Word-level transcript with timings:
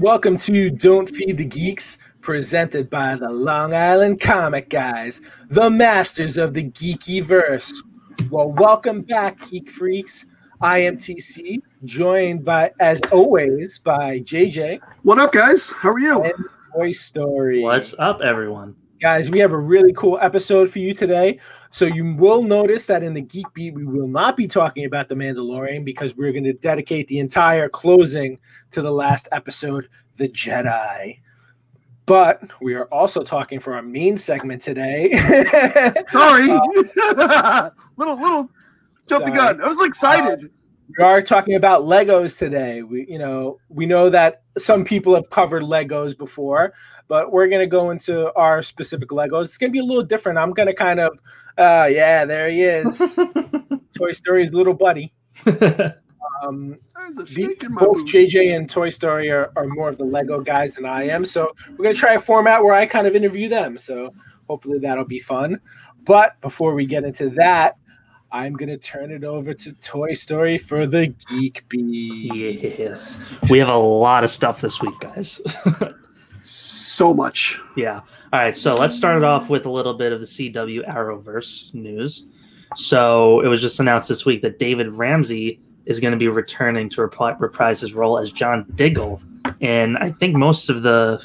Hello 0.00 0.12
and 0.14 0.22
welcome 0.22 0.38
to 0.38 0.70
Don't 0.70 1.06
Feed 1.14 1.36
the 1.36 1.44
Geeks, 1.44 1.98
presented 2.22 2.88
by 2.88 3.16
the 3.16 3.28
Long 3.28 3.74
Island 3.74 4.18
Comic 4.18 4.70
Guys, 4.70 5.20
the 5.50 5.68
masters 5.68 6.38
of 6.38 6.54
the 6.54 6.70
geeky 6.70 7.22
verse. 7.22 7.82
Well, 8.30 8.50
welcome 8.50 9.02
back, 9.02 9.38
geek 9.50 9.68
freaks. 9.68 10.24
I 10.62 10.78
am 10.78 10.96
TC, 10.96 11.58
joined 11.84 12.46
by, 12.46 12.72
as 12.80 13.02
always, 13.12 13.78
by 13.78 14.20
JJ 14.20 14.80
What 15.02 15.18
up, 15.18 15.32
guys? 15.32 15.68
How 15.70 15.90
are 15.90 16.00
you? 16.00 16.22
and 16.22 16.32
Toy 16.74 16.92
Story. 16.92 17.60
What's 17.60 17.94
up, 17.98 18.22
everyone? 18.22 18.74
Guys, 19.02 19.30
we 19.30 19.38
have 19.40 19.52
a 19.52 19.58
really 19.58 19.92
cool 19.92 20.18
episode 20.22 20.70
for 20.70 20.78
you 20.78 20.94
today. 20.94 21.38
So 21.70 21.84
you 21.84 22.14
will 22.16 22.42
notice 22.42 22.86
that 22.86 23.02
in 23.02 23.14
the 23.14 23.20
Geek 23.20 23.46
Beat, 23.54 23.74
we 23.74 23.84
will 23.84 24.08
not 24.08 24.36
be 24.36 24.48
talking 24.48 24.84
about 24.84 25.08
the 25.08 25.14
Mandalorian 25.14 25.84
because 25.84 26.16
we're 26.16 26.32
going 26.32 26.44
to 26.44 26.52
dedicate 26.52 27.06
the 27.06 27.20
entire 27.20 27.68
closing 27.68 28.38
to 28.72 28.82
the 28.82 28.90
last 28.90 29.28
episode, 29.30 29.88
The 30.16 30.28
Jedi. 30.28 31.20
But 32.06 32.42
we 32.60 32.74
are 32.74 32.86
also 32.86 33.22
talking 33.22 33.60
for 33.60 33.74
our 33.74 33.82
main 33.82 34.18
segment 34.18 34.62
today. 34.62 35.12
Sorry. 36.10 36.50
Uh, 36.50 37.70
little 37.96 38.16
little 38.20 38.50
jump 39.08 39.26
the 39.26 39.30
gun. 39.30 39.60
I 39.60 39.66
was 39.68 39.86
excited. 39.86 40.50
We 40.98 41.04
are 41.04 41.22
talking 41.22 41.54
about 41.54 41.82
Legos 41.82 42.38
today. 42.38 42.82
We, 42.82 43.06
you 43.08 43.18
know, 43.18 43.58
we 43.68 43.86
know 43.86 44.10
that 44.10 44.42
some 44.58 44.84
people 44.84 45.14
have 45.14 45.30
covered 45.30 45.62
Legos 45.62 46.16
before, 46.16 46.72
but 47.08 47.32
we're 47.32 47.48
gonna 47.48 47.66
go 47.66 47.90
into 47.90 48.32
our 48.34 48.62
specific 48.62 49.10
Legos. 49.10 49.44
It's 49.44 49.58
gonna 49.58 49.72
be 49.72 49.78
a 49.78 49.84
little 49.84 50.02
different. 50.02 50.38
I'm 50.38 50.52
gonna 50.52 50.74
kind 50.74 51.00
of, 51.00 51.18
uh, 51.58 51.88
yeah, 51.90 52.24
there 52.24 52.48
he 52.50 52.62
is, 52.62 53.18
Toy 53.96 54.12
Story's 54.12 54.52
little 54.52 54.74
buddy. 54.74 55.12
Um, 56.42 56.78
the- 57.14 57.26
snake 57.26 57.62
in 57.62 57.74
my 57.74 57.82
both. 57.82 58.04
JJ 58.06 58.56
and 58.56 58.68
Toy 58.68 58.88
Story 58.88 59.30
are, 59.30 59.52
are 59.56 59.66
more 59.66 59.90
of 59.90 59.98
the 59.98 60.04
Lego 60.04 60.40
guys 60.40 60.74
than 60.74 60.86
I 60.86 61.06
am. 61.08 61.24
So 61.24 61.52
we're 61.76 61.84
gonna 61.84 61.94
try 61.94 62.14
a 62.14 62.20
format 62.20 62.64
where 62.64 62.74
I 62.74 62.86
kind 62.86 63.06
of 63.06 63.14
interview 63.14 63.48
them. 63.48 63.76
So 63.76 64.14
hopefully 64.48 64.78
that'll 64.78 65.04
be 65.04 65.18
fun. 65.18 65.60
But 66.04 66.40
before 66.40 66.74
we 66.74 66.86
get 66.86 67.04
into 67.04 67.28
that, 67.30 67.76
I'm 68.32 68.54
gonna 68.54 68.78
turn 68.78 69.10
it 69.10 69.24
over 69.24 69.52
to 69.54 69.72
Toy 69.74 70.12
Story 70.12 70.56
for 70.56 70.86
the 70.86 71.08
Geek 71.28 71.68
Bee. 71.68 72.74
yes, 72.78 73.18
we 73.50 73.58
have 73.58 73.70
a 73.70 73.76
lot 73.76 74.22
of 74.22 74.30
stuff 74.30 74.60
this 74.60 74.80
week, 74.80 74.98
guys. 75.00 75.40
so 76.42 77.12
much. 77.12 77.60
yeah. 77.76 78.00
All 78.32 78.40
right, 78.40 78.56
so 78.56 78.74
let's 78.74 78.94
start 78.94 79.18
it 79.18 79.24
off 79.24 79.50
with 79.50 79.66
a 79.66 79.70
little 79.70 79.94
bit 79.94 80.12
of 80.12 80.20
the 80.20 80.26
CW 80.26 80.88
Arrowverse 80.88 81.74
news. 81.74 82.26
So 82.76 83.40
it 83.40 83.48
was 83.48 83.60
just 83.60 83.80
announced 83.80 84.08
this 84.08 84.24
week 84.24 84.42
that 84.42 84.58
David 84.60 84.92
Ramsey 84.94 85.60
is 85.86 85.98
going 85.98 86.12
to 86.12 86.16
be 86.16 86.28
returning 86.28 86.88
to 86.90 87.00
repri- 87.00 87.38
reprise 87.40 87.80
his 87.80 87.94
role 87.94 88.16
as 88.16 88.30
John 88.30 88.64
Diggle, 88.76 89.20
and 89.60 89.98
I 89.98 90.10
think 90.10 90.36
most 90.36 90.70
of 90.70 90.82
the, 90.82 91.24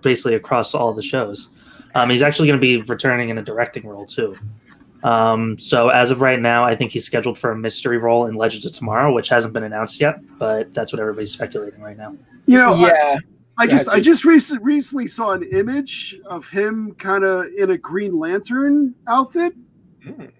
basically 0.00 0.34
across 0.34 0.74
all 0.74 0.94
the 0.94 1.02
shows. 1.02 1.50
Um, 1.94 2.10
he's 2.10 2.22
actually 2.22 2.48
going 2.48 2.58
to 2.58 2.62
be 2.62 2.78
returning 2.78 3.28
in 3.28 3.38
a 3.38 3.42
directing 3.42 3.86
role 3.86 4.06
too. 4.06 4.36
Um, 5.04 5.58
so 5.58 5.90
as 5.90 6.10
of 6.10 6.22
right 6.22 6.40
now, 6.40 6.64
I 6.64 6.74
think 6.74 6.90
he's 6.90 7.04
scheduled 7.04 7.38
for 7.38 7.52
a 7.52 7.56
mystery 7.56 7.98
role 7.98 8.26
in 8.26 8.34
Legends 8.36 8.64
of 8.64 8.72
Tomorrow, 8.72 9.12
which 9.12 9.28
hasn't 9.28 9.52
been 9.52 9.64
announced 9.64 10.00
yet, 10.00 10.16
but 10.38 10.72
that's 10.72 10.92
what 10.92 11.00
everybody's 11.00 11.30
speculating 11.30 11.80
right 11.82 11.96
now. 11.96 12.16
You 12.46 12.56
know, 12.58 12.72
I, 12.72 12.88
yeah, 12.88 13.18
I 13.58 13.66
just 13.66 13.86
Yeah, 13.86 13.92
I 13.92 14.00
just 14.00 14.24
recent, 14.24 14.62
recently 14.62 15.06
saw 15.06 15.32
an 15.32 15.42
image 15.42 16.16
of 16.24 16.48
him 16.48 16.94
kind 16.94 17.22
of 17.22 17.46
in 17.56 17.70
a 17.70 17.78
Green 17.78 18.18
Lantern 18.18 18.94
outfit. 19.06 19.52
Mm. 20.04 20.30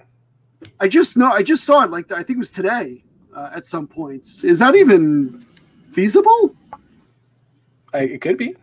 I 0.80 0.88
just 0.88 1.16
know 1.18 1.30
I 1.30 1.42
just 1.42 1.64
saw 1.64 1.84
it 1.84 1.90
like 1.90 2.10
I 2.10 2.22
think 2.22 2.36
it 2.36 2.38
was 2.38 2.50
today 2.50 3.04
uh, 3.36 3.50
at 3.54 3.66
some 3.66 3.86
point. 3.86 4.26
Is 4.42 4.58
that 4.60 4.74
even 4.74 5.44
feasible? 5.90 6.56
I- 7.92 7.98
it 7.98 8.20
could 8.22 8.38
be. 8.38 8.56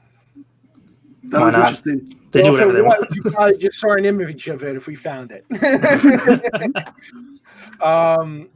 That 1.26 1.40
Why 1.40 1.46
was 1.46 1.56
not? 1.56 1.62
interesting. 1.68 2.16
They 2.32 2.44
Well, 2.44 2.52
do 2.52 2.54
whatever 2.54 2.72
it 2.72 2.74
they 2.76 2.82
want. 2.82 3.16
You 3.16 3.24
probably 3.24 3.58
just 3.58 3.80
saw 3.80 3.94
an 3.94 4.06
image 4.06 4.48
of 4.48 4.64
it 4.64 4.76
if 4.76 4.88
we 4.88 4.96
found 4.96 5.32
it. 5.32 5.46
um, 7.82 8.50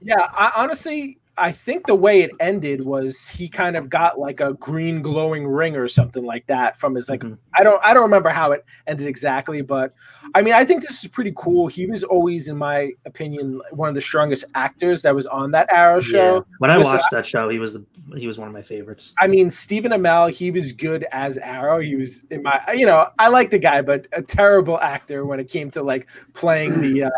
yeah, 0.00 0.28
I, 0.32 0.52
honestly, 0.56 1.18
I 1.38 1.52
think 1.52 1.86
the 1.86 1.94
way 1.94 2.22
it 2.22 2.30
ended 2.40 2.84
was 2.84 3.28
he 3.28 3.48
kind 3.48 3.76
of 3.76 3.90
got 3.90 4.18
like 4.18 4.40
a 4.40 4.54
green 4.54 5.02
glowing 5.02 5.46
ring 5.46 5.76
or 5.76 5.86
something 5.88 6.24
like 6.24 6.46
that 6.46 6.78
from 6.78 6.94
his 6.94 7.08
like. 7.08 7.20
Mhm. 7.20 7.38
I 7.54 7.62
don't 7.62 7.82
I 7.84 7.92
don't 7.94 8.04
remember 8.04 8.30
how 8.30 8.52
it 8.52 8.64
ended 8.86 9.06
exactly, 9.06 9.60
but 9.60 9.92
I 10.34 10.42
mean 10.42 10.54
I 10.54 10.64
think 10.64 10.82
this 10.82 11.04
is 11.04 11.10
pretty 11.10 11.32
cool. 11.36 11.66
He 11.66 11.86
was 11.86 12.04
always, 12.04 12.48
in 12.48 12.56
my 12.56 12.92
opinion, 13.04 13.60
one 13.70 13.88
of 13.88 13.94
the 13.94 14.00
strongest 14.00 14.44
actors 14.54 15.02
that 15.02 15.14
was 15.14 15.26
on 15.26 15.50
that 15.52 15.70
Arrow 15.70 16.00
show. 16.00 16.36
Yeah. 16.36 16.56
When 16.58 16.70
I 16.70 16.78
watched 16.78 17.10
that 17.10 17.26
show, 17.26 17.48
he 17.48 17.58
was 17.58 17.74
the 17.74 17.84
he 18.16 18.26
was 18.26 18.38
one 18.38 18.48
of 18.48 18.54
my 18.54 18.62
favorites. 18.62 19.14
I 19.18 19.26
mean, 19.26 19.50
Stephen 19.50 19.92
Amell, 19.92 20.30
he 20.30 20.50
was 20.50 20.72
good 20.72 21.06
as 21.12 21.38
Arrow. 21.38 21.80
He 21.80 21.96
was 21.96 22.22
in 22.30 22.42
my, 22.42 22.60
you 22.72 22.86
know, 22.86 23.08
I 23.18 23.28
like 23.28 23.50
the 23.50 23.58
guy, 23.58 23.82
but 23.82 24.06
a 24.12 24.22
terrible 24.22 24.78
actor 24.80 25.26
when 25.26 25.40
it 25.40 25.50
came 25.50 25.70
to 25.72 25.82
like 25.82 26.08
playing 26.32 26.80
the 26.80 27.04
uh, 27.04 27.10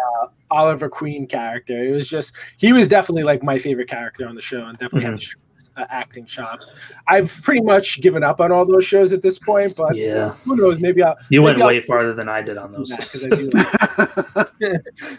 Oliver 0.50 0.88
Queen 0.88 1.26
character. 1.26 1.84
It 1.84 1.92
was 1.92 2.08
just, 2.08 2.32
he 2.58 2.72
was 2.72 2.88
definitely 2.88 3.22
like 3.24 3.42
my 3.42 3.58
favorite 3.58 3.88
character 3.88 4.26
on 4.26 4.34
the 4.34 4.40
show 4.40 4.64
and 4.66 4.76
definitely 4.78 5.04
had 5.04 5.14
the 5.14 5.18
strongest, 5.18 5.70
uh, 5.76 5.86
acting 5.90 6.24
chops. 6.24 6.72
I've 7.06 7.38
pretty 7.42 7.60
much 7.62 8.00
given 8.00 8.22
up 8.22 8.40
on 8.40 8.50
all 8.52 8.64
those 8.66 8.84
shows 8.84 9.12
at 9.12 9.22
this 9.22 9.38
point, 9.38 9.76
but 9.76 9.94
Yeah, 9.96 10.30
who 10.44 10.56
knows? 10.56 10.80
Maybe 10.80 11.02
I'll. 11.02 11.16
you 11.30 11.42
went 11.42 11.60
I'll 11.60 11.66
way 11.68 11.80
farther 11.80 12.14
than 12.14 12.28
I 12.28 12.42
did 12.42 12.56
on 12.56 12.72
those. 12.72 12.88
that 12.90 13.08
'cause 13.10 13.24
like 14.60 14.82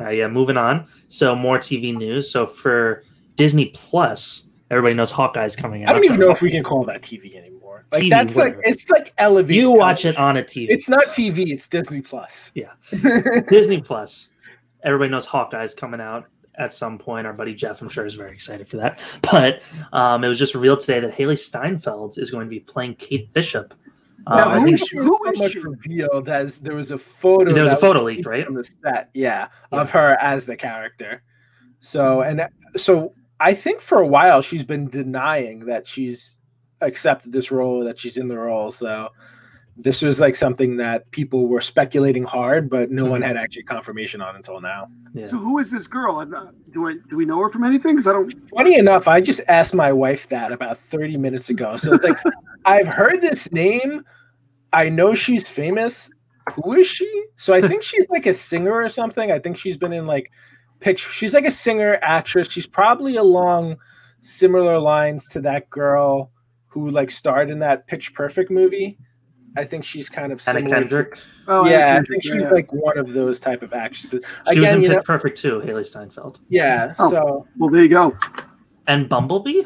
Uh, 0.00 0.08
yeah, 0.10 0.26
moving 0.26 0.56
on. 0.56 0.86
So 1.08 1.36
more 1.36 1.58
TV 1.58 1.96
news. 1.96 2.30
So 2.30 2.46
for 2.46 3.04
Disney 3.36 3.66
Plus, 3.74 4.46
everybody 4.70 4.94
knows 4.94 5.10
Hawkeye's 5.12 5.54
coming 5.54 5.84
out. 5.84 5.90
I 5.90 5.92
don't 5.92 6.04
even 6.04 6.18
know 6.18 6.30
if 6.30 6.42
we 6.42 6.50
can 6.50 6.62
call 6.64 6.82
that 6.84 7.00
TV 7.02 7.36
anymore. 7.36 7.63
Like 7.94 8.02
TV, 8.04 8.10
that's 8.10 8.36
like 8.36 8.56
it's 8.64 8.88
like 8.90 9.12
elevated. 9.18 9.56
you 9.56 9.70
watch 9.70 10.02
television. 10.02 10.22
it 10.22 10.24
on 10.24 10.36
a 10.36 10.42
TV. 10.42 10.66
It's 10.68 10.88
not 10.88 11.04
TV. 11.06 11.52
It's 11.52 11.66
Disney 11.68 12.00
Plus. 12.00 12.52
Yeah. 12.54 12.72
Disney 13.48 13.80
Plus. 13.80 14.30
Everybody 14.82 15.10
knows 15.10 15.26
Hawkeye's 15.26 15.74
coming 15.74 16.00
out 16.00 16.26
at 16.56 16.72
some 16.72 16.98
point. 16.98 17.26
Our 17.26 17.32
buddy 17.32 17.54
Jeff, 17.54 17.80
I'm 17.82 17.88
sure, 17.88 18.04
is 18.04 18.14
very 18.14 18.32
excited 18.32 18.68
for 18.68 18.76
that. 18.76 19.00
But 19.22 19.62
um, 19.92 20.22
it 20.24 20.28
was 20.28 20.38
just 20.38 20.54
revealed 20.54 20.80
today 20.80 21.00
that 21.00 21.12
Hailee 21.14 21.38
Steinfeld 21.38 22.18
is 22.18 22.30
going 22.30 22.46
to 22.46 22.50
be 22.50 22.60
playing 22.60 22.96
Kate 22.96 23.32
Bishop. 23.32 23.72
Uh, 24.26 24.36
Now, 24.36 24.48
I 24.50 24.58
who 24.58 24.64
think 24.66 24.74
is 24.74 24.86
she- 24.88 24.96
who 24.98 25.18
so 25.34 25.42
much 25.42 25.52
she? 25.52 25.58
revealed 25.60 26.28
as 26.28 26.58
there 26.58 26.74
was 26.76 26.90
a 26.90 26.98
photo. 26.98 27.52
There 27.52 27.64
was 27.64 27.72
a 27.72 27.76
photo 27.76 28.02
leaked, 28.02 28.18
leaked 28.18 28.26
right? 28.28 28.44
From 28.46 28.54
the 28.54 28.64
set, 28.64 29.10
yeah, 29.14 29.48
of 29.72 29.90
her 29.90 30.16
as 30.20 30.46
the 30.46 30.56
character. 30.56 31.22
So 31.80 32.22
and 32.22 32.46
so, 32.76 33.14
I 33.40 33.52
think 33.52 33.80
for 33.80 33.98
a 34.00 34.06
while 34.06 34.40
she's 34.40 34.64
been 34.64 34.88
denying 34.88 35.66
that 35.66 35.86
she's 35.86 36.38
accepted 36.84 37.32
this 37.32 37.50
role, 37.50 37.82
that 37.84 37.98
she's 37.98 38.16
in 38.16 38.28
the 38.28 38.38
role. 38.38 38.70
So 38.70 39.08
this 39.76 40.02
was 40.02 40.20
like 40.20 40.36
something 40.36 40.76
that 40.76 41.10
people 41.10 41.48
were 41.48 41.60
speculating 41.60 42.22
hard, 42.24 42.70
but 42.70 42.90
no 42.92 43.06
one 43.06 43.20
Mhm. 43.22 43.26
had 43.26 43.36
actually 43.36 43.64
confirmation 43.64 44.20
on 44.20 44.36
until 44.36 44.60
now. 44.60 44.86
yeah. 45.12 45.24
So 45.24 45.36
who 45.38 45.58
is 45.58 45.70
this 45.70 45.86
girl? 45.88 46.20
I'm 46.20 46.32
do 46.70 46.88
I 46.88 46.94
do 47.08 47.16
we 47.16 47.24
know 47.24 47.40
her 47.40 47.50
from 47.50 47.64
anything? 47.64 47.92
Because 47.96 48.06
I 48.06 48.12
don't. 48.12 48.32
Funny 48.50 48.76
enough, 48.76 49.08
I 49.08 49.20
just 49.20 49.40
asked 49.48 49.74
my 49.74 49.92
wife 49.92 50.28
that 50.28 50.52
about 50.52 50.78
30 50.78 51.16
minutes 51.16 51.50
ago. 51.50 51.76
So 51.76 51.92
it's 51.94 52.04
like 52.04 52.18
I've 52.64 52.86
heard 52.86 53.20
this 53.20 53.50
name. 53.52 54.04
I 54.72 54.88
know 54.88 55.14
she's 55.14 55.48
famous. 55.48 56.08
Who 56.62 56.74
is 56.74 56.86
she? 56.86 57.08
So 57.36 57.52
I 57.54 57.60
think 57.60 57.82
she's 57.82 58.08
like 58.10 58.26
a 58.26 58.34
singer 58.34 58.72
or 58.74 58.88
something. 58.88 59.32
I 59.32 59.38
think 59.38 59.56
she's 59.56 59.76
been 59.76 59.92
in 59.92 60.06
like 60.06 60.30
picture. 60.80 61.10
She's 61.10 61.32
like 61.34 61.46
a 61.46 61.50
singer 61.50 61.98
actress. 62.02 62.48
She's 62.50 62.66
probably 62.66 63.16
along 63.16 63.76
similar 64.20 64.78
lines 64.78 65.26
to 65.28 65.40
that 65.42 65.68
girl 65.70 66.30
who 66.74 66.90
like 66.90 67.10
starred 67.10 67.48
in 67.50 67.60
that 67.60 67.86
Pitch 67.86 68.12
Perfect 68.14 68.50
movie. 68.50 68.98
I 69.56 69.62
think 69.62 69.84
she's 69.84 70.08
kind 70.08 70.32
of 70.32 70.42
Anna 70.48 70.58
similar. 70.58 70.74
to- 70.74 70.80
Kendrick. 70.80 71.18
Oh, 71.46 71.64
yeah, 71.64 71.96
I 72.00 72.04
think 72.04 72.24
she's 72.24 72.42
yeah. 72.42 72.50
like 72.50 72.72
one 72.72 72.98
of 72.98 73.12
those 73.12 73.38
type 73.38 73.62
of 73.62 73.72
actresses. 73.72 74.24
She 74.52 74.58
was 74.58 74.70
in 74.70 74.82
you 74.82 74.88
Pitch 74.88 74.96
know, 74.96 75.02
Perfect 75.02 75.38
too, 75.38 75.60
Hailee 75.64 75.86
Steinfeld. 75.86 76.40
yeah. 76.48 76.92
Oh. 76.98 77.08
So 77.10 77.46
Well, 77.56 77.70
there 77.70 77.82
you 77.84 77.88
go. 77.88 78.16
And 78.88 79.08
Bumblebee? 79.08 79.62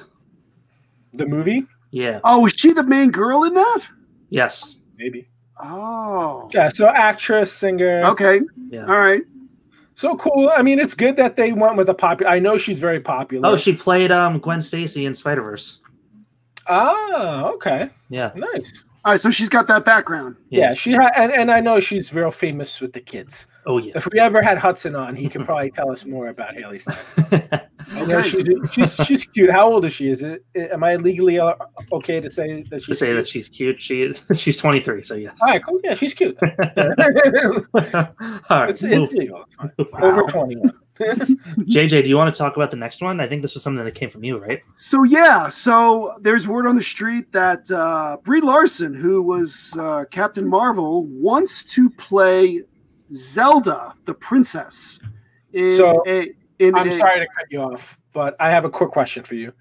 the 1.15 1.27
movie, 1.27 1.65
Yeah. 1.91 2.21
Oh, 2.23 2.45
is 2.47 2.53
she 2.53 2.73
the 2.75 2.83
main 2.83 3.11
girl 3.11 3.45
in 3.45 3.55
that? 3.55 3.87
Yes. 4.29 4.77
maybe. 4.99 5.27
Oh. 5.59 6.49
Yeah. 6.53 6.69
So 6.69 6.87
actress, 6.89 7.51
singer. 7.51 8.05
Okay. 8.05 8.43
Yeah. 8.71 8.83
All 8.87 8.99
right. 8.99 9.23
So 9.95 10.15
cool. 10.17 10.53
I 10.55 10.63
mean, 10.63 10.79
it's 10.79 10.95
good 10.95 11.17
that 11.17 11.35
they 11.35 11.53
went 11.53 11.77
with 11.77 11.89
a 11.89 11.95
popular. 11.95 12.31
I 12.31 12.39
know 12.39 12.57
she's 12.59 12.79
very 12.79 13.01
popular. 13.01 13.49
Oh, 13.49 13.57
she 13.57 13.73
played 13.75 14.13
um 14.13 14.39
Gwen 14.39 14.61
Stacy 14.61 15.07
in 15.07 15.15
Spider 15.15 15.43
Verse. 15.43 15.81
Ah, 16.69 17.49
okay, 17.51 17.91
Yeah. 18.11 18.31
nice. 18.35 18.85
All 19.05 19.13
right. 19.13 19.21
So 19.21 19.31
she's 19.31 19.49
got 19.49 19.67
that 19.69 19.85
background. 19.85 20.37
Yeah, 20.51 20.75
she 20.75 20.91
had, 20.93 21.11
and, 21.17 21.33
and 21.33 21.51
I 21.51 21.61
know 21.61 21.79
she's 21.81 22.13
real 22.13 22.31
famous 22.33 22.81
with 22.81 22.93
the 22.93 23.01
kids. 23.01 23.47
Oh 23.65 23.79
yeah. 23.79 23.93
If 23.95 24.07
we 24.13 24.19
ever 24.19 24.43
had 24.43 24.59
Hudson 24.59 24.95
on, 24.97 25.15
he 25.15 25.29
could 25.29 25.45
probably 25.45 25.71
tell 25.71 25.91
us 25.91 26.05
more 26.05 26.27
about 26.29 26.55
Hailee 26.55 26.81
Stein. 26.81 27.49
I 27.93 28.05
know 28.05 28.19
Okay. 28.19 28.29
she's 28.29 28.49
she's 28.73 28.97
she's 29.07 29.25
cute. 29.25 29.51
How 29.51 29.71
old 29.71 29.85
is 29.85 29.93
she? 29.95 30.09
Is 30.11 30.23
it? 30.25 30.45
Am 30.57 30.83
I 30.85 30.97
legally 30.97 31.39
uh, 31.39 31.55
okay 31.93 32.21
to 32.21 32.31
say 32.31 32.63
that 32.65 32.71
to 32.71 32.85
she's 32.85 32.99
say 32.99 33.07
cute? 33.07 33.17
that 33.17 33.29
she's 33.29 33.49
cute. 33.49 33.81
She 33.81 34.03
is. 34.03 34.25
she's 34.39 34.57
23, 34.59 35.03
so 35.05 35.15
yes. 35.15 35.39
All 35.41 35.49
right, 35.49 35.65
cool. 35.65 35.81
Yeah, 35.85 35.95
she's 35.95 36.13
cute. 36.13 36.37
All 36.43 36.51
right. 38.51 38.71
it's, 38.71 38.83
it's 38.83 39.13
legal. 39.13 39.45
It's. 39.79 39.93
Wow. 39.93 40.01
Over 40.03 40.23
twenty-one. 40.25 40.73
JJ, 41.01 42.03
do 42.03 42.09
you 42.09 42.17
want 42.17 42.33
to 42.35 42.39
talk 42.39 42.57
about 42.57 42.71
the 42.71 42.77
next 42.77 43.01
one? 43.03 43.21
I 43.21 43.27
think 43.27 43.43
this 43.43 43.55
was 43.55 43.63
something 43.63 43.85
that 43.85 43.95
came 43.95 44.11
from 44.11 44.25
you, 44.25 44.39
right? 44.39 44.61
So 44.75 45.03
yeah, 45.05 45.49
so 45.49 46.17
there's 46.21 46.49
word 46.49 46.67
on 46.67 46.75
the 46.75 46.83
street 46.83 47.31
that 47.33 47.71
uh, 47.71 48.17
Brie 48.23 48.41
Larson, 48.41 48.95
who 48.95 49.23
was 49.23 49.77
uh, 49.81 50.05
Captain 50.11 50.47
Marvel, 50.49 51.05
wants 51.07 51.65
to 51.75 51.89
play 51.91 52.63
Zelda, 53.13 53.95
the 54.05 54.15
princess. 54.15 55.01
In 55.53 55.77
So, 55.77 56.03
a, 56.07 56.31
in 56.59 56.75
I'm 56.75 56.89
a- 56.89 56.93
sorry 56.93 57.21
to 57.21 57.27
cut 57.37 57.47
you 57.51 57.61
off, 57.61 57.99
but 58.13 58.37
I 58.41 58.51
have 58.51 58.65
a 58.65 58.71
quick 58.71 58.91
question 58.91 59.25
for 59.25 59.35
you. 59.35 59.53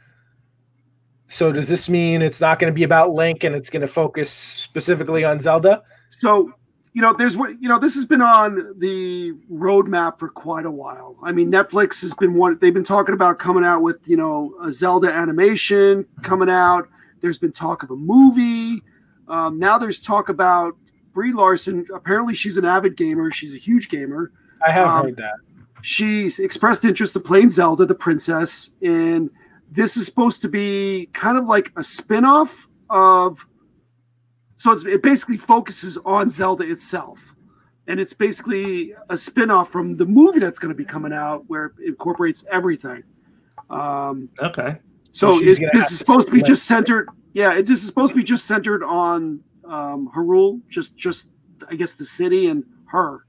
So 1.30 1.51
does 1.51 1.68
this 1.68 1.89
mean 1.89 2.22
it's 2.22 2.39
not 2.39 2.57
going 2.57 2.72
to 2.72 2.75
be 2.75 2.84
about 2.84 3.12
Link 3.12 3.44
and 3.44 3.54
it's 3.54 3.69
going 3.69 3.81
to 3.81 3.88
focus 3.88 4.31
specifically 4.31 5.25
on 5.25 5.39
Zelda? 5.39 5.84
So, 6.10 6.51
you 6.97 7.03
know, 7.03 7.13
there's 7.13 7.38
what 7.38 7.61
you 7.61 7.69
know. 7.69 7.77
This 7.77 7.94
has 7.94 8.05
been 8.05 8.23
on 8.23 8.73
the 8.79 9.31
roadmap 9.51 10.17
for 10.17 10.29
quite 10.29 10.65
a 10.65 10.71
while. 10.71 11.15
I 11.21 11.31
mean, 11.31 11.51
Netflix 11.51 12.01
has 12.01 12.15
been 12.15 12.33
one. 12.33 12.57
They've 12.59 12.73
been 12.73 12.83
talking 12.83 13.13
about 13.13 13.38
coming 13.38 13.63
out 13.63 13.83
with 13.83 14.09
you 14.09 14.17
know 14.17 14.55
a 14.59 14.71
Zelda 14.71 15.07
animation 15.13 16.07
coming 16.23 16.49
out. 16.49 16.89
There's 17.21 17.38
been 17.38 17.51
talk 17.51 17.83
of 17.83 17.91
a 17.91 17.95
movie. 17.95 18.81
Um, 19.27 19.59
now 19.59 19.77
there's 19.77 19.99
talk 19.99 20.27
about 20.27 20.75
Brie 21.13 21.33
Larson. 21.33 21.85
Apparently, 21.94 22.33
she's 22.33 22.57
an 22.57 22.65
avid 22.65 22.97
gamer. 22.97 23.29
She's 23.29 23.53
a 23.53 23.59
huge 23.59 23.89
gamer. 23.89 24.31
I 24.65 24.71
have 24.71 24.88
Um, 24.88 25.05
heard 25.05 25.17
that. 25.17 25.35
She's 25.83 26.39
expressed 26.39 26.83
interest 26.83 27.15
in 27.15 27.21
playing 27.21 27.51
Zelda, 27.51 27.85
the 27.85 27.93
princess, 27.93 28.71
and 28.81 29.29
this 29.71 29.97
is 29.97 30.07
supposed 30.07 30.41
to 30.41 30.47
be 30.47 31.09
kind 31.13 31.38
of 31.38 31.45
like 31.45 31.71
a 31.75 31.83
spin-off 31.83 32.67
of 32.89 33.45
so 34.57 34.71
it's, 34.71 34.86
it 34.86 35.01
basically 35.01 35.38
focuses 35.38 35.98
on 36.06 36.30
Zelda 36.30 36.69
itself. 36.69 37.36
And 37.88 38.00
it's 38.01 38.13
basically 38.13 38.94
a 39.09 39.15
spin-off 39.15 39.69
from 39.69 39.95
the 39.95 40.06
movie 40.06 40.39
that's 40.39 40.59
going 40.59 40.74
to 40.74 40.75
be 40.77 40.83
coming 40.83 41.13
out 41.13 41.45
where 41.48 41.68
it 41.68 41.71
incorporates 41.86 42.45
everything. 42.51 43.04
Um, 43.69 44.30
Okay. 44.42 44.77
so 45.13 45.31
So 45.31 45.39
she's 45.39 45.59
this 45.74 45.89
is 45.92 45.98
supposed 45.98 46.27
to 46.27 46.33
be 46.33 46.39
split. 46.39 46.48
just 46.48 46.65
centered. 46.65 47.09
Yeah, 47.33 47.54
it, 47.54 47.65
this 47.65 47.80
is 47.81 47.88
supposed 47.88 48.12
to 48.13 48.18
be 48.18 48.24
just 48.24 48.45
centered 48.45 48.83
on 48.83 49.42
um, 49.65 50.09
Hyrule, 50.13 50.60
just 50.69 50.98
just 50.98 51.31
I 51.69 51.75
guess 51.75 51.95
the 51.95 52.06
city 52.06 52.48
and 52.48 52.63
her 52.86 53.25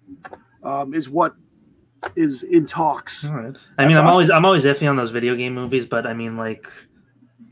um, 0.64 0.92
is 0.94 1.08
what 1.10 1.34
is 2.16 2.42
in 2.44 2.66
talks. 2.66 3.28
All 3.28 3.36
right. 3.36 3.56
I 3.78 3.84
That's 3.84 3.88
mean, 3.88 3.98
I'm 3.98 4.06
awesome. 4.06 4.06
always 4.06 4.30
I'm 4.30 4.44
always 4.44 4.64
iffy 4.64 4.88
on 4.88 4.96
those 4.96 5.10
video 5.10 5.34
game 5.36 5.54
movies, 5.54 5.86
but 5.86 6.06
I 6.06 6.14
mean, 6.14 6.36
like 6.36 6.68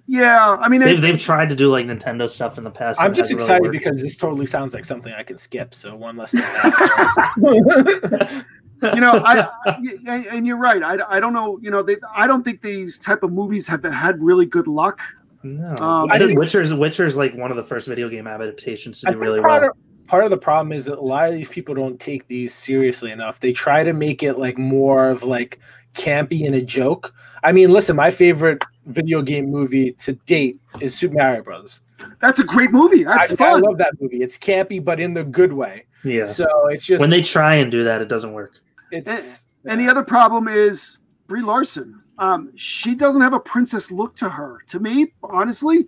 Yeah, 0.09 0.57
I 0.61 0.69
mean, 0.69 0.81
they've 0.81 0.99
it, 0.99 1.01
they've 1.01 1.19
tried 1.19 1.49
to 1.49 1.57
do 1.57 1.69
like 1.71 1.85
Nintendo 1.87 2.29
stuff 2.29 2.59
in 2.59 2.65
the 2.65 2.71
past. 2.71 3.01
I'm 3.01 3.13
just 3.13 3.33
excited 3.33 3.65
really 3.65 3.79
because 3.79 4.01
this 4.01 4.17
totally 4.17 4.47
sounds 4.47 4.73
like 4.73 4.85
something 4.85 5.13
I 5.13 5.25
can 5.25 5.37
skip. 5.37 5.75
So 5.75 5.97
one 5.97 6.17
less 6.17 6.31
thing. 6.33 6.43
you 8.95 9.01
know, 9.01 9.23
I, 9.25 9.49
I- 9.67 10.27
and 10.31 10.47
you're 10.47 10.57
right. 10.59 10.83
I, 10.83 10.99
I 11.09 11.21
don't 11.21 11.33
know. 11.33 11.59
You 11.61 11.71
know, 11.71 11.83
they, 11.83 11.97
I 12.15 12.27
don't 12.27 12.43
think 12.43 12.63
these 12.63 12.99
type 12.99 13.23
of 13.23 13.33
movies 13.33 13.67
have 13.69 13.83
had 13.85 14.23
really 14.23 14.47
good 14.47 14.67
luck. 14.67 15.01
no, 15.43 15.75
Um, 15.77 16.11
I 16.11 16.15
I 16.15 16.19
think 16.19 16.31
think- 16.31 16.41
Witcher's 16.41 16.75
Witcher's 16.75 17.17
like 17.17 17.35
one 17.35 17.51
of 17.51 17.57
the 17.57 17.63
first 17.65 17.89
video 17.89 18.09
game 18.09 18.27
adaptations 18.27 19.01
to 19.01 19.13
do 19.13 19.19
really 19.19 19.41
part, 19.41 19.63
well. 19.63 19.71
of, 19.71 20.07
part 20.07 20.25
of 20.25 20.31
the 20.31 20.37
problem 20.39 20.73
is 20.73 20.85
that 20.85 20.99
a 20.99 21.01
lot 21.01 21.29
of 21.29 21.35
these 21.35 21.49
people 21.49 21.75
don't 21.75 21.99
take 21.99 22.27
these 22.29 22.55
seriously 22.55 23.11
enough. 23.11 23.41
They 23.41 23.53
try 23.53 23.83
to 23.83 23.93
make 23.93 24.23
it 24.23 24.35
like 24.35 24.59
more 24.59 25.11
of 25.11 25.23
like 25.23 25.59
campy 25.95 26.47
and 26.47 26.55
a 26.55 26.63
joke. 26.63 27.15
I 27.43 27.53
mean, 27.53 27.71
listen, 27.73 27.97
my 27.97 28.11
favorite 28.11 28.63
video 28.87 29.23
game 29.23 29.51
movie 29.51 29.93
to 29.93 30.13
date 30.27 30.61
is 30.81 30.97
Super 30.97 31.17
Mario 31.17 31.43
Brothers. 31.43 31.81
That's 32.21 32.41
a 32.41 32.45
great 32.45 32.73
movie. 32.73 33.05
That's 33.05 33.39
I, 33.41 33.51
I 33.51 33.53
love 33.55 33.79
that 33.79 33.95
movie. 34.01 34.19
It's 34.19 34.39
campy, 34.39 34.83
but 34.83 35.01
in 35.01 35.15
the 35.15 35.25
good 35.25 35.53
way. 35.53 35.87
Yeah. 36.05 36.27
So 36.27 36.47
it's 36.69 36.87
just 36.87 37.01
when 37.01 37.11
they 37.11 37.23
try 37.23 37.57
and 37.57 37.71
do 37.71 37.85
that, 37.85 38.01
it 38.01 38.09
doesn't 38.09 38.33
work. 38.33 38.61
it's 38.93 39.47
And 39.65 39.81
the 39.81 39.89
other 39.89 40.03
problem 40.03 40.49
is 40.49 40.99
Brie 41.27 41.43
Larson. 41.43 42.03
Um, 42.19 42.53
she 42.57 42.95
doesn't 42.95 43.21
have 43.21 43.35
a 43.35 43.41
princess 43.41 43.91
look 43.91 44.17
to 44.17 44.29
her. 44.29 44.61
To 44.69 44.81
me, 44.81 45.13
honestly, 45.23 45.87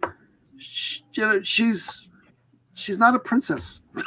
she, 0.58 1.02
you 1.14 1.22
know, 1.22 1.42
she's 1.42 2.08
she's 2.74 2.98
not 2.98 3.14
a 3.14 3.18
princess. 3.18 3.82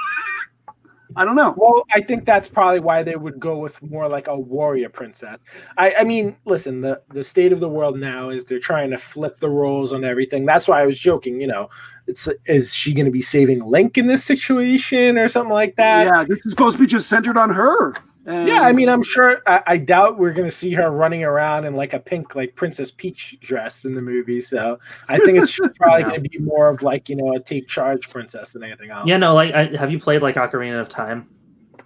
I 1.15 1.25
don't 1.25 1.35
know. 1.35 1.53
Well, 1.57 1.85
I 1.93 2.01
think 2.01 2.25
that's 2.25 2.47
probably 2.47 2.79
why 2.79 3.03
they 3.03 3.15
would 3.15 3.39
go 3.39 3.57
with 3.57 3.81
more 3.81 4.07
like 4.07 4.27
a 4.27 4.37
warrior 4.37 4.89
princess. 4.89 5.39
I, 5.77 5.93
I 5.99 6.03
mean, 6.03 6.35
listen, 6.45 6.81
the 6.81 7.01
the 7.09 7.23
state 7.23 7.51
of 7.51 7.59
the 7.59 7.69
world 7.69 7.99
now 7.99 8.29
is 8.29 8.45
they're 8.45 8.59
trying 8.59 8.91
to 8.91 8.97
flip 8.97 9.37
the 9.37 9.49
roles 9.49 9.93
on 9.93 10.03
everything. 10.03 10.45
That's 10.45 10.67
why 10.67 10.81
I 10.81 10.85
was 10.85 10.99
joking. 10.99 11.41
You 11.41 11.47
know, 11.47 11.69
it's 12.07 12.27
is 12.45 12.73
she 12.73 12.93
going 12.93 13.05
to 13.05 13.11
be 13.11 13.21
saving 13.21 13.59
Link 13.59 13.97
in 13.97 14.07
this 14.07 14.23
situation 14.23 15.17
or 15.17 15.27
something 15.27 15.53
like 15.53 15.75
that? 15.75 16.07
yeah, 16.07 16.23
this 16.27 16.45
is 16.45 16.51
supposed 16.51 16.77
to 16.77 16.83
be 16.83 16.87
just 16.87 17.09
centered 17.09 17.37
on 17.37 17.49
her. 17.49 17.93
And- 18.25 18.47
Yeah, 18.47 18.61
I 18.61 18.71
mean, 18.71 18.87
I'm 18.89 19.01
sure. 19.03 19.41
I, 19.47 19.63
I 19.65 19.77
doubt 19.77 20.19
we're 20.19 20.33
going 20.33 20.47
to 20.47 20.55
see 20.55 20.71
her 20.73 20.91
running 20.91 21.23
around 21.23 21.65
in 21.65 21.73
like 21.73 21.93
a 21.93 21.99
pink, 21.99 22.35
like 22.35 22.55
Princess 22.55 22.91
Peach 22.91 23.37
dress 23.41 23.85
in 23.85 23.93
the 23.95 24.01
movie. 24.01 24.41
So 24.41 24.77
I 25.09 25.17
think 25.19 25.37
it's 25.39 25.57
probably 25.75 26.03
No. 26.03 26.09
going 26.09 26.23
to 26.23 26.29
be 26.29 26.37
more 26.39 26.69
of 26.69 26.83
like 26.83 27.09
you 27.09 27.15
know 27.15 27.33
a 27.33 27.39
take 27.39 27.67
charge 27.67 28.09
princess 28.09 28.53
than 28.53 28.63
anything 28.63 28.91
else. 28.91 29.07
Yeah, 29.07 29.17
no, 29.17 29.33
like 29.33 29.53
I, 29.53 29.75
have 29.75 29.91
you 29.91 29.99
played 29.99 30.21
like 30.21 30.35
Ocarina 30.35 30.79
of 30.79 30.89
Time 30.89 31.27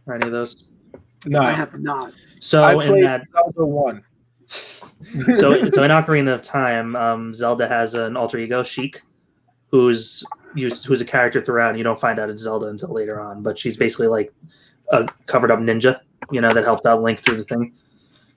or 0.08 0.16
any 0.16 0.26
of 0.26 0.32
those? 0.32 0.66
no. 1.26 1.40
I 1.40 1.52
have 1.52 1.80
not. 1.80 2.12
So 2.40 2.64
I 2.64 2.74
in 2.74 2.80
played 2.82 3.04
that 3.06 3.24
Zelda 3.32 3.66
one. 3.66 4.04
so 4.48 5.70
so 5.72 5.84
in 5.84 5.92
Ocarina 5.92 6.34
of 6.34 6.42
Time, 6.42 6.96
um, 6.96 7.34
Zelda 7.34 7.68
has 7.68 7.94
an 7.96 8.16
alter 8.18 8.38
ego, 8.38 8.62
Sheik, 8.62 9.02
who's 9.72 10.24
who's 10.54 11.02
a 11.02 11.06
character 11.06 11.42
throughout. 11.42 11.70
And 11.70 11.78
you 11.78 11.84
don't 11.84 12.00
find 12.00 12.20
out 12.20 12.30
it's 12.30 12.42
Zelda 12.44 12.68
until 12.68 12.94
later 12.94 13.20
on, 13.22 13.42
but 13.42 13.58
she's 13.58 13.78
basically 13.78 14.08
like 14.08 14.32
a 14.90 15.08
covered 15.26 15.52
up 15.52 15.60
ninja, 15.60 16.00
you 16.32 16.42
know, 16.42 16.54
that 16.54 16.64
helps 16.64 16.86
out 16.86 17.02
Link 17.02 17.20
through 17.20 17.38
the 17.38 17.44
thing. 17.44 17.74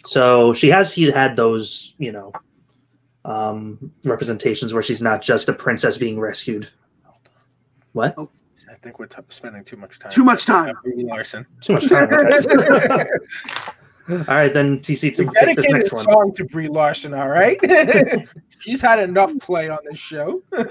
So 0.04 0.52
she 0.52 0.68
has 0.68 0.92
he 0.92 1.10
had 1.10 1.36
those, 1.36 1.94
you 1.98 2.12
know, 2.12 2.32
um, 3.24 3.92
representations 4.04 4.72
where 4.72 4.82
she's 4.82 5.02
not 5.02 5.22
just 5.22 5.48
a 5.48 5.52
princess 5.52 5.98
being 5.98 6.18
rescued. 6.18 6.68
What? 7.92 8.16
I 8.70 8.74
think 8.82 8.98
we're 8.98 9.06
t- 9.06 9.22
spending 9.28 9.64
too 9.64 9.76
much 9.76 9.98
time. 9.98 10.10
Too 10.10 10.24
much 10.24 10.44
time. 10.44 10.74
Larson. 10.84 11.46
Too 11.60 11.74
much 11.74 11.88
time. 11.88 12.08
All 14.10 14.16
right, 14.28 14.52
then 14.52 14.78
TC 14.78 15.14
to 15.16 15.30
take 15.44 15.56
this 15.56 15.68
next 15.70 15.92
a 15.92 15.94
one. 15.96 16.04
song 16.04 16.34
to 16.36 16.44
Brie 16.46 16.68
Larson. 16.68 17.12
All 17.12 17.28
right, 17.28 17.58
she's 18.58 18.80
had 18.80 18.98
enough 19.00 19.32
play 19.38 19.68
on 19.68 19.78
this 19.84 19.98
show. 19.98 20.42
All 20.56 20.64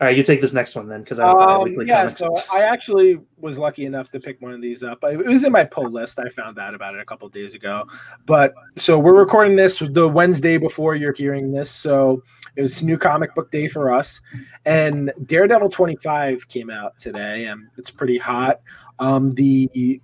right, 0.00 0.16
you 0.16 0.22
take 0.22 0.40
this 0.40 0.52
next 0.52 0.76
one 0.76 0.88
then, 0.88 1.02
because 1.02 1.18
I 1.18 1.28
Um, 1.28 1.64
weekly 1.64 1.86
yeah, 1.86 2.02
comics. 2.02 2.18
so 2.18 2.34
I 2.52 2.62
actually 2.62 3.18
was 3.38 3.58
lucky 3.58 3.86
enough 3.86 4.10
to 4.12 4.20
pick 4.20 4.40
one 4.40 4.52
of 4.52 4.60
these 4.60 4.82
up. 4.82 4.98
It 5.02 5.24
was 5.26 5.42
in 5.42 5.50
my 5.52 5.64
pull 5.64 5.90
list. 5.90 6.18
I 6.18 6.28
found 6.28 6.58
out 6.58 6.74
about 6.74 6.94
it 6.94 7.00
a 7.00 7.04
couple 7.04 7.28
days 7.28 7.54
ago. 7.54 7.84
But 8.26 8.54
so 8.76 8.98
we're 8.98 9.18
recording 9.18 9.56
this 9.56 9.78
the 9.80 10.08
Wednesday 10.08 10.58
before 10.58 10.94
you're 10.94 11.14
hearing 11.14 11.50
this. 11.50 11.70
So 11.70 12.22
it 12.56 12.62
was 12.62 12.82
new 12.82 12.98
comic 12.98 13.34
book 13.34 13.50
day 13.50 13.66
for 13.68 13.92
us. 13.92 14.20
And 14.64 15.12
Daredevil 15.26 15.70
25 15.70 16.46
came 16.48 16.70
out 16.70 16.96
today, 16.98 17.46
and 17.46 17.68
it's 17.78 17.90
pretty 17.90 18.18
hot. 18.18 18.60
Um, 19.00 19.28
the 19.28 20.00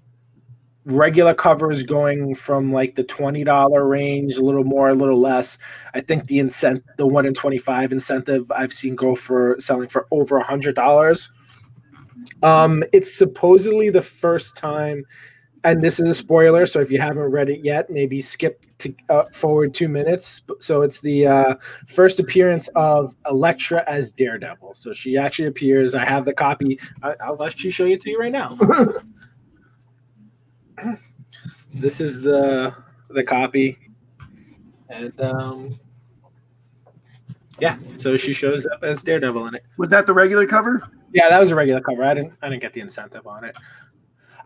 regular 0.86 1.34
covers 1.34 1.82
going 1.82 2.34
from 2.34 2.72
like 2.72 2.94
the 2.94 3.04
$20 3.04 3.88
range, 3.88 4.36
a 4.36 4.42
little 4.42 4.64
more, 4.64 4.90
a 4.90 4.94
little 4.94 5.18
less. 5.18 5.58
I 5.94 6.00
think 6.00 6.26
the 6.26 6.38
incentive, 6.38 6.84
the 6.96 7.06
one 7.06 7.26
in 7.26 7.34
25 7.34 7.92
incentive 7.92 8.50
I've 8.50 8.72
seen 8.72 8.94
go 8.94 9.14
for 9.14 9.56
selling 9.58 9.88
for 9.88 10.06
over 10.10 10.36
a 10.36 10.44
hundred 10.44 10.74
dollars. 10.74 11.30
Um, 12.42 12.84
it's 12.92 13.16
supposedly 13.16 13.90
the 13.90 14.02
first 14.02 14.56
time, 14.56 15.04
and 15.62 15.82
this 15.82 15.98
is 15.98 16.08
a 16.08 16.14
spoiler. 16.14 16.66
So 16.66 16.80
if 16.80 16.90
you 16.90 17.00
haven't 17.00 17.30
read 17.30 17.48
it 17.48 17.64
yet, 17.64 17.88
maybe 17.88 18.20
skip 18.20 18.64
to 18.78 18.94
uh, 19.08 19.24
forward 19.32 19.72
two 19.72 19.88
minutes. 19.88 20.42
So 20.58 20.82
it's 20.82 21.00
the 21.00 21.26
uh, 21.26 21.54
first 21.86 22.20
appearance 22.20 22.68
of 22.76 23.14
Elektra 23.26 23.84
as 23.86 24.12
Daredevil. 24.12 24.74
So 24.74 24.92
she 24.92 25.16
actually 25.16 25.48
appears. 25.48 25.94
I 25.94 26.04
have 26.04 26.26
the 26.26 26.34
copy. 26.34 26.78
I, 27.02 27.14
I'll 27.20 27.36
let 27.36 27.64
you 27.64 27.70
show 27.70 27.86
it 27.86 28.02
to 28.02 28.10
you 28.10 28.18
right 28.18 28.32
now. 28.32 28.56
this 31.74 32.00
is 32.00 32.22
the 32.22 32.74
the 33.10 33.22
copy, 33.22 33.78
and 34.88 35.18
um, 35.20 35.78
yeah. 37.58 37.78
So 37.96 38.16
she 38.16 38.32
shows 38.32 38.66
up 38.66 38.82
as 38.82 39.02
Daredevil 39.02 39.46
in 39.48 39.54
it. 39.56 39.64
Was 39.76 39.90
that 39.90 40.06
the 40.06 40.12
regular 40.12 40.46
cover? 40.46 40.88
Yeah, 41.12 41.28
that 41.28 41.38
was 41.38 41.50
a 41.50 41.54
regular 41.54 41.80
cover. 41.80 42.04
I 42.04 42.14
didn't 42.14 42.34
I 42.42 42.48
didn't 42.48 42.62
get 42.62 42.72
the 42.72 42.80
incentive 42.80 43.26
on 43.26 43.44
it. 43.44 43.56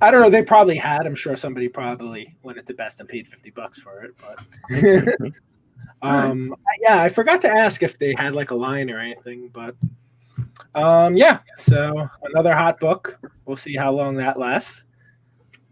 I 0.01 0.11
don't 0.11 0.23
know. 0.23 0.31
They 0.31 0.43
probably 0.43 0.77
had. 0.77 1.07
I'm 1.07 1.15
sure 1.15 1.35
somebody 1.35 1.69
probably 1.69 2.37
went 2.43 2.59
at 2.59 2.67
the 2.67 2.75
best 2.75 3.01
and 3.01 3.09
paid 3.09 3.27
fifty 3.27 3.51
bucks 3.51 3.81
for 3.81 4.05
it. 4.05 4.15
But 4.19 5.33
um, 6.03 6.55
yeah, 6.81 7.03
I 7.03 7.09
forgot 7.09 7.41
to 7.43 7.51
ask 7.51 7.83
if 7.83 7.99
they 7.99 8.15
had 8.17 8.35
like 8.35 8.51
a 8.51 8.55
line 8.55 8.91
or 8.91 9.01
anything. 9.01 9.49
But 9.53 9.75
um, 10.75 11.17
yeah. 11.17 11.41
So 11.57 12.09
another 12.23 12.55
hot 12.55 12.79
book. 12.81 13.19
We'll 13.45 13.57
see 13.57 13.77
how 13.77 13.91
long 13.91 14.15
that 14.17 14.39
lasts. 14.39 14.85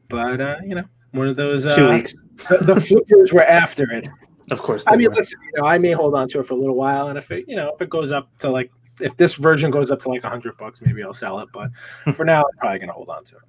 But 0.08 0.40
uh, 0.40 0.56
you 0.64 0.74
know, 0.74 0.84
one 1.16 1.28
of 1.28 1.36
those 1.36 1.64
uh, 1.66 1.74
Two 1.74 1.90
weeks, 1.90 2.14
The, 2.48 2.58
the 2.58 2.80
flippers 2.80 3.32
were 3.32 3.42
after 3.42 3.90
it. 3.92 4.08
of 4.50 4.62
course. 4.62 4.86
I 4.86 4.92
they 4.92 4.98
mean, 4.98 5.08
were. 5.10 5.14
listen, 5.16 5.38
you 5.54 5.60
know, 5.62 5.66
I 5.68 5.78
may 5.78 5.92
hold 5.92 6.14
on 6.14 6.28
to 6.28 6.40
it 6.40 6.46
for 6.46 6.54
a 6.54 6.56
little 6.56 6.76
while, 6.76 7.08
and 7.08 7.18
if 7.18 7.30
it, 7.30 7.44
you 7.48 7.56
know, 7.56 7.72
if 7.74 7.80
it 7.82 7.88
goes 7.90 8.12
up 8.12 8.36
to 8.38 8.50
like, 8.50 8.70
if 9.00 9.16
this 9.16 9.34
version 9.34 9.70
goes 9.70 9.90
up 9.90 9.98
to 10.00 10.08
like 10.08 10.24
a 10.24 10.28
hundred 10.28 10.56
bucks, 10.56 10.80
maybe 10.82 11.02
I'll 11.02 11.12
sell 11.12 11.38
it. 11.40 11.48
But 11.52 11.70
for 12.14 12.24
now, 12.24 12.40
I'm 12.42 12.58
probably 12.58 12.78
gonna 12.78 12.92
hold 12.92 13.08
on 13.08 13.24
to 13.24 13.36
it. 13.36 13.42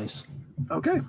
nice. 0.00 0.26
Okay. 0.70 1.00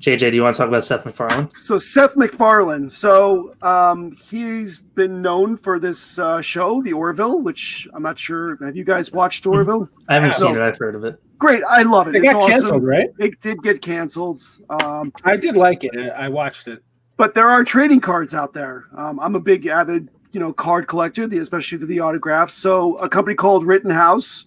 JJ, 0.00 0.30
do 0.30 0.36
you 0.36 0.42
want 0.42 0.54
to 0.54 0.58
talk 0.58 0.68
about 0.68 0.84
Seth 0.84 1.06
MacFarlane? 1.06 1.48
So 1.54 1.78
Seth 1.78 2.16
MacFarlane. 2.18 2.86
So 2.86 3.54
um, 3.62 4.12
he's 4.12 4.78
been 4.78 5.22
known 5.22 5.56
for 5.56 5.78
this 5.78 6.18
uh, 6.18 6.42
show, 6.42 6.82
The 6.82 6.92
Orville, 6.92 7.40
which 7.40 7.88
I'm 7.94 8.02
not 8.02 8.18
sure. 8.18 8.58
Have 8.62 8.76
you 8.76 8.84
guys 8.84 9.10
watched 9.12 9.44
Hmm. 9.44 9.52
Orville? 9.54 9.88
I 10.08 10.14
haven't 10.14 10.30
Yeah. 10.30 10.34
seen 10.36 10.54
it. 10.56 10.60
I've 10.60 10.76
heard 10.78 10.96
of 10.96 11.04
it. 11.04 11.18
Great, 11.38 11.62
I 11.68 11.82
love 11.82 12.08
it. 12.08 12.16
It 12.16 12.24
it's 12.24 12.32
got 12.32 12.42
awesome. 12.42 12.50
canceled, 12.52 12.84
right? 12.84 13.10
It 13.18 13.40
did 13.40 13.62
get 13.62 13.82
canceled. 13.82 14.40
Um, 14.82 15.12
I 15.24 15.36
did 15.36 15.56
like 15.56 15.84
it. 15.84 15.94
I 16.16 16.28
watched 16.28 16.66
it. 16.68 16.82
but 17.16 17.34
there 17.34 17.48
are 17.48 17.64
trading 17.64 18.00
cards 18.00 18.34
out 18.34 18.52
there. 18.52 18.86
Um, 18.96 19.20
I'm 19.20 19.34
a 19.34 19.40
big 19.40 19.66
avid, 19.66 20.08
you 20.32 20.40
know, 20.40 20.52
card 20.52 20.86
collector, 20.86 21.26
the, 21.26 21.38
especially 21.38 21.78
for 21.78 21.86
the 21.86 22.00
autographs. 22.00 22.54
So 22.54 22.96
a 22.96 23.08
company 23.08 23.34
called 23.34 23.66
Rittenhouse, 23.66 24.46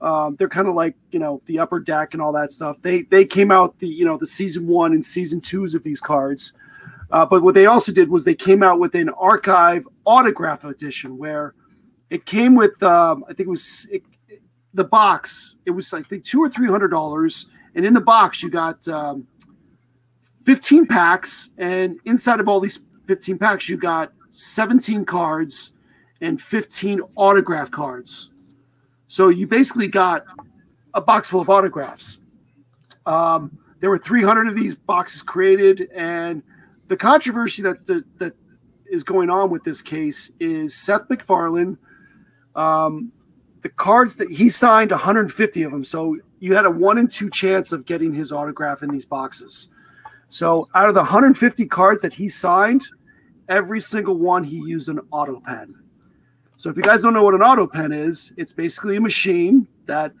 um, 0.00 0.36
they're 0.36 0.48
kind 0.48 0.68
of 0.68 0.74
like 0.74 0.94
you 1.10 1.18
know 1.18 1.42
the 1.46 1.58
upper 1.58 1.78
deck 1.78 2.14
and 2.14 2.22
all 2.22 2.32
that 2.32 2.52
stuff. 2.52 2.80
They 2.82 3.02
they 3.02 3.24
came 3.24 3.50
out 3.50 3.78
the 3.78 3.88
you 3.88 4.04
know 4.04 4.16
the 4.16 4.26
season 4.26 4.66
one 4.66 4.92
and 4.92 5.04
season 5.04 5.40
twos 5.40 5.74
of 5.74 5.82
these 5.82 6.00
cards. 6.00 6.52
Uh, 7.10 7.26
but 7.26 7.42
what 7.42 7.54
they 7.54 7.66
also 7.66 7.92
did 7.92 8.08
was 8.08 8.24
they 8.24 8.36
came 8.36 8.62
out 8.62 8.78
with 8.78 8.94
an 8.94 9.08
archive 9.10 9.86
autograph 10.06 10.64
edition 10.64 11.18
where 11.18 11.54
it 12.08 12.24
came 12.24 12.54
with 12.54 12.80
um, 12.82 13.24
I 13.28 13.34
think 13.34 13.48
it 13.48 13.50
was 13.50 13.88
it, 13.90 14.02
the 14.74 14.84
box. 14.84 15.56
It 15.66 15.70
was 15.70 15.92
I 15.92 16.02
think 16.02 16.24
two 16.24 16.42
or 16.42 16.48
three 16.48 16.68
hundred 16.68 16.88
dollars, 16.88 17.46
and 17.74 17.84
in 17.84 17.94
the 17.94 18.00
box 18.00 18.42
you 18.42 18.50
got 18.50 18.86
um, 18.88 19.26
15 20.44 20.86
packs, 20.86 21.50
and 21.58 21.98
inside 22.04 22.40
of 22.40 22.48
all 22.48 22.60
these 22.60 22.84
15 23.06 23.38
packs, 23.38 23.68
you 23.68 23.76
got 23.76 24.12
17 24.30 25.04
cards 25.04 25.74
and 26.20 26.40
15 26.40 27.00
autograph 27.16 27.70
cards. 27.70 28.30
So 29.06 29.28
you 29.28 29.46
basically 29.48 29.88
got 29.88 30.24
a 30.94 31.00
box 31.00 31.30
full 31.30 31.40
of 31.40 31.50
autographs. 31.50 32.20
Um, 33.06 33.58
there 33.80 33.90
were 33.90 33.98
300 33.98 34.46
of 34.46 34.54
these 34.54 34.74
boxes 34.76 35.22
created, 35.22 35.88
and 35.94 36.42
the 36.86 36.96
controversy 36.96 37.62
that 37.62 37.86
that, 37.86 38.18
that 38.18 38.34
is 38.90 39.04
going 39.04 39.30
on 39.30 39.50
with 39.50 39.64
this 39.64 39.82
case 39.82 40.32
is 40.38 40.74
Seth 40.74 41.08
MacFarlane. 41.08 41.78
Um, 42.54 43.12
the 43.62 43.68
cards 43.68 44.16
that 44.16 44.30
he 44.30 44.48
signed 44.48 44.90
150 44.90 45.62
of 45.62 45.72
them, 45.72 45.84
so 45.84 46.16
you 46.38 46.54
had 46.54 46.64
a 46.64 46.70
one 46.70 46.98
in 46.98 47.08
two 47.08 47.28
chance 47.30 47.72
of 47.72 47.84
getting 47.86 48.12
his 48.12 48.32
autograph 48.32 48.82
in 48.82 48.90
these 48.90 49.04
boxes. 49.04 49.70
So 50.28 50.66
out 50.74 50.88
of 50.88 50.94
the 50.94 51.00
150 51.00 51.66
cards 51.66 52.02
that 52.02 52.14
he 52.14 52.28
signed, 52.28 52.86
every 53.48 53.80
single 53.80 54.16
one 54.16 54.44
he 54.44 54.56
used 54.56 54.88
an 54.88 55.00
auto 55.10 55.40
pen. 55.40 55.74
So 56.56 56.70
if 56.70 56.76
you 56.76 56.82
guys 56.82 57.02
don't 57.02 57.14
know 57.14 57.22
what 57.22 57.34
an 57.34 57.42
auto 57.42 57.66
pen 57.66 57.92
is, 57.92 58.32
it's 58.36 58.52
basically 58.52 58.96
a 58.96 59.00
machine 59.00 59.66
that 59.86 60.12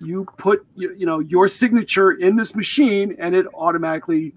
you 0.00 0.26
put 0.36 0.64
you, 0.74 0.94
you 0.96 1.06
know 1.06 1.18
your 1.18 1.48
signature 1.48 2.12
in 2.12 2.36
this 2.36 2.54
machine 2.54 3.16
and 3.18 3.34
it 3.34 3.46
automatically 3.52 4.32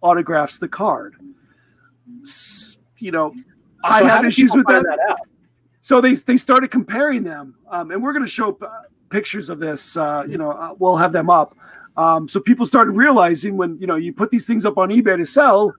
autographs 0.00 0.58
the 0.58 0.68
card. 0.68 1.16
You 2.98 3.10
know, 3.10 3.34
I 3.84 3.98
So 3.98 4.06
how 4.06 4.16
have 4.16 4.24
issues 4.24 4.54
with 4.54 4.66
that. 4.68 4.84
that. 4.84 5.20
So 5.82 6.00
they 6.00 6.14
they 6.14 6.36
started 6.36 6.70
comparing 6.70 7.24
them, 7.24 7.56
um, 7.68 7.90
and 7.90 8.02
we're 8.02 8.12
going 8.12 8.24
to 8.24 8.30
show 8.30 8.56
uh, 8.62 8.82
pictures 9.10 9.50
of 9.50 9.58
this. 9.58 9.96
Uh, 9.96 10.24
you 10.26 10.38
know, 10.38 10.52
uh, 10.52 10.74
we'll 10.78 10.96
have 10.96 11.12
them 11.12 11.28
up. 11.28 11.56
Um, 11.96 12.28
so 12.28 12.40
people 12.40 12.64
started 12.64 12.92
realizing 12.92 13.56
when 13.56 13.78
you 13.78 13.86
know 13.86 13.96
you 13.96 14.12
put 14.12 14.30
these 14.30 14.46
things 14.46 14.64
up 14.64 14.78
on 14.78 14.88
eBay 14.90 15.16
to 15.16 15.26
sell, 15.26 15.74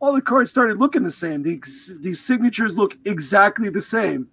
all 0.00 0.12
the 0.12 0.20
cards 0.20 0.50
started 0.50 0.78
looking 0.78 1.04
the 1.04 1.10
same. 1.10 1.42
These 1.42 1.98
these 2.00 2.20
signatures 2.20 2.76
look 2.76 2.98
exactly 3.04 3.70
the 3.70 3.80
same 3.80 4.28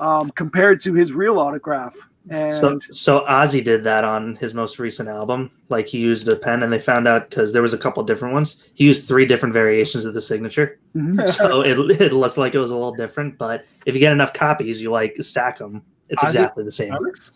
um, 0.00 0.30
compared 0.32 0.80
to 0.80 0.92
his 0.92 1.12
real 1.12 1.38
autograph. 1.38 1.94
And 2.30 2.52
So, 2.52 2.78
so 2.92 3.20
Ozzy 3.28 3.62
did 3.64 3.82
that 3.84 4.04
on 4.04 4.36
his 4.36 4.54
most 4.54 4.78
recent 4.78 5.08
album. 5.08 5.50
Like 5.68 5.88
he 5.88 5.98
used 5.98 6.28
a 6.28 6.36
pen, 6.36 6.62
and 6.62 6.72
they 6.72 6.78
found 6.78 7.08
out 7.08 7.28
because 7.28 7.52
there 7.52 7.62
was 7.62 7.74
a 7.74 7.78
couple 7.78 8.02
different 8.04 8.32
ones. 8.32 8.56
He 8.74 8.84
used 8.84 9.08
three 9.08 9.26
different 9.26 9.52
variations 9.52 10.04
of 10.04 10.14
the 10.14 10.20
signature, 10.20 10.78
Mhm. 10.96 11.26
so 11.36 11.62
it, 11.62 11.78
it 12.00 12.12
looked 12.12 12.36
like 12.38 12.54
it 12.54 12.60
was 12.60 12.70
a 12.70 12.76
little 12.76 12.94
different. 12.94 13.38
But 13.38 13.64
if 13.86 13.94
you 13.94 14.00
get 14.00 14.12
enough 14.12 14.32
copies, 14.32 14.80
you 14.80 14.90
like 14.90 15.16
stack 15.20 15.58
them. 15.58 15.82
It's 16.08 16.22
Ozzy 16.22 16.26
exactly 16.26 16.64
the 16.64 16.70
same. 16.70 16.92
Comics? 16.92 17.32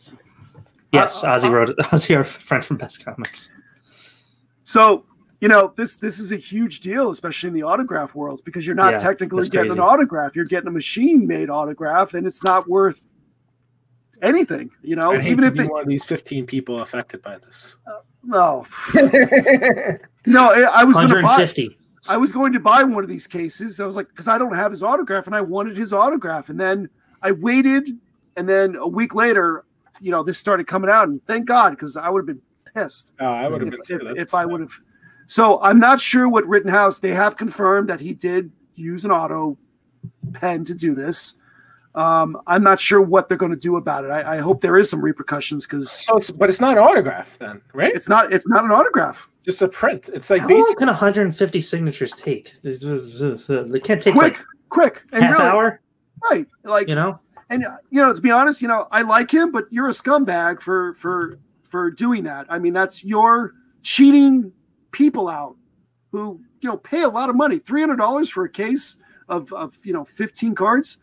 Yes, 0.93 1.25
Uh, 1.25 1.31
Ozzy 1.31 1.47
uh, 1.47 1.51
wrote 1.51 1.77
Ozzy, 1.79 2.17
our 2.17 2.25
friend 2.25 2.65
from 2.65 2.77
Best 2.77 3.05
Comics. 3.05 3.51
So 4.65 5.05
you 5.41 5.49
know 5.49 5.73
this 5.77 5.97
this 5.97 6.19
is 6.19 6.33
a 6.33 6.37
huge 6.37 6.81
deal, 6.81 7.11
especially 7.11 7.49
in 7.49 7.55
the 7.55 7.63
autograph 7.63 8.15
world, 8.15 8.41
because 8.45 8.67
you're 8.67 8.77
not 8.77 8.93
Yeah, 8.93 8.99
technically 8.99 9.43
getting 9.49 9.69
crazy. 9.71 9.81
an 9.81 9.81
autograph; 9.87 10.35
you're 10.37 10.45
getting 10.45 10.69
a 10.69 10.73
machine-made 10.73 11.51
autograph, 11.51 12.15
and 12.15 12.27
it's 12.27 12.43
not 12.45 12.69
worth 12.69 13.05
anything. 14.23 14.71
You 14.83 14.97
know, 14.97 15.15
even 15.21 15.45
if 15.45 15.55
they 15.55 15.67
one 15.67 15.83
of 15.83 15.89
these 15.89 16.05
15 16.05 16.47
people 16.47 16.81
affected 16.81 17.23
by 17.23 17.39
this. 17.39 17.77
Uh, 17.87 18.01
no, 18.23 18.67
no, 20.27 20.53
I 20.53 20.81
I 20.81 20.85
was 20.85 20.97
going 20.97 21.09
to 21.09 21.23
buy. 21.23 21.49
I 22.09 22.17
was 22.17 22.33
going 22.33 22.53
to 22.53 22.61
buy 22.61 22.83
one 22.83 23.03
of 23.03 23.09
these 23.09 23.27
cases. 23.27 23.81
I 23.81 23.87
was 23.87 23.97
like, 23.97 24.09
because 24.09 24.29
I 24.29 24.39
don't 24.39 24.55
have 24.55 24.71
his 24.71 24.83
autograph, 24.83 25.27
and 25.27 25.35
I 25.35 25.41
wanted 25.41 25.77
his 25.77 25.93
autograph, 25.93 26.49
and 26.49 26.59
then 26.59 26.89
I 27.23 27.33
waited, 27.33 27.89
and 28.37 28.49
then 28.49 28.77
a 28.77 28.87
week 28.87 29.15
later, 29.15 29.65
you 30.01 30.11
know, 30.11 30.23
this 30.23 30.39
started 30.39 30.67
coming 30.67 30.91
out, 30.91 31.09
and 31.09 31.23
thank 31.25 31.47
God, 31.47 31.71
because 31.71 31.97
I 31.97 32.09
would 32.09 32.21
have 32.21 32.27
been 32.27 32.43
pissed. 32.75 33.13
Oh, 33.21 33.27
I 33.27 33.49
would 33.49 33.61
have 33.63 33.75
if, 33.75 33.89
been 33.89 34.11
if, 34.13 34.29
if 34.29 34.35
I 34.35 34.45
would 34.45 34.61
have. 34.61 34.73
So 35.27 35.61
I'm 35.61 35.81
not 35.81 36.01
sure 36.01 36.29
what 36.29 36.47
Rittenhouse. 36.47 37.01
They 37.01 37.13
have 37.13 37.37
confirmed 37.37 37.89
that 37.89 38.01
he 38.01 38.13
did 38.13 38.53
use 38.75 39.05
an 39.05 39.11
auto 39.11 39.59
pen 40.33 40.65
to 40.65 40.75
do 40.75 40.95
this. 40.95 41.35
Um, 41.97 42.39
I'm 42.47 42.63
not 42.63 42.79
sure 42.79 43.01
what 43.01 43.27
they're 43.27 43.39
going 43.39 43.53
to 43.53 43.57
do 43.57 43.77
about 43.77 44.05
it. 44.05 44.11
I, 44.11 44.37
I 44.37 44.39
hope 44.39 44.61
there 44.61 44.77
is 44.77 44.91
some 44.91 45.03
repercussions 45.03 45.67
because 45.67 45.91
So 45.91 46.21
but 46.35 46.51
it's 46.51 46.61
not 46.61 46.73
an 46.77 46.85
autograph 46.85 47.39
then, 47.39 47.63
right? 47.73 47.95
it's 47.95 48.09
not 48.09 48.33
it's 48.33 48.47
not 48.47 48.65
an 48.65 48.71
autograph. 48.71 49.31
just 49.45 49.63
a 49.63 49.69
print. 49.69 50.11
It's 50.13 50.29
like 50.29 50.43
How 50.43 50.49
long 50.49 50.75
can 50.77 50.89
150 50.89 51.61
signatures 51.63 52.13
take? 52.13 52.55
They 52.63 53.81
can't 53.81 54.03
take 54.03 54.15
Quick, 54.15 54.39
like 54.39 54.45
quick, 54.69 55.03
and 55.13 55.25
half 55.25 55.39
really, 55.39 55.51
hour. 55.51 55.81
right? 56.31 56.47
Like 56.65 56.89
You 56.89 56.97
know, 56.97 57.19
and 57.49 57.65
uh, 57.65 57.77
you 57.91 58.03
know 58.03 58.13
to 58.13 58.21
be 58.21 58.31
honest 58.31 58.61
you 58.61 58.67
know 58.69 58.89
i 58.91 59.03
like 59.03 59.31
him 59.31 59.53
but 59.53 59.67
you're 59.71 59.87
a 59.87 59.93
scumbag 59.93 60.61
for 60.61 60.95
for 60.95 61.39
for 61.69 61.93
doing 61.93 62.25
that 62.25 62.45
i 62.49 62.59
mean 62.59 62.73
that's 62.73 63.05
your 63.05 63.55
cheating 63.83 64.51
people 64.91 65.29
out 65.29 65.55
who 66.11 66.41
you 66.61 66.69
know 66.69 66.77
pay 66.77 67.03
a 67.03 67.09
lot 67.09 67.31
of 67.31 67.37
money 67.37 67.61
$300 67.61 68.29
for 68.31 68.45
a 68.45 68.49
case 68.49 68.97
of 69.29 69.53
of 69.53 69.77
you 69.85 69.93
know 69.93 70.05
15 70.05 70.55
cards 70.57 70.99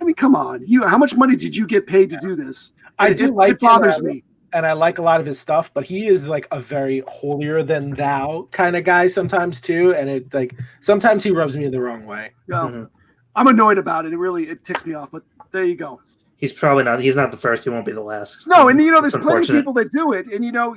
i 0.00 0.04
mean 0.04 0.14
come 0.14 0.34
on 0.36 0.62
you 0.66 0.84
how 0.84 0.98
much 0.98 1.14
money 1.16 1.36
did 1.36 1.56
you 1.56 1.66
get 1.66 1.86
paid 1.86 2.10
to 2.10 2.18
do 2.20 2.34
this 2.36 2.72
I 2.98 3.08
It- 3.08 3.18
do 3.18 3.26
it, 3.26 3.34
like 3.34 3.52
it 3.52 3.60
bothers 3.60 3.98
him, 3.98 4.06
me 4.06 4.24
and 4.52 4.64
I 4.64 4.72
like 4.72 4.96
a 4.98 5.02
lot 5.02 5.20
of 5.20 5.26
his 5.26 5.38
stuff, 5.38 5.70
but 5.74 5.84
he 5.84 6.06
is 6.06 6.28
like 6.28 6.48
a 6.50 6.58
very 6.58 7.02
holier 7.08 7.62
than 7.62 7.90
thou 7.90 8.48
kind 8.52 8.74
of 8.74 8.84
guy 8.84 9.06
sometimes 9.06 9.60
too. 9.60 9.92
And 9.94 10.08
it 10.08 10.32
like 10.32 10.54
sometimes 10.80 11.22
he 11.22 11.30
rubs 11.30 11.54
me 11.58 11.68
the 11.68 11.80
wrong 11.80 12.06
way. 12.06 12.30
You 12.46 12.54
know, 12.54 12.68
Mhm. 12.68 12.88
i'm 13.34 13.48
annoyed 13.48 13.76
about 13.76 14.06
it 14.06 14.14
it 14.14 14.16
really 14.16 14.44
it 14.48 14.64
ticks 14.64 14.86
me 14.86 14.94
off 14.94 15.10
but 15.10 15.24
there 15.50 15.64
you 15.64 15.74
go 15.76 16.00
he's 16.36 16.52
probably 16.54 16.84
not. 16.84 17.02
He's 17.02 17.16
not 17.16 17.30
the 17.30 17.36
first. 17.36 17.64
He 17.64 17.70
won't 17.70 17.84
be 17.84 17.92
the 17.92 18.00
last. 18.00 18.46
No, 18.46 18.68
and 18.68 18.80
you 18.80 18.90
know, 18.92 19.00
there's 19.02 19.16
plenty 19.16 19.42
of 19.42 19.48
people 19.48 19.72
that 19.74 19.90
do 19.90 20.12
it, 20.12 20.26
and 20.32 20.44
you 20.44 20.52
know, 20.52 20.76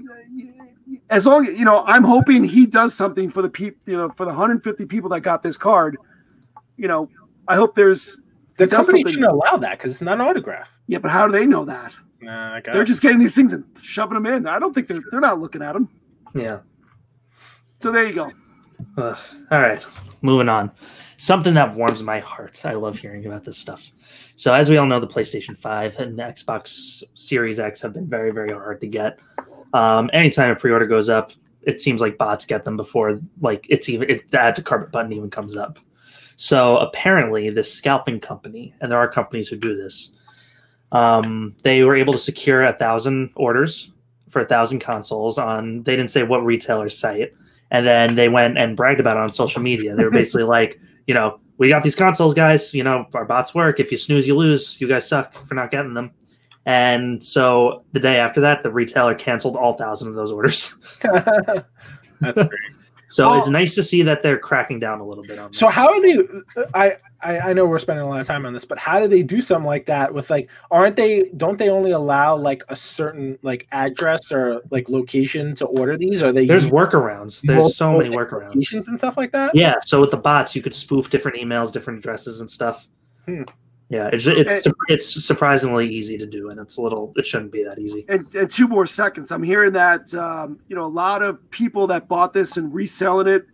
as 1.10 1.26
long 1.26 1.46
you 1.46 1.66
know, 1.66 1.84
I'm 1.86 2.04
hoping 2.04 2.44
he 2.44 2.66
does 2.66 2.94
something 2.94 3.30
for 3.30 3.42
the 3.42 3.50
people, 3.50 3.80
you 3.86 3.98
know, 3.98 4.10
for 4.10 4.26
the 4.26 4.32
150 4.32 4.86
people 4.86 5.10
that 5.12 5.22
got 5.22 5.42
this 5.44 5.58
card. 5.58 5.98
You 6.78 6.88
know, 6.88 7.10
I 7.48 7.56
hope 7.56 7.76
there's 7.76 8.22
The 8.60 8.68
does 8.68 8.86
company 8.88 9.02
something- 9.02 9.14
shouldn't 9.14 9.32
allow 9.32 9.58
that 9.58 9.78
because 9.80 9.94
it's 9.94 10.02
not 10.02 10.16
an 10.16 10.22
autograph. 10.22 10.80
yeah, 10.88 11.00
but 11.00 11.12
how 11.12 11.26
do 11.26 11.32
they 11.34 11.46
know 11.48 11.66
that? 11.66 11.94
Nah, 12.22 12.56
I 12.56 12.62
They're 12.62 12.82
it. 12.82 12.86
just 12.86 13.02
getting 13.02 13.18
these 13.20 13.34
things 13.34 13.54
and 13.54 13.64
shoving 13.82 14.16
them 14.16 14.26
in. 14.26 14.46
I 14.46 14.60
don't 14.60 14.74
think 14.74 14.88
they're 14.88 15.00
they're 15.12 15.22
not 15.22 15.40
looking 15.40 15.62
at 15.62 15.74
them. 15.74 15.90
Yeah. 16.36 16.60
So 17.82 17.92
there 17.92 18.06
you 18.06 18.14
go. 18.14 18.32
Ugh. 18.98 19.18
All 19.52 19.62
right, 19.62 19.86
moving 20.22 20.50
on. 20.50 20.72
Something 21.18 21.54
that 21.56 21.76
warms 21.76 22.02
my 22.04 22.20
heart. 22.20 22.62
I 22.66 22.74
love 22.74 22.98
hearing 22.98 23.26
about 23.26 23.44
this 23.44 23.58
stuff. 23.58 23.92
So, 24.36 24.54
as 24.54 24.70
we 24.70 24.78
all 24.78 24.86
know, 24.86 25.00
the 25.02 25.08
PlayStation 25.08 25.58
5 25.58 25.98
and 25.98 26.18
the 26.18 26.24
Xbox 26.24 27.04
Series 27.14 27.60
X 27.60 27.82
have 27.82 27.94
been 27.94 28.08
very, 28.08 28.32
very 28.32 28.54
hard 28.54 28.80
to 28.82 28.88
get. 28.88 29.20
Um, 29.74 30.10
anytime 30.14 30.52
a 30.52 30.56
pre 30.56 30.72
order 30.72 30.88
goes 30.88 31.10
up, 31.10 31.32
it 31.62 31.82
seems 31.82 32.00
like 32.00 32.18
bots 32.18 32.46
get 32.46 32.64
them 32.66 32.78
before 32.78 33.20
like 33.42 33.66
it's 33.70 33.90
even 33.90 34.10
it, 34.10 34.32
the 34.32 34.40
add 34.42 34.56
to 34.56 34.64
cart 34.64 34.92
button 34.92 35.12
even 35.14 35.30
comes 35.30 35.58
up. 35.58 35.78
So 36.42 36.78
apparently, 36.78 37.50
this 37.50 37.74
scalping 37.74 38.22
company, 38.22 38.74
and 38.80 38.90
there 38.90 38.98
are 38.98 39.10
companies 39.10 39.50
who 39.50 39.58
do 39.58 39.76
this, 39.76 40.14
um, 40.94 41.54
they 41.64 41.84
were 41.84 41.98
able 41.98 42.14
to 42.14 42.20
secure 42.20 42.64
a 42.64 42.72
thousand 42.72 43.32
orders 43.36 43.92
for 44.30 44.42
a 44.42 44.46
thousand 44.46 44.80
consoles 44.80 45.38
on. 45.38 45.84
They 45.84 45.98
didn't 45.98 46.12
say 46.12 46.24
what 46.24 46.46
retailer 46.46 46.88
site, 46.88 47.34
and 47.72 47.86
then 47.86 48.16
they 48.16 48.30
went 48.30 48.58
and 48.58 48.78
bragged 48.78 49.02
about 49.02 49.18
it 49.18 49.20
on 49.20 49.30
social 49.30 49.62
media. 49.62 49.98
They 49.98 50.06
were 50.06 50.12
basically 50.22 50.44
like, 50.44 50.80
you 51.08 51.14
know, 51.14 51.42
we 51.58 51.68
got 51.68 51.84
these 51.84 51.98
consoles, 51.98 52.34
guys. 52.34 52.74
You 52.74 52.86
know, 52.86 53.06
our 53.14 53.26
bots 53.26 53.54
work. 53.54 53.82
If 53.82 53.92
you 53.92 53.98
snooze, 53.98 54.26
you 54.26 54.38
lose. 54.38 54.80
You 54.80 54.88
guys 54.88 55.06
suck 55.06 55.34
for 55.34 55.56
not 55.56 55.72
getting 55.72 55.94
them. 55.94 56.12
And 56.66 57.22
so 57.22 57.84
the 57.92 58.00
day 58.00 58.18
after 58.18 58.40
that, 58.40 58.64
the 58.64 58.72
retailer 58.72 59.14
canceled 59.14 59.58
all 59.58 59.74
thousand 59.74 60.08
of 60.08 60.16
those 60.16 60.32
orders. 60.32 60.74
That's 61.02 61.64
great. 62.22 62.79
So 63.10 63.28
Well- 63.28 63.40
it's 63.40 63.50
nice 63.50 63.76
to 63.76 63.84
see 63.84 64.04
that 64.04 64.22
they're 64.24 64.38
cracking 64.38 64.80
down 64.80 65.00
a 65.00 65.06
little 65.06 65.24
bit 65.24 65.40
on 65.40 65.50
this. 65.52 65.60
So 65.60 65.68
how 65.68 65.88
are 65.90 66.02
they? 66.02 66.18
I 66.74 66.98
I, 67.22 67.40
I 67.50 67.54
know 67.54 67.66
we're 67.66 67.80
spending 67.80 68.06
a 68.06 68.08
lot 68.08 68.22
of 68.22 68.28
time 68.28 68.46
on 68.46 68.54
this, 68.54 68.64
but 68.64 68.78
how 68.78 69.00
do 69.00 69.08
they 69.08 69.24
do 69.24 69.42
something 69.42 69.66
like 69.66 69.86
that 69.88 70.14
with 70.14 70.30
like 70.30 70.50
aren't 70.72 70.96
they 70.96 71.30
don't 71.36 71.58
they 71.58 71.70
only 71.70 71.92
allow 71.92 72.36
like 72.38 72.64
a 72.70 72.76
certain 72.76 73.38
like 73.42 73.68
address 73.72 74.32
or 74.32 74.62
like 74.70 74.88
location 74.90 75.54
to 75.56 75.66
order 75.66 75.98
these? 75.98 76.22
Are 76.22 76.32
they 76.32 76.46
There's 76.46 76.70
workarounds. 76.70 77.42
There's 77.42 77.76
so 77.76 77.98
many 77.98 78.16
workarounds. 78.16 78.88
and 78.88 78.98
stuff 78.98 79.18
like 79.18 79.32
that? 79.32 79.54
Yeah, 79.54 79.76
so 79.82 80.00
with 80.00 80.12
the 80.12 80.18
bots, 80.18 80.56
you 80.56 80.62
could 80.62 80.74
spoof 80.74 81.10
different 81.10 81.38
emails, 81.38 81.72
different 81.74 82.00
addresses, 82.00 82.40
and 82.42 82.50
stuff. 82.50 82.88
Hmm. 83.26 83.44
Yeah, 83.90 84.10
it's 84.14 84.28
it's 84.28 84.68
it's 84.88 85.26
surprisingly 85.26 85.92
easy 85.92 86.16
to 86.20 86.28
do, 86.28 86.52
and 86.52 86.60
it's 86.60 86.78
a 86.78 86.82
little. 86.82 87.12
It 87.16 87.26
shouldn't 87.26 87.52
be 87.52 87.64
that 87.64 87.80
easy. 87.80 88.06
And, 88.08 88.34
and 88.36 88.50
two 88.50 88.68
more 88.68 88.86
seconds. 88.86 89.32
I'm 89.32 89.42
hearing 89.42 89.74
that 89.74 90.14
um, 90.14 90.60
you 90.68 90.76
know 90.76 90.86
a 90.86 90.88
lot 90.88 91.24
of 91.24 91.50
people 91.50 91.88
that 91.88 92.08
bought 92.08 92.32
this 92.32 92.58
and 92.58 92.74
reselling 92.74 93.28
it 93.28 93.48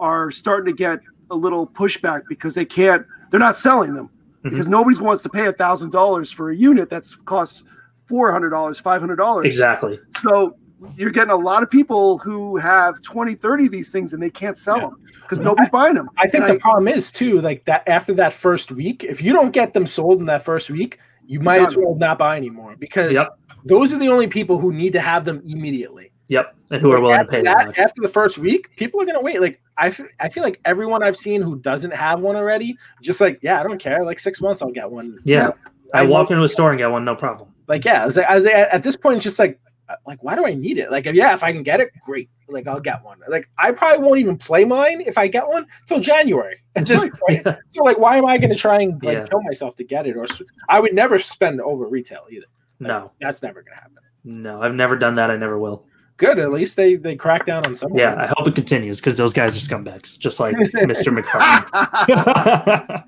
are 0.00 0.30
starting 0.30 0.74
to 0.74 0.76
get 0.76 1.00
a 1.30 1.36
little 1.36 1.66
pushback 1.66 2.22
because 2.30 2.54
they 2.54 2.64
can't. 2.64 3.06
They're 3.30 3.38
not 3.40 3.58
selling 3.58 3.94
them 3.94 4.08
Mhm. 4.42 4.50
because 4.50 4.68
nobody 4.68 4.98
wants 5.02 5.22
to 5.24 5.28
pay 5.28 5.46
a 5.46 5.52
thousand 5.52 5.90
dollars 5.90 6.32
for 6.32 6.48
a 6.50 6.56
unit 6.56 6.88
that's 6.88 7.14
costs 7.14 7.64
four 8.06 8.32
hundred 8.32 8.50
dollars, 8.50 8.78
five 8.80 9.02
hundred 9.02 9.16
dollars. 9.16 9.44
Exactly. 9.44 10.00
So 10.16 10.56
you're 10.96 11.10
getting 11.10 11.32
a 11.32 11.36
lot 11.36 11.62
of 11.62 11.70
people 11.70 12.18
who 12.18 12.56
have 12.56 13.00
20, 13.02 13.34
30 13.34 13.66
of 13.66 13.72
these 13.72 13.90
things 13.90 14.12
and 14.12 14.22
they 14.22 14.30
can't 14.30 14.56
sell 14.56 14.76
Yeah. 14.76 14.82
them 14.88 15.00
because 15.22 15.40
nobody's 15.40 15.68
buying 15.68 15.94
them. 15.94 16.08
I 16.16 16.28
think 16.28 16.44
And 16.48 16.54
the 16.56 16.60
problem 16.60 16.88
is 16.88 17.10
too, 17.12 17.40
like 17.40 17.64
that 17.64 17.88
after 17.88 18.14
that 18.14 18.32
first 18.32 18.70
week, 18.72 19.04
if 19.04 19.22
you 19.22 19.32
don't 19.32 19.52
get 19.52 19.72
them 19.72 19.86
sold 19.86 20.20
in 20.20 20.26
that 20.26 20.42
first 20.42 20.70
week, 20.70 20.98
you 21.26 21.40
might 21.40 21.60
as 21.60 21.76
well 21.76 21.94
not 21.96 22.18
buy 22.18 22.36
anymore 22.36 22.74
because 22.78 23.12
Yep. 23.12 23.28
those 23.64 23.92
are 23.92 23.98
the 23.98 24.08
only 24.08 24.26
people 24.28 24.58
who 24.58 24.72
need 24.72 24.92
to 24.94 25.00
have 25.00 25.24
them 25.24 25.42
immediately. 25.46 26.12
Yep. 26.28 26.54
And 26.70 26.82
who 26.82 26.92
are 26.92 27.00
willing 27.00 27.20
to 27.20 27.24
pay 27.24 27.42
that, 27.42 27.56
that 27.58 27.66
much? 27.68 27.78
after 27.78 28.02
the 28.02 28.08
first 28.08 28.38
week, 28.38 28.74
people 28.76 29.00
are 29.00 29.06
gonna 29.06 29.20
wait. 29.22 29.40
Like 29.40 29.60
I, 29.78 29.88
f- 29.88 30.00
I 30.20 30.28
feel 30.28 30.42
like 30.42 30.60
everyone 30.64 31.02
I've 31.02 31.16
seen 31.16 31.40
who 31.42 31.58
doesn't 31.58 31.92
have 31.94 32.20
one 32.20 32.36
already, 32.36 32.76
just 33.02 33.20
like 33.20 33.38
yeah, 33.42 33.58
I 33.58 33.62
don't 33.62 33.80
care. 33.80 34.04
Like 34.04 34.18
six 34.18 34.40
months, 34.40 34.60
I'll 34.62 34.70
get 34.70 34.90
one. 34.90 35.18
Yeah. 35.24 35.50
I 35.94 36.00
I 36.00 36.04
walk 36.04 36.30
into 36.30 36.42
a 36.44 36.48
store 36.48 36.70
and 36.70 36.78
get 36.78 36.90
one, 36.90 37.04
no 37.04 37.14
problem. 37.16 37.48
Like 37.66 37.84
yeah, 37.84 38.06
it's 38.06 38.16
like, 38.18 38.26
as 38.28 38.44
at 38.46 38.82
this 38.82 38.96
point, 38.96 39.16
it's 39.16 39.24
just 39.24 39.38
like 39.38 39.58
Uh, 39.88 39.94
like 40.06 40.22
why 40.22 40.34
do 40.34 40.44
I 40.44 40.52
need 40.54 40.76
it? 40.78 40.90
Like 40.90 41.06
yeah, 41.06 41.32
if 41.32 41.42
I 41.42 41.52
can 41.52 41.62
get 41.62 41.80
it, 41.80 41.90
great. 42.04 42.28
Like 42.48 42.66
I'll 42.66 42.80
get 42.80 43.02
one. 43.02 43.18
Like 43.28 43.48
I 43.58 43.72
probably 43.72 44.04
won't 44.04 44.18
even 44.20 44.36
play 44.36 44.64
mine 44.64 45.00
if 45.00 45.16
I 45.16 45.28
get 45.28 45.46
one 45.48 45.66
till 45.86 46.00
January. 46.00 46.56
At 46.76 46.86
this 46.86 47.04
point, 47.28 47.46
so 47.68 47.82
like 47.84 47.98
why 47.98 48.16
am 48.16 48.26
I 48.26 48.38
going 48.38 48.50
to 48.50 48.56
try 48.56 48.80
and 48.82 49.02
like 49.02 49.16
Yeah. 49.16 49.26
kill 49.26 49.42
myself 49.42 49.74
to 49.76 49.84
get 49.84 50.06
it? 50.06 50.16
Or 50.16 50.26
i 50.68 50.78
would 50.80 50.94
never 50.94 51.18
spend 51.18 51.60
over 51.60 51.86
retail 51.88 52.24
either. 52.30 52.46
Like, 52.80 52.88
No, 52.88 53.12
that's 53.20 53.42
never 53.42 53.62
going 53.62 53.74
to 53.76 53.80
happen. 53.82 53.96
no, 54.24 54.60
I've 54.62 54.74
never 54.74 54.96
done 54.96 55.14
that. 55.16 55.30
I 55.30 55.36
never 55.36 55.58
will. 55.58 55.86
Good. 56.18 56.38
At 56.38 56.50
least 56.52 56.76
they 56.76 56.96
they 56.96 57.14
crack 57.16 57.46
down 57.46 57.64
on 57.64 57.74
someone. 57.74 57.98
Yeah, 57.98 58.14
I 58.16 58.26
hope 58.26 58.46
it 58.48 58.54
continues 58.56 58.98
because 59.00 59.16
those 59.16 59.32
guys 59.32 59.56
are 59.56 59.60
scumbags, 59.60 60.18
just 60.18 60.40
like 60.40 60.54
Mr. 60.74 61.12
MacFarlane. 61.14 63.04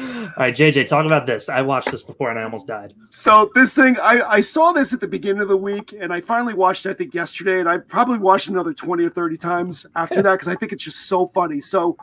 All 0.00 0.32
right, 0.38 0.54
JJ, 0.54 0.86
talk 0.86 1.06
about 1.06 1.26
this. 1.26 1.48
I 1.48 1.62
watched 1.62 1.90
this 1.90 2.02
before 2.02 2.30
and 2.30 2.38
I 2.38 2.42
almost 2.44 2.66
died. 2.66 2.94
So 3.08 3.50
this 3.54 3.74
thing, 3.74 3.96
I, 4.00 4.22
I 4.22 4.40
saw 4.40 4.72
this 4.72 4.92
at 4.92 5.00
the 5.00 5.08
beginning 5.08 5.42
of 5.42 5.48
the 5.48 5.56
week, 5.56 5.92
and 5.98 6.12
I 6.12 6.20
finally 6.20 6.54
watched 6.54 6.86
it. 6.86 6.90
I 6.90 6.94
think 6.94 7.14
yesterday, 7.14 7.60
and 7.60 7.68
I 7.68 7.78
probably 7.78 8.18
watched 8.18 8.48
another 8.48 8.72
twenty 8.72 9.04
or 9.04 9.10
thirty 9.10 9.36
times 9.36 9.86
after 9.96 10.22
that 10.22 10.32
because 10.32 10.48
I 10.48 10.54
think 10.54 10.72
it's 10.72 10.84
just 10.84 11.08
so 11.08 11.26
funny. 11.26 11.60
So, 11.60 11.96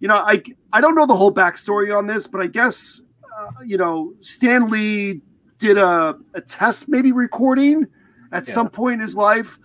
you 0.00 0.08
know, 0.08 0.16
I 0.16 0.42
I 0.72 0.80
don't 0.80 0.94
know 0.94 1.06
the 1.06 1.16
whole 1.16 1.32
backstory 1.32 1.96
on 1.96 2.06
this, 2.06 2.26
but 2.26 2.40
I 2.40 2.46
guess 2.46 3.02
uh, 3.38 3.50
you 3.64 3.76
know 3.76 4.14
Stan 4.20 4.68
Lee 4.70 5.20
did 5.58 5.78
a, 5.78 6.16
a 6.34 6.40
test 6.40 6.88
maybe 6.88 7.12
recording 7.12 7.86
at 8.32 8.46
Yeah. 8.46 8.52
some 8.54 8.68
point 8.68 8.94
in 8.94 9.00
his 9.00 9.16
life, 9.16 9.58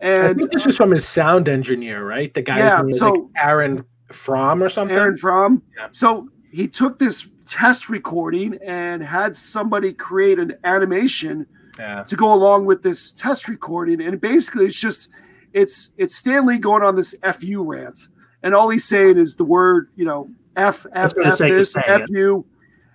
And 0.00 0.22
I 0.22 0.26
and 0.26 0.38
think 0.38 0.52
this 0.52 0.66
is 0.66 0.76
from 0.76 0.90
his 0.90 1.06
sound 1.06 1.48
engineer, 1.48 2.04
right? 2.04 2.32
The 2.34 2.42
guy 2.42 2.58
Yeah, 2.58 2.82
who 2.82 2.92
so- 2.92 3.10
like 3.12 3.22
Aaron 3.44 3.84
Fromm 4.12 4.62
or 4.62 4.68
something. 4.68 4.96
Aaron 4.96 5.16
Fromm. 5.16 5.62
Yeah. 5.76 5.88
So 5.92 6.28
he 6.56 6.66
took 6.66 6.98
this 6.98 7.32
test 7.46 7.90
recording 7.90 8.58
and 8.64 9.02
had 9.02 9.36
somebody 9.36 9.92
create 9.92 10.38
an 10.38 10.54
animation 10.64 11.46
yeah. 11.78 12.02
to 12.04 12.16
go 12.16 12.32
along 12.32 12.64
with 12.64 12.82
this 12.82 13.12
test 13.12 13.46
recording. 13.46 14.00
And 14.00 14.18
basically 14.18 14.64
it's 14.64 14.80
just 14.80 15.10
it's 15.52 15.90
it's 15.98 16.16
Stan 16.16 16.46
Lee 16.46 16.56
going 16.56 16.82
on 16.82 16.96
this 16.96 17.14
fu 17.34 17.62
rant. 17.62 18.08
And 18.42 18.54
all 18.54 18.70
he's 18.70 18.86
saying 18.86 19.18
is 19.18 19.36
the 19.36 19.44
word 19.44 19.90
you 19.96 20.06
know 20.06 20.30
f 20.56 20.86
f 20.94 21.12
f 21.22 21.36
this 21.38 21.76
f 21.76 22.08
you 22.08 22.46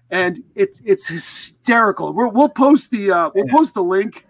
and 0.09 0.43
it's 0.55 0.81
it's 0.83 1.07
hysterical. 1.07 2.13
We're, 2.13 2.29
we'll 2.29 2.49
post 2.49 2.89
the 2.89 3.11
uh 3.11 3.29
we'll 3.35 3.45
Yeah. 3.45 3.53
post 3.53 3.75
the 3.75 3.83
link 3.83 4.25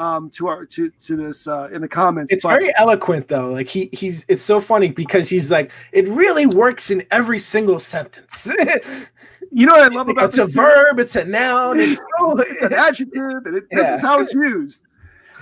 um 0.00 0.30
to 0.30 0.48
our 0.48 0.64
to 0.64 0.90
to 0.98 1.14
this 1.14 1.46
uh 1.46 1.68
in 1.72 1.80
the 1.82 1.88
comments 1.88 2.32
It's 2.32 2.42
but 2.42 2.50
very 2.50 2.72
eloquent 2.76 3.28
though. 3.28 3.52
Like 3.52 3.68
he 3.68 3.90
he's 3.92 4.24
it's 4.28 4.42
so 4.42 4.58
funny 4.58 4.88
because 4.88 5.28
he's 5.28 5.50
like 5.50 5.70
it 5.92 6.08
really 6.08 6.46
works 6.46 6.90
in 6.90 7.06
every 7.10 7.38
single 7.38 7.78
sentence. 7.78 8.48
you 9.52 9.66
know 9.66 9.72
what 9.72 9.92
i 9.92 9.94
love 9.94 10.08
about 10.08 10.26
it's 10.26 10.38
a 10.38 10.46
too? 10.46 10.52
verb, 10.52 11.00
it's 11.00 11.16
a 11.16 11.24
noun, 11.24 11.78
it's 11.80 11.98
so 12.18 12.38
it's 12.38 12.62
an 12.62 12.72
adjective 12.72 13.44
and 13.46 13.56
it, 13.56 13.64
this 13.72 13.88
is 13.88 14.00
how 14.00 14.20
it's 14.20 14.32
used 14.32 14.84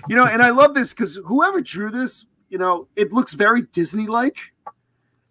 you 0.09 0.16
know 0.16 0.25
and 0.25 0.42
i 0.42 0.51
love 0.51 0.73
this 0.75 0.94
because 0.94 1.21
whoever 1.27 1.61
drew 1.61 1.90
this 1.90 2.27
you 2.49 2.57
know 2.59 2.88
it 2.97 3.12
looks 3.12 3.35
very 3.35 3.62
disney 3.73 4.07
like 4.07 4.38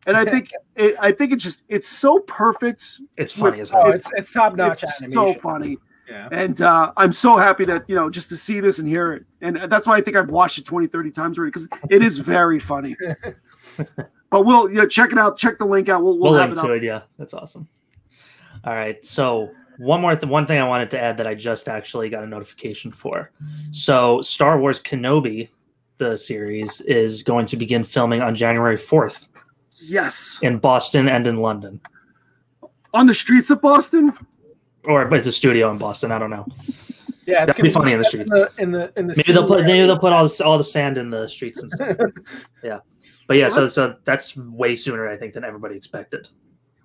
and 0.06 0.16
i 0.16 0.24
think 0.24 0.52
it, 0.76 0.96
i 1.02 1.12
think 1.12 1.32
it 1.34 1.38
just 1.38 1.66
it's 1.70 1.88
so 1.88 2.20
perfect 2.20 2.84
It's 3.18 3.34
funny 3.34 3.62
as 3.62 3.72
hell. 3.72 3.90
it's 3.90 4.08
it's 4.16 4.32
top 4.32 4.56
notch 4.56 4.84
it's 4.84 5.02
animation. 5.02 5.34
so 5.34 5.40
funny 5.40 5.78
Yeah. 6.10 6.30
and 6.32 6.62
uh, 6.62 6.94
i'm 6.96 7.12
so 7.12 7.36
happy 7.36 7.66
that 7.66 7.84
you 7.90 7.96
know 7.96 8.10
just 8.10 8.30
to 8.30 8.38
see 8.38 8.62
this 8.62 8.80
and 8.80 8.88
hear 8.88 9.12
it. 9.14 9.26
And 9.42 9.70
that's 9.70 9.86
why 9.88 9.98
i 9.98 10.02
think 10.02 10.16
i've 10.16 10.32
watched 10.32 10.58
it 10.58 10.66
20 10.66 10.88
30 10.88 11.12
times 11.12 11.38
already 11.38 11.50
because 11.50 11.68
it 11.90 12.02
is 12.02 12.18
very 12.18 12.60
funny. 12.60 12.96
But 14.30 14.46
we'll 14.46 14.72
yeah 14.72 14.86
check 14.86 15.12
it 15.12 15.18
out. 15.18 15.38
Check 15.38 15.58
the 15.58 15.66
link 15.66 15.90
out. 15.90 16.04
We'll, 16.04 16.18
we'll, 16.18 16.32
We'll 16.32 16.40
have 16.40 16.50
link 16.50 16.64
it 16.64 16.68
to 16.68 16.74
it. 16.74 16.84
Yeah, 16.84 17.02
that's 17.18 17.34
awesome. 17.34 17.68
All 18.64 18.74
right, 18.74 19.04
so 19.06 19.52
one 19.78 20.02
more 20.02 20.16
th- 20.16 20.30
one 20.30 20.46
thing 20.46 20.60
I 20.60 20.68
wanted 20.68 20.92
to 20.92 21.02
add 21.02 21.18
that 21.18 21.28
I 21.28 21.34
just 21.34 21.70
actually 21.70 22.10
got 22.10 22.24
a 22.24 22.28
notification 22.28 22.92
for. 22.92 23.32
So 23.72 24.22
Star 24.22 24.60
Wars 24.60 24.82
Kenobi, 24.82 25.50
the 25.98 26.18
series, 26.18 26.82
is 26.82 27.24
going 27.24 27.46
to 27.48 27.58
begin 27.58 27.84
filming 27.84 28.22
on 28.22 28.36
January 28.36 28.78
fourth 28.78 29.30
yes. 29.82 30.40
in 30.42 30.60
Boston 30.60 31.08
and 31.08 31.26
in 31.28 31.38
London, 31.38 31.80
on 32.94 33.06
the 33.06 33.14
streets 33.14 33.50
of 33.50 33.62
boston 33.62 34.12
or 34.88 35.06
but 35.06 35.20
it's 35.20 35.28
a 35.28 35.32
studio 35.32 35.70
in 35.72 35.78
Boston. 35.78 36.12
I 36.12 36.18
don't 36.20 36.30
know. 36.30 36.46
Yeah, 37.26 37.44
it's 37.44 37.56
That'd 37.56 37.56
be 37.58 37.62
gonna 37.64 37.74
funny 37.74 37.92
in 37.94 38.00
the 38.00 38.06
in 38.06 38.10
streets. 38.10 38.32
the 38.32 38.52
in 38.58 38.72
the 38.72 38.94
in 38.96 39.08
the 39.08 39.14
Maybe 39.18 39.34
they'll 39.34 39.48
put 39.48 39.66
maybe 39.66 39.86
they'll 39.86 40.00
put 40.00 40.14
all 40.14 40.24
this, 40.24 40.40
all 40.40 40.58
the 40.58 40.64
sand 40.64 40.98
in 40.98 41.10
the 41.10 41.28
streets 41.28 41.62
and 41.62 41.70
stuff. 41.72 41.98
yeah, 42.64 42.80
but 43.28 43.38
yeah, 43.38 43.50
so 43.50 43.68
so 43.68 43.96
that's 44.06 44.38
way 44.38 44.76
sooner 44.76 45.08
I 45.08 45.18
think 45.18 45.34
than 45.34 45.44
everybody 45.44 45.76
expected. 45.76 46.30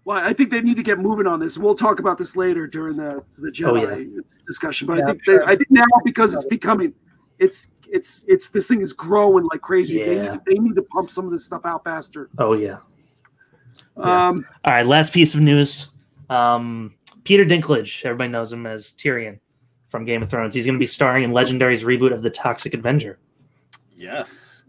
Well, 0.04 0.18
I 0.18 0.32
think 0.32 0.50
they 0.50 0.60
need 0.60 0.74
to 0.76 0.82
get 0.82 0.98
moving 0.98 1.28
on 1.28 1.38
this. 1.38 1.56
We'll 1.58 1.76
talk 1.76 2.00
about 2.00 2.18
this 2.18 2.36
later 2.36 2.66
during 2.66 2.96
the 2.96 3.22
the 3.38 3.48
Oh, 3.64 3.72
Jedi 3.74 4.44
discussion. 4.44 4.88
But 4.88 4.98
Yeah, 4.98 5.04
I 5.04 5.06
think 5.12 5.24
sure. 5.24 5.38
they, 5.46 5.52
I 5.52 5.56
think 5.56 5.70
now 5.70 5.84
because 6.04 6.34
it's 6.34 6.44
becoming, 6.46 6.92
it's 7.38 7.70
it's 7.88 8.24
it's 8.26 8.48
this 8.48 8.66
thing 8.66 8.80
is 8.82 8.92
growing 8.92 9.44
like 9.52 9.60
crazy. 9.60 9.98
They, 10.02 10.16
Yeah. 10.16 10.32
need, 10.32 10.40
they 10.44 10.54
need 10.54 10.74
to 10.74 10.82
pump 10.82 11.08
some 11.08 11.24
of 11.26 11.30
this 11.30 11.44
stuff 11.46 11.64
out 11.64 11.84
faster. 11.84 12.28
Oh 12.38 12.54
yeah. 12.54 12.78
Yeah. 13.96 14.28
Um, 14.28 14.44
All 14.64 14.74
right, 14.74 14.86
last 14.86 15.12
piece 15.12 15.34
of 15.34 15.40
news. 15.40 15.88
Um, 16.30 16.94
Peter 17.24 17.44
Dinklage, 17.44 18.04
everybody 18.04 18.30
knows 18.30 18.52
him 18.52 18.66
as 18.66 18.92
Tyrion 18.92 19.38
from 19.88 20.04
Game 20.04 20.22
of 20.22 20.30
Thrones. 20.30 20.54
He's 20.54 20.66
going 20.66 20.74
to 20.74 20.78
be 20.80 20.86
starring 20.86 21.24
in 21.24 21.30
Legendary's 21.32 21.84
reboot 21.84 22.12
of 22.12 22.22
The 22.22 22.30
Toxic 22.30 22.74
Avenger. 22.74 23.18
Yes. 23.96 24.64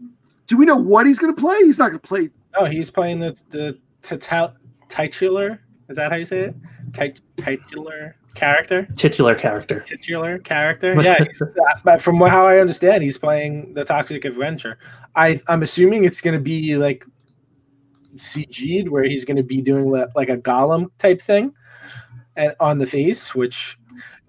do 0.46 0.56
we 0.56 0.64
know 0.64 0.76
what 0.76 1.06
he's 1.06 1.18
going 1.18 1.34
to 1.34 1.40
play? 1.40 1.56
He's 1.64 1.78
not 1.78 1.88
going 1.88 1.98
to 2.00 2.06
play. 2.08 2.30
Oh, 2.56 2.66
he's 2.66 2.90
playing 2.90 3.18
the 3.20 3.40
the 3.50 3.78
titul- 4.02 4.54
titular. 4.88 5.60
Is 5.88 5.96
that 5.96 6.10
how 6.12 6.16
you 6.16 6.24
say 6.24 6.40
it? 6.40 6.54
Tit- 6.92 7.20
titular 7.36 8.16
character. 8.34 8.86
Titular 8.96 9.34
character. 9.34 9.80
Titular 9.80 10.38
character. 10.38 10.94
Yeah, 11.02 11.18
but 11.84 12.00
from 12.00 12.16
how 12.20 12.46
I 12.46 12.58
understand, 12.60 13.02
he's 13.02 13.18
playing 13.18 13.74
the 13.74 13.84
Toxic 13.84 14.24
Avenger. 14.24 14.78
I 15.16 15.40
I'm 15.48 15.62
assuming 15.64 16.04
it's 16.04 16.20
going 16.20 16.34
to 16.34 16.42
be 16.42 16.76
like 16.76 17.04
CG'd, 18.16 18.88
where 18.88 19.02
he's 19.04 19.24
going 19.24 19.36
to 19.36 19.42
be 19.42 19.60
doing 19.60 19.90
li- 19.90 20.06
like 20.14 20.28
a 20.28 20.36
golem 20.38 20.90
type 20.98 21.20
thing, 21.20 21.52
and 22.36 22.54
on 22.60 22.78
the 22.78 22.86
face. 22.86 23.34
Which, 23.34 23.78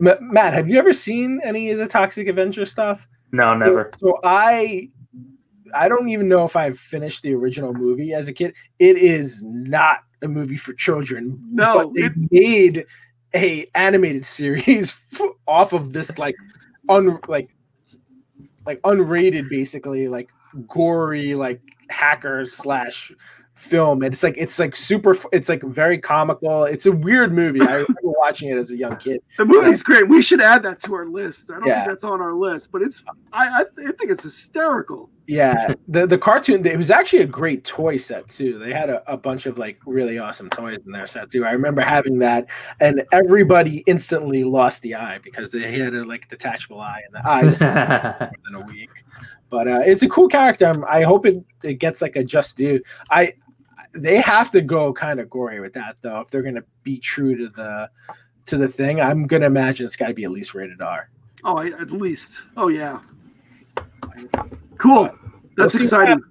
M- 0.05 0.17
Matt, 0.21 0.53
have 0.53 0.67
you 0.69 0.77
ever 0.77 0.93
seen 0.93 1.41
any 1.43 1.71
of 1.71 1.77
the 1.77 1.87
Toxic 1.87 2.27
Avenger 2.27 2.65
stuff? 2.65 3.07
No, 3.31 3.55
never. 3.55 3.91
So 3.99 4.19
I 4.23 4.89
I 5.73 5.89
don't 5.89 6.07
even 6.09 6.27
know 6.27 6.45
if 6.45 6.55
I've 6.55 6.77
finished 6.79 7.23
the 7.23 7.33
original 7.33 7.73
movie 7.73 8.13
as 8.13 8.27
a 8.27 8.33
kid. 8.33 8.53
It 8.79 8.97
is 8.97 9.41
not 9.43 9.99
a 10.21 10.27
movie 10.27 10.57
for 10.57 10.73
children. 10.73 11.39
No, 11.51 11.83
but 11.83 11.93
they 11.95 12.03
it- 12.03 12.31
made 12.31 12.85
a 13.33 13.69
animated 13.75 14.23
series 14.23 14.95
off 15.47 15.73
of 15.73 15.91
this 15.93 16.17
like 16.17 16.35
un 16.87 17.19
like 17.27 17.49
like 18.65 18.81
unrated 18.83 19.49
basically 19.49 20.07
like 20.07 20.31
gory 20.67 21.35
like 21.35 21.59
hacker 21.89 22.45
slash 22.45 23.11
film 23.55 24.03
and 24.03 24.13
it's 24.13 24.21
like 24.21 24.35
it's 24.37 24.59
like 24.59 24.75
super 24.75 25.15
it's 25.31 25.47
like 25.47 25.63
very 25.63 25.97
comical 25.97 26.65
it's 26.65 26.85
a 26.85 26.91
weird 26.91 27.31
movie 27.31 27.61
i 27.61 27.71
remember 27.73 27.93
watching 28.03 28.49
it 28.49 28.57
as 28.57 28.71
a 28.71 28.75
young 28.77 28.97
kid. 28.97 29.21
The 29.37 29.45
movie's 29.45 29.83
great. 29.83 30.07
We 30.07 30.21
should 30.21 30.41
add 30.41 30.63
that 30.63 30.79
to 30.79 30.95
our 30.95 31.05
list. 31.05 31.51
I 31.51 31.55
don't 31.59 31.67
Yeah. 31.67 31.75
think 31.81 31.89
that's 31.89 32.03
on 32.03 32.21
our 32.21 32.33
list, 32.33 32.71
but 32.71 32.81
it's 32.81 33.03
I 33.31 33.59
I, 33.59 33.63
th- 33.75 33.87
I 33.87 33.91
think 33.91 34.09
it's 34.09 34.23
hysterical. 34.23 35.09
Yeah, 35.27 35.73
the 35.87 36.07
the 36.07 36.17
cartoon 36.17 36.65
it 36.65 36.77
was 36.77 36.89
actually 36.89 37.19
a 37.23 37.27
great 37.27 37.63
toy 37.65 37.97
set 37.97 38.27
too. 38.27 38.57
They 38.57 38.73
had 38.73 38.89
a, 38.89 39.03
a 39.11 39.15
bunch 39.17 39.45
of 39.45 39.59
like 39.59 39.79
really 39.85 40.17
awesome 40.17 40.49
toys 40.49 40.79
in 40.85 40.91
their 40.91 41.05
set 41.05 41.29
too. 41.29 41.45
I 41.45 41.51
remember 41.51 41.81
having 41.81 42.17
that, 42.19 42.47
and 42.79 43.03
everybody 43.11 43.83
instantly 43.85 44.43
lost 44.43 44.81
the 44.81 44.95
eye 44.95 45.19
because 45.19 45.51
they 45.51 45.77
had 45.79 45.93
a 45.93 46.03
like 46.03 46.27
detachable 46.27 46.79
eye, 46.81 47.01
and 47.05 47.13
the 47.15 47.27
eye 47.29 47.43
was 47.45 47.59
more 47.59 48.31
than 48.45 48.55
a 48.55 48.65
week. 48.65 49.03
But 49.51 49.67
uh, 49.67 49.81
it's 49.85 50.01
a 50.03 50.09
cool 50.09 50.27
character. 50.27 50.65
I'm, 50.67 50.83
I 50.85 51.03
hope 51.03 51.25
it, 51.27 51.43
it 51.63 51.75
gets 51.75 52.01
like 52.01 52.15
a 52.15 52.23
just 52.23 52.57
due. 52.57 52.81
I 53.11 53.33
they 53.95 54.17
have 54.17 54.51
to 54.51 54.61
go 54.61 54.93
kind 54.93 55.19
of 55.19 55.29
gory 55.29 55.59
with 55.59 55.73
that 55.73 55.97
though 56.01 56.19
if 56.19 56.29
they're 56.29 56.43
gonna 56.43 56.63
be 56.83 56.97
true 56.99 57.35
to 57.37 57.49
the 57.49 57.89
to 58.45 58.57
the 58.57 58.67
thing. 58.67 59.01
I'm 59.01 59.27
gonna 59.27 59.45
imagine 59.45 59.85
it's 59.85 59.95
got 59.95 60.07
to 60.07 60.13
be 60.13 60.23
at 60.23 60.31
least 60.31 60.53
rated 60.53 60.81
R. 60.81 61.09
Oh, 61.43 61.59
at 61.59 61.91
least. 61.91 62.43
Oh 62.57 62.69
yeah. 62.69 62.99
Cool. 64.77 65.03
We'll 65.03 65.17
That's 65.55 65.75
exciting. 65.75 66.21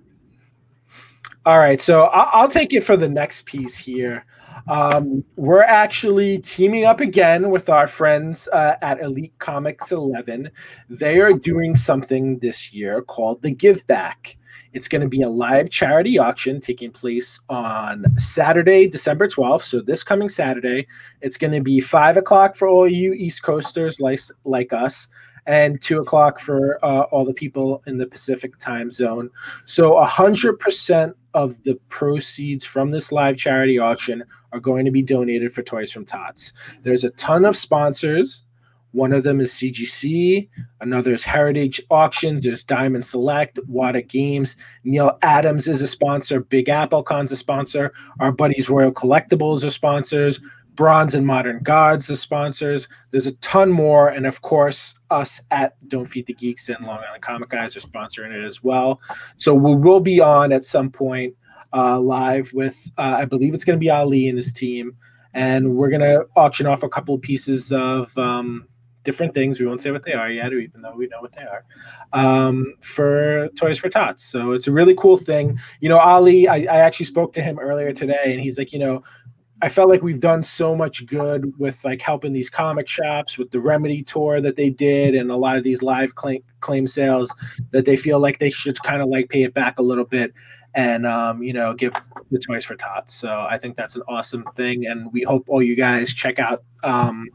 All 1.46 1.58
right, 1.58 1.80
so 1.80 2.04
I'll, 2.04 2.42
I'll 2.42 2.48
take 2.48 2.72
it 2.72 2.82
for 2.82 2.96
the 2.96 3.08
next 3.08 3.44
piece 3.44 3.76
here. 3.76 4.24
Um, 4.66 5.22
we're 5.36 5.62
actually 5.62 6.38
teaming 6.38 6.84
up 6.84 7.00
again 7.00 7.50
with 7.50 7.68
our 7.68 7.86
friends 7.86 8.48
uh, 8.48 8.76
at 8.80 9.00
Elite 9.00 9.34
Comics 9.38 9.92
11. 9.92 10.50
They 10.88 11.20
are 11.20 11.34
doing 11.34 11.74
something 11.74 12.38
this 12.38 12.72
year 12.72 13.02
called 13.02 13.42
the 13.42 13.50
Give 13.50 13.86
Back. 13.86 14.38
It's 14.74 14.88
going 14.88 15.02
to 15.02 15.08
be 15.08 15.22
a 15.22 15.28
live 15.28 15.70
charity 15.70 16.18
auction 16.18 16.60
taking 16.60 16.90
place 16.90 17.40
on 17.48 18.04
Saturday, 18.18 18.88
December 18.88 19.28
12th. 19.28 19.62
So, 19.62 19.80
this 19.80 20.02
coming 20.02 20.28
Saturday, 20.28 20.88
it's 21.22 21.36
going 21.36 21.52
to 21.52 21.62
be 21.62 21.78
five 21.78 22.16
o'clock 22.16 22.56
for 22.56 22.66
all 22.66 22.88
you 22.88 23.12
East 23.12 23.44
Coasters 23.44 24.00
like, 24.00 24.18
like 24.42 24.72
us, 24.72 25.06
and 25.46 25.80
two 25.80 26.00
o'clock 26.00 26.40
for 26.40 26.84
uh, 26.84 27.02
all 27.12 27.24
the 27.24 27.32
people 27.32 27.82
in 27.86 27.98
the 27.98 28.06
Pacific 28.06 28.58
time 28.58 28.90
zone. 28.90 29.30
So, 29.64 29.96
a 29.96 30.06
100% 30.06 31.14
of 31.34 31.62
the 31.62 31.78
proceeds 31.88 32.64
from 32.64 32.90
this 32.90 33.12
live 33.12 33.36
charity 33.36 33.78
auction 33.78 34.24
are 34.52 34.60
going 34.60 34.84
to 34.84 34.90
be 34.90 35.02
donated 35.02 35.52
for 35.52 35.62
Toys 35.62 35.92
from 35.92 36.04
Tots. 36.04 36.52
There's 36.82 37.04
a 37.04 37.10
ton 37.10 37.44
of 37.44 37.56
sponsors. 37.56 38.44
One 38.94 39.12
of 39.12 39.24
them 39.24 39.40
is 39.40 39.50
CGC, 39.50 40.48
another 40.80 41.12
is 41.12 41.24
Heritage 41.24 41.82
Auctions, 41.90 42.44
there's 42.44 42.62
Diamond 42.62 43.04
Select, 43.04 43.58
Wada 43.66 44.00
Games, 44.02 44.56
Neal 44.84 45.18
Adams 45.22 45.66
is 45.66 45.82
a 45.82 45.88
sponsor, 45.88 46.38
Big 46.38 46.68
Apple 46.68 47.02
Con's 47.02 47.32
a 47.32 47.36
sponsor, 47.36 47.92
our 48.20 48.30
buddies 48.30 48.70
Royal 48.70 48.92
Collectibles 48.92 49.66
are 49.66 49.70
sponsors, 49.70 50.40
Bronze 50.76 51.16
and 51.16 51.26
Modern 51.26 51.60
Gods 51.64 52.08
are 52.08 52.14
sponsors. 52.14 52.86
There's 53.10 53.26
a 53.26 53.34
ton 53.36 53.72
more, 53.72 54.10
and 54.10 54.26
of 54.26 54.42
course, 54.42 54.94
us 55.10 55.40
at 55.50 55.74
Don't 55.88 56.06
Feed 56.06 56.26
the 56.26 56.34
Geeks 56.34 56.68
and 56.68 56.86
Long 56.86 57.00
Island 57.04 57.22
Comic 57.22 57.48
Guys 57.48 57.76
are 57.76 57.80
sponsoring 57.80 58.32
it 58.32 58.44
as 58.44 58.62
well. 58.62 59.00
So 59.38 59.56
we 59.56 59.74
will 59.74 60.00
be 60.00 60.20
on 60.20 60.52
at 60.52 60.64
some 60.64 60.88
point 60.88 61.34
uh, 61.72 61.98
live 61.98 62.52
with, 62.52 62.92
uh, 62.96 63.16
I 63.18 63.24
believe 63.24 63.54
it's 63.54 63.64
going 63.64 63.76
to 63.76 63.84
be 63.84 63.90
Ali 63.90 64.28
and 64.28 64.38
his 64.38 64.52
team, 64.52 64.96
and 65.32 65.74
we're 65.74 65.90
going 65.90 66.00
to 66.00 66.26
auction 66.36 66.68
off 66.68 66.84
a 66.84 66.88
couple 66.88 67.16
of 67.16 67.22
pieces 67.22 67.72
of 67.72 68.16
um, 68.16 68.68
different 69.04 69.34
things. 69.34 69.60
We 69.60 69.66
won't 69.66 69.80
say 69.80 69.90
what 69.90 70.04
they 70.04 70.14
are 70.14 70.30
yet, 70.30 70.52
even 70.52 70.82
though 70.82 70.94
we 70.96 71.06
know 71.06 71.20
what 71.20 71.32
they 71.32 71.42
are, 71.42 71.64
um, 72.12 72.74
for 72.80 73.48
Toys 73.56 73.78
for 73.78 73.88
Tots. 73.88 74.24
So 74.24 74.52
it's 74.52 74.66
a 74.66 74.72
really 74.72 74.94
cool 74.96 75.16
thing. 75.16 75.58
You 75.80 75.88
know, 75.88 75.98
Ali, 75.98 76.48
I, 76.48 76.56
I 76.56 76.78
actually 76.78 77.06
spoke 77.06 77.32
to 77.34 77.42
him 77.42 77.58
earlier 77.58 77.92
today, 77.92 78.32
and 78.32 78.40
he's 78.40 78.58
like, 78.58 78.72
you 78.72 78.78
know, 78.78 79.04
I 79.62 79.68
felt 79.68 79.88
like 79.88 80.02
we've 80.02 80.20
done 80.20 80.42
so 80.42 80.74
much 80.74 81.06
good 81.06 81.58
with 81.58 81.84
like 81.84 82.02
helping 82.02 82.32
these 82.32 82.50
comic 82.50 82.88
shops 82.88 83.38
with 83.38 83.50
the 83.50 83.60
Remedy 83.60 84.02
tour 84.02 84.40
that 84.40 84.56
they 84.56 84.68
did 84.68 85.14
and 85.14 85.30
a 85.30 85.36
lot 85.36 85.56
of 85.56 85.62
these 85.62 85.82
live 85.82 86.16
claim 86.16 86.42
claim 86.60 86.86
sales 86.86 87.34
that 87.70 87.84
they 87.84 87.96
feel 87.96 88.18
like 88.18 88.40
they 88.40 88.50
should 88.50 88.82
kind 88.82 89.00
of 89.00 89.08
like 89.08 89.30
pay 89.30 89.42
it 89.42 89.54
back 89.54 89.78
a 89.78 89.82
little 89.82 90.04
bit 90.04 90.34
and 90.74 91.06
um, 91.06 91.42
you 91.42 91.52
know 91.52 91.72
give 91.74 91.92
the 92.30 92.38
toys 92.38 92.64
for 92.64 92.74
tots. 92.76 93.14
So 93.14 93.46
I 93.48 93.58
think 93.58 93.76
that's 93.76 93.96
an 93.96 94.02
awesome 94.08 94.44
thing, 94.54 94.86
and 94.86 95.12
we 95.12 95.22
hope 95.22 95.44
all 95.48 95.62
you 95.62 95.76
guys 95.76 96.12
check 96.12 96.38
out 96.38 96.62
um, 96.82 97.28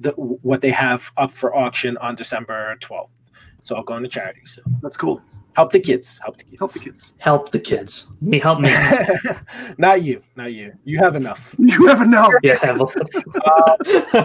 the, 0.00 0.10
what 0.12 0.60
they 0.60 0.70
have 0.70 1.10
up 1.16 1.30
for 1.30 1.54
auction 1.56 1.96
on 1.98 2.14
December 2.14 2.76
twelfth. 2.80 3.30
It's 3.58 3.70
all 3.70 3.82
going 3.82 4.02
to 4.02 4.08
charity. 4.10 4.42
So 4.44 4.60
That's 4.82 4.98
cool. 4.98 5.22
help 5.56 5.72
the 5.72 5.80
kids. 5.80 6.20
Help 6.22 6.36
the 6.36 6.44
kids. 6.44 6.58
Help 6.60 6.72
the 6.72 6.78
kids. 6.80 7.14
help 7.18 7.50
the 7.50 7.58
kids. 7.58 8.08
Me 8.20 8.38
help 8.38 8.60
me. 8.60 8.68
not 9.78 10.02
you. 10.02 10.20
Not 10.36 10.52
you. 10.52 10.74
You 10.84 10.98
have 10.98 11.16
enough. 11.16 11.54
You 11.58 11.86
have 11.86 12.02
enough. 12.02 12.30
Yeah. 12.42 12.58
have- 12.58 12.82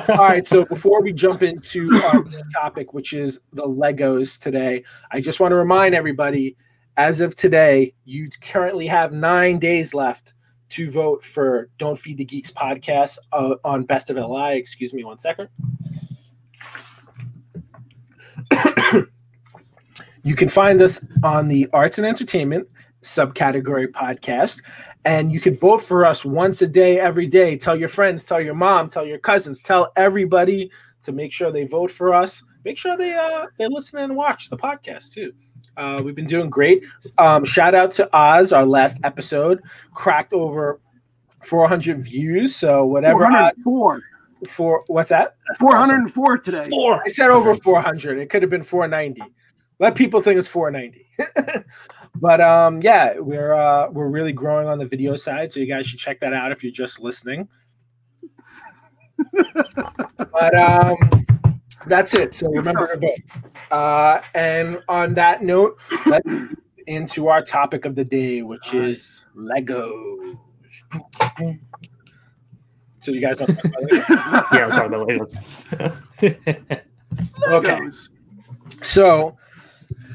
All 0.10 0.18
right. 0.18 0.46
So 0.46 0.66
before 0.66 1.02
we 1.02 1.14
jump 1.14 1.42
into 1.42 1.90
our 2.04 2.26
topic, 2.54 2.94
which 2.94 3.14
is 3.14 3.40
the 3.54 3.64
Legos 3.64 4.42
today, 4.42 4.84
I 5.12 5.22
just 5.22 5.40
want 5.40 5.54
to 5.54 5.56
remind 5.56 5.96
everybody 5.96 6.58
as 7.00 7.20
of 7.22 7.34
today, 7.34 7.94
you 8.04 8.28
currently 8.42 8.86
have 8.86 9.14
nine 9.14 9.58
days 9.58 9.94
left 9.94 10.34
to 10.68 10.92
vote 10.92 11.24
for 11.24 11.70
Don't 11.78 11.98
Feed 11.98 12.18
the 12.18 12.26
Geeks 12.26 12.52
podcast 12.52 13.18
uh, 13.32 13.56
on 13.64 13.86
Best 13.86 14.10
of 14.10 14.18
LI. 14.18 14.58
Excuse 14.58 14.94
me 14.94 15.06
one 15.06 15.18
second. 15.18 15.48
you 20.24 20.36
can 20.36 20.50
find 20.50 20.82
us 20.82 21.04
on 21.24 21.48
the 21.48 21.70
Arts 21.72 22.00
and 22.00 22.06
Entertainment 22.06 22.68
subcategory 23.02 23.88
podcast 23.88 24.62
and 25.06 25.32
you 25.32 25.40
can 25.40 25.56
vote 25.56 25.82
for 25.82 26.06
us 26.06 26.26
once 26.26 26.62
a 26.62 26.68
day 26.68 27.00
every 27.00 27.28
day 27.28 27.56
tell 27.56 27.78
your 27.78 27.88
friends 27.88 28.26
tell 28.26 28.42
your 28.42 28.54
mom 28.54 28.90
tell 28.90 29.06
your 29.06 29.18
cousins 29.18 29.62
tell 29.62 29.90
everybody 29.96 30.70
to 31.02 31.14
make 31.14 31.32
sure 31.32 31.50
they 31.50 31.64
vote 31.64 31.90
for 31.90 32.14
us 32.14 32.44
make 32.66 32.78
sure 32.78 32.98
they 32.98 33.14
uh 33.14 33.46
they 33.58 33.68
listen 33.68 34.00
and 34.00 34.14
watch 34.14 34.50
the 34.50 34.58
podcast 34.58 35.14
too 35.14 35.32
uh, 35.80 36.02
we've 36.04 36.16
been 36.16 36.28
doing 36.28 36.50
great 36.50 36.84
um, 37.18 37.44
shout 37.44 37.74
out 37.74 37.92
to 37.92 38.08
oz 38.16 38.52
our 38.52 38.66
last 38.66 39.00
episode 39.04 39.62
cracked 39.94 40.34
over 40.34 40.80
400 41.42 42.00
views 42.00 42.56
so 42.56 42.86
whatever 42.86 43.26
Oz- 43.26 43.54
404. 43.64 44.02
for 44.48 44.84
what's 44.88 45.10
that 45.10 45.36
404 45.58 46.38
today. 46.38 46.68
Four. 46.70 47.02
I 47.04 47.08
said 47.08 47.30
over 47.30 47.54
400. 47.56 48.20
It 48.20 48.30
could 48.30 48.42
have 48.42 48.52
been 48.52 48.64
490. 48.64 49.22
Let 49.80 49.96
people 49.96 50.22
think 50.22 50.38
it's 50.38 50.48
490. 50.48 51.66
but 52.16 52.42
um, 52.42 52.82
yeah, 52.82 53.18
we're 53.18 53.54
uh, 53.54 53.90
we're 53.90 54.10
really 54.10 54.34
growing 54.34 54.68
on 54.68 54.78
the 54.78 54.86
video 54.86 55.16
side, 55.16 55.52
so 55.52 55.60
you 55.60 55.66
guys 55.66 55.88
should 55.88 56.00
check 56.00 56.20
that 56.20 56.34
out 56.34 56.52
if 56.52 56.64
you're 56.64 56.72
just 56.72 57.00
listening. 57.00 57.48
but 60.18 60.56
um, 60.56 60.98
that's 61.90 62.14
it. 62.14 62.34
So 62.34 62.48
remember 62.52 62.88
to 62.88 63.00
vote. 63.00 63.20
Uh, 63.72 64.22
and 64.34 64.82
on 64.88 65.14
that 65.16 65.42
note, 65.42 65.80
let's 66.06 66.30
get 66.30 66.58
into 66.88 67.28
our 67.28 67.42
topic 67.42 67.86
of 67.86 67.96
the 67.96 68.06
day, 68.06 68.42
which 68.42 68.74
is 68.74 69.28
Legos. 69.36 70.38
So 73.00 73.12
you 73.12 73.22
guys 73.22 73.40
want 73.40 73.50
to 73.50 73.56
talk 73.56 73.66
about 73.66 73.84
Legos? 73.84 74.46
Yeah, 74.54 74.68
we're 74.68 74.70
talking 74.70 74.94
about 74.94 75.08
Legos. 76.22 76.82
Okay. 77.48 77.80
So, 78.82 79.36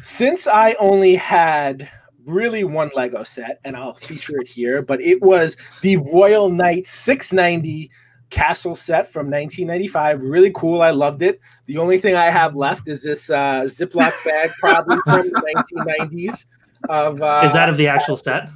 since 0.03 0.47
I 0.47 0.75
only 0.79 1.17
had 1.17 1.91
really 2.25 2.65
one 2.65 2.91
Lego 2.95 3.23
set, 3.25 3.61
and 3.65 3.77
I'll 3.77 3.95
feature 3.95 4.41
it 4.41 4.49
here, 4.49 4.81
but 4.81 5.01
it 5.01 5.21
was 5.23 5.57
the 5.83 5.97
Royal 6.13 6.49
Knight 6.49 6.87
690 6.87 7.91
castle 8.31 8.75
set 8.75 9.07
from 9.07 9.27
1995. 9.27 10.23
Really 10.23 10.51
cool. 10.55 10.83
I 10.83 10.91
loved 10.91 11.23
it. 11.23 11.41
The 11.67 11.79
only 11.79 11.99
thing 11.99 12.15
I 12.15 12.27
have 12.27 12.55
left 12.57 12.89
is 12.89 13.03
this 13.03 13.31
uh, 13.31 13.63
Ziploc 13.63 14.13
bag, 14.25 14.51
probably 14.61 14.97
from 15.05 15.29
the 15.31 15.65
1990s. 15.77 16.47
Of 16.89 17.23
uh, 17.23 17.43
Is 17.45 17.53
that 17.55 17.69
of 17.69 17.77
the 17.77 17.89
actual 17.89 18.17
set? 18.17 18.49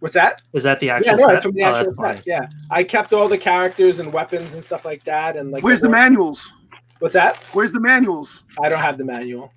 what's 0.00 0.14
that? 0.14 0.42
Is 0.52 0.62
that 0.64 0.80
the 0.80 0.86
Yeah, 0.86 0.96
actual 0.96 1.16
no, 1.16 1.26
set? 1.26 1.34
it's 1.36 1.42
from 1.44 1.54
the 1.54 1.62
Oh, 1.62 1.66
actual 1.68 1.84
that's 1.86 1.96
fine. 1.96 2.16
set. 2.16 2.26
Yeah, 2.26 2.48
I 2.70 2.82
kept 2.82 3.12
all 3.12 3.28
the 3.28 3.38
characters 3.38 4.00
and 4.00 4.12
weapons 4.12 4.52
and 4.54 4.62
stuff 4.64 4.84
like 4.84 5.02
that. 5.04 5.36
And 5.36 5.50
like, 5.50 5.62
Where's 5.62 5.80
the 5.80 5.88
manuals? 5.88 6.52
What's 6.98 7.14
that? 7.14 7.36
Where's 7.54 7.72
the 7.72 7.80
manuals? 7.80 8.44
I 8.62 8.68
don't 8.68 8.80
have 8.80 8.98
the 8.98 9.04
manual. 9.04 9.52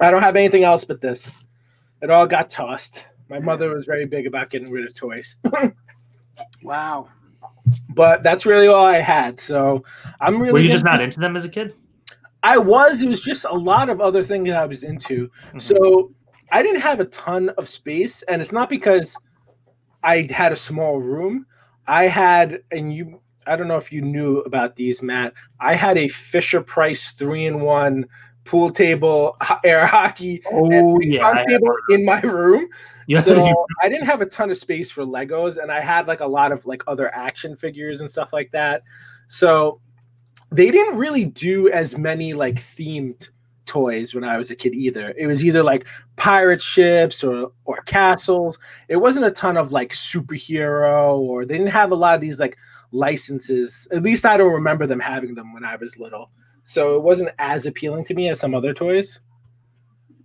I 0.00 0.10
don't 0.12 0.22
have 0.22 0.36
anything 0.36 0.62
else 0.64 0.84
but 0.84 1.00
this. 1.00 1.36
It 2.02 2.10
all 2.10 2.26
got 2.26 2.50
tossed. 2.50 3.06
My 3.28 3.38
mother 3.40 3.70
was 3.74 3.86
very 3.86 4.06
big 4.06 4.26
about 4.26 4.50
getting 4.50 4.70
rid 4.70 4.84
of 4.86 4.94
toys. 4.94 5.36
Wow. 6.62 7.08
But 7.90 8.22
that's 8.22 8.46
really 8.46 8.66
all 8.66 8.84
I 8.84 8.98
had. 8.98 9.38
So 9.38 9.84
I'm 10.20 10.40
really 10.40 10.52
Were 10.52 10.58
you 10.60 10.70
just 10.70 10.84
not 10.84 11.02
into 11.02 11.20
them 11.20 11.36
as 11.36 11.44
a 11.44 11.48
kid? 11.48 11.74
I 12.42 12.58
was. 12.58 13.00
It 13.00 13.08
was 13.08 13.22
just 13.22 13.46
a 13.46 13.54
lot 13.54 13.88
of 13.88 14.00
other 14.00 14.22
things 14.22 14.48
that 14.48 14.62
I 14.62 14.66
was 14.66 14.82
into. 14.82 15.28
Mm-hmm. 15.28 15.58
So 15.58 16.12
I 16.52 16.62
didn't 16.62 16.82
have 16.82 17.00
a 17.00 17.06
ton 17.06 17.48
of 17.50 17.68
space, 17.68 18.22
and 18.22 18.42
it's 18.42 18.52
not 18.52 18.68
because 18.68 19.16
I 20.02 20.26
had 20.30 20.52
a 20.52 20.56
small 20.56 21.00
room. 21.00 21.46
I 21.86 22.04
had, 22.04 22.60
and 22.70 22.94
you, 22.94 23.20
I 23.46 23.56
don't 23.56 23.68
know 23.68 23.76
if 23.76 23.90
you 23.90 24.02
knew 24.02 24.38
about 24.40 24.76
these, 24.76 25.02
Matt. 25.02 25.32
I 25.60 25.74
had 25.74 25.96
a 25.96 26.08
Fisher 26.08 26.60
Price 26.60 27.12
three 27.12 27.46
in 27.46 27.60
one 27.60 28.06
pool 28.44 28.70
table, 28.70 29.36
air 29.64 29.86
hockey, 29.86 30.42
Oh 30.50 30.70
and 30.70 31.04
yeah, 31.04 31.44
table 31.46 31.74
in 31.90 32.04
my 32.04 32.20
room. 32.20 32.68
yeah. 33.06 33.20
So 33.20 33.66
I 33.82 33.88
didn't 33.88 34.06
have 34.06 34.20
a 34.20 34.26
ton 34.26 34.50
of 34.50 34.56
space 34.56 34.90
for 34.90 35.04
Legos, 35.04 35.60
and 35.60 35.72
I 35.72 35.80
had 35.80 36.06
like 36.06 36.20
a 36.20 36.26
lot 36.26 36.52
of 36.52 36.64
like 36.66 36.82
other 36.86 37.14
action 37.14 37.56
figures 37.56 38.00
and 38.00 38.10
stuff 38.10 38.32
like 38.32 38.50
that. 38.52 38.82
So 39.28 39.80
they 40.50 40.70
didn't 40.70 40.98
really 40.98 41.24
do 41.24 41.70
as 41.70 41.96
many 41.96 42.34
like 42.34 42.56
themed 42.56 43.28
toys 43.66 44.14
when 44.14 44.24
I 44.24 44.36
was 44.36 44.50
a 44.50 44.56
kid 44.56 44.74
either. 44.74 45.14
It 45.16 45.26
was 45.26 45.44
either 45.44 45.62
like 45.62 45.86
pirate 46.16 46.60
ships 46.60 47.24
or 47.24 47.52
or 47.64 47.76
castles. 47.82 48.58
It 48.88 48.96
wasn't 48.96 49.26
a 49.26 49.30
ton 49.30 49.56
of 49.56 49.72
like 49.72 49.92
superhero 49.92 51.18
or 51.18 51.44
they 51.44 51.56
didn't 51.56 51.72
have 51.72 51.92
a 51.92 51.96
lot 51.96 52.14
of 52.14 52.20
these 52.20 52.38
like 52.38 52.56
licenses. 52.92 53.88
At 53.90 54.02
least 54.02 54.26
I 54.26 54.36
don't 54.36 54.52
remember 54.52 54.86
them 54.86 55.00
having 55.00 55.34
them 55.34 55.52
when 55.52 55.64
I 55.64 55.76
was 55.76 55.98
little. 55.98 56.30
So 56.64 56.96
it 56.96 57.02
wasn't 57.02 57.30
as 57.38 57.66
appealing 57.66 58.04
to 58.06 58.14
me 58.14 58.28
as 58.28 58.40
some 58.40 58.54
other 58.54 58.74
toys. 58.74 59.20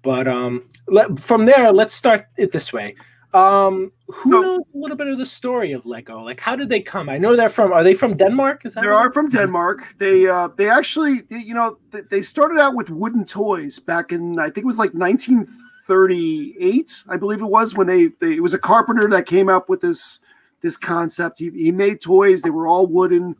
But 0.01 0.27
um 0.27 0.63
let, 0.87 1.19
from 1.19 1.45
there, 1.45 1.71
let's 1.71 1.93
start 1.93 2.25
it 2.37 2.51
this 2.51 2.73
way. 2.73 2.95
Um, 3.31 3.91
who 4.07 4.31
So- 4.31 4.41
knows 4.41 4.61
a 4.73 4.77
little 4.77 4.97
bit 4.97 5.05
of 5.07 5.19
the 5.19 5.25
story 5.25 5.71
of 5.73 5.85
Lego? 5.85 6.19
Like, 6.23 6.39
how 6.39 6.55
did 6.55 6.67
they 6.69 6.81
come? 6.81 7.09
I 7.09 7.19
know 7.19 7.35
they're 7.35 7.47
from. 7.47 7.71
Are 7.71 7.83
they 7.83 7.93
from 7.93 8.17
Denmark? 8.17 8.65
Is 8.65 8.73
that 8.73 8.81
They 8.83 8.89
are 8.89 9.11
from 9.11 9.29
Denmark. 9.29 9.83
They 9.99 10.25
uh, 10.27 10.47
they 10.57 10.67
actually 10.67 11.21
you 11.29 11.53
know 11.53 11.77
they, 11.91 12.01
they 12.09 12.21
started 12.23 12.57
out 12.59 12.73
with 12.75 12.89
wooden 12.89 13.23
toys 13.25 13.77
back 13.77 14.11
in 14.11 14.39
I 14.39 14.45
think 14.45 14.63
it 14.63 14.65
was 14.65 14.79
like 14.79 14.95
1938 14.95 17.03
I 17.07 17.17
believe 17.17 17.41
it 17.41 17.45
was 17.45 17.75
when 17.75 17.85
they, 17.87 18.07
they 18.19 18.33
it 18.33 18.41
was 18.41 18.53
a 18.55 18.59
carpenter 18.59 19.07
that 19.09 19.27
came 19.27 19.47
up 19.49 19.69
with 19.69 19.81
this 19.81 20.19
this 20.61 20.75
concept. 20.77 21.37
He, 21.39 21.49
he 21.51 21.71
made 21.71 22.01
toys. 22.01 22.41
They 22.41 22.49
were 22.49 22.67
all 22.67 22.85
wooden. 22.87 23.35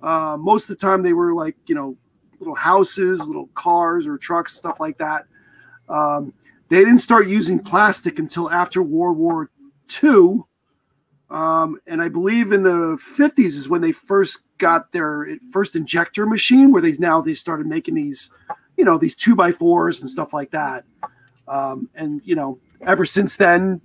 Uh, 0.00 0.36
most 0.38 0.70
of 0.70 0.76
the 0.76 0.80
time 0.80 1.02
they 1.02 1.12
were 1.12 1.34
like 1.34 1.56
you 1.66 1.74
know 1.74 1.96
little 2.42 2.56
houses, 2.56 3.24
little 3.24 3.46
cars 3.54 4.06
or 4.06 4.18
trucks, 4.18 4.54
stuff 4.54 4.80
like 4.80 4.98
that. 4.98 5.26
Um, 5.88 6.34
they 6.68 6.78
didn't 6.78 6.98
start 6.98 7.28
using 7.28 7.60
plastic 7.60 8.18
until 8.18 8.50
after 8.50 8.82
World 8.82 9.16
War 9.16 9.50
II. 10.02 10.40
Um, 11.30 11.78
and 11.86 12.02
I 12.02 12.08
believe 12.08 12.50
in 12.50 12.64
the 12.64 12.98
50s 12.98 13.56
is 13.56 13.68
when 13.68 13.80
they 13.80 13.92
first 13.92 14.48
got 14.58 14.90
their 14.90 15.36
first 15.52 15.76
injector 15.76 16.26
machine, 16.26 16.72
where 16.72 16.82
they 16.82 16.92
now 16.92 17.20
they 17.20 17.34
started 17.34 17.66
making 17.66 17.94
these, 17.94 18.30
you 18.76 18.84
know, 18.84 18.98
these 18.98 19.14
two 19.14 19.36
by 19.36 19.52
fours 19.52 20.00
and 20.00 20.10
stuff 20.10 20.32
like 20.32 20.50
that. 20.50 20.84
Um, 21.46 21.88
and 21.94 22.20
you 22.24 22.34
know, 22.34 22.58
ever 22.84 23.04
since 23.04 23.36
then, 23.36 23.80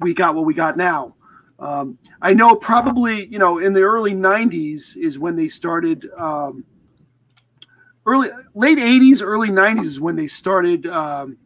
we 0.00 0.14
got 0.14 0.34
what 0.34 0.46
we 0.46 0.54
got 0.54 0.76
now. 0.76 1.14
Um, 1.58 1.98
I 2.22 2.32
know 2.32 2.56
probably 2.56 3.26
you 3.26 3.38
know 3.38 3.58
in 3.58 3.72
the 3.72 3.82
early 3.82 4.12
90s 4.12 4.96
is 4.96 5.18
when 5.18 5.36
they 5.36 5.48
started. 5.48 6.08
Um, 6.16 6.64
early 8.06 8.28
late 8.54 8.78
80s, 8.78 9.22
early 9.22 9.48
90s 9.48 9.84
is 9.84 10.00
when 10.00 10.16
they 10.16 10.26
started 10.26 10.86
um, 10.86 11.36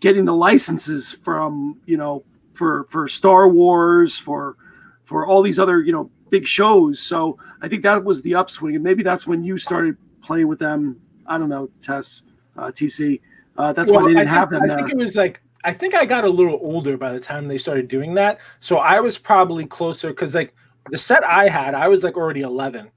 getting 0.00 0.24
the 0.24 0.34
licenses 0.34 1.12
from 1.12 1.80
you 1.86 1.96
know 1.96 2.24
for 2.54 2.84
for 2.84 3.08
Star 3.08 3.48
Wars 3.48 4.18
for 4.18 4.56
for 5.04 5.26
all 5.26 5.42
these 5.42 5.58
other 5.58 5.80
you 5.80 5.92
know 5.92 6.10
big 6.30 6.46
shows. 6.46 7.00
So 7.00 7.38
I 7.62 7.68
think 7.68 7.82
that 7.82 8.04
was 8.04 8.22
the 8.22 8.34
upswing, 8.34 8.74
and 8.74 8.84
maybe 8.84 9.02
that's 9.02 9.26
when 9.26 9.44
you 9.44 9.58
started 9.58 9.96
playing 10.22 10.48
with 10.48 10.58
them. 10.58 11.00
I 11.26 11.38
don't 11.38 11.48
know, 11.48 11.70
Tess, 11.80 12.22
uh, 12.56 12.66
TC. 12.66 13.20
Uh, 13.58 13.72
that's 13.72 13.90
why 13.90 14.02
they 14.02 14.14
didn't 14.14 14.28
I 14.28 14.30
have 14.30 14.50
them 14.50 14.62
I 14.62 14.66
there. 14.68 14.76
think 14.76 14.90
it 14.90 14.96
was 14.96 15.16
like 15.16 15.40
I 15.64 15.72
think 15.72 15.94
I 15.94 16.04
got 16.04 16.24
a 16.24 16.28
little 16.28 16.60
older 16.62 16.96
by 16.96 17.12
the 17.12 17.18
time 17.20 17.48
they 17.48 17.58
started 17.58 17.88
doing 17.88 18.14
that. 18.14 18.38
So 18.60 18.78
I 18.78 19.00
was 19.00 19.18
probably 19.18 19.66
closer 19.66 20.08
because 20.10 20.34
like 20.34 20.54
the 20.90 20.98
set 20.98 21.24
I 21.24 21.48
had, 21.48 21.74
I 21.74 21.88
was 21.88 22.04
like 22.04 22.16
already 22.16 22.42
11. 22.42 22.88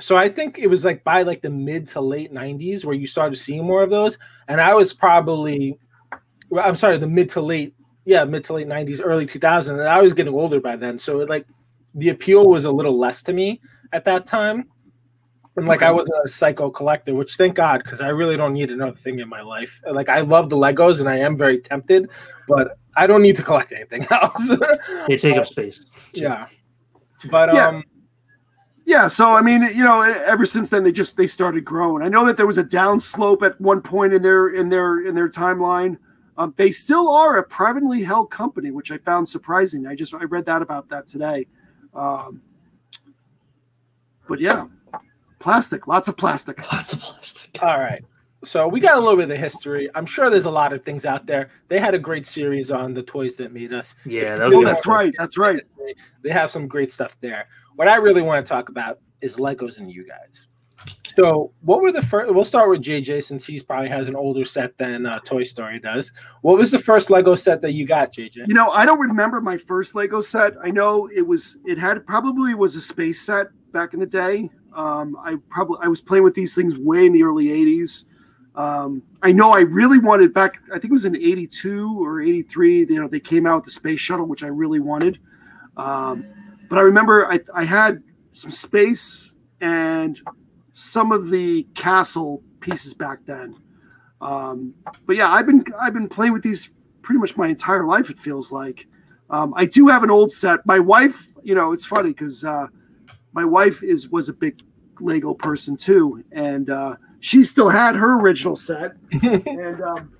So 0.00 0.16
I 0.16 0.28
think 0.28 0.58
it 0.58 0.68
was 0.68 0.84
like 0.84 1.02
by 1.04 1.22
like 1.22 1.42
the 1.42 1.50
mid 1.50 1.86
to 1.88 2.00
late 2.00 2.32
90s 2.32 2.84
where 2.84 2.94
you 2.94 3.06
started 3.06 3.36
seeing 3.36 3.64
more 3.64 3.82
of 3.82 3.90
those. 3.90 4.18
And 4.46 4.60
I 4.60 4.74
was 4.74 4.92
probably, 4.94 5.76
I'm 6.56 6.76
sorry, 6.76 6.98
the 6.98 7.08
mid 7.08 7.28
to 7.30 7.40
late, 7.40 7.74
yeah, 8.04 8.24
mid 8.24 8.44
to 8.44 8.54
late 8.54 8.68
90s, 8.68 9.00
early 9.02 9.26
2000s. 9.26 9.68
And 9.68 9.82
I 9.82 10.00
was 10.00 10.12
getting 10.12 10.34
older 10.34 10.60
by 10.60 10.76
then. 10.76 10.98
So 10.98 11.20
it, 11.20 11.28
like 11.28 11.46
the 11.94 12.10
appeal 12.10 12.48
was 12.48 12.64
a 12.64 12.70
little 12.70 12.96
less 12.96 13.22
to 13.24 13.32
me 13.32 13.60
at 13.92 14.04
that 14.04 14.24
time. 14.24 14.68
And 15.56 15.66
like 15.66 15.82
I 15.82 15.90
Okay. 15.90 15.96
was 15.96 16.08
a 16.24 16.28
psycho 16.28 16.70
collector, 16.70 17.14
which 17.16 17.34
thank 17.34 17.56
God, 17.56 17.82
because 17.82 18.00
I 18.00 18.08
really 18.08 18.36
don't 18.36 18.52
need 18.52 18.70
another 18.70 18.94
thing 18.96 19.18
in 19.18 19.28
my 19.28 19.40
life. 19.40 19.80
Like 19.90 20.08
I 20.08 20.20
love 20.20 20.48
the 20.48 20.56
Legos 20.56 21.00
and 21.00 21.08
I 21.08 21.16
am 21.16 21.36
very 21.36 21.58
tempted, 21.58 22.08
but 22.46 22.78
I 22.96 23.08
don't 23.08 23.22
need 23.22 23.34
to 23.36 23.42
collect 23.42 23.72
anything 23.72 24.06
else. 24.10 24.52
They 25.08 25.16
take 25.16 25.36
up 25.36 25.46
space. 25.46 25.84
yeah. 26.14 26.46
But 27.30 27.52
Yeah. 27.52 27.66
um 27.68 27.82
Yeah, 28.88 29.06
so 29.06 29.34
I 29.34 29.42
mean, 29.42 29.64
you 29.64 29.84
know, 29.84 30.00
ever 30.00 30.46
since 30.46 30.70
then 30.70 30.82
they 30.82 30.92
just 30.92 31.18
they 31.18 31.26
started 31.26 31.62
growing. 31.62 32.02
I 32.02 32.08
know 32.08 32.24
that 32.24 32.38
there 32.38 32.46
was 32.46 32.56
a 32.56 32.64
downslope 32.64 33.42
at 33.42 33.60
one 33.60 33.82
point 33.82 34.14
in 34.14 34.22
their 34.22 34.48
in 34.48 34.70
their 34.70 35.06
in 35.06 35.14
their 35.14 35.28
timeline. 35.28 35.98
Um, 36.38 36.54
they 36.56 36.70
still 36.70 37.10
are 37.10 37.36
a 37.36 37.42
privately 37.42 38.02
held 38.02 38.30
company, 38.30 38.70
which 38.70 38.90
I 38.90 38.96
found 38.96 39.28
surprising. 39.28 39.86
I 39.86 39.94
just 39.94 40.14
I 40.14 40.24
read 40.24 40.46
that 40.46 40.62
about 40.62 40.88
that 40.88 41.06
today. 41.06 41.46
Um, 41.92 42.40
but 44.26 44.40
yeah, 44.40 44.68
plastic, 45.38 45.86
lots 45.86 46.08
of 46.08 46.16
plastic. 46.16 46.72
Lots 46.72 46.94
of 46.94 47.00
plastic. 47.00 47.62
all 47.62 47.78
right. 47.78 48.02
So 48.42 48.68
we 48.68 48.80
got 48.80 48.96
a 48.96 49.00
little 49.00 49.16
bit 49.16 49.24
of 49.24 49.28
the 49.28 49.36
history. 49.36 49.90
I'm 49.94 50.06
sure 50.06 50.30
there's 50.30 50.46
a 50.46 50.50
lot 50.50 50.72
of 50.72 50.82
things 50.82 51.04
out 51.04 51.26
there. 51.26 51.50
They 51.66 51.78
had 51.78 51.92
a 51.92 51.98
great 51.98 52.24
series 52.24 52.70
on 52.70 52.94
the 52.94 53.02
toys 53.02 53.36
that 53.36 53.52
made 53.52 53.74
us. 53.74 53.96
Yeah, 54.06 54.36
that 54.36 54.46
was 54.46 54.54
Oh, 54.54 54.64
that's 54.64 54.86
right. 54.86 55.12
That's 55.18 55.36
right. 55.36 55.62
They 56.22 56.30
have 56.30 56.50
some 56.50 56.68
great 56.68 56.90
stuff 56.90 57.18
there. 57.20 57.48
What 57.78 57.86
I 57.86 57.94
really 57.94 58.22
want 58.22 58.44
to 58.44 58.48
talk 58.48 58.70
about 58.70 58.98
is 59.22 59.36
Legos 59.36 59.78
and 59.78 59.88
you 59.88 60.04
guys. 60.04 60.48
So, 61.14 61.52
what 61.60 61.80
were 61.80 61.92
the 61.92 62.02
first? 62.02 62.34
We'll 62.34 62.44
start 62.44 62.68
with 62.70 62.82
JJ 62.82 63.22
since 63.22 63.46
he 63.46 63.60
probably 63.60 63.88
has 63.88 64.08
an 64.08 64.16
older 64.16 64.44
set 64.44 64.76
than 64.78 65.06
uh, 65.06 65.20
Toy 65.20 65.44
Story 65.44 65.78
does. 65.78 66.12
What 66.42 66.58
was 66.58 66.72
the 66.72 66.80
first 66.80 67.08
Lego 67.08 67.36
set 67.36 67.62
that 67.62 67.74
you 67.74 67.86
got, 67.86 68.12
JJ? 68.12 68.48
You 68.48 68.54
know, 68.54 68.70
I 68.70 68.84
don't 68.84 68.98
remember 68.98 69.40
my 69.40 69.56
first 69.56 69.94
Lego 69.94 70.20
set. 70.20 70.54
I 70.60 70.72
know 70.72 71.08
it 71.14 71.24
was 71.24 71.60
it 71.66 71.78
had 71.78 72.04
probably 72.04 72.52
was 72.52 72.74
a 72.74 72.80
space 72.80 73.20
set 73.20 73.46
back 73.70 73.94
in 73.94 74.00
the 74.00 74.06
day. 74.06 74.50
Um, 74.74 75.16
I 75.24 75.36
probably 75.48 75.78
I 75.80 75.86
was 75.86 76.00
playing 76.00 76.24
with 76.24 76.34
these 76.34 76.56
things 76.56 76.76
way 76.76 77.06
in 77.06 77.12
the 77.12 77.22
early 77.22 77.46
'80s. 77.46 78.06
Um, 78.56 79.04
I 79.22 79.30
know 79.30 79.52
I 79.52 79.60
really 79.60 80.00
wanted 80.00 80.34
back. 80.34 80.58
I 80.70 80.80
think 80.80 80.86
it 80.86 80.90
was 80.90 81.04
in 81.04 81.14
'82 81.14 82.04
or 82.04 82.22
'83. 82.22 82.86
You 82.90 83.00
know, 83.00 83.06
they 83.06 83.20
came 83.20 83.46
out 83.46 83.58
with 83.58 83.66
the 83.66 83.70
space 83.70 84.00
shuttle, 84.00 84.26
which 84.26 84.42
I 84.42 84.48
really 84.48 84.80
wanted. 84.80 85.20
Um, 85.76 86.26
but 86.68 86.78
I 86.78 86.82
remember 86.82 87.30
I, 87.30 87.40
I 87.54 87.64
had 87.64 88.02
some 88.32 88.50
space 88.50 89.34
and 89.60 90.20
some 90.72 91.12
of 91.12 91.30
the 91.30 91.64
castle 91.74 92.42
pieces 92.60 92.94
back 92.94 93.24
then. 93.24 93.56
Um, 94.20 94.74
but 95.06 95.16
yeah, 95.16 95.30
I've 95.30 95.46
been 95.46 95.64
I've 95.80 95.94
been 95.94 96.08
playing 96.08 96.32
with 96.32 96.42
these 96.42 96.70
pretty 97.02 97.20
much 97.20 97.36
my 97.36 97.48
entire 97.48 97.84
life. 97.84 98.10
It 98.10 98.18
feels 98.18 98.52
like. 98.52 98.86
Um, 99.30 99.52
I 99.56 99.66
do 99.66 99.88
have 99.88 100.02
an 100.02 100.10
old 100.10 100.32
set. 100.32 100.64
My 100.64 100.78
wife, 100.78 101.26
you 101.42 101.54
know, 101.54 101.72
it's 101.72 101.84
funny 101.84 102.10
because 102.10 102.44
uh, 102.44 102.68
my 103.32 103.44
wife 103.44 103.82
is 103.82 104.08
was 104.08 104.28
a 104.28 104.32
big 104.32 104.60
Lego 105.00 105.34
person 105.34 105.76
too, 105.76 106.24
and 106.32 106.70
uh, 106.70 106.96
she 107.20 107.42
still 107.42 107.68
had 107.68 107.94
her 107.94 108.18
original 108.18 108.56
set. 108.56 108.92
and 109.22 109.82
um, 109.82 110.12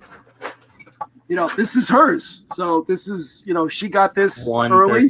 you 1.27 1.35
know, 1.35 1.47
this 1.49 1.75
is 1.75 1.89
hers. 1.89 2.45
So 2.53 2.85
this 2.87 3.07
is 3.07 3.43
you 3.45 3.53
know 3.53 3.67
she 3.67 3.89
got 3.89 4.13
this 4.13 4.47
early 4.55 5.09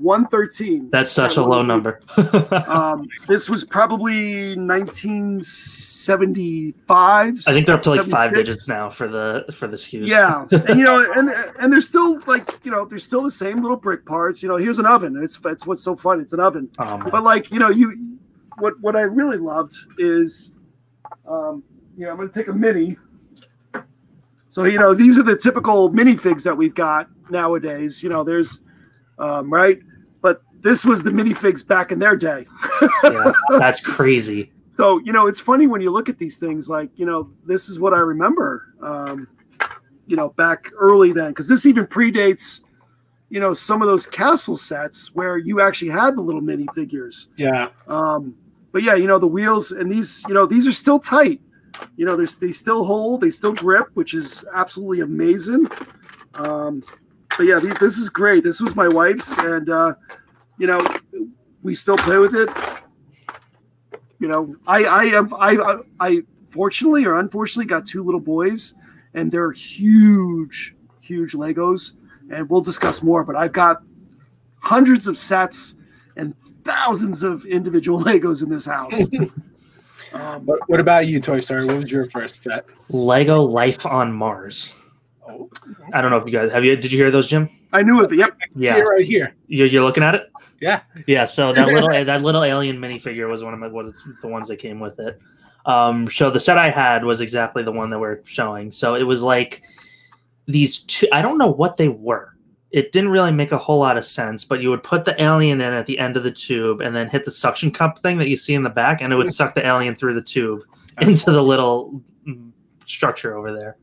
thirteen. 0.00 0.04
one 0.04 0.26
thirteen. 0.28 0.88
That's 0.90 1.12
such 1.12 1.36
a 1.36 1.42
low 1.42 1.62
number. 1.62 2.00
Um, 2.70 3.08
this 3.26 3.50
was 3.50 3.64
probably 3.64 4.54
1975. 4.56 7.42
I 7.46 7.52
think 7.52 7.66
they're 7.66 7.74
up 7.74 7.82
to 7.82 7.90
like 7.90 8.06
five 8.06 8.32
digits 8.34 8.68
now 8.68 8.88
for 8.90 9.08
the 9.08 9.44
for 9.52 9.66
the 9.66 9.76
SKUs. 9.76 10.06
Yeah, 10.06 10.46
and 10.50 10.78
you 10.78 10.84
know, 10.84 11.10
and 11.16 11.30
and 11.60 11.72
they're 11.72 11.80
still 11.80 12.20
like 12.26 12.60
you 12.64 12.70
know, 12.70 12.84
they're 12.84 12.98
still 12.98 13.22
the 13.22 13.30
same 13.30 13.62
little 13.62 13.76
brick 13.76 14.04
parts. 14.06 14.42
You 14.42 14.48
know, 14.48 14.56
here's 14.56 14.78
an 14.78 14.86
oven, 14.86 15.20
it's 15.22 15.38
it's 15.44 15.66
what's 15.66 15.82
so 15.82 15.96
fun. 15.96 16.20
It's 16.20 16.32
an 16.32 16.40
oven, 16.40 16.70
Um, 16.78 17.08
but 17.10 17.24
like 17.24 17.50
you 17.50 17.58
know, 17.58 17.70
you 17.70 18.18
what 18.58 18.74
what 18.80 18.94
I 18.96 19.02
really 19.02 19.36
loved 19.38 19.74
is, 19.98 20.54
um, 21.28 21.62
you 21.96 22.06
know, 22.06 22.12
I'm 22.12 22.16
gonna 22.18 22.30
take 22.30 22.48
a 22.48 22.52
mini. 22.52 22.96
So 24.48 24.64
you 24.64 24.78
know, 24.78 24.94
these 24.94 25.18
are 25.18 25.22
the 25.22 25.36
typical 25.36 25.90
minifigs 25.90 26.42
that 26.44 26.56
we've 26.56 26.74
got 26.74 27.08
nowadays. 27.30 28.02
You 28.02 28.08
know, 28.10 28.24
there's 28.24 28.60
um, 29.18 29.52
right, 29.52 29.78
this 30.62 30.84
was 30.84 31.02
the 31.02 31.10
minifigs 31.10 31.66
back 31.66 31.92
in 31.92 31.98
their 31.98 32.16
day. 32.16 32.46
yeah, 33.04 33.32
that's 33.50 33.80
crazy. 33.80 34.52
So 34.72 34.98
you 35.00 35.12
know, 35.12 35.26
it's 35.26 35.40
funny 35.40 35.66
when 35.66 35.82
you 35.82 35.90
look 35.90 36.08
at 36.08 36.16
these 36.16 36.38
things. 36.38 36.70
Like 36.70 36.88
you 36.96 37.04
know, 37.04 37.30
this 37.44 37.68
is 37.68 37.78
what 37.78 37.92
I 37.92 37.98
remember. 37.98 38.72
Um, 38.80 39.28
you 40.06 40.16
know, 40.16 40.30
back 40.30 40.70
early 40.74 41.12
then, 41.12 41.30
because 41.30 41.48
this 41.48 41.66
even 41.66 41.86
predates. 41.86 42.62
You 43.28 43.40
know, 43.40 43.52
some 43.52 43.82
of 43.82 43.88
those 43.88 44.06
castle 44.06 44.56
sets 44.56 45.14
where 45.14 45.36
you 45.36 45.60
actually 45.60 45.90
had 45.90 46.16
the 46.16 46.22
little 46.22 46.40
mini 46.40 46.66
figures. 46.74 47.28
Yeah. 47.36 47.68
Um, 47.88 48.36
but 48.72 48.82
yeah, 48.82 48.94
you 48.94 49.06
know, 49.06 49.18
the 49.18 49.26
wheels 49.26 49.70
and 49.72 49.90
these, 49.90 50.24
you 50.28 50.34
know, 50.34 50.46
these 50.46 50.66
are 50.66 50.72
still 50.72 50.98
tight. 50.98 51.40
You 51.96 52.06
know, 52.06 52.16
there's 52.16 52.36
they 52.36 52.52
still 52.52 52.84
hold, 52.84 53.20
they 53.20 53.30
still 53.30 53.54
grip, 53.54 53.88
which 53.94 54.14
is 54.14 54.46
absolutely 54.54 55.00
amazing. 55.00 55.68
Um, 56.34 56.82
but 57.36 57.44
yeah, 57.44 57.58
th- 57.58 57.78
this 57.78 57.98
is 57.98 58.10
great. 58.10 58.44
This 58.44 58.60
was 58.60 58.76
my 58.76 58.88
wife's, 58.88 59.36
and 59.38 59.68
uh, 59.70 59.94
you 60.60 60.66
know, 60.66 60.78
we 61.62 61.74
still 61.74 61.96
play 61.96 62.18
with 62.18 62.34
it. 62.34 62.50
You 64.18 64.28
know, 64.28 64.54
I 64.66 64.84
I 64.84 65.04
am 65.04 65.34
I 65.34 65.56
I, 65.56 65.78
I 65.98 66.22
fortunately 66.46 67.06
or 67.06 67.18
unfortunately 67.18 67.64
got 67.64 67.86
two 67.86 68.04
little 68.04 68.20
boys, 68.20 68.74
and 69.14 69.32
they're 69.32 69.52
huge, 69.52 70.76
huge 71.00 71.32
Legos, 71.32 71.96
and 72.30 72.48
we'll 72.50 72.60
discuss 72.60 73.02
more. 73.02 73.24
But 73.24 73.36
I've 73.36 73.52
got 73.52 73.82
hundreds 74.60 75.06
of 75.06 75.16
sets 75.16 75.76
and 76.16 76.34
thousands 76.62 77.22
of 77.22 77.46
individual 77.46 77.98
Legos 78.04 78.42
in 78.42 78.50
this 78.50 78.66
house. 78.66 79.08
Um, 80.12 80.44
What, 80.44 80.68
what 80.68 80.80
about 80.80 81.06
you, 81.06 81.20
Toy 81.20 81.38
Story? 81.38 81.66
What 81.66 81.76
was 81.76 81.92
your 81.92 82.10
first 82.10 82.42
set? 82.42 82.64
Lego 82.88 83.42
Life 83.42 83.86
on 83.86 84.12
Mars. 84.12 84.72
Oh, 85.28 85.48
I 85.92 86.00
don't 86.00 86.10
know 86.10 86.16
if 86.16 86.26
you 86.26 86.32
guys 86.32 86.50
have 86.50 86.64
you. 86.64 86.74
Did 86.74 86.90
you 86.90 86.98
hear 86.98 87.12
those, 87.12 87.28
Jim? 87.28 87.48
I 87.72 87.82
knew 87.82 88.02
it. 88.02 88.14
Yep. 88.14 88.36
Yeah, 88.56 88.74
See 88.74 88.78
it 88.80 88.82
right 88.82 89.04
here. 89.04 89.34
you're, 89.46 89.66
you're 89.66 89.82
looking 89.82 90.02
at 90.02 90.14
it. 90.14 90.30
Yeah. 90.60 90.80
Yeah, 91.06 91.24
so 91.24 91.52
that 91.52 91.68
little 91.72 91.88
that 91.88 92.22
little 92.22 92.42
alien 92.44 92.78
minifigure 92.78 93.28
was 93.28 93.42
one 93.42 93.54
of 93.54 93.60
my 93.60 93.68
was 93.68 94.04
the 94.20 94.28
ones 94.28 94.48
that 94.48 94.56
came 94.56 94.80
with 94.80 94.98
it. 94.98 95.20
Um, 95.66 96.10
so 96.10 96.30
the 96.30 96.40
set 96.40 96.58
I 96.58 96.70
had 96.70 97.04
was 97.04 97.20
exactly 97.20 97.62
the 97.62 97.72
one 97.72 97.90
that 97.90 97.98
we're 97.98 98.24
showing. 98.24 98.72
So 98.72 98.94
it 98.94 99.02
was 99.04 99.22
like 99.22 99.62
these 100.46 100.80
two. 100.80 101.06
I 101.12 101.22
don't 101.22 101.38
know 101.38 101.50
what 101.50 101.76
they 101.76 101.88
were. 101.88 102.34
It 102.70 102.92
didn't 102.92 103.10
really 103.10 103.32
make 103.32 103.50
a 103.50 103.58
whole 103.58 103.80
lot 103.80 103.96
of 103.96 104.04
sense, 104.04 104.44
but 104.44 104.60
you 104.62 104.70
would 104.70 104.84
put 104.84 105.04
the 105.04 105.20
alien 105.20 105.60
in 105.60 105.72
at 105.72 105.86
the 105.86 105.98
end 105.98 106.16
of 106.16 106.22
the 106.22 106.30
tube 106.30 106.80
and 106.80 106.94
then 106.94 107.08
hit 107.08 107.24
the 107.24 107.30
suction 107.30 107.72
cup 107.72 107.98
thing 107.98 108.16
that 108.18 108.28
you 108.28 108.36
see 108.36 108.54
in 108.54 108.62
the 108.62 108.70
back, 108.70 109.00
and 109.00 109.12
it 109.12 109.16
would 109.16 109.32
suck 109.32 109.54
the 109.54 109.66
alien 109.66 109.96
through 109.96 110.14
the 110.14 110.22
tube 110.22 110.62
into 111.00 111.32
the 111.32 111.42
little 111.42 112.00
structure 112.86 113.36
over 113.36 113.52
there. 113.52 113.76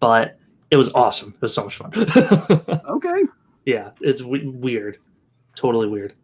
But 0.00 0.36
it 0.72 0.76
was 0.76 0.90
awesome. 0.94 1.34
It 1.36 1.42
was 1.42 1.54
so 1.54 1.64
much 1.64 1.76
fun. 1.76 1.92
Okay. 2.88 3.22
yeah, 3.66 3.90
it's 4.00 4.22
w- 4.22 4.50
weird, 4.50 4.96
totally 5.54 5.86
weird. 5.86 6.14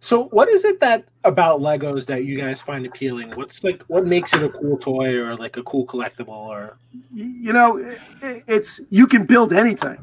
So, 0.00 0.24
what 0.28 0.48
is 0.48 0.64
it 0.64 0.78
that 0.80 1.08
about 1.24 1.60
Legos 1.60 2.06
that 2.06 2.24
you 2.24 2.36
guys 2.36 2.62
find 2.62 2.86
appealing? 2.86 3.32
What's 3.32 3.64
like 3.64 3.82
what 3.88 4.06
makes 4.06 4.32
it 4.34 4.42
a 4.42 4.50
cool 4.50 4.76
toy 4.78 5.16
or 5.18 5.36
like 5.36 5.56
a 5.56 5.62
cool 5.64 5.84
collectible? 5.86 6.28
Or 6.28 6.78
You 7.10 7.52
know, 7.52 7.78
i- 8.22 8.42
it's 8.46 8.80
you 8.90 9.06
can 9.06 9.24
build 9.26 9.52
anything. 9.52 9.98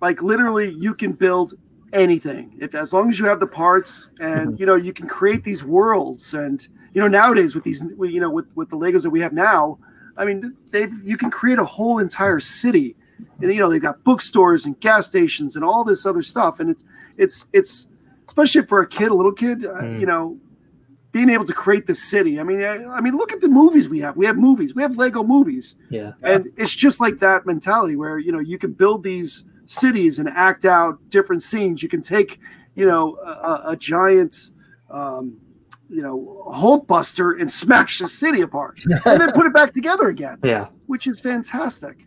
Like 0.00 0.22
literally, 0.22 0.74
you 0.74 0.94
can 0.94 1.12
build 1.12 1.54
anything 1.92 2.56
if 2.60 2.74
as 2.74 2.92
long 2.92 3.08
as 3.10 3.18
you 3.18 3.26
have 3.26 3.40
the 3.40 3.46
parts 3.46 4.10
and 4.20 4.50
mm-hmm. 4.50 4.56
you 4.60 4.64
know 4.66 4.76
you 4.76 4.92
can 4.92 5.06
create 5.08 5.42
these 5.44 5.64
worlds 5.64 6.34
and 6.34 6.68
you 6.94 7.00
know 7.00 7.08
nowadays 7.08 7.54
with 7.54 7.64
these 7.64 7.82
you 8.00 8.20
know 8.20 8.30
with 8.30 8.56
with 8.56 8.68
the 8.70 8.76
Legos 8.76 9.02
that 9.02 9.10
we 9.10 9.20
have 9.20 9.32
now, 9.32 9.78
I 10.16 10.24
mean 10.24 10.56
they've 10.72 10.92
you 11.04 11.16
can 11.16 11.30
create 11.30 11.58
a 11.60 11.64
whole 11.64 11.98
entire 12.00 12.40
city. 12.40 12.96
And 13.40 13.52
you 13.52 13.58
know 13.58 13.68
they've 13.70 13.80
got 13.82 14.02
bookstores 14.04 14.66
and 14.66 14.78
gas 14.80 15.08
stations 15.08 15.56
and 15.56 15.64
all 15.64 15.84
this 15.84 16.04
other 16.06 16.22
stuff 16.22 16.60
and 16.60 16.70
it's 16.70 16.84
it's 17.18 17.46
it's 17.52 17.88
especially 18.26 18.62
for 18.62 18.80
a 18.80 18.86
kid, 18.88 19.10
a 19.10 19.14
little 19.14 19.32
kid, 19.32 19.64
uh, 19.64 19.70
Mm. 19.74 20.00
you 20.00 20.06
know, 20.06 20.38
being 21.12 21.28
able 21.30 21.44
to 21.44 21.52
create 21.52 21.86
the 21.88 21.94
city. 21.94 22.38
I 22.38 22.44
mean, 22.44 22.62
I, 22.62 22.84
I 22.84 23.00
mean, 23.00 23.16
look 23.16 23.32
at 23.32 23.40
the 23.40 23.48
movies 23.48 23.88
we 23.88 23.98
have. 24.00 24.16
We 24.16 24.26
have 24.26 24.36
movies. 24.36 24.74
We 24.76 24.82
have 24.82 24.96
Lego 24.96 25.24
movies 25.24 25.74
Yeah. 25.90 26.12
and 26.22 26.46
it's 26.56 26.74
just 26.74 27.00
like 27.00 27.18
that 27.18 27.46
mentality 27.46 27.96
where 27.96 28.18
you 28.18 28.30
know 28.32 28.38
you 28.38 28.58
can 28.58 28.72
build 28.72 29.02
these 29.02 29.44
cities 29.66 30.18
and 30.20 30.28
act 30.28 30.64
out 30.64 30.98
different 31.10 31.42
scenes 31.42 31.82
you 31.82 31.88
can 31.88 32.02
take 32.02 32.38
you 32.74 32.86
know 32.86 33.16
a, 33.24 33.30
a- 33.30 33.62
a 33.72 33.76
giant 33.76 34.50
um, 34.90 35.36
you 35.88 36.02
know 36.02 36.44
hulk 36.48 36.86
buster 36.86 37.32
and 37.32 37.50
smash 37.62 37.98
the 37.98 38.06
city 38.08 38.40
apart 38.40 38.80
and 39.04 39.20
then 39.20 39.32
put 39.32 39.46
it 39.46 39.52
back 39.52 39.72
together 39.74 40.08
again 40.08 40.38
Yeah. 40.44 40.68
Which 40.90 41.06
is 41.06 41.20
fantastic 41.20 42.04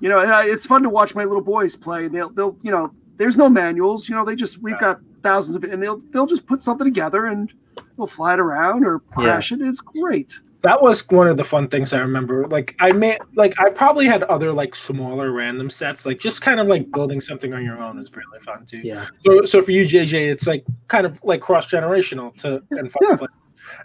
you 0.00 0.08
know 0.08 0.20
and 0.20 0.30
I, 0.32 0.44
it's 0.46 0.66
fun 0.66 0.82
to 0.82 0.88
watch 0.90 1.14
my 1.14 1.24
little 1.24 1.42
boys 1.42 1.74
play 1.76 2.08
they'll 2.08 2.30
they'll 2.30 2.56
you 2.62 2.70
know 2.70 2.92
there's 3.16 3.36
no 3.36 3.48
manuals 3.48 4.08
you 4.08 4.14
know 4.14 4.24
they 4.24 4.34
just 4.34 4.58
we've 4.62 4.78
got 4.78 5.00
thousands 5.22 5.56
of 5.56 5.64
it 5.64 5.70
and 5.70 5.82
they'll 5.82 6.00
they'll 6.10 6.26
just 6.26 6.46
put 6.46 6.62
something 6.62 6.84
together 6.86 7.26
and 7.26 7.52
they'll 7.96 8.06
fly 8.06 8.34
it 8.34 8.40
around 8.40 8.84
or 8.84 9.00
crash 9.00 9.50
it 9.52 9.60
it's 9.62 9.80
great 9.80 10.32
that 10.62 10.82
was 10.82 11.08
one 11.08 11.26
of 11.26 11.38
the 11.38 11.44
fun 11.44 11.68
things 11.68 11.94
I 11.94 12.00
remember. 12.00 12.46
Like 12.48 12.76
I 12.80 12.92
made 12.92 13.18
like 13.34 13.58
I 13.58 13.70
probably 13.70 14.04
had 14.04 14.24
other 14.24 14.52
like 14.52 14.74
smaller 14.74 15.32
random 15.32 15.70
sets. 15.70 16.04
Like 16.04 16.18
just 16.18 16.42
kind 16.42 16.60
of 16.60 16.66
like 16.66 16.90
building 16.90 17.18
something 17.22 17.54
on 17.54 17.64
your 17.64 17.78
own 17.78 17.98
is 17.98 18.10
really 18.14 18.40
fun 18.42 18.66
too. 18.66 18.82
Yeah. 18.82 19.06
So, 19.24 19.46
so 19.46 19.62
for 19.62 19.70
you, 19.70 19.84
JJ, 19.86 20.30
it's 20.30 20.46
like 20.46 20.66
kind 20.88 21.06
of 21.06 21.18
like 21.24 21.40
cross 21.40 21.66
generational 21.66 22.36
to 22.42 22.62
and 22.72 22.92
fun 22.92 23.00
Yeah. 23.02 23.10
to 23.12 23.16
play. 23.16 23.28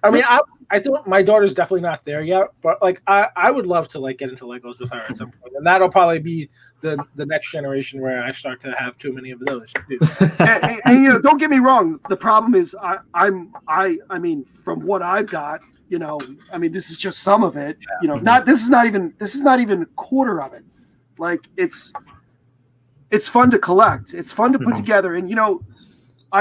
I 0.04 0.10
mean, 0.12 0.24
I 0.28 0.40
I 0.72 0.80
don't. 0.80 1.06
My 1.08 1.22
daughter's 1.22 1.54
definitely 1.54 1.82
not 1.82 2.04
there 2.06 2.22
yet, 2.22 2.48
but 2.62 2.82
like 2.82 3.02
I 3.08 3.30
I 3.36 3.52
would 3.52 3.66
love 3.66 3.88
to 3.90 4.00
like 4.00 4.18
get 4.18 4.30
into 4.30 4.46
Legos 4.46 4.80
with 4.80 4.90
her 4.92 5.02
at 5.08 5.16
some 5.18 5.32
point, 5.32 5.54
and 5.56 5.66
that'll 5.66 5.90
probably 5.90 6.20
be 6.20 6.50
the 6.82 7.04
the 7.16 7.26
next 7.26 7.52
generation 7.52 8.02
where 8.02 8.24
I 8.24 8.32
start 8.32 8.60
to 8.62 8.72
have 8.74 8.98
too 8.98 9.14
many 9.14 9.32
of 9.32 9.40
those. 9.42 9.72
and, 9.90 10.40
and- 10.40 10.82
and, 10.86 11.04
you 11.04 11.10
know, 11.10 11.22
don't 11.22 11.38
get 11.40 11.50
me 11.50 11.60
wrong. 11.60 12.00
The 12.10 12.18
problem 12.18 12.56
is, 12.56 12.76
I, 12.82 12.98
I'm, 13.14 13.54
I, 13.68 13.98
I 14.10 14.20
mean, 14.20 14.44
from 14.46 14.82
what 14.86 15.02
I've 15.02 15.30
got, 15.30 15.62
you 15.90 15.98
know, 16.00 16.20
I 16.52 16.58
mean, 16.58 16.72
this 16.72 16.90
is 16.92 16.98
just 16.98 17.20
some 17.20 17.44
of 17.44 17.58
it. 17.58 17.78
You 18.02 18.08
know, 18.08 18.16
not 18.18 18.46
this 18.46 18.62
is 18.64 18.70
not 18.70 18.86
even 18.88 19.14
this 19.20 19.36
is 19.36 19.44
not 19.44 19.60
even 19.60 19.84
a 19.84 19.86
quarter 19.96 20.42
of 20.42 20.54
it. 20.54 20.64
Like 21.18 21.48
it's, 21.58 21.94
it's 23.12 23.28
fun 23.30 23.52
to 23.52 23.60
collect. 23.60 24.14
It's 24.14 24.34
fun 24.34 24.52
to 24.54 24.60
put 24.60 24.74
Mhm. 24.74 24.78
together, 24.78 25.16
and 25.16 25.30
you 25.30 25.36
know, 25.36 25.62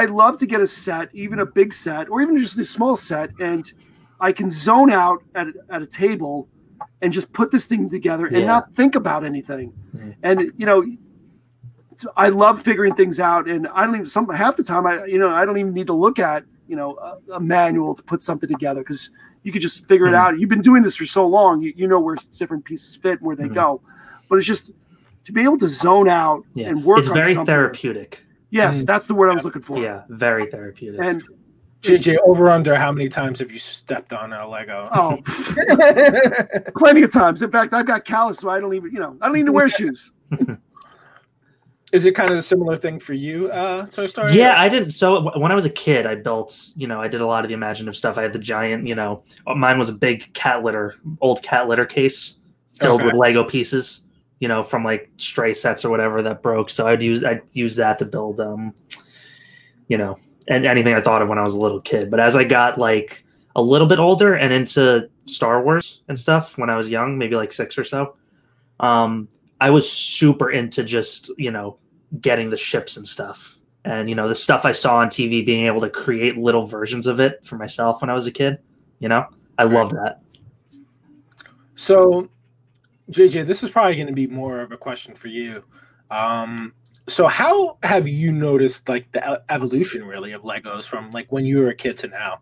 I 0.01 0.07
love 0.07 0.39
to 0.39 0.47
get 0.47 0.61
a 0.61 0.67
set, 0.67 1.09
even 1.13 1.39
a 1.39 1.47
big 1.47 1.73
set, 1.73 2.09
or 2.11 2.21
even 2.21 2.37
just 2.37 2.59
a 2.59 2.65
small 2.65 2.97
set, 2.97 3.31
and 3.39 3.65
I 4.21 4.33
can 4.33 4.51
zone 4.51 4.91
out 4.91 5.23
at 5.35 5.47
at 5.71 5.81
a 5.83 5.87
table 5.87 6.49
and 7.01 7.13
just 7.13 7.33
put 7.33 7.51
this 7.53 7.67
thing 7.67 7.89
together 7.89 8.27
and 8.27 8.39
Yeah. 8.39 8.47
not 8.55 8.73
think 8.75 8.95
about 8.97 9.25
anything. 9.25 9.73
Mhm. 9.95 10.15
And 10.23 10.37
you 10.57 10.67
know, 10.67 10.85
I 12.17 12.29
love 12.31 12.61
figuring 12.61 12.95
things 12.95 13.21
out, 13.21 13.49
and 13.49 13.69
I 13.69 13.87
don't 13.87 13.95
even 13.95 14.07
some 14.07 14.29
half 14.29 14.57
the 14.57 14.65
time 14.65 14.85
I 14.87 15.05
you 15.05 15.19
know 15.19 15.31
I 15.31 15.45
don't 15.47 15.59
even 15.59 15.73
need 15.73 15.87
to 15.87 15.99
look 16.07 16.19
at 16.19 16.43
you 16.67 16.77
know 16.77 16.97
a, 16.97 17.35
a 17.35 17.41
manual 17.41 17.95
to 17.95 18.03
put 18.03 18.21
something 18.21 18.49
together 18.49 18.81
because 18.81 19.11
you 19.45 19.53
could 19.53 19.63
just 19.63 19.87
figure 19.87 20.07
it 20.07 20.13
Mhm. 20.13 20.23
out. 20.23 20.39
You've 20.39 20.49
been 20.57 20.63
doing 20.71 20.83
this 20.83 20.97
for 20.97 21.05
so 21.07 21.27
long, 21.39 21.63
you, 21.63 21.73
you 21.77 21.87
know 21.87 22.01
where 22.01 22.17
different 22.41 22.65
pieces 22.65 22.97
fit 22.97 23.19
and 23.21 23.27
where 23.29 23.37
they 23.37 23.45
Mhm. 23.51 23.55
go. 23.63 23.81
But 24.29 24.39
it's 24.39 24.47
just 24.55 24.73
to 25.25 25.33
be 25.33 25.43
able 25.43 25.59
to 25.59 25.69
zone 25.69 26.09
out 26.09 26.41
Yeah. 26.55 26.69
and 26.71 26.83
work 26.85 26.99
It's 27.01 27.09
very 27.09 27.35
something. 27.35 27.47
therapeutic. 27.53 28.25
Yes, 28.51 28.85
that's 28.85 29.07
the 29.07 29.15
word 29.15 29.31
I 29.31 29.35
was 29.35 29.45
looking 29.45 29.63
for. 29.63 29.79
Yeah. 29.83 30.03
Very 30.09 30.51
therapeutic. 30.51 31.01
And 31.03 31.23
JJ, 31.83 32.19
over 32.25 32.49
under 32.49 32.75
how 32.77 32.91
many 32.93 33.09
times 33.09 33.41
have 33.41 33.53
you 33.53 33.59
stepped 33.59 34.13
on 34.13 34.33
a 34.33 34.49
Lego? 34.49 34.89
oh, 34.95 35.19
plenty 36.77 37.03
of 37.03 37.13
times. 37.13 37.43
In 37.43 37.51
fact, 37.51 37.73
I've 37.75 37.87
got 37.87 38.05
callus, 38.05 38.39
so 38.39 38.49
I 38.49 38.59
don't 38.61 38.75
even 38.75 38.91
you 38.93 39.01
know 39.01 39.17
I 39.21 39.27
don't 39.29 39.37
even 39.37 39.53
wear 39.53 39.69
shoes. 39.69 40.13
Is 41.93 42.05
it 42.05 42.17
kind 42.17 42.31
of 42.33 42.39
a 42.39 42.43
similar 42.43 42.75
thing 42.75 42.99
for 42.99 43.13
you, 43.13 43.49
uh, 43.53 43.87
Toy 43.87 44.07
Story? 44.07 44.33
Yeah, 44.33 44.55
I 44.59 44.69
didn't. 44.69 44.91
So 44.93 45.23
w- 45.23 45.41
when 45.41 45.53
I 45.53 45.55
was 45.55 45.65
a 45.65 45.71
kid, 45.71 46.07
I 46.07 46.17
built, 46.17 46.71
you 46.75 46.89
know, 46.89 47.01
I 47.01 47.07
did 47.07 47.21
a 47.21 47.27
lot 47.27 47.45
of 47.45 47.49
the 47.49 47.55
imaginative 47.55 47.95
stuff. 47.95 48.19
I 48.19 48.23
had 48.23 48.33
the 48.33 48.39
giant, 48.41 48.89
you 48.89 48.97
know, 48.97 49.23
uh, 49.47 49.55
mine 49.55 49.79
was 49.79 49.91
a 49.91 49.93
big 49.93 50.33
cat 50.35 50.65
litter, 50.65 50.97
old 51.21 51.45
cat 51.45 51.69
litter 51.69 51.87
case 51.87 52.39
filled 52.81 53.01
Okay. 53.03 53.07
with 53.07 53.15
Lego 53.15 53.45
pieces, 53.45 54.04
you 54.41 54.49
know, 54.49 54.63
from 54.63 54.85
like 54.85 55.11
stray 55.17 55.55
sets 55.55 55.85
or 55.85 55.91
whatever 55.91 56.23
that 56.23 56.43
broke. 56.43 56.71
So 56.71 56.87
I'd 56.87 57.03
use 57.03 57.25
I'd 57.25 57.43
use 57.53 57.77
that 57.77 57.99
to 57.99 58.05
build, 58.05 58.41
um, 58.41 58.75
you 59.89 59.97
know, 59.97 60.19
and 60.49 60.67
anything 60.67 60.95
I 60.95 61.01
thought 61.01 61.23
of 61.23 61.29
when 61.29 61.39
I 61.39 61.43
was 61.43 61.55
a 61.55 61.61
little 61.61 61.81
kid. 61.81 62.11
But 62.11 62.21
as 62.21 62.37
I 62.37 62.45
got 62.45 62.79
like 62.79 63.25
a 63.57 63.63
little 63.63 63.87
bit 63.87 63.99
older 63.99 64.35
and 64.35 64.53
into 64.53 65.09
Star 65.27 65.63
Wars 65.63 66.03
and 66.09 66.19
stuff 66.19 66.59
when 66.59 66.71
I 66.71 66.77
was 66.77 66.91
young, 66.91 67.17
maybe 67.17 67.37
like 67.37 67.53
six 67.53 67.79
or 67.79 67.85
so, 67.85 68.17
um, 68.81 69.29
I 69.61 69.71
was 69.71 69.91
super 69.91 70.51
into 70.51 70.85
just 70.85 71.31
you 71.39 71.51
know 71.51 71.79
getting 72.21 72.51
the 72.51 72.57
ships 72.57 72.97
and 72.97 73.07
stuff. 73.07 73.59
And 73.87 74.09
you 74.09 74.15
know 74.15 74.29
the 74.29 74.35
stuff 74.35 74.65
I 74.65 74.73
saw 74.73 74.97
on 74.99 75.09
TV, 75.09 75.45
being 75.45 75.67
able 75.67 75.81
to 75.83 75.91
create 75.91 76.39
little 76.39 76.65
versions 76.65 77.07
of 77.07 77.21
it 77.21 77.45
for 77.45 77.57
myself 77.57 78.01
when 78.01 78.11
I 78.11 78.15
was 78.15 78.27
a 78.27 78.33
kid. 78.33 78.59
You 78.99 79.09
know, 79.09 79.27
I 79.59 79.65
love 79.65 79.91
that. 79.91 80.21
So, 81.75 82.29
JJ, 83.11 83.47
this 83.47 83.63
is 83.63 83.71
probably 83.71 83.97
going 83.97 84.07
to 84.07 84.13
be 84.13 84.27
more 84.27 84.61
of 84.61 84.73
a 84.73 84.77
question 84.77 85.15
for 85.15 85.29
you. 85.29 85.63
Um, 86.11 86.73
so, 87.07 87.27
how 87.27 87.79
have 87.83 88.09
you 88.09 88.33
noticed 88.33 88.89
like 88.89 89.11
the 89.13 89.43
evolution 89.51 90.07
really 90.07 90.33
of 90.33 90.43
Legos 90.43 90.89
from 90.89 91.11
like 91.11 91.31
when 91.31 91.45
you 91.45 91.59
were 91.59 91.69
a 91.69 91.75
kid 91.75 91.99
to 91.99 92.09
now? 92.09 92.41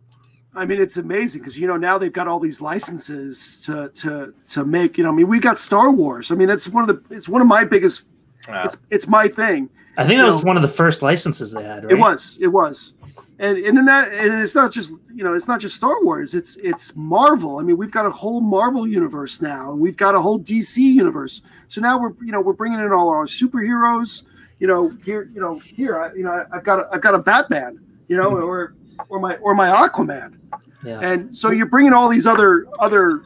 I 0.54 0.66
mean, 0.66 0.80
it's 0.80 0.96
amazing 0.98 1.40
because 1.40 1.58
you 1.58 1.66
know 1.66 1.76
now 1.76 1.98
they've 1.98 2.12
got 2.12 2.28
all 2.28 2.38
these 2.38 2.60
licenses 2.60 3.60
to 3.66 3.88
to 4.02 4.34
to 4.48 4.64
make. 4.64 4.98
You 4.98 5.04
know, 5.04 5.10
I 5.10 5.14
mean, 5.14 5.28
we 5.28 5.40
got 5.40 5.58
Star 5.58 5.90
Wars. 5.90 6.30
I 6.30 6.34
mean, 6.34 6.46
that's 6.46 6.68
one 6.68 6.88
of 6.88 6.94
the 6.94 7.14
it's 7.14 7.28
one 7.28 7.40
of 7.40 7.48
my 7.48 7.64
biggest. 7.64 8.04
It's 8.48 8.82
it's 8.90 9.08
my 9.08 9.28
thing. 9.28 9.70
I 9.96 10.04
think 10.06 10.18
that 10.18 10.24
You 10.24 10.24
was 10.24 10.42
know, 10.42 10.48
one 10.48 10.56
of 10.56 10.62
the 10.62 10.68
first 10.68 11.02
licenses 11.02 11.52
they 11.52 11.62
had. 11.62 11.84
Right? 11.84 11.92
It 11.92 11.98
was 11.98 12.38
it 12.40 12.48
was, 12.48 12.94
and 13.42 13.58
and 13.58 13.76
in 13.76 13.84
that 13.86 14.12
and 14.12 14.40
it's 14.40 14.54
not 14.54 14.72
just 14.72 14.94
you 15.12 15.24
know 15.24 15.34
it's 15.34 15.48
not 15.48 15.60
just 15.60 15.76
Star 15.76 16.02
Wars. 16.04 16.34
It's 16.34 16.56
it's 16.56 16.94
Marvel. 16.94 17.58
I 17.58 17.62
mean, 17.62 17.76
we've 17.76 17.90
got 17.90 18.06
a 18.06 18.10
whole 18.10 18.40
Marvel 18.40 18.86
universe 18.86 19.42
now, 19.42 19.72
and 19.72 19.80
we've 19.80 19.96
got 19.96 20.14
a 20.14 20.20
whole 20.20 20.38
DC 20.38 20.78
universe. 20.78 21.42
So 21.66 21.80
now 21.80 21.98
we're 21.98 22.12
you 22.24 22.30
know 22.30 22.40
we're 22.40 22.52
bringing 22.52 22.78
in 22.78 22.92
all 22.92 23.08
our 23.08 23.26
superheroes. 23.26 24.24
You 24.60 24.68
know 24.68 24.96
here 25.04 25.28
you 25.34 25.40
know 25.40 25.58
here 25.58 26.00
I, 26.00 26.14
you 26.14 26.22
know 26.22 26.46
I've 26.52 26.62
got 26.62 26.78
a, 26.78 26.88
I've 26.92 27.00
got 27.00 27.16
a 27.16 27.18
Batman. 27.18 27.80
You 28.06 28.16
know 28.16 28.30
mm-hmm. 28.30 28.44
or 28.44 28.74
or 29.08 29.18
my 29.18 29.34
or 29.36 29.54
my 29.56 29.68
Aquaman. 29.68 30.38
Yeah. 30.84 31.00
And 31.00 31.36
so 31.36 31.50
you're 31.50 31.66
bringing 31.66 31.92
all 31.92 32.08
these 32.08 32.28
other 32.28 32.66
other, 32.78 33.24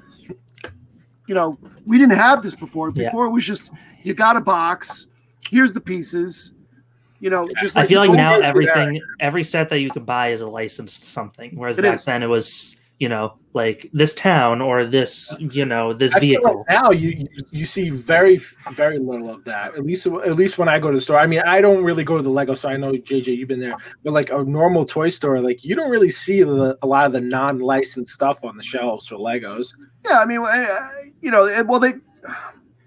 you 1.27 1.35
know, 1.35 1.59
we 1.87 1.99
didn't 1.99 2.17
have 2.17 2.43
this 2.43 2.55
before. 2.55 2.91
Yeah. 2.95 3.09
Before 3.09 3.27
it 3.27 3.31
was 3.31 3.47
just 3.47 3.71
you 4.03 4.15
got 4.15 4.37
a 4.37 4.41
box, 4.41 5.09
here's 5.51 5.75
the 5.75 5.81
pieces, 5.81 6.55
you 7.21 7.31
know, 7.31 7.49
just 7.59 7.77
like 7.77 7.85
I 7.85 7.89
feel 7.89 8.01
like 8.01 8.11
now 8.17 8.39
everything, 8.41 9.01
every 9.21 9.43
set 9.45 9.69
that 9.71 9.81
you 9.81 9.91
could 9.91 10.07
buy 10.07 10.29
is 10.29 10.41
a 10.41 10.47
licensed 10.49 11.05
something. 11.05 11.53
Whereas 11.55 11.79
It 11.79 11.83
back 11.83 11.97
is. 11.97 12.05
then 12.05 12.23
it 12.23 12.27
was 12.29 12.77
you 12.99 13.11
know, 13.11 13.37
like 13.53 13.91
this 13.93 14.15
town 14.15 14.63
or 14.63 14.87
this, 14.87 15.31
you 15.39 15.67
know, 15.67 15.93
this 15.93 16.15
I 16.15 16.19
feel 16.19 16.29
vehicle. 16.41 16.65
like 16.67 16.81
now 16.83 16.91
you 16.93 17.11
you- 17.11 17.29
you 17.51 17.67
see 17.67 17.91
very 17.91 18.39
very 18.71 18.99
little 18.99 19.29
of 19.29 19.45
that. 19.45 19.75
At 19.75 19.85
least 19.85 20.07
at 20.07 20.35
least 20.35 20.57
when 20.57 20.67
I 20.71 20.79
go 20.79 20.91
to 20.91 20.97
the 20.97 21.01
store. 21.03 21.19
I 21.19 21.27
mean, 21.27 21.43
I 21.47 21.61
don't 21.61 21.85
really 21.85 22.05
go 22.05 22.17
to 22.17 22.23
the 22.23 22.31
Lego 22.31 22.55
store. 22.55 22.71
I 22.71 22.79
know 22.79 22.93
JJ, 22.93 23.37
you've 23.37 23.49
been 23.49 23.61
there, 23.61 23.75
but 24.03 24.15
like 24.15 24.31
a 24.31 24.43
normal 24.45 24.87
toy 24.87 25.11
store, 25.11 25.43
like 25.43 25.63
you 25.63 25.75
don't 25.75 25.91
really 25.91 26.09
see 26.09 26.43
the, 26.43 26.79
a 26.81 26.87
lot 26.87 27.05
of 27.05 27.13
the 27.13 27.21
non-licensed 27.21 28.15
stuff 28.15 28.43
on 28.45 28.57
the 28.57 28.63
shelves 28.63 29.09
for 29.09 29.17
Legos. 29.17 29.75
Yeah, 30.09 30.21
I 30.21 30.25
mean, 30.25 30.41
uh, 30.43 30.89
you 31.21 31.31
know, 31.31 31.65
well, 31.69 31.81
they 31.81 31.97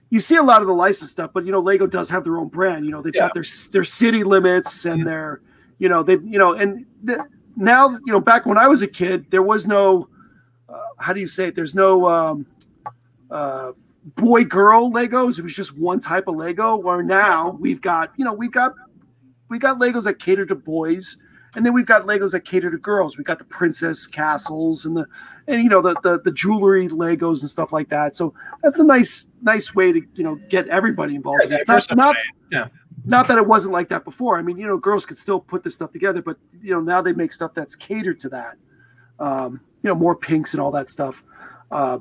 you 0.09 0.19
see 0.19 0.35
a 0.35 0.43
lot 0.43 0.61
of 0.61 0.67
the 0.67 0.73
licensed 0.73 1.11
stuff, 1.11 1.31
but 1.33 1.45
you 1.45 1.51
know, 1.51 1.59
Lego 1.59 1.85
does 1.87 2.09
have 2.09 2.23
their 2.23 2.37
own 2.37 2.47
brand. 2.47 2.85
You 2.85 2.91
know, 2.91 3.01
they've 3.01 3.13
Yeah. 3.13 3.27
got 3.27 3.33
their 3.33 3.43
their 3.71 3.83
city 3.83 4.23
limits 4.23 4.85
and 4.85 5.05
their, 5.05 5.41
you 5.77 5.89
know, 5.89 6.03
they, 6.03 6.17
you 6.23 6.39
know, 6.39 6.53
and 6.53 6.85
the, 7.03 7.25
now, 7.55 7.89
you 7.89 8.11
know, 8.11 8.19
back 8.19 8.45
when 8.45 8.57
I 8.57 8.67
was 8.67 8.81
a 8.81 8.87
kid, 8.87 9.25
there 9.29 9.43
was 9.43 9.67
no, 9.67 10.07
uh, 10.67 10.77
how 10.97 11.13
do 11.13 11.19
you 11.19 11.27
say 11.27 11.47
it? 11.47 11.55
There's 11.55 11.75
no 11.75 12.07
um, 12.07 12.45
uh, 13.29 13.73
boy 14.15 14.45
girl 14.45 14.91
Legos. 14.91 15.37
It 15.37 15.43
was 15.43 15.55
just 15.55 15.77
one 15.79 15.99
type 15.99 16.27
of 16.27 16.35
Lego. 16.35 16.75
Where 16.77 17.03
now 17.03 17.57
we've 17.59 17.81
got, 17.81 18.11
you 18.17 18.25
know, 18.25 18.33
we've 18.33 18.51
got 18.51 18.73
we 19.49 19.59
got 19.59 19.79
Legos 19.79 20.05
that 20.05 20.19
cater 20.19 20.45
to 20.45 20.55
boys, 20.55 21.17
and 21.55 21.65
then 21.65 21.73
we've 21.73 21.85
got 21.85 22.03
Legos 22.03 22.31
that 22.31 22.41
cater 22.41 22.69
to 22.69 22.77
girls. 22.77 23.17
We've 23.17 23.25
got 23.25 23.39
the 23.39 23.45
princess 23.45 24.05
castles 24.05 24.85
and 24.85 24.95
the 24.95 25.05
and 25.47 25.63
you 25.63 25.69
know 25.69 25.81
the, 25.81 25.95
the 26.03 26.19
the 26.19 26.31
jewelry 26.31 26.87
Legos 26.87 27.41
and 27.41 27.49
stuff 27.49 27.73
like 27.73 27.89
that. 27.89 28.15
So 28.15 28.33
that's 28.61 28.79
a 28.79 28.83
nice 28.83 29.31
nice 29.41 29.73
way 29.73 29.91
to 29.91 30.01
you 30.15 30.23
know 30.23 30.35
get 30.49 30.67
everybody 30.67 31.15
involved. 31.15 31.47
Yeah. 31.49 31.63
Not, 31.67 31.95
not, 31.95 32.15
yeah. 32.51 32.67
not 33.05 33.27
that 33.27 33.37
it 33.37 33.47
wasn't 33.47 33.73
like 33.73 33.89
that 33.89 34.03
before. 34.03 34.37
I 34.37 34.41
mean, 34.41 34.57
you 34.57 34.67
know, 34.67 34.77
girls 34.77 35.05
could 35.05 35.17
still 35.17 35.39
put 35.39 35.63
this 35.63 35.75
stuff 35.75 35.91
together, 35.91 36.21
but 36.21 36.37
you 36.61 36.71
know 36.71 36.81
now 36.81 37.01
they 37.01 37.13
make 37.13 37.31
stuff 37.31 37.53
that's 37.53 37.75
catered 37.75 38.19
to 38.19 38.29
that. 38.29 38.57
Um, 39.19 39.61
you 39.81 39.87
know, 39.87 39.95
more 39.95 40.15
pinks 40.15 40.53
and 40.53 40.61
all 40.61 40.71
that 40.71 40.89
stuff. 40.89 41.23
Uh, 41.71 41.99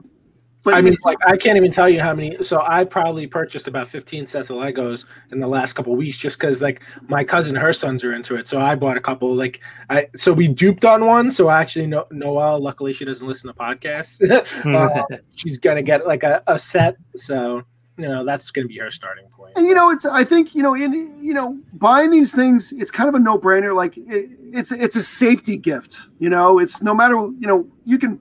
but 0.69 0.77
I 0.77 0.83
mean, 0.83 0.97
like 1.03 1.17
I 1.27 1.39
can't 1.39 1.57
even 1.57 1.71
tell 1.71 1.89
you 1.89 1.99
how 1.99 2.13
many. 2.13 2.43
So 2.43 2.63
I 2.67 2.85
probably 2.85 3.27
purchased 3.27 3.69
about 3.69 3.89
15 3.89 4.27
sets 4.27 4.51
of 4.51 4.57
Legos 4.57 5.07
in 5.31 5.41
the 5.41 5.47
last 5.47 5.73
couple 5.73 5.95
of 5.95 5.99
weeks, 5.99 6.19
just 6.19 6.39
because 6.39 6.61
like 6.61 6.83
my 7.09 7.25
cousin, 7.25 7.57
her 7.57 7.73
sons 7.73 8.05
are 8.05 8.13
into 8.13 8.37
it. 8.37 8.49
So 8.49 8.61
I 8.61 8.75
bought 8.75 8.99
a 8.99 9.01
couple. 9.01 9.35
Like 9.35 9.61
I, 9.89 10.09
so 10.15 10.31
we 10.31 10.47
duped 10.47 10.85
on 10.85 11.07
one. 11.07 11.31
So 11.31 11.49
actually, 11.49 11.87
no, 11.87 12.05
Noelle, 12.11 12.61
luckily 12.61 12.93
she 12.93 13.07
doesn't 13.07 13.27
listen 13.27 13.49
to 13.49 13.55
podcasts. 13.55 14.21
uh, 14.75 15.17
she's 15.35 15.57
gonna 15.57 15.83
get 15.83 16.07
like 16.07 16.23
a, 16.23 16.43
a 16.47 16.59
set. 16.59 16.97
So 17.17 17.63
you 17.97 18.07
know 18.07 18.23
that's 18.27 18.51
gonna 18.51 18.69
be 18.69 18.77
her 18.77 18.91
starting 18.91 19.27
point. 19.31 19.55
And 19.57 19.67
you 19.67 19.73
know, 19.73 19.91
it's 19.91 20.05
I 20.05 20.23
think 20.23 20.55
you 20.55 20.63
know 20.63 20.75
in 20.75 20.93
you 21.19 21.33
know 21.33 21.59
buying 21.73 22.11
these 22.11 22.35
things, 22.35 22.73
it's 22.73 22.91
kind 22.91 23.09
of 23.09 23.15
a 23.15 23.21
no 23.21 23.39
brainer. 23.39 23.75
Like 23.75 23.97
it, 23.97 24.31
it's 24.53 24.71
it's 24.71 24.97
a 24.97 25.03
safety 25.03 25.57
gift. 25.57 26.09
You 26.19 26.29
know, 26.29 26.59
it's 26.59 26.83
no 26.83 26.95
matter 26.95 27.15
you 27.15 27.47
know 27.47 27.67
you 27.87 27.97
can 27.97 28.21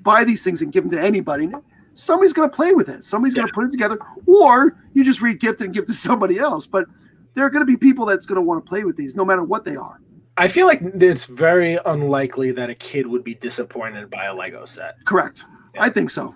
buy 0.00 0.24
these 0.24 0.42
things 0.42 0.60
and 0.60 0.72
give 0.72 0.82
them 0.82 0.90
to 0.90 1.00
anybody. 1.00 1.50
Somebody's 1.94 2.32
going 2.32 2.50
to 2.50 2.54
play 2.54 2.72
with 2.72 2.88
it. 2.88 3.04
Somebody's 3.04 3.34
going 3.34 3.46
to 3.46 3.52
put 3.52 3.64
it 3.64 3.70
together, 3.70 3.98
or 4.26 4.76
you 4.92 5.04
just 5.04 5.22
re-gift 5.22 5.60
it 5.60 5.64
and 5.64 5.74
give 5.74 5.86
to 5.86 5.92
somebody 5.92 6.38
else. 6.38 6.66
But 6.66 6.86
there 7.34 7.44
are 7.44 7.50
going 7.50 7.62
to 7.62 7.66
be 7.66 7.76
people 7.76 8.04
that's 8.04 8.26
going 8.26 8.36
to 8.36 8.42
want 8.42 8.64
to 8.64 8.68
play 8.68 8.84
with 8.84 8.96
these, 8.96 9.16
no 9.16 9.24
matter 9.24 9.42
what 9.42 9.64
they 9.64 9.76
are. 9.76 10.00
I 10.36 10.48
feel 10.48 10.66
like 10.66 10.80
it's 10.82 11.26
very 11.26 11.78
unlikely 11.86 12.50
that 12.52 12.68
a 12.68 12.74
kid 12.74 13.06
would 13.06 13.22
be 13.22 13.34
disappointed 13.34 14.10
by 14.10 14.24
a 14.24 14.34
Lego 14.34 14.64
set. 14.64 14.96
Correct. 15.04 15.44
I 15.78 15.88
think 15.88 16.10
so. 16.10 16.34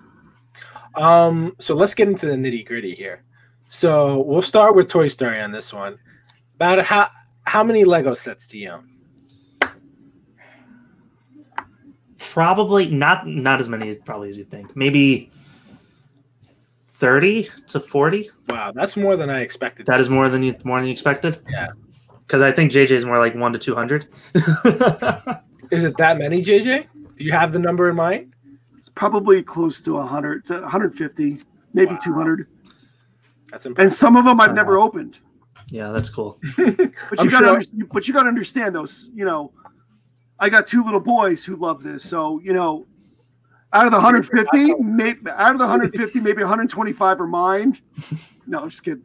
Um, 0.95 1.53
so 1.59 1.75
let's 1.75 1.93
get 1.93 2.07
into 2.07 2.25
the 2.25 2.33
nitty 2.33 2.65
gritty 2.65 2.95
here. 2.95 3.23
So 3.67 4.21
we'll 4.21 4.41
start 4.41 4.75
with 4.75 4.87
Toy 4.87 5.09
Story 5.09 5.41
on 5.41 5.51
this 5.51 5.73
one. 5.73 5.97
About 6.55 6.83
how 6.85 7.09
how 7.43 7.63
many 7.63 7.83
Lego 7.83 8.13
sets 8.13 8.47
do 8.47 8.57
you 8.57 8.69
own? 8.69 8.89
probably 12.29 12.89
not 12.89 13.25
not 13.27 13.59
as 13.59 13.67
many 13.67 13.89
as 13.89 13.97
probably 13.97 14.29
as 14.29 14.37
you 14.37 14.45
think. 14.45 14.75
Maybe 14.75 15.31
30 16.99 17.49
to 17.67 17.79
40. 17.79 18.29
Wow, 18.49 18.71
that's 18.73 18.97
more 18.97 19.15
than 19.15 19.29
I 19.29 19.39
expected. 19.41 19.85
That 19.85 19.99
is 19.99 20.09
more 20.09 20.27
than 20.29 20.43
you 20.43 20.55
more 20.65 20.79
than 20.79 20.87
you 20.87 20.91
expected. 20.91 21.39
Yeah. 21.49 21.69
Because 22.27 22.41
I 22.41 22.51
think 22.51 22.71
JJ 22.71 22.91
is 22.91 23.05
more 23.05 23.17
like 23.19 23.33
one 23.35 23.53
to 23.53 23.59
200. 23.59 24.07
Is 25.71 25.83
it 25.83 25.97
that 25.97 26.17
many, 26.17 26.41
JJ? 26.41 26.87
Do 27.15 27.23
you 27.23 27.31
have 27.31 27.53
the 27.53 27.59
number 27.59 27.89
in 27.89 27.95
mind? 27.95 28.33
It's 28.75 28.89
probably 28.89 29.41
close 29.43 29.81
to 29.81 29.93
100 29.93 30.45
to 30.45 30.61
150, 30.61 31.37
maybe 31.73 31.91
Wow. 31.91 31.97
200. 32.03 32.47
That's 33.51 33.65
And 33.65 33.91
some 33.93 34.15
of 34.15 34.25
them 34.25 34.39
I've 34.39 34.49
Wow. 34.49 34.53
never 34.55 34.77
opened. 34.77 35.19
yeah, 35.69 35.91
that's 35.91 36.09
cool. 36.09 36.39
But 36.57 36.67
you 36.69 36.91
I'm 37.19 37.29
gotta, 37.29 37.61
sure- 37.61 37.87
but 37.91 38.07
you 38.07 38.13
gotta 38.13 38.27
understand 38.29 38.75
those. 38.75 39.09
You 39.13 39.25
know, 39.25 39.51
I 40.39 40.49
got 40.49 40.65
two 40.67 40.83
little 40.83 40.99
boys 40.99 41.45
who 41.45 41.55
love 41.55 41.83
this. 41.83 42.03
So 42.03 42.39
you 42.43 42.53
know, 42.53 42.85
out 43.73 43.85
of 43.85 43.91
the 43.91 43.97
150, 43.97 44.75
maybe 44.81 45.29
out 45.31 45.51
of 45.53 45.59
the 45.59 45.65
150, 45.65 46.19
maybe 46.21 46.41
125 46.41 47.21
are 47.21 47.27
mine. 47.27 47.77
No, 48.47 48.59
I'm 48.61 48.69
just 48.69 48.83
kidding. 48.83 49.03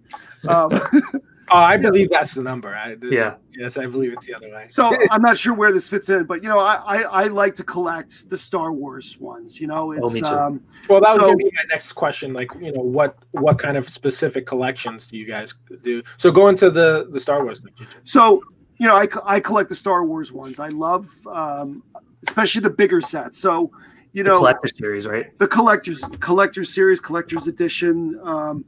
Um, 0.48 0.80
Oh, 1.50 1.58
I 1.58 1.76
believe 1.76 2.08
that's 2.08 2.34
the 2.36 2.42
number. 2.42 2.74
I, 2.74 2.94
there's- 2.94 3.14
Yeah. 3.14 3.34
Yes, 3.54 3.76
I 3.76 3.84
believe 3.84 4.14
it's 4.14 4.24
the 4.24 4.32
other 4.34 4.48
way. 4.48 4.64
so 4.66 4.96
I'm 5.10 5.20
not 5.20 5.36
sure 5.36 5.52
where 5.52 5.72
this 5.74 5.90
fits 5.90 6.08
in, 6.08 6.24
but 6.24 6.42
you 6.42 6.48
know, 6.48 6.58
I, 6.58 6.76
I 6.76 7.02
I 7.02 7.24
like 7.26 7.54
to 7.56 7.62
collect 7.62 8.30
the 8.30 8.36
Star 8.38 8.72
Wars 8.72 9.18
ones. 9.20 9.60
You 9.60 9.66
know, 9.66 9.92
it's 9.92 10.14
me 10.14 10.20
too. 10.20 10.26
um, 10.26 10.62
Well, 10.88 11.02
that 11.02 11.12
was 11.12 11.20
going 11.20 11.32
to 11.38 11.44
be 11.44 11.50
my 11.54 11.62
next 11.68 11.92
question. 11.92 12.32
Like, 12.32 12.48
you 12.58 12.72
know, 12.72 12.80
what 12.80 13.18
what 13.32 13.58
kind 13.58 13.76
of 13.76 13.86
specific 13.90 14.46
collections 14.46 15.06
do 15.06 15.18
you 15.18 15.26
guys 15.26 15.52
do? 15.82 16.02
So 16.16 16.32
go 16.32 16.48
into 16.48 16.70
the 16.70 17.08
the 17.10 17.20
Star 17.20 17.44
Wars. 17.44 17.60
thing, 17.60 17.72
So, 18.04 18.40
you 18.78 18.86
know, 18.88 18.96
I, 18.96 19.06
I 19.26 19.38
collect 19.38 19.68
the 19.68 19.74
Star 19.74 20.02
Wars 20.02 20.32
ones. 20.32 20.58
I 20.58 20.68
love, 20.68 21.06
um, 21.30 21.82
especially 22.26 22.62
the 22.62 22.70
bigger 22.70 23.02
sets. 23.02 23.38
So, 23.38 23.70
you 24.14 24.22
The 24.24 24.30
know, 24.30 24.38
collector 24.38 24.68
series, 24.68 25.06
right? 25.06 25.38
the 25.38 25.46
collectors 25.48 26.02
collector 26.20 26.64
series, 26.64 27.00
collector's 27.00 27.46
edition. 27.46 28.18
Um, 28.24 28.64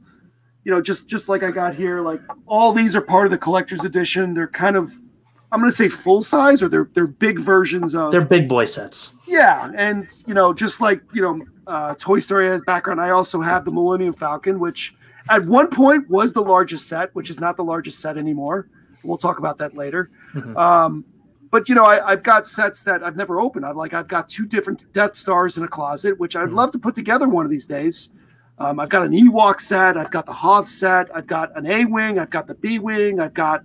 you 0.63 0.71
know, 0.71 0.81
just 0.81 1.09
just 1.09 1.29
like 1.29 1.41
I 1.43 1.49
got 1.51 1.73
here, 1.73 2.01
like 2.01 2.21
all 2.45 2.73
these 2.73 2.95
are 2.95 3.01
part 3.01 3.25
of 3.25 3.31
the 3.31 3.37
collector's 3.37 3.83
edition. 3.85 4.33
They're 4.35 4.47
kind 4.49 4.75
of, 4.75 4.93
I'm 5.51 5.59
going 5.61 5.71
to 5.71 5.75
say 5.75 5.87
full 5.89 6.21
size, 6.21 6.61
or 6.61 6.67
they're 6.67 6.89
they're 6.93 7.07
big 7.07 7.39
versions 7.39 7.95
of. 7.95 8.11
They're 8.11 8.25
big 8.25 8.47
boy 8.49 8.65
sets. 8.65 9.15
yeah, 9.25 9.71
and 9.75 10.07
you 10.27 10.33
know, 10.33 10.53
just 10.53 10.81
like 10.81 11.01
you 11.13 11.21
know, 11.21 11.41
uh, 11.65 11.95
Toy 11.97 12.19
Story 12.19 12.59
background. 12.67 12.99
I 12.99 13.11
also 13.11 13.39
have 13.41 13.63
the 13.63 13.71
Millennium 13.71 14.11
Falcon, 14.13 14.59
which 14.59 14.93
at 15.29 15.45
one 15.45 15.69
point 15.69 16.09
was 16.09 16.33
the 16.33 16.41
largest 16.41 16.87
set, 16.89 17.15
which 17.15 17.29
is 17.29 17.39
not 17.39 17.55
the 17.55 17.63
largest 17.63 17.99
set 17.99 18.17
anymore. 18.17 18.67
We'll 19.03 19.17
talk 19.17 19.39
about 19.39 19.57
that 19.59 19.73
later. 19.75 20.09
Mhm. 20.33 20.57
Um, 20.57 21.05
but 21.51 21.69
you 21.69 21.75
know, 21.75 21.85
I, 21.85 22.11
I've 22.11 22.23
got 22.23 22.47
sets 22.47 22.83
that 22.83 23.03
I've 23.03 23.15
never 23.15 23.39
opened. 23.39 23.65
I 23.65 23.71
like 23.71 23.93
I've 23.93 24.07
got 24.07 24.27
two 24.29 24.45
different 24.45 24.91
Death 24.93 25.15
Stars 25.15 25.57
in 25.57 25.63
a 25.63 25.67
closet, 25.67 26.19
which 26.19 26.35
I'd 26.35 26.49
Mhm. 26.49 26.53
love 26.55 26.71
to 26.71 26.79
put 26.79 26.95
together 26.95 27.27
one 27.27 27.45
of 27.45 27.51
these 27.51 27.67
days. 27.67 28.13
Um, 28.59 28.79
I've 28.79 28.89
got 28.89 29.03
an 29.05 29.11
Ewok 29.11 29.59
set. 29.59 29.97
I've 29.97 30.09
got 30.11 30.25
the 30.25 30.33
Hoth 30.33 30.67
set. 30.67 31.15
I've 31.15 31.27
got 31.27 31.55
an 31.55 31.65
A 31.67 31.85
wing. 31.85 32.17
I've 32.17 32.31
got 32.31 32.47
the 32.47 32.55
B 32.55 32.79
wing. 32.79 33.19
I've 33.19 33.33
got 33.33 33.63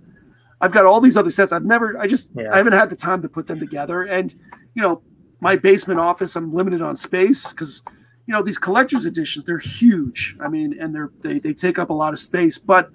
I've 0.61 0.71
got 0.71 0.85
all 0.85 1.01
these 1.01 1.17
other 1.17 1.31
sets. 1.31 1.51
I've 1.51 1.65
never. 1.65 1.97
I 1.99 2.07
just 2.07 2.31
Yeah. 2.35 2.53
I 2.53 2.57
haven't 2.57 2.73
had 2.73 2.89
the 2.89 2.95
time 2.95 3.21
to 3.23 3.29
put 3.29 3.47
them 3.47 3.59
together. 3.59 4.03
And 4.03 4.33
you 4.75 4.81
know, 4.81 5.01
my 5.41 5.55
basement 5.55 5.99
office. 5.99 6.35
I'm 6.35 6.53
limited 6.53 6.81
on 6.81 6.95
space 6.95 7.51
because 7.51 7.83
you 8.27 8.31
know 8.33 8.41
these 8.43 8.57
collector's 8.57 9.05
editions. 9.05 9.43
They're 9.45 9.57
huge. 9.57 10.37
I 10.39 10.47
mean, 10.47 10.77
and 10.79 10.93
they're 10.95 11.11
they 11.21 11.39
they 11.39 11.53
take 11.53 11.77
up 11.79 11.89
a 11.89 11.93
lot 11.93 12.13
of 12.13 12.19
space. 12.19 12.57
But 12.59 12.89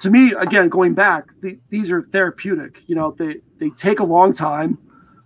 to 0.00 0.10
me, 0.10 0.32
again, 0.32 0.68
going 0.68 0.94
back, 0.94 1.24
the, 1.40 1.58
these 1.70 1.90
are 1.90 2.02
therapeutic. 2.02 2.82
You 2.86 2.94
know, 2.96 3.12
they 3.16 3.36
they 3.58 3.70
take 3.70 4.00
a 4.00 4.04
long 4.04 4.32
time, 4.32 4.78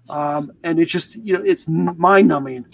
um, 0.08 0.52
and 0.62 0.78
it's 0.78 0.90
just 0.90 1.16
you 1.16 1.34
know 1.34 1.42
it's 1.44 1.68
mind 1.68 2.28
numbing. 2.28 2.66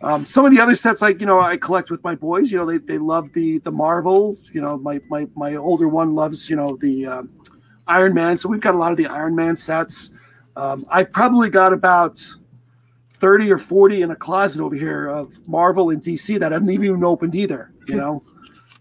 Um, 0.00 0.24
some 0.24 0.44
of 0.44 0.52
the 0.52 0.60
other 0.60 0.76
sets, 0.76 1.02
like 1.02 1.20
you 1.20 1.26
know, 1.26 1.40
I 1.40 1.56
collect 1.56 1.90
with 1.90 2.04
my 2.04 2.14
boys. 2.14 2.52
You 2.52 2.58
know, 2.58 2.66
they, 2.66 2.78
they 2.78 2.98
love 2.98 3.32
the 3.32 3.58
the 3.58 3.72
Marvel. 3.72 4.36
You 4.52 4.60
know, 4.60 4.76
my 4.76 5.00
my 5.08 5.26
my 5.34 5.56
older 5.56 5.88
one 5.88 6.14
loves 6.14 6.48
you 6.48 6.56
know 6.56 6.76
the 6.76 7.06
um, 7.06 7.30
Iron 7.86 8.14
Man. 8.14 8.36
So 8.36 8.48
we've 8.48 8.60
got 8.60 8.74
a 8.74 8.78
lot 8.78 8.92
of 8.92 8.96
the 8.96 9.06
Iron 9.06 9.34
Man 9.34 9.56
sets. 9.56 10.12
Um, 10.56 10.86
I've 10.88 11.10
probably 11.10 11.50
got 11.50 11.72
about 11.72 12.24
thirty 13.10 13.50
or 13.50 13.58
forty 13.58 14.02
in 14.02 14.10
a 14.10 14.16
closet 14.16 14.62
over 14.62 14.76
here 14.76 15.08
of 15.08 15.46
Marvel 15.48 15.90
and 15.90 16.00
DC 16.00 16.38
that 16.38 16.52
I 16.52 16.56
haven't 16.56 16.70
even 16.70 17.02
opened 17.02 17.34
either. 17.34 17.72
You 17.88 17.96
know, 18.02 18.22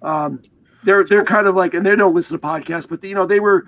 um, 0.03 0.41
they're 0.84 1.03
they're 1.03 1.25
kind 1.25 1.47
of 1.47 1.55
like, 1.55 1.73
and 1.73 1.84
they 1.84 1.95
don't 1.95 2.13
listen 2.13 2.39
to 2.39 2.45
podcasts, 2.45 2.88
but 2.88 3.03
you 3.03 3.15
know, 3.15 3.25
they 3.25 3.39
were 3.39 3.65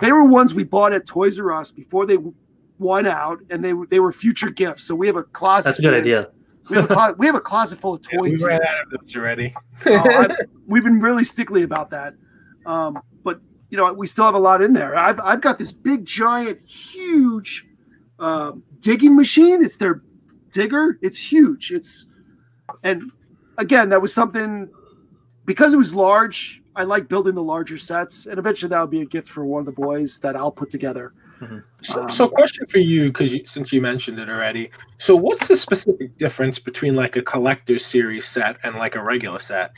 they 0.00 0.12
were 0.12 0.24
ones 0.24 0.54
we 0.54 0.64
bought 0.64 0.92
at 0.92 1.06
Toys 1.06 1.38
R 1.38 1.52
Us 1.52 1.72
before 1.72 2.06
they 2.06 2.18
won 2.78 3.06
out, 3.06 3.38
and 3.50 3.64
they 3.64 3.72
were 3.72 3.86
they 3.86 4.00
were 4.00 4.12
future 4.12 4.50
gifts. 4.50 4.84
So 4.84 4.94
we 4.94 5.06
have 5.06 5.16
a 5.16 5.22
closet. 5.22 5.68
That's 5.70 5.78
a 5.78 5.82
good 5.82 5.90
full- 5.92 6.00
idea. 6.00 6.30
We 6.70 6.76
have 6.76 6.90
a, 6.90 6.94
clo- 6.94 7.14
we 7.18 7.26
have 7.26 7.34
a 7.34 7.40
closet 7.42 7.78
full 7.78 7.92
of 7.94 8.04
Yeah, 8.10 8.20
we 8.20 8.30
toys. 8.30 8.42
ran 8.42 8.62
out 8.62 8.84
of 8.84 9.00
those 9.00 9.14
already. 9.16 9.54
I- 9.84 10.34
we've 10.66 10.82
been 10.82 10.98
really 10.98 11.22
stickly 11.24 11.62
about 11.62 11.90
that. 11.90 12.14
Um, 12.64 13.00
but 13.22 13.38
you 13.68 13.76
know, 13.76 13.92
we 13.92 14.06
still 14.06 14.24
have 14.24 14.34
a 14.34 14.38
lot 14.38 14.62
in 14.62 14.72
there. 14.72 14.96
I've 14.96 15.20
I've 15.20 15.42
got 15.42 15.58
this 15.58 15.72
big, 15.72 16.06
giant, 16.06 16.64
huge 16.64 17.66
um, 18.18 18.62
digging 18.80 19.14
machine. 19.14 19.62
It's 19.62 19.76
their 19.76 20.00
digger. 20.52 20.98
It's 21.02 21.30
huge. 21.30 21.70
It's 21.70 22.06
and 22.82 23.02
again, 23.58 23.90
that 23.90 24.00
was 24.00 24.14
something 24.14 24.70
because 25.44 25.74
it 25.74 25.76
was 25.76 25.94
large. 25.94 26.62
I 26.76 26.84
like 26.84 27.08
building 27.08 27.34
the 27.34 27.42
larger 27.42 27.78
sets, 27.78 28.26
and 28.26 28.38
eventually 28.38 28.70
that 28.70 28.80
would 28.80 28.90
be 28.90 29.02
a 29.02 29.06
gift 29.06 29.28
for 29.28 29.44
one 29.44 29.60
of 29.60 29.66
the 29.66 29.72
boys 29.72 30.18
that 30.20 30.36
I'll 30.36 30.52
put 30.52 30.70
together. 30.70 31.12
So, 31.82 32.02
Um, 32.02 32.08
so 32.08 32.28
question 32.28 32.66
for 32.66 32.78
you, 32.78 33.08
because 33.08 33.32
you, 33.32 33.44
since 33.44 33.72
you 33.72 33.80
mentioned 33.82 34.18
it 34.18 34.30
already. 34.30 34.70
So, 34.98 35.14
what's 35.14 35.48
the 35.48 35.56
specific 35.56 36.16
difference 36.16 36.58
between 36.58 36.94
like 36.94 37.16
a 37.16 37.22
collector 37.22 37.78
series 37.78 38.26
set 38.26 38.56
and 38.62 38.76
like 38.76 38.94
a 38.94 39.02
regular 39.02 39.38
set? 39.38 39.72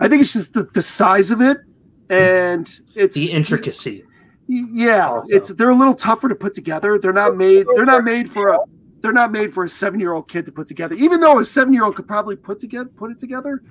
I 0.00 0.08
think 0.08 0.22
it's 0.22 0.32
just 0.32 0.54
the, 0.54 0.64
the 0.74 0.82
size 0.82 1.30
of 1.30 1.40
it, 1.40 1.58
and 2.10 2.68
it's 2.94 3.14
The 3.14 3.32
intricacy. 3.32 4.04
Yeah, 4.48 5.08
also. 5.08 5.28
it's 5.28 5.48
they're 5.50 5.70
a 5.70 5.74
little 5.74 5.94
tougher 5.94 6.28
to 6.28 6.34
put 6.34 6.54
together. 6.54 6.98
They're 6.98 7.12
not 7.12 7.36
made. 7.36 7.66
They're 7.74 7.84
not 7.84 8.04
made 8.04 8.28
for 8.28 8.48
a. 8.48 8.58
They're 9.00 9.12
not 9.12 9.30
made 9.30 9.52
for 9.52 9.62
a 9.62 9.68
seven-year-old 9.68 10.26
kid 10.28 10.46
to 10.46 10.52
put 10.52 10.66
together. 10.66 10.96
Even 10.96 11.20
though 11.20 11.38
a 11.38 11.44
seven-year-old 11.44 11.94
could 11.94 12.08
probably 12.08 12.34
put 12.34 12.58
together 12.58 12.88
put 12.96 13.10
it 13.12 13.18
together, 13.18 13.62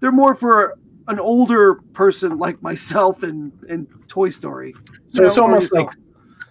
they're 0.00 0.12
more 0.12 0.34
for 0.34 0.76
an 1.08 1.18
older 1.20 1.76
person 1.92 2.38
like 2.38 2.60
myself 2.62 3.22
and 3.22 3.52
and 3.68 3.86
Toy 4.08 4.28
Story. 4.28 4.74
So 5.12 5.22
You 5.22 5.26
it's 5.26 5.38
almost 5.38 5.72
like 5.74 5.90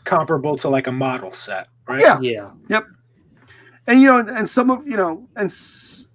comparable 0.03 0.57
to 0.57 0.69
like 0.69 0.87
a 0.87 0.91
model 0.91 1.31
set, 1.31 1.67
right? 1.87 2.01
Yeah. 2.01 2.19
Yeah. 2.21 2.51
Yep. 2.69 2.85
And 3.87 4.01
you 4.01 4.07
know, 4.07 4.19
and 4.19 4.49
some 4.49 4.69
of 4.69 4.87
you 4.87 4.97
know, 4.97 5.27
and 5.35 5.45
s- 5.45 6.07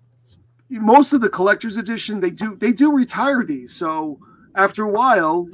most 0.71 1.13
of 1.13 1.21
the 1.21 1.29
collector's 1.29 1.77
edition 1.77 2.21
they 2.21 2.31
do 2.31 2.57
they 2.57 2.73
do 2.73 2.93
retire 2.93 3.45
these. 3.45 3.75
So 3.75 4.19
after 4.55 4.85
a 4.85 4.91
while, 4.91 5.49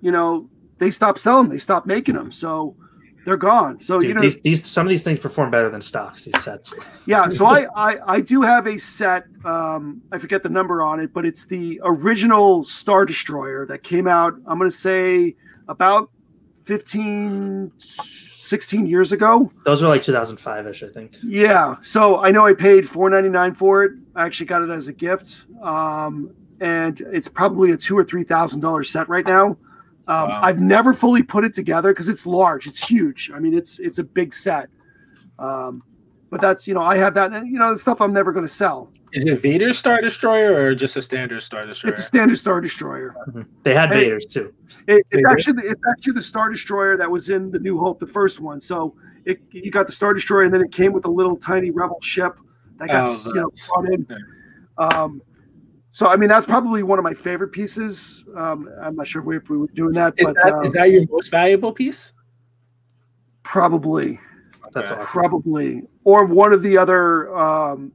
you 0.00 0.10
know, 0.10 0.48
they 0.78 0.90
stop 0.90 1.18
selling, 1.18 1.48
they 1.48 1.58
stop 1.58 1.86
making 1.86 2.14
them, 2.14 2.30
so 2.30 2.76
they're 3.28 3.36
gone. 3.36 3.78
So 3.78 4.00
Dude, 4.00 4.08
you 4.08 4.14
know, 4.14 4.22
these, 4.22 4.40
these 4.40 4.66
some 4.66 4.86
of 4.86 4.88
these 4.88 5.04
things 5.04 5.18
perform 5.18 5.50
better 5.50 5.68
than 5.68 5.82
stocks. 5.82 6.24
These 6.24 6.42
sets. 6.42 6.74
Yeah, 7.04 7.28
so 7.28 7.46
I, 7.46 7.66
I 7.76 8.14
I 8.14 8.20
do 8.22 8.42
have 8.42 8.66
a 8.66 8.78
set. 8.78 9.24
Um, 9.44 10.02
I 10.12 10.18
forget 10.18 10.42
the 10.42 10.48
number 10.48 10.82
on 10.82 10.98
it, 11.00 11.12
but 11.12 11.26
it's 11.26 11.46
the 11.46 11.80
original 11.84 12.64
Star 12.64 13.04
Destroyer 13.04 13.66
that 13.66 13.82
came 13.82 14.06
out. 14.06 14.34
I'm 14.46 14.58
going 14.58 14.70
to 14.70 14.76
say 14.76 15.36
about 15.68 16.10
15, 16.64 17.72
16 17.78 18.86
years 18.86 19.12
ago. 19.12 19.50
Those 19.64 19.82
were 19.82 19.88
like 19.88 20.02
2005 20.02 20.66
ish, 20.66 20.82
I 20.82 20.88
think. 20.88 21.16
Yeah, 21.22 21.76
so 21.80 22.20
I 22.20 22.30
know 22.30 22.46
I 22.46 22.52
paid 22.52 22.84
4.99 22.84 23.56
for 23.56 23.84
it. 23.84 23.92
I 24.14 24.26
actually 24.26 24.46
got 24.46 24.62
it 24.62 24.70
as 24.70 24.88
a 24.88 24.92
gift, 24.92 25.46
um, 25.62 26.34
and 26.60 27.00
it's 27.12 27.28
probably 27.28 27.70
a 27.72 27.76
two 27.76 27.96
or 27.96 28.04
three 28.04 28.24
thousand 28.24 28.60
dollar 28.60 28.84
set 28.84 29.08
right 29.08 29.26
now. 29.26 29.56
Um, 30.08 30.28
Wow. 30.30 30.40
I've 30.42 30.58
never 30.58 30.92
fully 30.94 31.22
put 31.22 31.44
it 31.44 31.52
together 31.52 31.92
because 31.92 32.08
it's 32.08 32.26
large. 32.26 32.66
It's 32.66 32.88
huge. 32.88 33.30
I 33.34 33.38
mean, 33.38 33.54
it's 33.54 33.78
it's 33.78 33.98
a 33.98 34.04
big 34.04 34.32
set. 34.32 34.68
Um, 35.38 35.82
but 36.30 36.40
that's 36.40 36.66
you 36.66 36.74
know 36.74 36.80
I 36.82 36.96
have 36.96 37.14
that 37.14 37.32
and 37.32 37.46
you 37.50 37.58
know 37.58 37.70
the 37.70 37.78
stuff 37.78 38.00
I'm 38.00 38.12
never 38.12 38.32
going 38.32 38.44
to 38.46 38.52
sell. 38.52 38.90
Is 39.12 39.24
it 39.24 39.40
Vader's 39.40 39.78
Star 39.78 40.00
Destroyer 40.02 40.52
or 40.54 40.74
just 40.74 40.96
a 40.96 41.02
standard 41.02 41.40
Star 41.42 41.64
Destroyer? 41.66 41.90
It's 41.90 42.00
a 42.00 42.02
standard 42.02 42.36
Star 42.36 42.60
Destroyer. 42.60 43.14
They 43.62 43.72
had 43.74 43.90
Hey. 43.90 44.10
Vaders 44.10 44.30
too. 44.30 44.52
It, 44.86 45.06
it's 45.10 45.20
do? 45.20 45.24
actually 45.30 45.62
it's 45.68 45.80
actually 45.90 46.12
the 46.14 46.22
Star 46.22 46.50
Destroyer 46.50 46.96
that 46.98 47.10
was 47.10 47.28
in 47.30 47.50
the 47.50 47.58
New 47.58 47.78
Hope, 47.78 47.98
the 47.98 48.06
first 48.06 48.40
one. 48.40 48.60
So 48.60 48.94
it 49.24 49.40
you 49.50 49.70
got 49.70 49.86
the 49.86 49.92
Star 49.92 50.12
Destroyer, 50.14 50.42
and 50.44 50.52
then 50.54 50.62
it 50.62 50.72
came 50.72 50.92
with 50.92 51.04
a 51.06 51.10
little 51.10 51.36
tiny 51.36 51.70
Rebel 51.70 52.00
ship 52.02 52.34
that 52.78 52.88
got 52.88 53.08
Oh, 53.08 53.22
you 53.28 53.34
know 53.34 53.50
that's- 53.50 53.68
brought 53.68 53.92
in. 53.92 54.06
Um, 54.78 55.22
so 55.98 56.06
I 56.06 56.14
mean 56.14 56.28
that's 56.28 56.46
probably 56.46 56.84
one 56.84 57.00
of 57.00 57.02
my 57.02 57.12
favorite 57.12 57.48
pieces. 57.48 58.24
Um, 58.36 58.68
I'm 58.80 58.94
not 58.94 59.08
sure 59.08 59.20
if 59.34 59.50
we 59.50 59.58
were 59.58 59.66
doing 59.74 59.94
that, 59.94 60.14
Is 60.16 60.26
but 60.26 60.36
that, 60.36 60.54
uh, 60.54 60.60
is 60.60 60.72
that 60.74 60.92
your 60.92 61.02
most 61.10 61.28
valuable 61.32 61.72
piece? 61.72 62.12
probably 63.42 64.20
That's 64.72 64.92
Okay. 64.92 65.02
probably 65.04 65.82
or 66.04 66.24
one 66.26 66.52
of 66.52 66.62
the 66.62 66.78
other 66.78 67.34
um, 67.36 67.90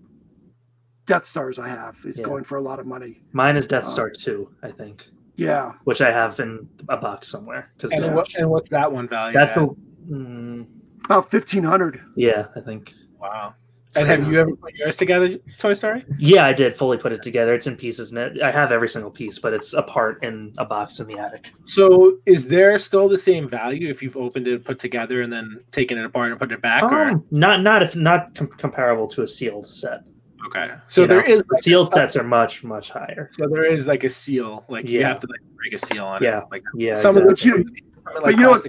Death 1.06 1.24
Stars 1.24 1.60
I 1.60 1.70
have 1.70 1.98
is 2.06 2.20
Yeah. 2.20 2.26
going 2.26 2.44
for 2.44 2.58
a 2.58 2.62
lot 2.62 2.80
of 2.82 2.86
money. 2.86 3.22
Mine 3.32 3.56
is 3.56 3.68
Death 3.68 3.84
Uh, 3.86 3.88
Star 3.96 4.10
2, 4.10 4.50
I 4.64 4.72
think, 4.72 5.08
Yeah, 5.36 5.74
which 5.86 6.02
I 6.02 6.12
have 6.12 6.40
in 6.42 6.68
a 6.90 6.98
box 6.98 7.30
somewhere. 7.30 7.72
Because 7.78 8.04
And, 8.04 8.16
what, 8.16 8.28
and 8.38 8.50
what's 8.50 8.70
that 8.70 8.92
one 8.92 9.08
value? 9.08 9.38
that's 9.38 9.52
at? 9.52 9.56
the. 9.56 9.76
Mm, 10.12 10.68
about 11.06 11.32
fifteen 11.32 11.64
hundred. 11.64 12.02
yeah, 12.18 12.48
I 12.58 12.60
think. 12.60 12.94
wow. 13.22 13.54
And 13.96 14.08
have 14.08 14.32
you 14.32 14.40
ever 14.40 14.56
put 14.56 14.74
yours 14.76 14.98
together, 14.98 15.30
Toy 15.58 15.74
Story? 15.74 16.04
Yeah, 16.18 16.46
I 16.46 16.54
did 16.54 16.76
fully 16.76 16.98
put 16.98 17.12
it 17.12 17.22
together. 17.22 17.54
It's 17.54 17.68
in 17.68 17.76
pieces. 17.76 18.12
And 18.12 18.20
it, 18.20 18.42
I 18.42 18.52
have 18.52 18.72
every 18.72 18.90
single 18.90 19.12
piece, 19.12 19.40
but 19.40 19.54
it's 19.54 19.74
apart 19.74 20.24
in 20.24 20.54
a 20.58 20.66
box 20.66 21.00
in 21.00 21.08
the 21.08 21.18
attic. 21.20 21.52
So 21.66 22.18
is 22.26 22.48
there 22.48 22.78
still 22.80 23.08
the 23.08 23.18
same 23.18 23.48
value 23.48 23.90
if 23.90 24.02
you've 24.02 24.18
opened 24.18 24.48
it, 24.48 24.64
put 24.66 24.80
together, 24.80 25.22
and 25.22 25.32
then 25.32 25.60
taken 25.72 25.98
it 25.98 26.06
apart 26.06 26.32
and 26.32 26.40
put 26.40 26.52
it 26.52 26.62
back? 26.62 26.84
or 26.84 27.10
Um, 27.12 27.26
not 27.32 27.62
not 27.62 27.84
if 27.84 27.96
not 27.96 28.34
com- 28.36 28.48
comparable 28.48 29.08
to 29.10 29.22
a 29.24 29.28
sealed 29.28 29.66
set. 29.68 30.02
okay, 30.48 30.72
so 30.88 31.02
You 31.02 31.08
there 31.08 31.22
know, 31.28 31.34
is 31.36 31.44
like, 31.52 31.62
sealed 31.64 31.94
sets 31.94 32.16
are 32.16 32.24
much 32.24 32.64
much 32.64 32.90
higher. 32.90 33.30
so 33.32 33.48
there 33.48 33.64
is 33.66 33.88
like 33.88 34.04
a 34.04 34.10
seal, 34.10 34.66
like 34.70 34.88
you 34.90 35.04
have 35.04 35.20
to 35.20 35.28
like 35.28 35.40
break 35.56 35.74
a 35.74 35.78
seal 35.78 36.06
on 36.06 36.22
Yeah. 36.24 36.40
it. 36.40 36.46
Like 36.52 36.64
Yeah, 36.76 36.96
some 36.96 37.18
exactly. 37.18 37.62
of 37.62 37.68
the 37.68 37.82
But 38.06 38.32
you 38.36 38.38
know 38.42 38.52
what- 38.52 38.66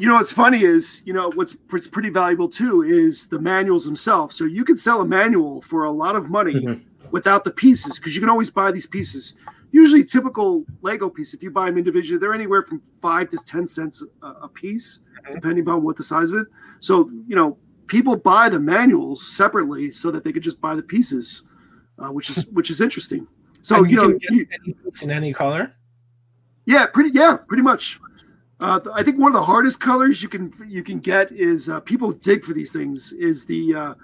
You 0.00 0.08
know 0.08 0.14
what's 0.14 0.32
funny 0.32 0.62
is, 0.62 1.02
you 1.06 1.12
know, 1.14 1.30
what's 1.34 1.56
what's 1.70 1.88
pretty 1.88 2.10
valuable 2.10 2.48
too 2.48 2.82
is 2.82 3.28
the 3.28 3.40
manuals 3.40 3.86
themselves. 3.86 4.36
So 4.36 4.44
you 4.44 4.62
can 4.64 4.76
sell 4.76 5.00
a 5.00 5.06
manual 5.06 5.62
for 5.62 5.84
a 5.84 5.90
lot 5.90 6.14
of 6.16 6.28
money 6.28 6.54
Mhm. 6.54 6.82
without 7.10 7.44
the 7.44 7.50
pieces 7.50 7.98
because 7.98 8.14
you 8.14 8.20
can 8.20 8.28
always 8.28 8.50
buy 8.50 8.70
these 8.72 8.86
pieces. 8.86 9.36
Usually, 9.72 10.04
typical 10.04 10.66
Lego 10.82 11.08
piece, 11.08 11.32
if 11.32 11.42
you 11.42 11.50
buy 11.50 11.66
them 11.66 11.78
individually, 11.78 12.18
they're 12.18 12.34
anywhere 12.34 12.62
from 12.62 12.82
five 13.00 13.30
to 13.30 13.38
ten 13.38 13.66
cents 13.66 14.02
a, 14.22 14.26
a 14.42 14.48
piece, 14.48 15.00
depending 15.30 15.66
on 15.68 15.82
what 15.82 15.96
the 15.96 16.02
size 16.02 16.30
of 16.30 16.40
it. 16.42 16.46
So 16.80 17.10
you 17.26 17.34
know, 17.36 17.56
people 17.86 18.16
buy 18.16 18.50
the 18.50 18.60
manuals 18.60 19.26
separately 19.26 19.90
so 19.92 20.10
that 20.10 20.24
they 20.24 20.32
could 20.32 20.42
just 20.42 20.60
buy 20.60 20.74
the 20.76 20.82
pieces, 20.82 21.44
uh, 21.98 22.08
which 22.08 22.28
is 22.30 22.46
which 22.58 22.68
is 22.70 22.80
interesting. 22.82 23.26
So 23.62 23.76
And 23.78 23.90
you 23.90 23.96
know, 23.96 24.08
can 24.10 24.18
get 24.18 24.30
you- 24.32 24.46
any 24.62 24.72
boots 24.74 25.02
in 25.02 25.10
any 25.10 25.32
color. 25.32 25.72
yeah, 26.66 26.84
pretty. 26.86 27.10
Yeah, 27.14 27.38
pretty 27.48 27.62
much. 27.62 27.98
Uh, 28.60 28.78
I 28.94 29.02
think 29.02 29.18
one 29.18 29.30
of 29.30 29.34
the 29.34 29.42
hardest 29.42 29.80
colors 29.80 30.22
you 30.22 30.28
can 30.28 30.52
you 30.68 30.82
can 30.82 30.98
get 30.98 31.32
is 31.32 31.68
uh, 31.68 31.80
people 31.80 32.12
dig 32.12 32.44
for 32.44 32.52
these 32.52 32.72
things. 32.72 33.12
Is 33.12 33.46
the 33.46 33.74
uh, 33.74 33.94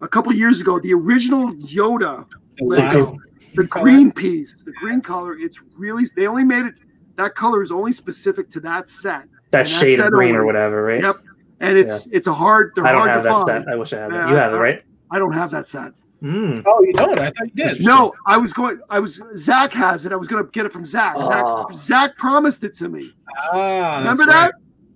a 0.00 0.08
couple 0.08 0.32
years 0.32 0.60
ago 0.60 0.78
the 0.80 0.94
original 0.94 1.52
Yoda 1.56 2.26
The 2.58 2.64
Lego, 2.64 3.18
the 3.54 3.64
green 3.64 4.10
piece, 4.10 4.62
the 4.62 4.72
green 4.72 5.00
color. 5.02 5.36
It's 5.38 5.60
really 5.76 6.04
they 6.16 6.26
only 6.26 6.44
made 6.44 6.64
it. 6.66 6.74
That 7.16 7.34
color 7.34 7.62
is 7.62 7.70
only 7.70 7.92
specific 7.92 8.48
to 8.50 8.60
that 8.60 8.88
set, 8.88 9.24
that 9.50 9.60
and 9.60 9.68
shade 9.68 9.96
set 9.96 10.06
of 10.06 10.12
green 10.14 10.34
or 10.34 10.46
whatever, 10.46 10.82
right? 10.82 11.02
Yep. 11.02 11.16
and 11.60 11.76
it's 11.76 12.06
it's 12.06 12.26
a 12.26 12.32
hard. 12.32 12.72
They're 12.74 12.86
I 12.86 12.92
don't 12.92 13.00
hard 13.06 13.10
have 13.10 13.20
to 13.20 13.28
that 13.28 13.46
find. 13.46 13.64
set. 13.64 13.72
I 13.72 13.76
wish 13.76 13.92
I 13.92 13.98
had 14.00 14.12
Yeah, 14.12 14.26
it. 14.26 14.30
You 14.30 14.36
have 14.36 14.52
it, 14.54 14.56
right? 14.56 14.82
I 15.10 15.18
don't 15.18 15.32
have 15.32 15.50
that 15.50 15.66
set. 15.66 15.92
Mm. 16.22 16.62
Oh, 16.64 16.82
you 16.84 16.92
don't? 16.92 17.18
I 17.18 17.30
thought 17.30 17.48
you 17.54 17.64
did. 17.64 17.80
No, 17.84 18.12
I 18.26 18.38
was 18.38 18.52
going. 18.52 18.80
I 18.88 19.00
was 19.00 19.20
Zach 19.34 19.72
has 19.72 20.06
it. 20.06 20.12
I 20.12 20.16
was 20.16 20.28
going 20.28 20.44
to 20.44 20.50
get 20.50 20.64
it 20.66 20.72
from 20.72 20.84
Zach. 20.84 21.16
Oh. 21.18 21.66
Zach 21.66 21.76
Zach 21.76 22.16
promised 22.16 22.62
it 22.62 22.74
to 22.74 22.88
me. 22.88 23.12
Ah, 23.36 23.98
Remember 23.98 24.26
that? 24.26 24.52
right. 24.52 24.54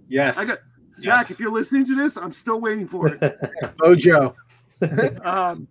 Yes. 0.08 0.38
I 0.38 0.46
got 0.46 0.58
Zach. 1.00 1.22
Yes. 1.24 1.30
If 1.32 1.40
you're 1.40 1.50
listening 1.50 1.84
to 1.86 1.96
this, 1.96 2.16
I'm 2.16 2.32
still 2.32 2.60
waiting 2.60 2.86
for 2.86 3.08
it. 3.08 3.38
Bojo. 3.78 4.36
um, 5.24 5.66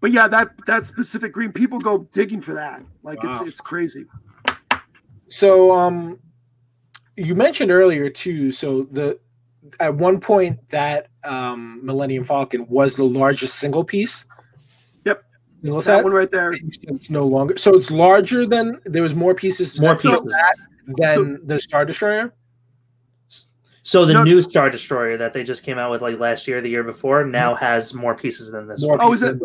but 0.00 0.12
yeah, 0.12 0.28
that 0.28 0.52
that 0.66 0.86
specific 0.86 1.32
green, 1.32 1.50
people 1.50 1.80
go 1.80 2.06
digging 2.12 2.40
for 2.40 2.54
that. 2.54 2.82
Like 3.02 3.18
it's 3.24 3.40
it's 3.40 3.60
crazy. 3.60 4.06
So, 5.28 5.72
um, 5.74 6.20
you 7.16 7.34
mentioned 7.34 7.72
earlier 7.72 8.08
too. 8.08 8.52
So 8.52 8.82
the 8.92 9.18
at 9.80 9.94
one 9.94 10.20
point 10.20 10.58
that 10.68 11.08
um, 11.24 11.80
Millennium 11.82 12.22
Falcon 12.22 12.66
was 12.68 12.94
the 12.94 13.04
largest 13.04 13.56
single 13.56 13.82
piece. 13.82 14.24
Yep. 15.64 15.68
Single 15.70 15.78
That 15.80 15.82
set. 15.84 16.04
one 16.04 16.12
right 16.12 16.30
there. 16.30 16.52
It's 16.52 17.08
no 17.08 17.26
longer. 17.26 17.56
So 17.56 17.74
it's 17.74 17.90
larger 17.90 18.44
than 18.44 18.78
there 18.84 19.02
was 19.02 19.14
more 19.14 19.34
pieces. 19.34 19.80
More 19.80 19.96
pieces. 19.96 20.20
that 20.20 20.56
than 20.98 21.40
the 21.46 21.58
Star 21.58 21.86
Destroyer. 21.86 22.34
So 23.82 24.04
the 24.04 24.12
No- 24.14 24.24
new 24.24 24.42
Star 24.42 24.68
Destroyer 24.68 25.16
that 25.16 25.32
they 25.32 25.42
just 25.42 25.62
came 25.62 25.78
out 25.78 25.90
with 25.90 26.02
like 26.02 26.18
last 26.18 26.46
year, 26.46 26.60
the 26.60 26.68
year 26.68 26.82
before, 26.84 27.24
now 27.24 27.54
has 27.54 27.94
more 27.94 28.14
pieces 28.14 28.50
than 28.50 28.66
this 28.68 28.82
More 28.82 28.98
one. 28.98 29.06
Oh, 29.06 29.12
is 29.14 29.22
it? 29.22 29.38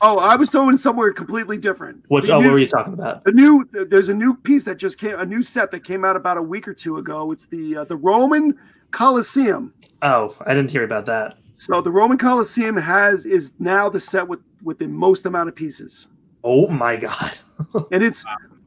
Oh, 0.00 0.18
I 0.18 0.36
was 0.36 0.48
going 0.48 0.76
somewhere 0.78 1.12
completely 1.12 1.58
different. 1.58 2.04
Which 2.08 2.26
The 2.26 2.32
oh, 2.32 2.40
new- 2.40 2.46
what 2.46 2.52
were 2.54 2.58
you 2.60 2.68
talking 2.68 2.94
about? 2.94 3.24
The 3.24 3.32
new 3.32 3.68
there's 3.72 4.08
a 4.08 4.14
new 4.14 4.36
piece 4.36 4.64
that 4.64 4.78
just 4.78 4.98
came, 4.98 5.18
a 5.18 5.26
new 5.26 5.42
set 5.42 5.70
that 5.72 5.84
came 5.84 6.02
out 6.02 6.16
about 6.16 6.38
a 6.38 6.42
week 6.42 6.66
or 6.66 6.72
two 6.74 6.96
ago. 6.96 7.30
It's 7.32 7.44
the 7.46 7.78
uh, 7.78 7.84
the 7.84 7.96
Roman 7.96 8.56
Colosseum. 8.90 9.74
Oh, 10.00 10.34
I 10.46 10.54
didn't 10.54 10.70
hear 10.70 10.84
about 10.84 11.04
that. 11.06 11.36
So 11.58 11.80
the 11.80 11.90
Roman 11.90 12.18
Colosseum 12.18 12.76
has 12.76 13.26
is 13.26 13.54
now 13.58 13.88
the 13.88 13.98
set 13.98 14.28
with 14.28 14.38
with 14.62 14.78
the 14.78 14.86
most 14.86 15.26
amount 15.26 15.48
of 15.48 15.56
pieces, 15.56 16.06
Oh 16.44 16.68
my 16.68 16.96
god. 16.96 17.36
and 17.92 18.02
it's 18.02 18.24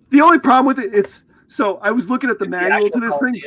the 0.09 0.19
only 0.19 0.39
problem 0.39 0.65
with 0.65 0.79
it. 0.83 0.93
It's 0.93 1.23
so 1.47 1.77
I 1.77 1.91
was 1.91 2.09
looking 2.09 2.29
at 2.29 2.37
the 2.37 2.45
It's 2.45 2.53
the 2.53 2.57
manual 2.59 2.79
to 2.79 2.85
actual 2.97 3.01
this 3.01 3.19
thing. 3.19 3.41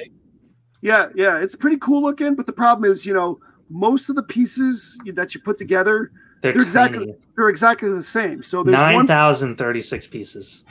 Yeah, 0.80 1.08
yeah, 1.14 1.38
it's 1.42 1.54
pretty 1.56 1.76
cool 1.76 2.02
looking, 2.02 2.34
but 2.34 2.46
the 2.46 2.52
problem 2.52 2.90
is, 2.90 3.04
you 3.04 3.12
know, 3.12 3.38
most 3.68 4.08
of 4.08 4.16
the 4.16 4.22
pieces 4.22 4.98
that 5.12 5.34
you 5.34 5.40
put 5.42 5.56
together, 5.58 6.10
They're, 6.40 6.52
They're 6.52 6.62
exactly- 6.62 7.14
they're 7.36 7.48
exactly 7.50 7.90
the 7.90 8.02
same. 8.02 8.42
So 8.42 8.62
there's 8.62 8.80
Nine 8.80 9.06
thousand 9.06 9.56
thirty-six 9.56 10.06
pieces. 10.06 10.64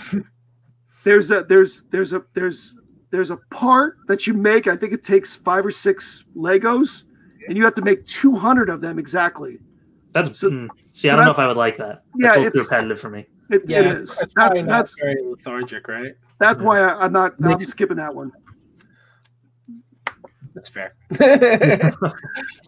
there's 1.04 1.30
a 1.30 1.44
there's 1.44 1.84
there's 1.92 2.14
a 2.14 2.24
there's 2.34 2.76
there's 3.12 3.30
a 3.30 3.38
part 3.52 3.98
that 4.08 4.26
you 4.26 4.34
make. 4.34 4.66
I 4.68 4.76
think 4.76 4.94
it 4.94 5.04
takes 5.04 5.36
five 5.36 5.64
or 5.64 5.72
six 5.72 6.26
Legos, 6.36 7.04
and 7.48 7.58
you 7.58 7.64
have 7.64 7.74
to 7.76 7.82
make 7.82 8.06
200 8.06 8.70
of 8.70 8.82
them 8.82 8.98
exactly. 9.00 9.60
That's 10.14 10.40
So- 10.40 10.50
mm, 10.52 10.68
see. 10.92 11.08
so 11.10 11.14
I 11.14 11.18
don't 11.18 11.26
know 11.26 11.32
if 11.32 11.40
I 11.40 11.48
would 11.48 11.58
like 11.58 11.78
that. 11.78 12.04
Yeah, 12.18 12.28
That's 12.30 12.38
a 12.38 12.42
too 12.42 12.48
it's- 12.48 12.64
repetitive 12.72 13.00
for 13.02 13.10
me. 13.10 13.26
It, 13.50 13.64
Yeah, 13.68 13.94
it's. 13.94 14.24
That's 14.36 14.62
that's 14.64 14.96
very 15.00 15.22
lethargic, 15.22 15.88
right? 15.88 16.14
that's 16.40 16.60
why 16.62 16.80
I, 16.80 17.06
I'm 17.06 17.12
not 17.14 17.34
I'm 17.42 17.50
Makes- 17.50 17.68
skipping 17.68 17.98
that 17.98 18.14
one. 18.16 18.32
That's 20.56 20.70
fair. 20.70 20.94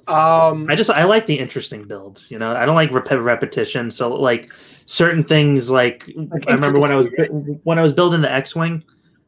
um, 0.08 0.66
I 0.70 0.76
just 0.76 0.90
I 0.90 1.04
like 1.04 1.26
the 1.28 1.38
interesting 1.38 1.88
builds. 1.88 2.30
You 2.32 2.40
know, 2.40 2.56
I 2.56 2.66
don't 2.66 2.76
like 2.76 2.92
rep- 2.92 3.10
repetition. 3.12 3.92
So 3.92 4.14
like 4.16 4.52
certain 4.86 5.24
things, 5.24 5.70
like, 5.70 6.10
Like 6.16 6.50
I 6.50 6.54
remember 6.54 6.80
when 6.80 6.92
I 6.92 6.96
was 6.96 7.08
when 7.64 7.78
I 7.80 7.82
was 7.82 7.94
building 7.94 8.22
the 8.22 8.32
X-wing, 8.32 8.84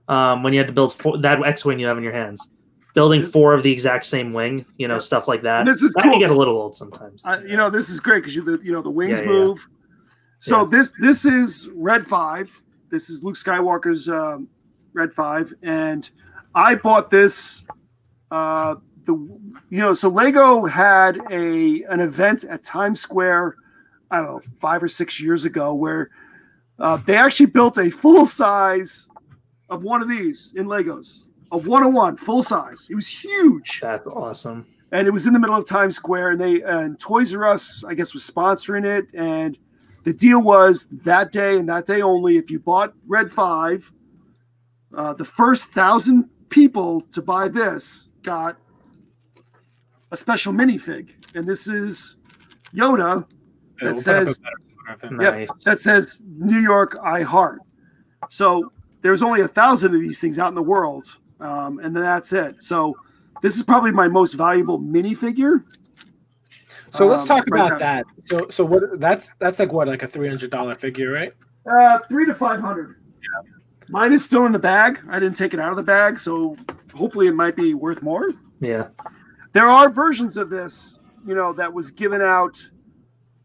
um, 0.07 0.41
when 0.43 0.53
you 0.53 0.59
had 0.59 0.67
to 0.67 0.73
build 0.73 0.93
four, 0.93 1.17
that 1.19 1.43
X-wing 1.45 1.79
you 1.79 1.85
have 1.87 1.97
in 1.97 2.03
your 2.03 2.13
hands, 2.13 2.49
building 2.97 3.21
four 3.21 3.53
of 3.53 3.61
the 3.61 3.71
exact 3.71 4.05
same 4.05 4.33
wing. 4.33 4.65
You 4.77 4.87
know, 4.87 4.97
stuff 4.97 5.27
like 5.27 5.43
that. 5.43 5.67
This 5.67 5.83
is 5.83 5.93
that 5.93 6.01
cool. 6.01 6.13
can 6.13 6.19
get 6.19 6.31
a 6.31 6.33
little 6.33 6.57
old 6.57 6.75
sometimes. 6.75 7.23
Uh, 7.23 7.43
you 7.45 7.55
know, 7.55 7.69
this 7.69 7.89
is 7.89 7.99
great 7.99 8.21
because 8.21 8.35
you 8.35 8.41
the 8.41 8.59
you 8.65 8.71
know 8.71 8.81
the 8.81 8.89
wings 8.89 9.19
Yeah, 9.19 9.25
yeah, 9.25 9.31
move. 9.31 9.67
So 10.39 10.65
this 10.65 10.93
this 10.99 11.23
is 11.23 11.69
Red 11.75 12.07
Five. 12.07 12.63
This 12.89 13.11
is 13.11 13.23
Luke 13.23 13.35
Skywalker's 13.35 14.09
um, 14.09 14.49
Red 14.93 15.13
Five, 15.13 15.53
and 15.61 16.09
I 16.55 16.73
bought 16.73 17.11
this. 17.11 17.67
Uh, 18.31 18.75
the 19.03 19.13
you 19.69 19.79
know, 19.79 19.93
so 19.93 20.09
Lego 20.09 20.65
had 20.65 21.19
a 21.29 21.83
an 21.83 21.99
event 21.99 22.45
at 22.45 22.63
Times 22.63 22.99
Square. 22.99 23.57
I 24.09 24.17
don't 24.17 24.25
know, 24.25 24.41
five 24.57 24.81
or 24.81 24.87
six 24.87 25.21
years 25.21 25.45
ago, 25.45 25.75
where 25.75 26.09
uh, 26.79 26.97
they 26.97 27.15
actually 27.15 27.47
built 27.47 27.77
a 27.77 27.91
full 27.91 28.25
size 28.25 29.07
of 29.69 29.83
one 29.83 30.01
of 30.01 30.09
these 30.09 30.55
in 30.55 30.65
Legos, 30.65 31.26
a 31.51 31.57
one 31.57 31.83
on 31.83 31.93
one 31.93 32.17
full 32.17 32.43
size. 32.43 32.87
It 32.89 32.95
was 32.95 33.07
huge 33.07 33.79
That's 33.81 34.07
awesome. 34.07 34.65
and 34.91 35.07
it 35.07 35.11
was 35.11 35.27
in 35.27 35.33
the 35.33 35.39
middle 35.39 35.55
of 35.55 35.67
Times 35.67 35.95
Square, 35.95 36.31
and 36.31 36.41
they 36.41 36.61
and 36.61 36.99
Toys 36.99 37.33
R 37.33 37.45
Us, 37.45 37.83
I 37.83 37.93
guess, 37.93 38.13
was 38.13 38.29
sponsoring 38.29 38.85
it, 38.85 39.07
and 39.13 39.57
the 40.03 40.13
deal 40.13 40.41
was 40.41 40.85
that 41.03 41.31
day 41.31 41.57
and 41.57 41.67
that 41.69 41.85
day 41.85 42.01
only. 42.01 42.37
If 42.37 42.49
you 42.51 42.59
bought 42.59 42.93
Red 43.07 43.31
Five, 43.31 43.91
uh, 44.95 45.13
the 45.13 45.25
first 45.25 45.69
thousand 45.69 46.29
people 46.49 47.01
to 47.11 47.21
buy 47.21 47.47
this 47.49 48.09
got 48.23 48.57
a 50.11 50.17
special 50.17 50.53
minifig, 50.53 51.09
and 51.35 51.45
this 51.45 51.67
is 51.67 52.19
Yoda 52.73 53.27
that 53.27 53.27
put 53.79 53.87
up 53.87 53.91
a 53.91 53.95
says 53.95 54.37
better 54.37 54.55
photo 54.85 54.93
of 54.93 55.01
him. 55.11 55.21
Yep. 55.21 55.33
Nice. 55.33 55.63
that 55.65 55.79
says 55.79 56.23
New 56.25 56.59
York 56.59 56.95
I 57.03 57.21
Heart. 57.23 57.59
So 58.29 58.71
there's 59.01 59.21
only 59.21 59.41
a 59.41 59.47
thousand 59.47 59.93
of 59.93 60.01
these 60.01 60.19
things 60.19 60.39
out 60.39 60.49
in 60.49 60.55
the 60.55 60.61
world, 60.63 61.07
um, 61.39 61.79
and 61.79 61.95
then 61.95 62.03
that's 62.03 62.33
it. 62.33 62.61
So 62.63 62.97
this 63.41 63.55
is 63.55 63.63
probably 63.63 63.91
my 63.91 64.07
most 64.07 64.33
valuable 64.33 64.79
minifigure. 64.79 65.63
So 66.91 67.05
let's 67.05 67.23
Um, 67.23 67.27
talk 67.27 67.45
right 67.49 67.59
about 67.59 67.71
now. 67.73 67.77
that. 67.77 68.05
So 68.25 68.47
so 68.49 68.65
what 68.65 68.99
that's 68.99 69.33
that's 69.39 69.59
like 69.59 69.71
what 69.73 69.87
like 69.87 70.03
a 70.03 70.07
three 70.07 70.27
hundred 70.27 70.49
dollar 70.51 70.73
figure, 70.75 71.11
right? 71.11 71.33
Uh, 71.69 71.99
three 72.09 72.25
to 72.25 72.33
five 72.33 72.59
hundred. 72.61 72.95
Yeah. 73.21 73.51
Mine 73.89 74.13
is 74.13 74.23
still 74.23 74.45
in 74.45 74.51
the 74.51 74.59
bag. 74.59 74.99
I 75.09 75.19
didn't 75.19 75.37
take 75.37 75.53
it 75.53 75.59
out 75.59 75.69
of 75.71 75.77
the 75.77 75.83
bag, 75.83 76.19
so 76.19 76.55
hopefully 76.95 77.27
it 77.27 77.33
might 77.35 77.55
be 77.55 77.73
worth 77.73 78.01
more. 78.01 78.29
Yeah. 78.59 78.87
There 79.53 79.67
are 79.67 79.89
versions 79.89 80.37
of 80.37 80.49
this, 80.49 80.99
you 81.25 81.35
know, 81.35 81.53
that 81.53 81.73
was 81.73 81.91
given 81.91 82.21
out 82.21 82.57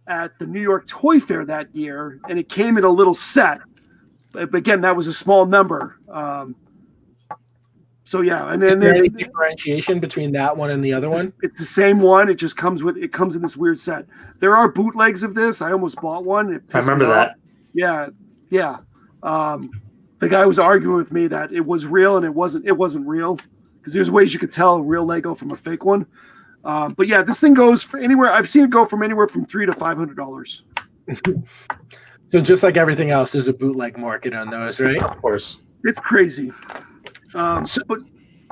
at 0.07 0.39
the 0.39 0.47
New 0.47 0.61
York 0.61 0.87
Toy 0.87 1.21
Fair 1.21 1.45
that 1.45 1.75
year, 1.75 2.21
and 2.29 2.39
it 2.39 2.49
came 2.49 2.77
in 2.77 2.85
a 2.85 2.89
little 2.89 3.15
set. 3.15 3.61
But 4.33 4.55
again, 4.55 4.81
that 4.81 4.97
was 4.97 5.07
a 5.07 5.13
small 5.13 5.47
number. 5.47 5.99
Um, 6.09 6.57
so 8.05 8.21
yeah, 8.21 8.53
and 8.53 8.61
then 8.61 8.81
there 8.81 8.95
any 8.95 9.09
differentiation 9.09 10.01
between 10.01 10.33
that 10.33 10.57
one 10.57 10.71
and 10.71 10.85
the 10.85 10.93
other 10.93 11.07
it's, 11.07 11.17
one? 11.17 11.27
the- 11.27 11.35
it's 11.43 11.59
the 11.59 11.65
same 11.65 12.01
one. 12.01 12.29
It 12.29 12.35
just 12.35 12.57
comes 12.57 12.83
with 12.83 12.97
it 12.97 13.13
comes 13.13 13.37
in 13.37 13.43
this 13.43 13.57
weird 13.57 13.79
set. 13.79 14.07
There 14.39 14.57
are 14.57 14.69
bootlegs 14.69 15.23
of 15.23 15.35
this. 15.35 15.63
I 15.63 15.73
almost 15.73 16.01
bought 16.01 16.25
one. 16.25 16.55
I 16.55 16.59
pissed 16.59 16.89
me 16.89 16.95
remember 16.95 17.15
off. 17.15 17.29
that. 17.29 17.37
Yeah, 17.75 18.09
yeah. 18.51 18.79
Um, 19.23 19.71
the 20.19 20.29
guy 20.29 20.45
was 20.47 20.59
arguing 20.59 20.97
with 20.97 21.13
me 21.13 21.27
that 21.29 21.53
it 21.53 21.65
was 21.65 21.87
real 21.87 22.17
and 22.17 22.27
it 22.27 22.35
wasn't. 22.35 22.67
It 22.67 22.77
wasn't 22.77 23.07
real 23.07 23.39
because 23.79 23.93
there's 23.93 24.11
ways 24.11 24.35
you 24.35 24.41
could 24.41 24.53
tell 24.53 24.77
a 24.77 24.83
real 24.83 25.05
Lego 25.05 25.35
from 25.35 25.51
a 25.51 25.57
fake 25.57 25.85
one. 25.85 26.07
Um, 26.65 26.95
but 26.95 27.09
yeah, 27.09 27.23
this 27.23 27.41
thing 27.41 27.55
goes 27.55 27.83
for 27.83 27.99
anywhere. 27.99 28.33
I've 28.33 28.49
seen 28.49 28.65
it 28.65 28.71
go 28.71 28.85
from 28.85 29.03
anywhere 29.03 29.27
from 29.29 29.45
three 29.45 29.67
to 29.67 29.73
five 29.73 29.97
hundred 29.97 30.17
dollars. 30.17 30.65
So 32.33 32.41
just 32.41 32.63
like 32.63 32.79
everything 32.79 33.11
else, 33.11 33.33
there's 33.33 33.49
a 33.49 33.53
bootleg 33.53 33.99
market 33.99 34.33
on 34.33 34.49
those, 34.49 34.81
right? 34.81 35.03
Of 35.03 35.21
course. 35.21 35.61
It's 35.85 36.01
crazy. 36.01 36.51
Um, 37.35 37.65
but 37.87 37.99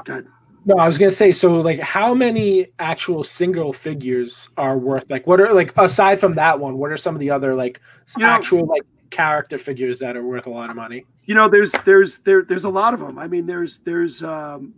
God, 0.05 0.26
No, 0.64 0.76
I 0.76 0.87
was 0.87 0.99
gonna 0.99 1.11
say. 1.11 1.33
So 1.33 1.61
like, 1.61 1.81
how 1.81 2.14
many 2.14 2.66
actual 2.78 3.24
single 3.24 3.72
figures 3.72 4.49
are 4.57 4.78
worth? 4.78 5.11
Like, 5.11 5.26
what 5.26 5.41
are 5.41 5.53
like 5.55 5.72
aside 5.76 6.20
from 6.20 6.35
that 6.35 6.59
one? 6.61 6.78
What 6.78 6.91
are 6.91 6.97
some 6.97 7.14
of 7.14 7.20
the 7.20 7.31
other 7.31 7.55
like 7.55 7.81
s- 8.07 8.14
You 8.16 8.24
know- 8.24 8.31
actual 8.31 8.66
like 8.66 8.83
character 9.11 9.59
figures 9.59 9.99
that 9.99 10.16
are 10.16 10.22
worth 10.24 10.47
a 10.47 10.51
lot 10.51 10.70
of 10.70 10.76
money? 10.76 11.05
you 11.24 11.35
know, 11.35 11.49
there's 11.49 11.72
there's 11.85 12.18
there 12.20 12.43
there's 12.43 12.64
a 12.64 12.68
lot 12.70 12.93
of 12.95 13.01
them. 13.01 13.18
I 13.18 13.26
mean, 13.28 13.47
there's 13.47 13.81
there's 13.81 14.22
um, 14.22 14.74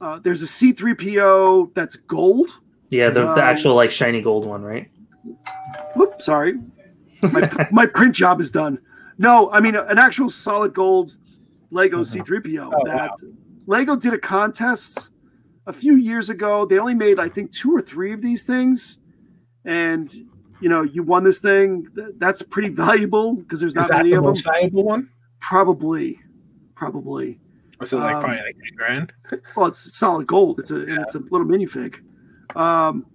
uh, 0.00 0.18
there's 0.20 0.42
a 0.42 0.46
C 0.46 0.72
three 0.72 0.94
PO 0.94 1.72
that's 1.74 1.96
gold. 1.96 2.50
Yeah, 2.90 3.10
the, 3.10 3.20
the 3.22 3.32
Um, 3.32 3.38
actual 3.38 3.74
like 3.74 3.90
shiny 3.90 4.20
gold 4.22 4.44
one, 4.46 4.62
right? 4.62 4.88
Whoop, 5.96 6.20
sorry. 6.22 6.54
My, 7.22 7.50
my 7.72 7.86
print 7.86 8.14
job 8.14 8.40
is 8.40 8.50
done. 8.50 8.78
No, 9.18 9.50
I 9.50 9.60
mean 9.60 9.74
an 9.74 9.98
actual 9.98 10.30
solid 10.30 10.72
gold 10.72 11.10
Lego 11.70 12.00
C3PO. 12.00 12.70
Oh, 12.72 12.84
that 12.86 13.10
Lego 13.66 13.96
did 13.96 14.14
a 14.14 14.18
contest 14.18 15.10
a 15.66 15.72
few 15.72 15.94
years 15.96 16.30
ago. 16.30 16.64
They 16.64 16.78
only 16.78 16.94
made 16.94 17.18
I 17.18 17.28
think 17.28 17.52
two 17.52 17.74
or 17.74 17.82
three 17.82 18.12
of 18.12 18.22
these 18.22 18.44
things, 18.44 19.00
and 19.64 20.12
you 20.60 20.68
know 20.68 20.82
you 20.82 21.02
won 21.02 21.24
this 21.24 21.40
thing. 21.40 21.86
That's 22.18 22.42
pretty 22.42 22.70
valuable 22.70 23.34
because 23.34 23.60
there's 23.60 23.74
not 23.74 23.90
many 23.90 24.10
the 24.10 24.16
of 24.16 24.22
them. 24.24 24.30
most 24.30 24.44
valuable 24.44 24.84
one? 24.84 25.10
Probably, 25.40 26.18
probably. 26.74 27.38
It 27.80 27.92
like 27.92 28.14
Um, 28.16 28.20
probably 28.22 28.38
like 28.42 28.56
ten 28.56 28.76
grand? 28.76 29.12
Well, 29.56 29.66
it's 29.66 29.96
solid 29.96 30.26
gold. 30.26 30.58
It's 30.58 30.70
a 30.70 31.00
it's 31.00 31.14
a 31.14 31.18
little 31.20 31.46
minifig. 31.46 31.96
Um, 32.56 33.06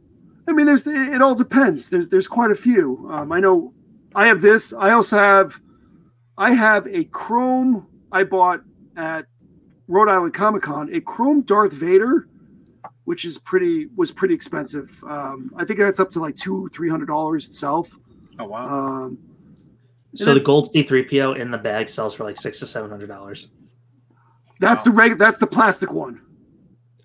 I 0.47 0.51
mean, 0.53 0.65
there's 0.65 0.85
it, 0.87 0.95
it 0.95 1.21
all 1.21 1.35
depends. 1.35 1.89
There's 1.89 2.07
there's 2.09 2.27
quite 2.27 2.51
a 2.51 2.55
few. 2.55 3.07
Um, 3.11 3.31
I 3.31 3.39
know 3.39 3.73
I 4.15 4.27
have 4.27 4.41
this. 4.41 4.73
I 4.73 4.91
also 4.91 5.17
have 5.17 5.59
I 6.37 6.53
have 6.53 6.87
a 6.87 7.03
chrome 7.05 7.87
I 8.13 8.23
bought 8.23 8.61
at 8.95 9.25
Rhode 9.87 10.07
Island 10.07 10.33
Comic 10.33 10.61
Con. 10.63 10.93
A 10.95 11.01
chrome 11.01 11.41
Darth 11.41 11.73
Vader, 11.73 12.27
which 13.03 13.25
is 13.25 13.37
pretty 13.39 13.87
was 13.97 14.11
pretty 14.11 14.33
expensive. 14.33 15.03
Um, 15.07 15.51
I 15.57 15.65
think 15.65 15.79
that's 15.79 15.99
up 15.99 16.11
to 16.11 16.19
like 16.19 16.35
two 16.35 16.69
three 16.73 16.89
hundred 16.89 17.07
dollars 17.07 17.47
itself. 17.47 17.97
Oh 18.39 18.45
wow! 18.45 18.67
Um, 18.67 19.17
So 20.15 20.25
then- 20.25 20.35
the 20.35 20.39
gold 20.41 20.69
C3PO 20.73 21.37
in 21.39 21.51
the 21.51 21.57
bag 21.57 21.89
sells 21.89 22.13
for 22.13 22.23
like 22.23 22.39
six 22.39 22.59
to 22.59 22.65
seven 22.67 22.89
hundred 22.89 23.07
dollars. 23.07 23.49
that's 24.59 24.83
the 24.83 24.91
reg. 24.91 25.17
That's 25.17 25.37
the 25.39 25.47
plastic 25.47 25.91
one. 25.91 26.21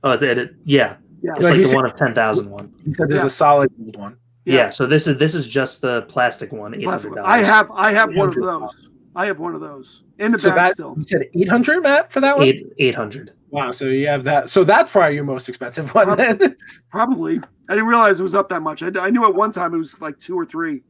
Oh, 0.04 0.12
it, 0.12 0.22
it, 0.22 0.54
yeah, 0.62 0.96
Yeah. 1.22 1.32
it's 1.32 1.40
No, 1.40 1.48
like 1.48 1.56
the 1.58 1.64
said- 1.64 1.74
one 1.76 1.84
of 1.86 1.96
10,000 1.96 2.48
one. 2.50 2.72
you 2.86 2.94
said 2.94 3.08
there's 3.08 3.22
yeah. 3.22 3.26
a 3.26 3.30
solid 3.30 3.68
gold 3.76 3.96
one. 3.96 4.16
Yeah. 4.44 4.54
Yeah. 4.54 4.68
so 4.70 4.86
this 4.86 5.08
is 5.08 5.16
this 5.18 5.34
is 5.34 5.46
just 5.48 5.80
the 5.80 6.02
plastic 6.02 6.52
one, 6.52 6.74
eight 6.74 6.84
Plastic. 6.84 7.12
I 7.18 7.38
have 7.38 7.70
I 7.72 7.92
have 7.92 8.14
one 8.14 8.28
of 8.28 8.34
those. 8.36 8.90
I 9.16 9.26
have 9.26 9.38
one 9.40 9.54
of 9.54 9.60
those 9.60 10.04
in 10.18 10.32
the 10.32 10.38
So 10.38 10.50
bag 10.50 10.56
that 10.56 10.72
still. 10.72 10.94
you 10.96 11.04
said 11.04 11.22
eight 11.34 11.48
hundred, 11.48 11.82
Matt, 11.82 12.12
for 12.12 12.20
that 12.20 12.36
one. 12.36 12.46
eight 12.46 12.66
eight 12.78 12.94
hundred. 12.94 13.32
Wow, 13.50 13.70
so 13.70 13.86
you 13.86 14.06
have 14.08 14.24
that. 14.24 14.50
So 14.50 14.62
that's 14.62 14.90
probably 14.90 15.14
your 15.14 15.24
most 15.24 15.48
expensive 15.48 15.94
one 15.94 16.16
then. 16.16 16.56
Probably. 16.90 17.38
I 17.68 17.72
didn't 17.74 17.86
realize 17.86 18.20
it 18.20 18.22
was 18.22 18.34
up 18.34 18.50
that 18.50 18.60
much. 18.60 18.82
I, 18.82 18.90
I 19.00 19.08
knew 19.10 19.24
at 19.24 19.34
one 19.34 19.50
time 19.52 19.72
it 19.72 19.78
was 19.78 20.02
like 20.02 20.18
two 20.18 20.38
or 20.38 20.44
three 20.44 20.82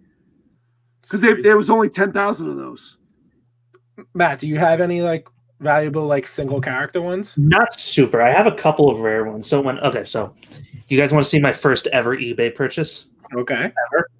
because 1.02 1.20
there 1.20 1.56
was 1.56 1.70
only 1.70 1.88
10,000 1.88 2.50
of 2.50 2.56
those. 2.56 2.98
Matt, 4.14 4.40
do 4.40 4.48
you 4.48 4.58
have 4.58 4.80
any 4.80 5.02
like 5.02 5.28
valuable 5.60 6.04
like 6.06 6.26
single 6.26 6.60
character 6.60 7.00
ones? 7.00 7.38
Not 7.38 7.72
super. 7.74 8.20
I 8.20 8.30
have 8.32 8.48
a 8.48 8.52
couple 8.52 8.90
of 8.90 8.98
rare 8.98 9.24
ones. 9.24 9.46
So 9.48 9.60
when 9.60 9.78
okay, 9.78 10.04
so 10.04 10.34
you 10.88 10.98
guys 10.98 11.12
want 11.12 11.24
to 11.24 11.30
see 11.30 11.38
my 11.38 11.52
first 11.52 11.86
ever 11.88 12.16
eBay 12.16 12.52
purchase? 12.52 13.06
Okay. 13.36 13.54
Ever. 13.92 14.10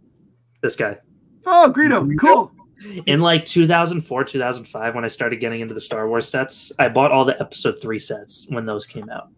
This 0.63 0.77
guy 0.77 0.97
Oh, 1.45 1.73
Greedo. 1.75 2.07
Greedo? 2.09 2.19
Cool. 2.21 2.53
In 3.07 3.21
like 3.21 3.45
2004, 3.45 4.25
2005, 4.25 4.95
when 4.95 5.05
I 5.05 5.09
started 5.09 5.41
getting 5.41 5.61
into 5.61 5.75
the 5.75 5.81
Star 5.81 6.09
Wars 6.09 6.29
sets, 6.29 6.73
I 6.79 6.89
bought 6.89 7.13
all 7.13 7.25
the 7.25 7.41
Episode 7.41 7.81
Three 7.81 7.99
sets 7.99 8.47
when 8.49 8.67
those 8.67 8.87
came 8.87 9.09
out, 9.11 9.31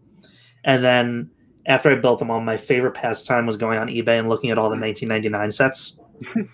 and 0.64 0.84
then 0.84 1.30
after 1.66 1.90
I 1.90 1.94
built 1.94 2.18
them 2.18 2.30
all, 2.30 2.40
my 2.40 2.56
favorite 2.56 2.92
pastime 2.92 3.46
was 3.46 3.56
going 3.56 3.78
on 3.78 3.88
eBay 3.88 4.18
and 4.18 4.28
looking 4.28 4.50
at 4.50 4.58
all 4.58 4.70
the 4.70 4.76
1999 4.76 5.50
sets, 5.50 5.98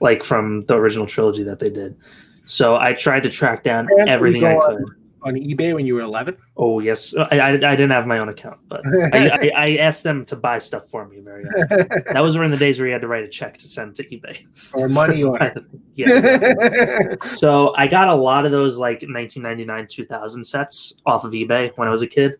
like 0.00 0.22
from 0.22 0.62
the 0.62 0.74
original 0.74 1.06
trilogy 1.06 1.42
that 1.44 1.60
they 1.60 1.70
did. 1.70 1.96
So 2.44 2.76
I 2.76 2.92
tried 2.92 3.22
to 3.22 3.30
track 3.30 3.62
down 3.62 3.88
everything 4.06 4.44
I 4.44 4.58
could. 4.58 4.84
On 5.24 5.34
eBay 5.36 5.72
when 5.74 5.86
you 5.86 5.94
were 5.94 6.02
eleven. 6.02 6.36
Oh 6.56 6.80
yes, 6.80 7.16
I, 7.16 7.38
I, 7.38 7.48
I 7.48 7.56
didn't 7.56 7.92
have 7.92 8.06
my 8.06 8.18
own 8.18 8.28
account, 8.28 8.60
but 8.68 8.82
I, 9.14 9.28
I, 9.28 9.52
I 9.56 9.76
asked 9.76 10.02
them 10.02 10.22
to 10.26 10.36
buy 10.36 10.58
stuff 10.58 10.86
for 10.90 11.08
me. 11.08 11.20
Very 11.20 11.44
often. 11.46 11.86
that 12.12 12.22
was 12.22 12.34
during 12.34 12.50
the 12.50 12.58
days 12.58 12.78
where 12.78 12.86
you 12.86 12.92
had 12.92 13.00
to 13.00 13.08
write 13.08 13.24
a 13.24 13.28
check 13.28 13.56
to 13.58 13.66
send 13.66 13.94
to 13.96 14.04
eBay. 14.04 14.44
or 14.74 14.86
money 14.86 15.22
order. 15.24 15.54
yeah. 15.94 17.14
So 17.36 17.74
I 17.76 17.86
got 17.86 18.08
a 18.08 18.14
lot 18.14 18.44
of 18.44 18.52
those 18.52 18.76
like 18.76 19.00
1999, 19.02 19.86
2000 19.88 20.44
sets 20.44 20.94
off 21.06 21.24
of 21.24 21.32
eBay 21.32 21.72
when 21.76 21.88
I 21.88 21.90
was 21.90 22.02
a 22.02 22.06
kid. 22.06 22.36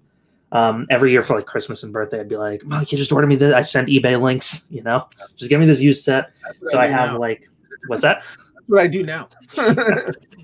Um, 0.52 0.86
every 0.90 1.10
year 1.10 1.22
for 1.22 1.36
like 1.36 1.46
Christmas 1.46 1.84
and 1.84 1.92
birthday, 1.92 2.20
I'd 2.20 2.28
be 2.28 2.36
like, 2.36 2.64
"Mom, 2.64 2.80
can 2.84 2.88
you 2.90 2.98
just 2.98 3.12
order 3.12 3.26
me 3.26 3.34
this." 3.34 3.54
I 3.54 3.62
send 3.62 3.88
eBay 3.88 4.20
links, 4.20 4.66
you 4.68 4.82
know, 4.82 5.08
just 5.36 5.48
give 5.48 5.58
me 5.58 5.64
this 5.66 5.80
used 5.80 6.04
set. 6.04 6.32
So 6.64 6.78
I 6.78 6.86
have 6.86 7.12
now. 7.12 7.18
like, 7.18 7.48
what's 7.86 8.02
that? 8.02 8.22
That's 8.54 8.68
what 8.68 8.80
I 8.80 8.86
do 8.86 9.02
now. 9.04 9.28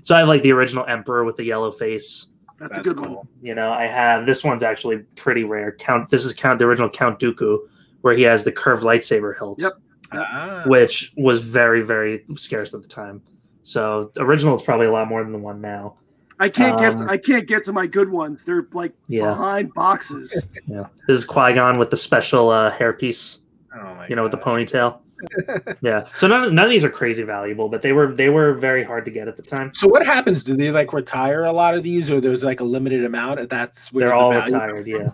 So 0.03 0.15
I 0.15 0.19
have 0.19 0.27
like 0.27 0.43
the 0.43 0.51
original 0.51 0.85
Emperor 0.85 1.23
with 1.23 1.37
the 1.37 1.43
yellow 1.43 1.71
face. 1.71 2.27
That's, 2.61 2.77
That's 2.77 2.89
a 2.89 2.93
good 2.93 2.99
one. 3.09 3.27
You 3.41 3.55
know, 3.55 3.71
I 3.71 3.87
have 3.87 4.25
this 4.27 4.43
one's 4.43 4.61
actually 4.63 4.99
pretty 5.15 5.43
rare. 5.43 5.71
Count 5.71 6.09
this 6.09 6.23
is 6.25 6.33
Count 6.33 6.59
the 6.59 6.65
original 6.65 6.89
Count 6.89 7.19
Dooku, 7.19 7.57
where 8.01 8.13
he 8.13 8.21
has 8.23 8.43
the 8.43 8.51
curved 8.51 8.83
lightsaber 8.83 9.35
hilt, 9.37 9.59
Yep. 9.61 9.73
Ah, 10.13 10.63
which 10.67 11.11
was 11.17 11.41
very 11.41 11.81
very 11.81 12.23
scarce 12.35 12.73
at 12.73 12.81
the 12.83 12.87
time. 12.87 13.21
So 13.63 14.11
the 14.13 14.21
original 14.23 14.55
is 14.55 14.61
probably 14.61 14.85
a 14.87 14.91
lot 14.91 15.07
more 15.07 15.23
than 15.23 15.31
the 15.31 15.39
one 15.39 15.59
now. 15.61 15.95
I 16.39 16.49
can't 16.49 16.77
get 16.79 16.95
Um, 16.95 17.09
I 17.09 17.17
can't 17.17 17.47
get 17.47 17.63
to 17.65 17.73
my 17.73 17.87
good 17.87 18.09
ones. 18.09 18.45
They're 18.45 18.65
like 18.73 18.93
Yeah. 19.07 19.27
behind 19.29 19.73
boxes. 19.73 20.47
Yeah, 20.67 20.85
this 21.07 21.17
is 21.17 21.25
Qui 21.25 21.53
Gon 21.53 21.77
with 21.79 21.89
the 21.89 21.97
special 21.97 22.49
uh, 22.49 22.71
hairpiece. 22.71 23.39
oh 23.75 23.83
my 23.95 24.07
you 24.07 24.15
know, 24.15 24.23
with 24.23 24.31
the 24.31 24.37
ponytail. 24.37 24.99
yeah. 25.81 26.05
So 26.15 26.27
none 26.27 26.43
of, 26.43 26.53
none 26.53 26.65
of 26.65 26.71
these 26.71 26.83
are 26.83 26.89
crazy 26.89 27.23
valuable, 27.23 27.69
but 27.69 27.81
they 27.81 27.91
were 27.91 28.13
they 28.13 28.29
were 28.29 28.53
very 28.53 28.83
hard 28.83 29.05
to 29.05 29.11
get 29.11 29.27
at 29.27 29.37
the 29.37 29.43
time. 29.43 29.71
So 29.75 29.87
what 29.87 30.05
happens? 30.05 30.43
Do 30.43 30.55
they 30.55 30.71
like 30.71 30.93
retire 30.93 31.45
a 31.45 31.51
lot 31.51 31.75
of 31.75 31.83
these, 31.83 32.09
or 32.09 32.19
there's 32.21 32.43
like 32.43 32.59
a 32.59 32.63
limited 32.63 33.05
amount? 33.05 33.49
That's 33.49 33.91
where 33.91 34.07
They're 34.07 34.17
the 34.17 34.21
all 34.23 34.33
retired. 34.33 34.87
Yeah. 34.87 35.09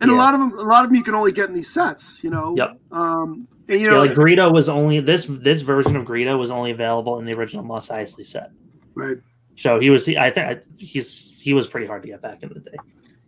And 0.00 0.10
a 0.10 0.14
lot 0.14 0.34
of 0.34 0.40
them 0.40 0.56
a 0.58 0.62
lot 0.62 0.84
of 0.84 0.90
them 0.90 0.96
you 0.96 1.02
can 1.02 1.14
only 1.14 1.32
get 1.32 1.48
in 1.48 1.54
these 1.54 1.70
sets, 1.72 2.22
you 2.22 2.30
know. 2.30 2.54
Yep. 2.56 2.78
Um 2.92 3.48
and 3.68 3.80
you 3.80 3.86
Yeah, 3.86 3.92
know 3.94 3.98
like 3.98 4.12
Greedo 4.12 4.52
was 4.52 4.68
only 4.68 5.00
this 5.00 5.26
this 5.26 5.60
version 5.60 5.96
of 5.96 6.04
Greedo 6.04 6.38
was 6.38 6.50
only 6.50 6.70
available 6.70 7.18
in 7.18 7.24
the 7.24 7.34
original 7.34 7.64
Mos 7.64 7.88
Eisley 7.88 8.26
set. 8.26 8.50
right. 8.94 9.16
So 9.56 9.80
he 9.80 9.90
was 9.90 10.08
I 10.08 10.30
think 10.30 10.62
he's 10.78 11.34
he 11.38 11.52
was 11.52 11.66
pretty 11.66 11.86
hard 11.86 12.02
to 12.02 12.08
get 12.08 12.22
back 12.22 12.42
in 12.42 12.48
the 12.50 12.60
day. 12.60 12.76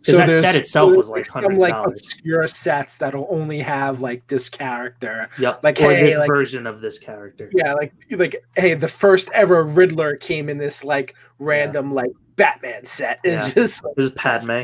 So 0.03 0.17
that 0.17 0.29
set 0.41 0.55
itself 0.55 0.91
so 0.91 0.97
was 0.97 1.09
like 1.09 1.17
there's 1.17 1.27
some, 1.27 1.33
hundreds 1.43 1.53
of 1.53 1.59
like 1.59 1.73
dollars. 1.73 2.01
obscure 2.01 2.47
sets 2.47 2.97
that'll 2.97 3.27
only 3.29 3.59
have 3.59 4.01
like 4.01 4.25
this 4.27 4.49
character. 4.49 5.29
Yep. 5.37 5.63
like, 5.63 5.79
or 5.79 5.93
hey, 5.93 6.01
this 6.03 6.15
like- 6.17 6.27
version 6.27 6.65
of 6.65 6.81
this 6.81 6.97
character. 6.97 7.51
Yeah, 7.53 7.73
like 7.73 7.93
like 8.11 8.43
hey, 8.55 8.73
the 8.73 8.87
first 8.87 9.29
ever 9.33 9.63
Riddler 9.63 10.15
came 10.15 10.49
in 10.49 10.57
this 10.57 10.83
like 10.83 11.15
random 11.39 11.93
like 11.93 12.11
Batman 12.35 12.83
set. 12.85 13.19
It's 13.23 13.49
Yeah. 13.49 13.53
just 13.53 13.83
This 13.95 14.09
is 14.09 14.11
Padme. 14.11 14.61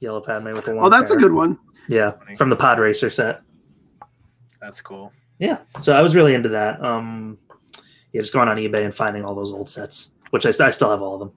Yellow 0.00 0.20
Padme 0.20 0.52
with 0.52 0.64
the 0.64 0.72
long 0.74 0.86
Oh, 0.86 0.88
that's 0.88 1.10
a 1.10 1.16
good 1.16 1.32
one. 1.32 1.58
Yeah. 1.88 2.12
From 2.36 2.48
the 2.50 2.56
Pod 2.56 2.78
Racer 2.78 3.10
set. 3.10 3.42
that's 4.60 4.80
cool. 4.80 5.12
Yeah, 5.38 5.58
so 5.78 5.92
I 5.96 6.02
was 6.02 6.16
really 6.16 6.34
into 6.34 6.48
that. 6.48 6.82
Um, 6.82 7.38
yeah, 8.12 8.20
just 8.22 8.32
going 8.32 8.48
on 8.48 8.56
eBay 8.56 8.84
and 8.84 8.94
finding 8.94 9.24
all 9.24 9.34
those 9.34 9.52
old 9.52 9.68
sets, 9.68 10.12
which 10.30 10.46
I, 10.46 10.48
I 10.64 10.70
still 10.70 10.90
have 10.90 11.00
all 11.02 11.14
of 11.14 11.20
them. 11.20 11.32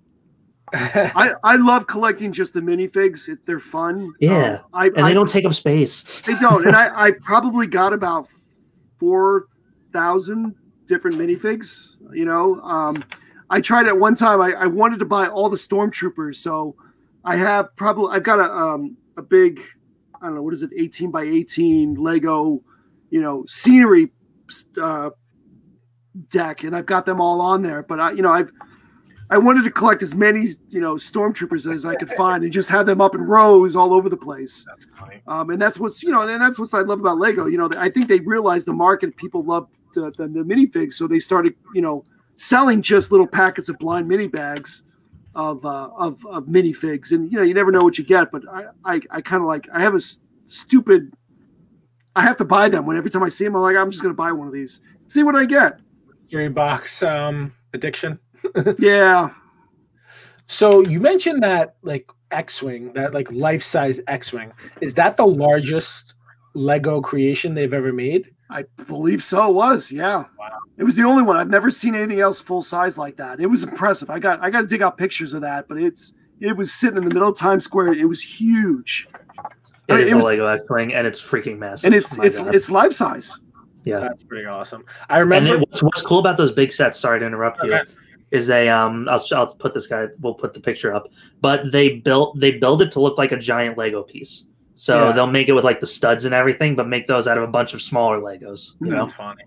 I, 0.73 1.33
I 1.43 1.55
love 1.57 1.87
collecting 1.87 2.31
just 2.31 2.53
the 2.53 2.61
minifigs 2.61 3.27
if 3.27 3.43
they're 3.45 3.59
fun. 3.59 4.13
Yeah. 4.19 4.53
Um, 4.53 4.59
I, 4.73 4.85
And 4.87 5.01
I, 5.01 5.09
they 5.09 5.13
don't 5.13 5.29
take 5.29 5.45
up 5.45 5.53
space. 5.53 6.21
They 6.21 6.35
don't. 6.35 6.65
And 6.65 6.75
I, 6.75 7.07
I 7.07 7.11
probably 7.11 7.67
got 7.67 7.93
about 7.93 8.27
four 8.97 9.47
thousand 9.91 10.55
different 10.85 11.17
minifigs. 11.17 11.97
You 12.13 12.25
know, 12.25 12.61
um, 12.61 13.03
I 13.49 13.59
tried 13.61 13.87
at 13.87 13.97
one 13.97 14.15
time. 14.15 14.39
I, 14.41 14.53
I 14.53 14.65
wanted 14.65 14.99
to 14.99 15.05
buy 15.05 15.27
all 15.27 15.49
the 15.49 15.57
stormtroopers, 15.57 16.35
so 16.35 16.75
I 17.25 17.35
have 17.35 17.75
probably 17.75 18.15
I've 18.15 18.23
got 18.23 18.39
a 18.39 18.51
um, 18.51 18.97
a 19.17 19.21
big 19.21 19.59
I 20.21 20.27
don't 20.27 20.35
know 20.35 20.43
what 20.43 20.53
is 20.53 20.63
it, 20.63 20.71
eighteen 20.77 21.11
by 21.11 21.23
eighteen 21.23 21.95
Lego, 21.95 22.61
you 23.09 23.21
know, 23.21 23.43
scenery 23.47 24.11
uh, 24.81 25.09
deck, 26.29 26.63
and 26.63 26.75
I've 26.75 26.85
got 26.85 27.05
them 27.05 27.19
all 27.19 27.41
on 27.41 27.61
there. 27.61 27.83
But 27.83 27.99
I, 27.99 28.11
you 28.11 28.21
know, 28.21 28.31
I've 28.31 28.51
I 29.31 29.37
wanted 29.37 29.63
to 29.63 29.71
collect 29.71 30.03
as 30.03 30.13
many 30.13 30.49
you 30.69 30.81
know 30.81 30.95
stormtroopers 30.95 31.71
as 31.71 31.85
I 31.85 31.95
could 31.95 32.09
find 32.09 32.43
and 32.43 32.51
just 32.51 32.69
have 32.69 32.85
them 32.85 32.99
up 32.99 33.15
in 33.15 33.21
rows 33.21 33.75
all 33.77 33.93
over 33.93 34.09
the 34.09 34.17
place. 34.17 34.65
That's 34.67 34.85
funny. 34.93 35.21
Um, 35.25 35.49
and 35.49 35.61
that's 35.61 35.79
what's 35.79 36.03
you 36.03 36.11
know, 36.11 36.27
and 36.27 36.41
that's 36.41 36.59
what 36.59 36.73
I 36.73 36.81
love 36.81 36.99
about 36.99 37.17
Lego. 37.17 37.47
You 37.47 37.57
know, 37.57 37.69
I 37.77 37.89
think 37.89 38.09
they 38.09 38.19
realized 38.19 38.67
the 38.67 38.73
market 38.73 39.15
people 39.15 39.43
love 39.43 39.69
the, 39.93 40.11
the, 40.11 40.27
the 40.27 40.43
minifigs, 40.43 40.93
so 40.93 41.07
they 41.07 41.19
started 41.19 41.55
you 41.73 41.81
know 41.81 42.03
selling 42.35 42.81
just 42.81 43.11
little 43.11 43.27
packets 43.27 43.69
of 43.69 43.77
blind 43.79 44.07
mini 44.07 44.27
bags 44.27 44.83
of 45.33 45.65
uh, 45.65 45.89
of 45.97 46.25
of 46.25 46.45
minifigs, 46.45 47.13
and 47.13 47.31
you 47.31 47.37
know 47.37 47.43
you 47.43 47.53
never 47.53 47.71
know 47.71 47.83
what 47.83 47.97
you 47.97 48.03
get. 48.03 48.31
But 48.31 48.43
I 48.51 48.65
I, 48.83 49.01
I 49.09 49.21
kind 49.21 49.41
of 49.41 49.47
like 49.47 49.69
I 49.73 49.81
have 49.81 49.93
a 49.93 49.95
s- 49.97 50.19
stupid. 50.45 51.13
I 52.17 52.23
have 52.23 52.35
to 52.37 52.45
buy 52.45 52.67
them 52.67 52.85
when 52.85 52.97
every 52.97 53.09
time 53.09 53.23
I 53.23 53.29
see 53.29 53.45
them. 53.45 53.55
I'm 53.55 53.61
like 53.61 53.77
I'm 53.77 53.89
just 53.91 54.03
gonna 54.03 54.13
buy 54.13 54.33
one 54.33 54.47
of 54.47 54.53
these, 54.53 54.81
see 55.07 55.23
what 55.23 55.35
I 55.35 55.45
get. 55.45 55.79
Three 56.29 56.49
box 56.49 57.01
um 57.01 57.53
addiction. 57.73 58.19
Yeah, 58.79 59.29
So 60.47 60.81
you 60.87 60.99
mentioned 60.99 61.43
that 61.43 61.75
like 61.81 62.09
X-wing, 62.31 62.93
that 62.93 63.13
like 63.13 63.31
life-size 63.31 64.01
X-wing. 64.07 64.51
Is 64.81 64.95
that 64.95 65.17
the 65.17 65.25
largest 65.27 66.15
Lego 66.53 67.01
creation 67.01 67.53
they've 67.53 67.73
ever 67.73 67.93
made? 67.93 68.31
I 68.49 68.63
believe 68.87 69.23
so. 69.23 69.49
It 69.49 69.53
was 69.53 69.91
yeah. 69.91 70.25
Wow. 70.37 70.49
It 70.77 70.83
was 70.83 70.95
the 70.97 71.03
only 71.03 71.23
one. 71.23 71.37
I've 71.37 71.49
never 71.49 71.69
seen 71.69 71.95
anything 71.95 72.19
else 72.19 72.41
full 72.41 72.61
size 72.61 72.97
like 72.97 73.15
that. 73.17 73.39
It 73.39 73.45
was 73.47 73.63
impressive. 73.63 74.09
I 74.09 74.19
got 74.19 74.41
I 74.43 74.49
got 74.49 74.61
to 74.61 74.67
dig 74.67 74.81
out 74.81 74.97
pictures 74.97 75.33
of 75.33 75.41
that, 75.41 75.67
but 75.69 75.77
it's 75.77 76.13
it 76.41 76.57
was 76.57 76.73
sitting 76.73 76.97
in 76.97 77.07
the 77.07 77.13
middle 77.13 77.29
of 77.29 77.37
Times 77.37 77.63
Square. 77.63 77.93
It 77.93 78.05
was 78.05 78.21
huge, 78.21 79.07
It 79.87 79.93
It 79.95 79.99
is 80.01 80.11
a 80.11 80.15
was- 80.15 80.25
Lego 80.25 80.47
X 80.47 80.65
Wing, 80.69 80.93
and 80.93 81.07
it's 81.07 81.21
freaking 81.21 81.59
massive. 81.59 81.85
and 81.87 81.95
it's 81.95 82.15
Oh 82.17 82.21
my 82.21 82.25
it's 82.25 82.39
God. 82.41 82.55
it's 82.55 82.71
life 82.71 82.91
size. 82.93 83.39
yeah. 83.85 83.99
That's 83.99 84.23
pretty 84.23 84.45
awesome. 84.47 84.83
I 85.09 85.19
And 85.21 85.29
remember. 85.29 85.49
then 85.51 85.59
what's, 85.61 85.81
what's 85.83 86.01
cool 86.01 86.19
about 86.19 86.35
those 86.37 86.51
big 86.51 86.71
sets? 86.73 86.99
Sorry 86.99 87.19
to 87.21 87.25
interrupt 87.25 87.63
you. 87.63 87.77
Is 88.31 88.47
they 88.47 88.69
um 88.69 89.07
I'll, 89.09 89.23
I'll 89.33 89.53
put 89.55 89.73
this 89.73 89.87
guy. 89.87 90.07
We'll 90.21 90.33
put 90.33 90.53
the 90.53 90.59
picture 90.61 90.93
up, 90.95 91.07
but 91.41 91.71
they 91.71 91.97
built 91.99 92.39
they 92.39 92.51
build 92.51 92.81
it 92.81 92.91
to 92.93 92.99
look 93.01 93.17
like 93.17 93.31
a 93.31 93.37
giant 93.37 93.77
Lego 93.77 94.03
piece. 94.03 94.45
So 94.73 95.07
Yeah. 95.07 95.11
they'll 95.11 95.27
make 95.27 95.49
it 95.49 95.53
with 95.53 95.65
like 95.65 95.79
the 95.81 95.87
studs 95.87 96.25
and 96.25 96.33
everything, 96.33 96.75
but 96.75 96.87
make 96.87 97.07
those 97.07 97.27
out 97.27 97.37
of 97.37 97.43
a 97.43 97.47
bunch 97.47 97.73
of 97.73 97.81
smaller 97.81 98.19
Legos. 98.19 98.75
You 98.81 98.87
know, 98.91 98.97
That's 98.99 99.11
funny. 99.13 99.43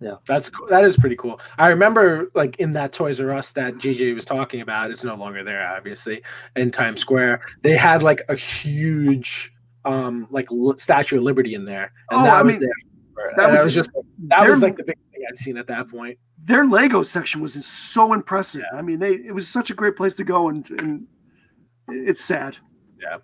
Yeah. 0.00 0.16
That's 0.26 0.50
cool. 0.50 0.66
That 0.68 0.84
is 0.84 0.96
pretty 0.96 1.16
cool. 1.16 1.40
I 1.56 1.68
remember 1.68 2.30
like 2.34 2.56
in 2.56 2.72
that 2.74 2.92
Toys 2.92 3.20
R 3.20 3.30
Us 3.30 3.52
that 3.52 3.74
JJ 3.74 4.14
was 4.14 4.24
talking 4.24 4.60
about, 4.60 4.90
it's 4.90 5.04
no 5.04 5.14
longer 5.14 5.42
there, 5.44 5.64
obviously, 5.66 6.22
in 6.56 6.70
Times 6.72 7.00
Square. 7.00 7.40
They 7.62 7.76
had 7.76 8.02
like 8.02 8.22
a 8.28 8.34
huge 8.36 9.52
um 9.84 10.26
like 10.30 10.50
l- 10.50 10.76
Statue 10.76 11.18
of 11.18 11.22
Liberty 11.22 11.54
in 11.54 11.64
there. 11.64 11.92
And 12.10 12.20
Oh, 12.20 12.24
that 12.24 12.34
I 12.34 12.42
was 12.42 12.58
mean, 12.58 12.68
there. 12.68 12.74
That 13.36 13.50
was- 13.50 13.64
was 13.64 13.74
just 13.74 13.90
that 14.28 14.48
was 14.48 14.62
like 14.62 14.76
the 14.76 14.84
big 14.84 14.96
thing 15.12 15.22
I'd 15.28 15.36
seen 15.36 15.56
at 15.56 15.66
that 15.68 15.88
point. 15.88 16.18
Their 16.38 16.66
Lego 16.66 17.02
section 17.02 17.40
was 17.40 17.54
so 17.66 18.12
impressive. 18.12 18.64
I 18.74 18.82
mean, 18.82 18.98
they 18.98 19.14
it 19.14 19.34
was 19.34 19.46
such 19.48 19.70
a 19.70 19.74
great 19.74 19.96
place 19.96 20.14
to 20.16 20.24
go, 20.24 20.48
and 20.48 20.68
and 20.70 21.06
it's 21.88 22.22
sad. 22.24 22.58
Yeah. 23.00 23.18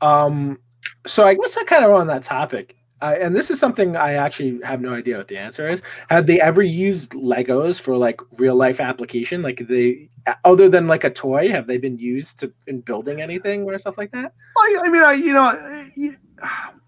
Um, 0.00 0.58
so 1.06 1.26
I 1.26 1.34
guess 1.34 1.56
I 1.56 1.64
kind 1.64 1.84
of 1.84 1.92
on 1.92 2.06
that 2.08 2.22
topic, 2.22 2.76
uh, 3.00 3.14
and 3.20 3.34
this 3.36 3.50
is 3.50 3.58
something 3.60 3.96
I 3.96 4.14
actually 4.14 4.60
have 4.64 4.80
no 4.80 4.94
idea 4.94 5.16
what 5.16 5.28
the 5.28 5.38
answer 5.38 5.68
is. 5.68 5.82
Have 6.10 6.26
they 6.26 6.40
ever 6.40 6.62
used 6.62 7.12
Legos 7.12 7.80
for 7.80 7.96
like 7.96 8.20
real 8.38 8.56
life 8.56 8.80
application? 8.80 9.42
Like 9.42 9.66
they, 9.68 10.08
other 10.44 10.68
than 10.68 10.86
like 10.88 11.04
a 11.04 11.10
toy, 11.10 11.50
have 11.50 11.66
they 11.68 11.78
been 11.78 11.98
used 11.98 12.40
to 12.40 12.52
in 12.66 12.80
building 12.80 13.20
anything 13.20 13.62
or 13.64 13.76
stuff 13.78 13.96
like 13.98 14.10
that? 14.12 14.32
I, 14.56 14.78
I 14.84 14.88
mean, 14.88 15.02
I 15.04 15.12
you 15.12 15.32
know, 15.32 15.86
you- 15.94 16.16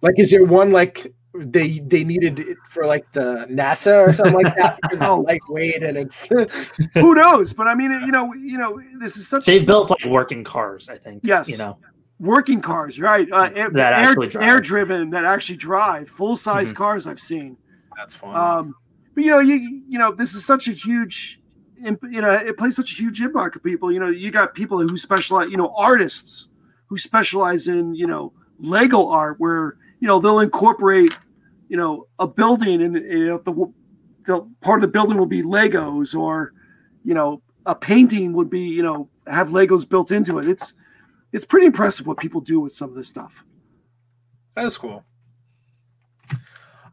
Like, 0.02 0.18
is 0.18 0.30
there 0.32 0.44
one 0.44 0.70
like 0.70 1.07
they 1.37 1.80
they 1.80 2.05
needed 2.05 2.39
it 2.39 2.59
for 2.68 2.87
like 2.87 3.11
the 3.12 3.47
NASA 3.51 4.07
or 4.07 4.12
something 4.12 4.35
like 4.35 4.55
that 4.57 4.78
because 4.82 5.01
it's 5.01 5.09
Oh. 5.11 5.20
lightweight 5.20 5.82
and 5.82 5.97
it's 5.99 6.28
who 6.95 7.14
knows? 7.14 7.53
But 7.53 7.66
I 7.68 7.74
mean, 7.74 7.91
you 7.91 8.12
know, 8.12 8.32
you 8.35 8.57
know, 8.59 8.80
this 9.01 9.16
is 9.16 9.26
such 9.26 9.45
they've 9.47 9.66
built 9.66 9.91
like 9.91 10.05
working 10.05 10.45
cars. 10.45 10.89
I 10.89 10.97
think. 10.99 11.22
Yes. 11.24 11.49
You 11.49 11.59
know. 11.59 11.78
working 12.20 12.61
cars, 12.61 13.01
right? 13.01 13.26
Uh, 13.32 13.51
air, 13.55 13.70
That 13.70 13.93
air, 13.95 14.09
actually 14.11 14.28
drive. 14.28 14.49
air 14.49 14.61
driven 14.61 15.11
that 15.11 15.24
actually 15.24 15.57
drive 15.57 16.09
full 16.09 16.37
size 16.37 16.72
Mhm. 16.72 16.76
cars. 16.76 17.07
I've 17.07 17.20
seen. 17.20 17.57
that's 17.97 18.14
fun. 18.14 18.35
Um, 18.37 18.74
but 19.14 19.24
you 19.24 19.30
know, 19.30 19.41
you 19.41 19.82
you 19.89 19.99
know, 19.99 20.12
this 20.12 20.35
is 20.35 20.45
such 20.45 20.68
a 20.68 20.72
huge, 20.72 21.41
you 21.76 22.20
know, 22.20 22.30
it 22.30 22.57
plays 22.57 22.76
such 22.76 22.93
a 22.93 22.95
huge 22.95 23.20
impact 23.20 23.57
on 23.57 23.62
people. 23.62 23.91
You 23.93 23.99
know, 24.01 24.09
you 24.09 24.30
got 24.30 24.55
people 24.55 24.78
who 24.80 24.97
specialize, 24.97 25.51
you 25.51 25.57
know, 25.57 25.72
artists 25.76 26.49
who 26.89 26.97
specialize 26.97 27.66
in 27.66 27.95
you 27.97 28.07
know 28.07 28.32
Lego 28.61 29.09
art, 29.09 29.37
where 29.39 29.76
you 30.01 30.07
know 30.09 30.18
they'll 30.20 30.41
incorporate, 30.41 31.16
you 31.69 31.77
know, 31.77 32.07
a 32.19 32.27
building 32.27 32.83
and 32.83 32.95
you 32.95 33.27
know 33.27 33.39
the 33.39 33.73
the 34.25 34.51
part 34.61 34.79
of 34.79 34.83
the 34.83 34.89
building 34.89 35.19
will 35.19 35.27
be 35.27 35.43
Legos, 35.43 36.15
or 36.15 36.53
you 37.05 37.15
know, 37.15 37.43
a 37.67 37.75
painting 37.75 38.33
would 38.33 38.51
be 38.51 38.61
you 38.61 38.83
know 38.83 39.09
have 39.27 39.51
Legos 39.51 39.89
built 39.89 40.11
into 40.11 40.39
it. 40.39 40.49
It's 40.49 40.75
it's 41.33 41.45
pretty 41.45 41.67
impressive 41.67 42.07
what 42.07 42.19
people 42.19 42.41
do 42.41 42.61
with 42.61 42.73
some 42.73 42.91
of 42.91 42.97
this 42.97 43.09
stuff. 43.09 43.45
That's 44.55 44.79
cool. 44.79 45.05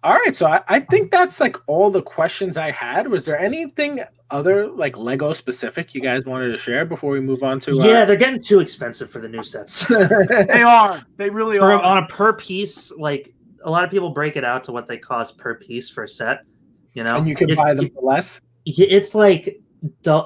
All 0.04 0.14
right, 0.14 0.36
so 0.36 0.48
I, 0.48 0.62
I 0.68 0.80
think 0.80 1.12
that's 1.12 1.40
like 1.40 1.56
all 1.68 1.92
the 1.92 2.02
questions 2.02 2.58
I 2.58 2.72
had. 2.72 3.08
Was 3.08 3.24
there 3.24 3.38
anything 3.40 4.02
other 4.32 4.68
like 4.68 4.98
Lego 4.98 5.32
specific 5.32 5.94
you 5.94 6.02
guys 6.02 6.26
wanted 6.26 6.50
to 6.50 6.58
share 6.58 6.86
before 6.86 7.12
we 7.12 7.20
move 7.20 7.44
on 7.44 7.60
to? 7.62 7.72
uh, 7.80 7.86
Yeah, 7.86 8.06
they're 8.06 8.16
getting 8.16 8.42
too 8.42 8.62
expensive 8.62 9.12
for 9.12 9.20
the 9.20 9.30
new 9.30 9.44
sets. 9.44 9.86
They 9.90 10.64
are. 10.64 11.00
They 11.18 11.30
really 11.30 11.60
for, 11.60 11.72
are. 11.74 11.80
on 11.80 12.04
a 12.04 12.08
per 12.08 12.34
piece, 12.34 12.92
like 12.94 13.32
a 13.64 13.70
lot 13.70 13.84
of 13.84 13.90
people 13.92 14.10
break 14.10 14.36
it 14.38 14.44
out 14.44 14.64
to 14.66 14.72
what 14.72 14.88
they 14.88 14.98
cost 14.98 15.38
per 15.38 15.56
piece 15.56 15.90
for 15.90 16.04
a 16.04 16.08
set. 16.08 16.40
You 16.94 17.04
know, 17.04 17.16
and 17.18 17.28
you 17.28 17.36
can 17.36 17.50
It's- 17.50 17.66
buy 17.66 17.74
them 17.74 17.90
for 17.94 18.02
less. 18.02 18.42
Yeah, 18.66 18.88
it's 18.90 19.16
like 19.16 19.60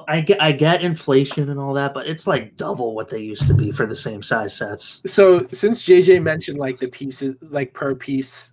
I 0.08 0.20
get 0.20 0.42
I 0.42 0.52
get 0.52 0.82
inflation 0.82 1.48
and 1.48 1.58
all 1.58 1.72
that, 1.74 1.94
but 1.94 2.06
it's 2.06 2.26
like 2.26 2.56
double 2.56 2.94
what 2.94 3.08
they 3.08 3.20
used 3.20 3.46
to 3.46 3.54
be 3.54 3.70
for 3.70 3.86
the 3.86 3.94
same 3.94 4.22
size 4.22 4.54
sets. 4.54 5.00
So 5.06 5.46
since 5.48 5.84
JJ 5.84 6.22
mentioned 6.22 6.58
like 6.58 6.78
the 6.78 6.88
pieces, 6.88 7.36
like 7.40 7.72
per 7.72 7.94
piece 7.94 8.52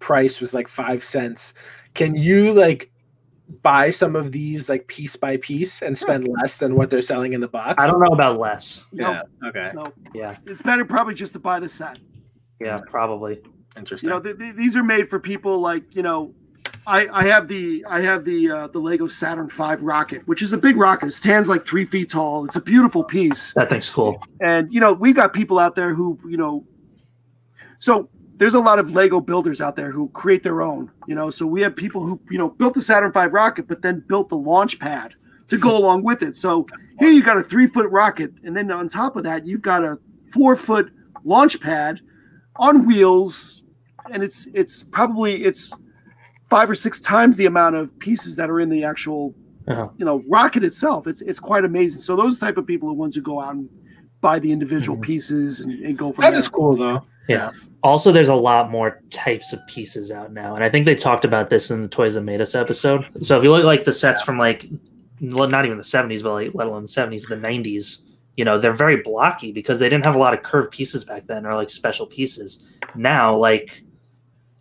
price 0.00 0.40
was 0.40 0.52
like 0.54 0.66
five 0.66 1.04
cents, 1.04 1.54
can 1.94 2.16
you 2.16 2.52
like 2.52 2.90
buy 3.62 3.90
some 3.90 4.16
of 4.16 4.32
these 4.32 4.68
like 4.68 4.86
piece 4.88 5.14
by 5.14 5.36
piece 5.36 5.82
and 5.82 5.96
spend 5.96 6.26
less 6.26 6.56
than 6.56 6.74
what 6.74 6.90
they're 6.90 7.00
selling 7.02 7.34
in 7.34 7.40
the 7.40 7.46
box? 7.48 7.80
I 7.80 7.86
don't 7.86 8.00
know 8.00 8.12
about 8.14 8.40
less. 8.40 8.84
Yeah. 8.92 9.22
Okay. 9.44 9.70
No, 9.74 9.92
Yeah, 10.14 10.36
it's 10.46 10.62
better 10.62 10.84
probably 10.84 11.14
just 11.14 11.34
to 11.34 11.38
buy 11.38 11.60
the 11.60 11.68
set. 11.68 11.98
yeah, 12.60 12.80
probably. 12.88 13.42
Interesting. 13.76 14.10
You 14.10 14.14
know, 14.16 14.20
th- 14.20 14.38
th- 14.38 14.56
these 14.56 14.76
are 14.76 14.82
made 14.84 15.08
for 15.08 15.18
people 15.18 15.58
like 15.58 15.94
you 15.94 16.02
know. 16.02 16.34
I, 16.84 17.06
I 17.12 17.24
have 17.28 17.46
the 17.46 17.84
I 17.88 18.00
have 18.00 18.24
the 18.24 18.50
uh, 18.50 18.66
the 18.66 18.80
Lego 18.80 19.06
Saturn 19.06 19.48
V 19.48 19.74
rocket, 19.80 20.26
which 20.26 20.42
is 20.42 20.52
a 20.52 20.58
big 20.58 20.76
rocket. 20.76 21.06
It 21.06 21.12
stands 21.12 21.48
like 21.48 21.64
three 21.64 21.84
feet 21.84 22.10
tall. 22.10 22.44
It's 22.44 22.56
a 22.56 22.60
beautiful 22.60 23.04
piece. 23.04 23.52
That 23.52 23.68
thing's 23.68 23.88
cool. 23.88 24.20
and 24.40 24.72
you 24.72 24.80
know 24.80 24.92
we've 24.92 25.14
got 25.14 25.32
people 25.32 25.60
out 25.60 25.76
there 25.76 25.94
who 25.94 26.18
you 26.28 26.36
know 26.36 26.64
so 27.78 28.08
there's 28.36 28.54
a 28.54 28.60
lot 28.60 28.78
of 28.80 28.92
lego 28.92 29.20
builders 29.20 29.60
out 29.60 29.76
there 29.76 29.90
who 29.92 30.08
create 30.08 30.42
their 30.42 30.62
own 30.62 30.90
you 31.06 31.14
know 31.14 31.30
so 31.30 31.46
we 31.46 31.60
have 31.62 31.76
people 31.76 32.02
who 32.02 32.20
you 32.30 32.38
know 32.38 32.50
built 32.50 32.74
the 32.74 32.80
saturn 32.80 33.12
v 33.12 33.20
rocket 33.26 33.68
but 33.68 33.82
then 33.82 34.02
built 34.08 34.28
the 34.28 34.36
launch 34.36 34.78
pad 34.80 35.14
to 35.48 35.56
go 35.58 35.76
along 35.80 36.02
with 36.02 36.22
it 36.22 36.36
so 36.36 36.66
here 36.98 37.10
you 37.10 37.22
got 37.22 37.36
a 37.36 37.42
three 37.42 37.66
foot 37.66 37.88
rocket 37.90 38.32
and 38.44 38.56
then 38.56 38.70
on 38.70 38.88
top 38.88 39.14
of 39.16 39.22
that 39.24 39.46
you've 39.46 39.62
got 39.62 39.84
a 39.84 39.98
four 40.32 40.56
foot 40.56 40.90
launch 41.24 41.60
pad 41.60 42.00
on 42.56 42.86
wheels 42.86 43.51
and 44.12 44.22
it's 44.22 44.46
it's 44.54 44.82
probably 44.84 45.44
it's 45.44 45.72
five 46.50 46.68
or 46.70 46.74
six 46.74 47.00
times 47.00 47.36
the 47.36 47.46
amount 47.46 47.74
of 47.76 47.96
pieces 47.98 48.36
that 48.36 48.50
are 48.50 48.60
in 48.60 48.68
the 48.68 48.84
actual 48.84 49.34
Uh-huh. 49.68 49.88
you 49.96 50.04
know 50.04 50.22
rocket 50.28 50.64
itself 50.64 51.06
it's 51.06 51.22
it's 51.22 51.38
quite 51.40 51.64
amazing 51.64 52.00
so 52.00 52.16
those 52.16 52.36
type 52.38 52.56
of 52.56 52.66
people 52.66 52.88
are 52.88 52.94
the 52.94 52.98
ones 52.98 53.14
who 53.14 53.22
go 53.22 53.40
out 53.40 53.54
and 53.54 53.68
buy 54.20 54.38
the 54.38 54.50
individual 54.50 54.96
Mhm. 54.98 55.02
pieces 55.02 55.60
and, 55.60 55.72
and 55.86 55.96
go 55.96 56.12
from 56.12 56.22
that 56.22 56.30
there 56.30 56.38
is 56.38 56.48
cool 56.48 56.76
though. 56.76 57.02
Yeah. 57.28 57.50
Also, 57.84 58.10
there's 58.10 58.28
a 58.28 58.34
lot 58.34 58.68
more 58.70 59.00
types 59.10 59.52
of 59.52 59.60
pieces 59.68 60.10
out 60.10 60.32
now, 60.32 60.56
and 60.56 60.64
I 60.64 60.68
think 60.68 60.86
they 60.86 60.96
talked 60.96 61.24
about 61.24 61.50
this 61.50 61.70
in 61.70 61.80
the 61.82 61.88
Toys 61.88 62.14
That 62.14 62.22
Made 62.22 62.40
Us 62.40 62.56
episode. 62.56 63.06
So 63.20 63.38
if 63.38 63.44
you 63.44 63.50
look 63.52 63.60
at, 63.60 63.64
like 63.74 63.84
the 63.84 63.92
sets 63.92 64.20
from 64.22 64.38
like, 64.38 64.66
well, 65.20 65.48
not 65.48 65.64
even 65.64 65.76
the 65.78 65.84
70s, 65.84 66.20
but 66.24 66.32
like 66.32 66.50
let 66.54 66.66
alone 66.66 66.82
the 66.82 66.88
70s, 66.88 67.28
the 67.28 67.36
90s, 67.36 68.02
you 68.36 68.44
know, 68.44 68.58
they're 68.58 68.72
very 68.72 68.96
blocky 69.02 69.52
because 69.52 69.78
they 69.78 69.88
didn't 69.88 70.04
have 70.04 70.16
a 70.16 70.18
lot 70.18 70.34
of 70.34 70.42
curved 70.42 70.72
pieces 70.72 71.04
back 71.04 71.26
then 71.28 71.46
or 71.46 71.54
like 71.54 71.70
special 71.70 72.06
pieces. 72.06 72.48
Now, 72.96 73.36
like, 73.36 73.82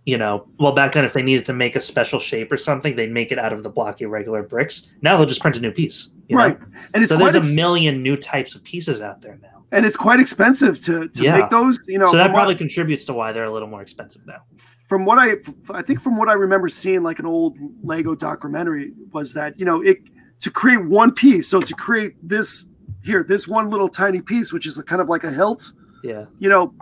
you 0.06 0.18
know, 0.18 0.48
well, 0.60 0.72
back 0.72 0.94
then 0.94 1.06
if 1.06 1.14
they 1.14 1.22
needed 1.22 1.46
to 1.46 1.54
make 1.54 1.76
a 1.76 1.80
special 1.80 2.20
shape 2.20 2.52
or 2.52 2.58
something, 2.58 2.96
they'd 2.96 3.12
make 3.12 3.32
it 3.32 3.38
out 3.38 3.54
of 3.54 3.62
the 3.64 3.70
blocky 3.70 4.06
regular 4.06 4.42
bricks. 4.44 4.90
Now 5.02 5.16
they'll 5.18 5.28
just 5.28 5.42
print 5.42 5.58
a 5.58 5.62
new 5.62 5.72
piece. 5.72 6.10
you 6.28 6.36
know? 6.38 6.44
right 6.44 6.58
and 6.94 7.04
it's 7.04 7.12
So 7.12 7.18
there's 7.18 7.36
ex- 7.36 7.52
a 7.52 7.56
million 7.56 8.02
new 8.02 8.16
types 8.18 8.56
of 8.56 8.64
pieces 8.64 9.02
out 9.02 9.22
there 9.22 9.38
now. 9.42 9.64
and 9.74 9.86
it's 9.86 9.96
quite 9.98 10.20
expensive 10.20 10.82
to, 10.82 11.08
to 11.10 11.24
Yeah. 11.24 11.38
make 11.38 11.50
those 11.50 11.80
you 11.88 12.00
know 12.00 12.06
so 12.08 12.18
that 12.18 12.24
from 12.24 12.34
what- 12.34 12.40
probably 12.40 12.56
contributes 12.56 13.06
to 13.06 13.14
why 13.14 13.32
they're 13.32 13.46
a 13.46 13.52
little 13.52 13.68
more 13.68 13.82
expensive 13.82 14.26
now. 14.26 14.42
from 14.58 15.06
what 15.06 15.20
I, 15.20 15.36
I 15.74 15.82
think 15.82 16.02
from 16.02 16.18
what 16.18 16.30
I 16.30 16.34
remember 16.34 16.68
seeing, 16.70 17.04
like 17.04 17.20
an 17.20 17.26
old 17.26 17.58
Lego 17.84 18.16
documentary, 18.16 18.94
was 19.12 19.34
that 19.36 19.60
you 19.60 19.66
know 19.66 19.82
it 19.82 20.00
to 20.40 20.50
create 20.50 20.84
one 20.86 21.12
piece. 21.12 21.48
So 21.50 21.62
to 21.62 21.74
create 21.76 22.14
this 22.28 22.66
here, 23.04 23.24
this 23.24 23.48
one 23.48 23.70
little 23.70 23.88
tiny 23.88 24.22
piece, 24.22 24.52
which 24.52 24.66
is 24.66 24.78
a, 24.80 24.84
kind 24.84 25.02
of 25.02 25.08
like 25.10 25.24
a 25.24 25.32
hilt, 25.32 25.72
Yeah. 26.04 26.26
you 26.40 26.50
know, 26.50 26.74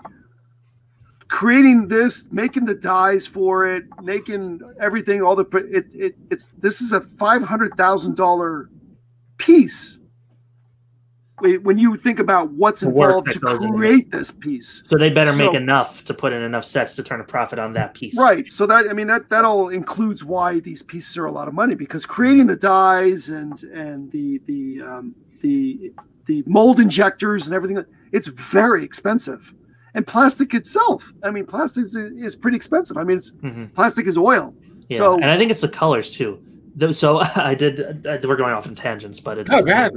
creating 1.29 1.87
this, 1.87 2.27
making 2.31 2.65
the 2.65 2.75
dies 2.75 3.25
for 3.25 3.65
it, 3.65 3.85
making 4.01 4.59
everything, 4.81 5.21
all 5.21 5.35
the 5.35 5.45
it, 5.71 5.85
it 5.93 6.15
it's 6.29 6.47
this 6.57 6.81
is 6.81 6.91
a 6.91 6.99
five 6.99 7.43
hundred 7.43 7.75
thousand 7.77 8.17
dollar 8.17 8.69
piece. 9.37 10.01
When 11.41 11.77
you 11.77 11.95
think 11.95 12.19
about 12.19 12.51
what's 12.51 12.83
involved 12.83 13.29
to 13.29 13.39
goes 13.39 13.63
into 13.63 13.69
it. 13.69 13.77
create 13.77 14.11
this 14.11 14.29
piece, 14.29 14.83
So 14.87 14.97
they 14.97 15.09
better 15.09 15.33
make 15.37 15.53
enough 15.53 16.03
to 16.03 16.13
put 16.13 16.33
in 16.33 16.41
enough 16.41 16.65
sets 16.65 16.97
to 16.97 17.03
turn 17.03 17.21
a 17.21 17.23
profit 17.23 17.59
on 17.59 17.71
that 17.73 17.93
piece. 17.93 18.17
Right. 18.17 18.51
So 18.51 18.65
that 18.65 18.89
I 18.89 18.93
mean 18.93 19.07
that 19.07 19.29
that 19.29 19.45
all 19.45 19.69
includes 19.69 20.25
why 20.25 20.59
these 20.59 20.83
pieces 20.83 21.17
are 21.17 21.25
a 21.25 21.31
lot 21.31 21.47
of 21.47 21.53
money 21.53 21.75
because 21.75 22.05
creating 22.05 22.47
the 22.47 22.57
dies 22.57 23.29
and 23.29 23.63
and 23.63 24.11
the 24.11 24.41
the 24.47 24.81
um, 24.81 25.15
the 25.39 25.93
the 26.25 26.43
mold 26.45 26.81
injectors 26.81 27.47
and 27.47 27.55
everything 27.55 27.85
it's 28.11 28.27
very 28.27 28.83
expensive. 28.83 29.53
And 29.95 30.05
plastic 30.05 30.53
itself, 30.53 31.11
I 31.23 31.31
mean, 31.31 31.45
plastic 31.45 31.81
is, 31.85 31.95
is 31.95 32.35
pretty 32.35 32.55
expensive. 32.57 32.97
I 32.97 33.03
mean, 33.03 33.17
it's 33.17 33.29
hmm 33.41 33.65
plastic 33.75 34.07
is 34.07 34.17
oil. 34.17 34.53
Yeah. 34.89 34.97
So- 34.97 35.15
and 35.15 35.25
I 35.25 35.37
think 35.37 35.51
it's 35.51 35.61
the 35.61 35.69
colors 35.69 36.09
too. 36.15 36.39
So 36.91 37.19
I 37.35 37.55
did. 37.55 38.05
uh, 38.07 38.17
We're 38.23 38.35
going 38.37 38.53
off 38.53 38.67
in 38.67 38.75
tangents, 38.75 39.19
but 39.19 39.37
it's 39.37 39.51
Oh, 39.51 39.61
go 39.63 39.71
ahead. 39.71 39.91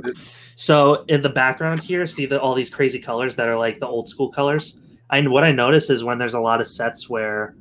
So 0.56 1.04
in 1.08 1.20
the 1.22 1.28
background 1.28 1.82
here, 1.82 2.06
see 2.06 2.26
the, 2.26 2.40
all 2.40 2.54
these 2.54 2.70
crazy 2.70 2.98
colors 2.98 3.36
that 3.36 3.48
are 3.48 3.58
like 3.58 3.78
the 3.80 3.86
old 3.86 4.08
school 4.08 4.30
colors. 4.30 4.78
And 5.10 5.30
what 5.30 5.44
I 5.44 5.52
notice 5.52 5.90
is 5.90 6.02
when 6.04 6.18
there's 6.18 6.34
a 6.34 6.40
lot 6.40 6.60
of 6.60 6.66
sets 6.66 7.08
where 7.10 7.54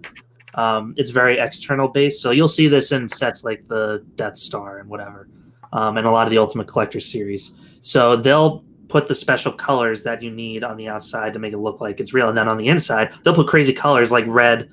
um, 0.56 0.94
it's 0.98 1.10
very 1.10 1.38
external 1.38 1.88
based. 1.90 2.22
So 2.22 2.32
you'll 2.32 2.48
see 2.48 2.68
this 2.68 2.92
in 2.92 3.08
sets 3.08 3.44
like 3.44 3.66
the 3.68 4.06
Death 4.16 4.38
Star 4.38 4.80
and 4.80 4.90
whatever, 4.90 5.28
um, 5.74 5.98
and 5.98 6.08
a 6.08 6.12
lot 6.12 6.28
of 6.28 6.32
the 6.32 6.38
Ultimate 6.38 6.68
Collector 6.68 7.00
series. 7.02 7.52
So 7.82 8.16
they'll 8.16 8.64
put 8.92 9.08
the 9.08 9.16
special 9.16 9.52
colors 9.52 10.04
that 10.04 10.22
you 10.22 10.30
need 10.30 10.64
on 10.64 10.76
the 10.78 10.88
outside 10.88 11.34
to 11.34 11.40
make 11.40 11.54
it 11.54 11.58
look 11.58 11.80
like 11.80 12.00
it's 12.00 12.14
real, 12.14 12.30
and 12.30 12.38
then 12.38 12.48
on 12.48 12.58
the 12.58 12.68
inside 12.68 13.14
they'll 13.24 13.34
put 13.34 13.48
crazy 13.48 13.74
colors 13.74 14.12
like 14.12 14.26
red, 14.28 14.70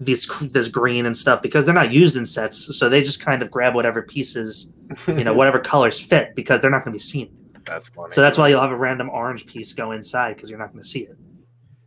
this 0.00 0.26
this 0.52 0.68
green 0.68 1.06
and 1.06 1.16
stuff 1.16 1.42
because 1.42 1.64
they're 1.64 1.74
not 1.74 1.92
used 1.92 2.16
in 2.16 2.24
sets. 2.24 2.76
So 2.76 2.88
they 2.88 3.02
just 3.02 3.20
kind 3.20 3.42
of 3.42 3.50
grab 3.50 3.74
whatever 3.74 4.02
pieces, 4.02 4.72
you 5.06 5.24
know, 5.24 5.34
whatever 5.40 5.58
colors 5.58 6.00
fit 6.00 6.34
because 6.34 6.60
they're 6.60 6.70
not 6.70 6.84
going 6.84 6.92
to 6.92 6.98
be 6.98 6.98
seen. 6.98 7.28
that's 7.64 7.88
funny. 7.88 8.12
So 8.12 8.20
that's 8.20 8.38
why 8.38 8.48
you'll 8.48 8.60
have 8.60 8.70
a 8.70 8.76
random 8.76 9.10
orange 9.10 9.46
piece 9.46 9.72
go 9.72 9.92
inside 9.92 10.36
because 10.36 10.50
you're 10.50 10.58
not 10.58 10.72
going 10.72 10.82
to 10.82 10.88
see 10.88 11.00
it. 11.00 11.16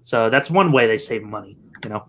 So 0.03 0.29
that's 0.29 0.49
one 0.49 0.71
way 0.71 0.87
they 0.87 0.97
save 0.97 1.23
money, 1.23 1.57
you 1.83 1.89
know. 1.89 2.05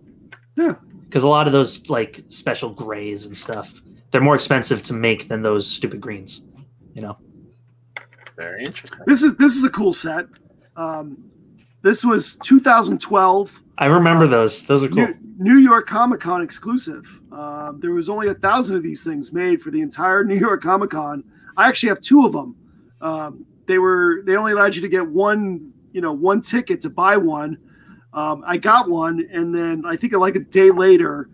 Yeah. 0.56 0.74
Because 1.04 1.22
a 1.22 1.28
lot 1.28 1.46
of 1.46 1.52
those 1.52 1.88
like 1.88 2.24
special 2.28 2.70
grays 2.70 3.26
and 3.26 3.36
stuff, 3.36 3.80
they're 4.10 4.20
more 4.20 4.34
expensive 4.34 4.82
to 4.84 4.92
make 4.92 5.28
than 5.28 5.42
those 5.42 5.66
stupid 5.68 6.00
greens. 6.00 6.42
You 6.94 7.02
know. 7.02 7.16
Very 8.42 8.64
interesting. 8.64 9.00
This 9.06 9.22
is 9.22 9.36
this 9.36 9.56
is 9.56 9.64
a 9.64 9.70
cool 9.70 9.92
set. 9.92 10.26
Um, 10.76 11.30
this 11.82 12.04
was 12.04 12.36
2012 12.36 13.62
I 13.78 13.86
remember 13.86 14.26
those. 14.26 14.64
Those 14.64 14.84
are 14.84 14.88
cool. 14.88 15.06
New, 15.06 15.14
New 15.38 15.56
York 15.56 15.86
Comic 15.88 16.20
Con 16.20 16.42
exclusive. 16.42 17.20
Um, 17.32 17.80
there 17.80 17.90
was 17.90 18.08
only 18.08 18.28
a 18.28 18.34
thousand 18.34 18.76
of 18.76 18.82
these 18.82 19.02
things 19.02 19.32
made 19.32 19.60
for 19.60 19.70
the 19.70 19.80
entire 19.80 20.24
New 20.32 20.36
York 20.36 20.62
Comic 20.62 20.90
Con. 20.90 21.24
I 21.56 21.68
actually 21.68 21.88
have 21.88 22.00
two 22.00 22.24
of 22.24 22.32
them. 22.32 22.56
Um, 23.00 23.46
they 23.66 23.78
were 23.78 24.22
they 24.24 24.36
only 24.36 24.52
allowed 24.52 24.76
you 24.76 24.82
to 24.82 24.88
get 24.88 25.06
one, 25.06 25.72
you 25.92 26.00
know, 26.00 26.12
one 26.12 26.40
ticket 26.42 26.80
to 26.82 26.90
buy 26.90 27.16
one. 27.16 27.58
Um, 28.12 28.44
I 28.46 28.58
got 28.58 28.90
one, 28.90 29.26
and 29.32 29.54
then 29.54 29.84
I 29.86 29.96
think 29.96 30.12
like 30.12 30.36
a 30.36 30.40
day 30.40 30.70
later, 30.70 31.30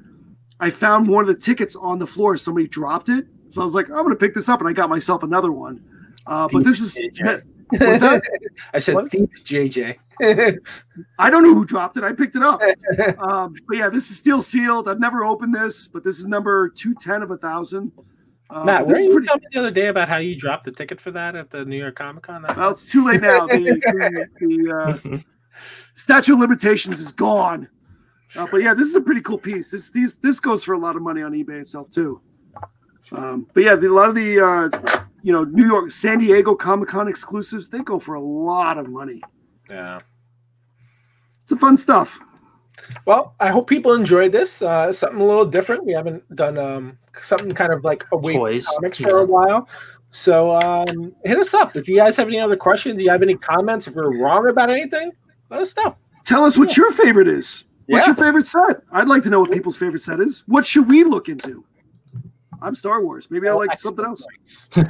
I 0.60 0.70
found 0.70 1.08
one 1.08 1.22
of 1.22 1.28
the 1.28 1.40
tickets 1.40 1.74
on 1.74 1.98
the 1.98 2.06
floor. 2.06 2.36
Somebody 2.36 2.68
dropped 2.68 3.08
it, 3.08 3.26
so 3.50 3.60
I 3.60 3.64
was 3.64 3.74
like, 3.74 3.90
I'm 3.90 4.04
going 4.04 4.10
to 4.10 4.16
pick 4.16 4.34
this 4.34 4.48
up, 4.48 4.60
and 4.60 4.68
I 4.68 4.72
got 4.72 4.88
myself 4.88 5.22
another 5.22 5.50
one. 5.50 5.82
Uh, 6.28 6.48
but 6.52 6.64
this 6.64 6.78
is 6.78 7.08
JJ. 7.18 7.42
What's 7.70 8.00
that? 8.00 8.22
I 8.74 8.78
said 8.78 8.94
What? 8.94 9.10
thief 9.10 9.30
JJ. 9.44 9.96
I 11.18 11.30
don't 11.30 11.42
know 11.42 11.54
who 11.54 11.64
dropped 11.64 11.96
it. 11.96 12.04
I 12.04 12.12
picked 12.12 12.36
it 12.36 12.42
up. 12.42 12.60
um, 13.18 13.54
but 13.66 13.76
yeah, 13.76 13.88
this 13.88 14.10
is 14.10 14.18
still 14.18 14.40
sealed. 14.40 14.88
I've 14.88 15.00
never 15.00 15.24
opened 15.24 15.54
this, 15.54 15.86
but 15.88 16.04
this 16.04 16.18
is 16.18 16.26
number 16.26 16.68
two 16.68 16.94
ten 16.94 17.22
of 17.22 17.30
a 17.30 17.36
thousand. 17.36 17.92
Uh, 18.50 18.64
Matt, 18.64 18.86
this 18.86 18.98
were 18.98 19.02
you 19.02 19.12
pretty. 19.12 19.26
telling 19.26 19.40
me 19.40 19.46
the 19.52 19.58
other 19.60 19.70
day 19.70 19.86
about 19.88 20.08
how 20.08 20.16
you 20.16 20.34
dropped 20.36 20.64
the 20.64 20.72
ticket 20.72 21.00
for 21.00 21.10
that 21.12 21.36
at 21.36 21.50
the 21.50 21.64
New 21.64 21.76
York 21.76 21.96
Comic 21.96 22.22
Con? 22.24 22.44
Well, 22.56 22.70
it's 22.70 22.90
too 22.90 23.06
late 23.06 23.20
now. 23.20 23.46
The, 23.46 23.58
the, 23.58 24.26
the 24.40 25.14
uh, 25.14 25.18
statute 25.94 26.32
of 26.34 26.40
limitations 26.40 27.00
is 27.00 27.12
gone. 27.12 27.68
Uh, 28.36 28.46
but 28.50 28.58
yeah, 28.58 28.74
this 28.74 28.88
is 28.88 28.96
a 28.96 29.00
pretty 29.00 29.20
cool 29.20 29.38
piece. 29.38 29.70
This 29.70 29.90
these 29.90 30.16
this 30.16 30.40
goes 30.40 30.64
for 30.64 30.72
a 30.74 30.78
lot 30.78 30.96
of 30.96 31.02
money 31.02 31.22
on 31.22 31.32
eBay 31.32 31.60
itself 31.60 31.90
too. 31.90 32.20
Um, 33.12 33.46
but 33.54 33.62
yeah, 33.62 33.74
the, 33.74 33.90
a 33.90 33.94
lot 33.94 34.08
of 34.08 34.14
the 34.14 34.40
uh, 34.40 34.68
you 35.28 35.34
know 35.34 35.44
New 35.44 35.66
York, 35.66 35.90
San 35.90 36.18
Diego 36.18 36.54
Comic 36.54 36.88
Con 36.88 37.06
exclusives 37.06 37.68
they 37.68 37.80
go 37.80 37.98
for 37.98 38.14
a 38.14 38.20
lot 38.20 38.78
of 38.78 38.88
money. 38.88 39.20
yeah. 39.70 40.00
It's 41.42 41.52
a 41.52 41.56
fun 41.56 41.76
stuff. 41.76 42.18
Well, 43.04 43.34
I 43.40 43.50
hope 43.50 43.68
people 43.68 43.92
enjoyed 43.92 44.32
this. 44.32 44.62
Uh, 44.62 44.90
something 44.90 45.20
a 45.20 45.24
little 45.24 45.44
different. 45.44 45.84
We 45.84 45.92
haven't 45.92 46.22
done 46.34 46.56
um, 46.56 46.98
something 47.20 47.50
kind 47.52 47.72
of 47.74 47.84
like 47.84 48.04
away 48.12 48.32
from 48.32 48.40
Toys, 48.40 48.66
comics 48.66 48.98
for 48.98 49.18
yeah. 49.18 49.22
a 49.22 49.26
while. 49.26 49.68
So 50.10 50.54
um, 50.54 51.14
hit 51.24 51.38
us 51.38 51.52
up 51.52 51.76
if 51.76 51.88
you 51.88 51.96
guys 51.96 52.16
have 52.16 52.28
any 52.28 52.38
other 52.38 52.56
questions. 52.56 52.96
Do 52.96 53.04
you 53.04 53.10
have 53.10 53.22
any 53.22 53.34
comments? 53.34 53.86
If 53.86 53.94
we're 53.94 54.18
wrong 54.18 54.48
about 54.48 54.70
anything, 54.70 55.10
let 55.50 55.60
us 55.60 55.76
know. 55.76 55.94
Tell 56.24 56.44
us 56.44 56.56
what 56.56 56.74
your 56.76 56.90
favorite 56.92 57.28
is. 57.28 57.64
What's 57.86 58.06
Yeah. 58.06 58.14
your 58.14 58.24
favorite 58.24 58.46
set? 58.46 58.82
I'd 58.92 59.08
like 59.08 59.22
to 59.24 59.30
know 59.30 59.40
what 59.40 59.50
people's 59.52 59.76
favorite 59.76 60.00
set 60.00 60.20
is. 60.20 60.44
What 60.46 60.64
should 60.66 60.88
we 60.88 61.04
look 61.04 61.28
into? 61.28 61.64
I'm 62.60 62.74
Star 62.74 63.02
Wars. 63.02 63.30
Maybe 63.30 63.48
I 63.48 63.52
like 63.52 63.76
something 63.76 64.04
else. 64.04 64.26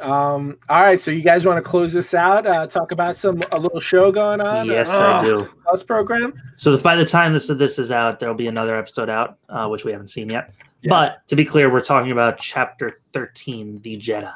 Um, 0.00 0.58
all 0.68 0.82
right, 0.82 1.00
so 1.00 1.10
you 1.10 1.22
guys 1.22 1.46
want 1.46 1.62
to 1.62 1.62
close 1.62 1.92
this 1.92 2.12
out? 2.12 2.44
Uh, 2.46 2.66
talk 2.66 2.90
about 2.90 3.14
some 3.14 3.40
a 3.52 3.58
little 3.58 3.78
show 3.78 4.10
going 4.10 4.40
on. 4.40 4.66
yes, 4.66 4.90
uh, 4.90 5.20
I 5.20 5.24
do. 5.24 5.48
Plus 5.62 5.82
program. 5.82 6.34
So 6.56 6.76
by 6.76 6.96
the 6.96 7.04
time 7.04 7.32
this 7.32 7.46
this 7.46 7.78
is 7.78 7.92
out, 7.92 8.18
there'll 8.18 8.34
be 8.34 8.48
another 8.48 8.76
episode 8.76 9.08
out, 9.08 9.38
uh, 9.48 9.68
which 9.68 9.84
we 9.84 9.92
haven't 9.92 10.08
seen 10.08 10.28
yet. 10.28 10.50
Yes. 10.82 10.90
But 10.90 11.28
to 11.28 11.36
be 11.36 11.44
clear, 11.44 11.70
we're 11.70 11.80
talking 11.80 12.10
about 12.10 12.38
Chapter 12.38 12.96
Thirteen, 13.12 13.80
the 13.82 13.96
Jedi. 13.96 14.32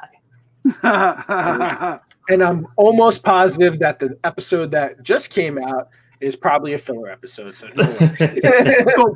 and 2.29 2.43
I'm 2.43 2.67
almost 2.77 3.23
positive 3.23 3.79
that 3.79 3.99
the 3.99 4.17
episode 4.23 4.71
that 4.71 5.03
just 5.03 5.31
came 5.31 5.57
out 5.57 5.89
is 6.21 6.35
probably 6.35 6.73
a 6.73 6.77
filler 6.77 7.09
episode. 7.09 7.53
So 7.53 7.67
no 7.75 7.83
worries. 7.99 8.93
so 8.95 9.15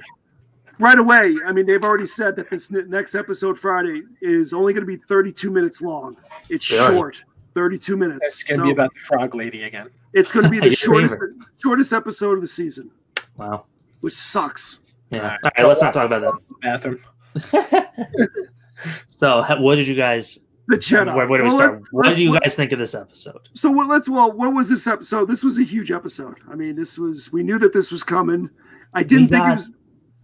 right 0.82 0.98
away. 0.98 1.36
I 1.46 1.52
mean, 1.52 1.66
they've 1.66 1.84
already 1.84 2.06
said 2.08 2.36
that 2.38 2.50
this 2.50 2.72
ne- 2.72 2.84
next 2.84 3.16
episode 3.16 3.58
Friday 3.58 4.04
is 4.22 4.54
only 4.54 4.74
going 4.74 4.82
to 4.86 4.88
be 4.88 4.98
32 4.98 5.50
minutes 5.52 5.82
long. 5.82 6.18
It's 6.50 6.70
Really? 6.72 6.96
short, 6.96 7.24
32 7.56 7.96
minutes. 7.98 8.42
It's 8.42 8.44
gonna 8.44 8.58
So 8.60 8.64
be 8.66 8.72
about 8.72 8.94
the 8.94 9.00
frog 9.00 9.36
lady 9.36 9.64
again. 9.64 9.90
it's 10.14 10.32
going 10.32 10.44
to 10.46 10.50
be 10.50 10.60
the 10.70 10.72
shortest 10.72 11.16
favorite. 11.16 11.36
shortest 11.62 11.94
episode 11.94 12.34
of 12.34 12.42
the 12.42 12.48
season, 12.48 12.92
Wow. 13.38 13.66
which 14.02 14.14
sucks. 14.14 14.80
Yeah. 15.12 15.20
Alright. 15.24 15.40
All 15.44 15.52
right, 15.58 15.68
let's 15.68 15.82
not 15.82 15.94
talk 15.94 16.06
about 16.06 16.22
that. 16.22 16.34
Bathroom. 16.62 17.00
so, 19.08 19.44
what 19.60 19.76
did 19.76 19.88
you 19.88 19.96
guys? 19.96 20.40
The 20.68 20.78
Jedi. 20.78 21.14
Where, 21.16 21.28
where 21.28 21.40
do 21.40 21.44
we 21.44 21.50
Well, 21.50 21.58
start? 21.60 21.84
What 21.92 22.16
do 22.16 22.22
you 22.24 22.40
guys 22.40 22.56
think 22.56 22.72
of 22.72 22.80
this 22.80 22.96
episode? 22.96 23.40
So 23.54 23.70
what, 23.72 23.88
let's 23.88 24.08
well, 24.08 24.32
what 24.32 24.54
was 24.54 24.70
this 24.70 24.88
episode? 24.88 25.26
This 25.26 25.44
was 25.44 25.60
a 25.60 25.64
huge 25.64 25.92
episode. 25.92 26.38
I 26.50 26.56
mean, 26.56 26.76
this 26.76 26.98
was 26.98 27.32
we 27.34 27.44
knew 27.44 27.60
that 27.60 27.74
this 27.74 27.92
was 27.92 28.04
coming. 28.04 28.50
I 28.94 29.04
didn't 29.04 29.28
think 29.30 29.44
got- 29.44 29.52
it 29.52 29.56
was, 29.56 29.72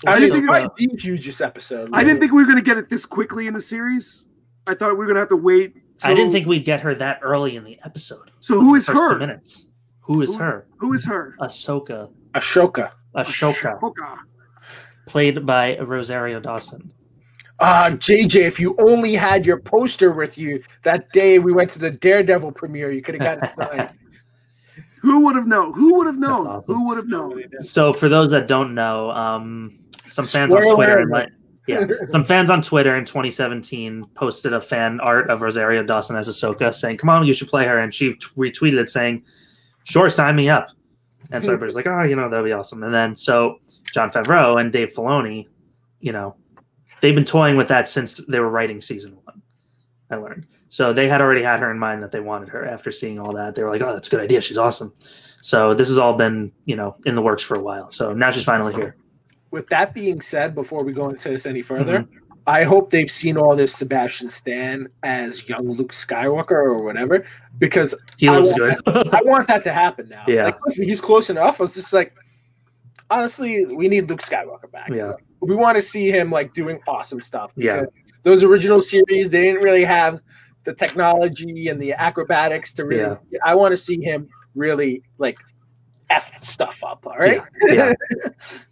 I, 0.05 0.11
I 0.11 0.15
didn't 0.15 0.27
it's 0.29 0.37
think- 0.37 0.47
probably 0.47 0.87
the 0.87 0.97
hugest 1.01 1.41
episode. 1.41 1.89
I 1.93 2.03
didn't 2.03 2.19
think 2.19 2.31
we 2.31 2.41
were 2.43 2.45
going 2.47 2.57
to 2.57 2.63
get 2.63 2.77
it 2.77 2.89
this 2.89 3.05
quickly 3.05 3.47
in 3.47 3.53
the 3.53 3.61
series. 3.61 4.27
I 4.67 4.73
thought 4.75 4.91
we 4.91 4.97
were 4.97 5.05
going 5.05 5.15
to 5.15 5.21
have 5.21 5.29
to 5.29 5.35
wait. 5.37 5.73
I 6.03 6.13
didn't 6.13 6.31
think 6.31 6.45
we'd 6.45 6.65
get 6.65 6.81
her 6.81 6.93
that 6.95 7.19
early 7.23 7.55
in 7.55 7.63
the 7.63 7.79
episode. 7.83 8.29
So 8.39 8.59
who 8.59 8.75
is 8.75 8.87
her? 8.87 9.17
Minutes. 9.17 9.65
Who 10.01 10.21
is 10.21 10.33
Who- 10.35 10.43
her? 10.43 10.67
Who 10.77 10.93
is 10.93 11.05
her? 11.05 11.35
Ahsoka. 11.41 12.11
Ashoka. 12.35 12.91
Ahsoka, 13.15 13.79
Ahsoka. 13.79 14.17
played 15.07 15.43
by 15.45 15.77
Rosario 15.79 16.39
Dawson. 16.39 16.93
Ah, 17.59 17.89
JJ, 17.89 18.45
if 18.45 18.59
you 18.59 18.75
only 18.77 19.15
had 19.15 19.43
your 19.43 19.59
poster 19.59 20.11
with 20.11 20.37
you 20.37 20.61
that 20.83 21.11
day 21.11 21.39
we 21.39 21.51
went 21.51 21.71
to 21.71 21.79
the 21.79 21.89
Daredevil 21.89 22.51
premiere, 22.51 22.91
you 22.91 23.01
could 23.01 23.15
have 23.15 23.23
gotten 23.39 23.43
it 23.45 23.77
signed. 23.77 23.89
Who 25.01 25.25
would 25.25 25.35
have 25.35 25.47
known? 25.47 25.73
Who 25.73 25.95
would 25.97 26.05
have 26.05 26.19
known? 26.19 26.45
Awesome. 26.45 26.75
Who 26.75 26.87
would 26.87 26.97
have 26.97 27.07
known? 27.07 27.41
So, 27.61 27.93
for 27.93 28.09
those 28.09 28.29
that 28.31 28.47
don't 28.47 28.75
know, 28.75 29.09
um, 29.11 29.79
some 30.09 30.25
fans 30.25 30.53
on 30.53 30.61
Twitter, 30.75 31.01
alert. 31.01 31.31
yeah, 31.67 31.85
some 32.07 32.23
fans 32.23 32.49
on 32.49 32.61
Twitter 32.61 32.95
in 32.95 33.05
2017 33.05 34.05
posted 34.13 34.53
a 34.53 34.61
fan 34.61 34.99
art 34.99 35.29
of 35.29 35.41
Rosario 35.41 35.83
Dawson 35.83 36.15
as 36.15 36.27
Ahsoka, 36.27 36.73
saying, 36.73 36.97
"Come 36.97 37.09
on, 37.09 37.25
you 37.25 37.33
should 37.33 37.47
play 37.47 37.65
her," 37.65 37.79
and 37.79 37.93
she 37.93 38.13
retweeted 38.35 38.79
it 38.79 38.89
saying, 38.89 39.23
"Sure, 39.83 40.09
sign 40.09 40.35
me 40.35 40.49
up." 40.49 40.69
And 41.31 41.43
so 41.43 41.51
everybody's 41.53 41.75
like, 41.75 41.87
"Oh, 41.87 42.03
you 42.03 42.15
know, 42.15 42.29
that'd 42.29 42.45
be 42.45 42.51
awesome." 42.51 42.83
And 42.83 42.93
then 42.93 43.15
so 43.15 43.59
Jon 43.93 44.09
Favreau 44.09 44.59
and 44.59 44.71
Dave 44.71 44.93
Filoni, 44.93 45.47
you 45.99 46.11
know, 46.11 46.35
they've 47.01 47.15
been 47.15 47.25
toying 47.25 47.57
with 47.57 47.67
that 47.69 47.87
since 47.87 48.15
they 48.27 48.39
were 48.39 48.49
writing 48.49 48.81
season 48.81 49.17
one. 49.23 49.41
I 50.09 50.15
learned. 50.15 50.47
So 50.69 50.93
they 50.93 51.07
had 51.07 51.21
already 51.21 51.41
had 51.41 51.59
her 51.59 51.71
in 51.71 51.79
mind 51.79 52.01
that 52.03 52.11
they 52.11 52.19
wanted 52.19 52.49
her 52.49 52.65
after 52.65 52.91
seeing 52.91 53.19
all 53.19 53.33
that. 53.33 53.55
They 53.55 53.63
were 53.63 53.69
like, 53.69 53.81
"Oh, 53.81 53.93
that's 53.93 54.07
a 54.07 54.11
good 54.11 54.21
idea. 54.21 54.41
She's 54.41 54.57
awesome." 54.57 54.93
So 55.41 55.73
this 55.73 55.87
has 55.87 55.97
all 55.97 56.13
been, 56.13 56.51
you 56.65 56.75
know, 56.75 56.95
in 57.05 57.15
the 57.15 57.21
works 57.21 57.43
for 57.43 57.55
a 57.55 57.61
while. 57.61 57.91
So 57.91 58.13
now 58.13 58.31
she's 58.31 58.43
finally 58.43 58.73
here. 58.73 58.95
With 59.57 59.69
that 59.69 59.91
being 59.91 60.21
said, 60.21 60.53
before 60.53 60.83
we 60.83 60.93
go 60.93 61.09
into 61.09 61.29
this 61.29 61.47
any 61.47 61.63
further, 61.63 62.01
Mm-hmm. 62.01 62.19
I 62.45 62.63
hope 62.63 62.91
they've 62.91 63.09
seen 63.09 63.37
all 63.37 63.55
this 63.55 63.73
Sebastian 63.73 64.29
Stan 64.29 64.87
as 65.01 65.49
young 65.49 65.67
Luke 65.67 65.91
Skywalker 65.91 66.51
or 66.51 66.75
whatever, 66.75 67.25
because 67.57 67.95
He 68.17 68.29
looks 68.29 68.51
want 68.57 68.85
good. 68.85 69.13
I 69.15 69.21
want 69.23 69.47
that 69.47 69.63
to 69.63 69.73
happen 69.73 70.07
now. 70.09 70.23
Yeah. 70.27 70.45
Like, 70.45 70.59
listen, 70.63 70.85
he's 70.85 71.01
close 71.01 71.31
enough. 71.31 71.59
I 71.59 71.63
was 71.63 71.73
just 71.73 71.91
like, 71.91 72.13
honestly, 73.09 73.65
we 73.65 73.87
need 73.87 74.07
Luke 74.09 74.21
Skywalker 74.21 74.71
back. 74.71 74.89
Yeah. 74.89 75.13
We 75.41 75.55
want 75.55 75.75
to 75.75 75.81
see 75.81 76.11
him 76.11 76.29
like 76.29 76.53
doing 76.53 76.79
awesome 76.87 77.19
stuff. 77.19 77.51
Yeah. 77.55 77.85
Those 78.21 78.43
original 78.43 78.79
series, 78.79 79.31
they 79.31 79.41
didn't 79.41 79.63
really 79.63 79.85
have 79.85 80.21
the 80.65 80.73
technology 80.75 81.69
and 81.69 81.81
the 81.81 81.93
acrobatics 81.93 82.73
to 82.75 82.85
really. 82.85 83.17
I 83.43 83.55
want 83.55 83.71
to 83.71 83.77
see 83.77 83.99
him 83.99 84.29
really 84.53 85.01
like 85.17 85.39
f 86.11 86.41
stuff 86.43 86.83
up. 86.83 87.07
All 87.07 87.17
right. 87.17 87.41
yeah. 87.67 87.93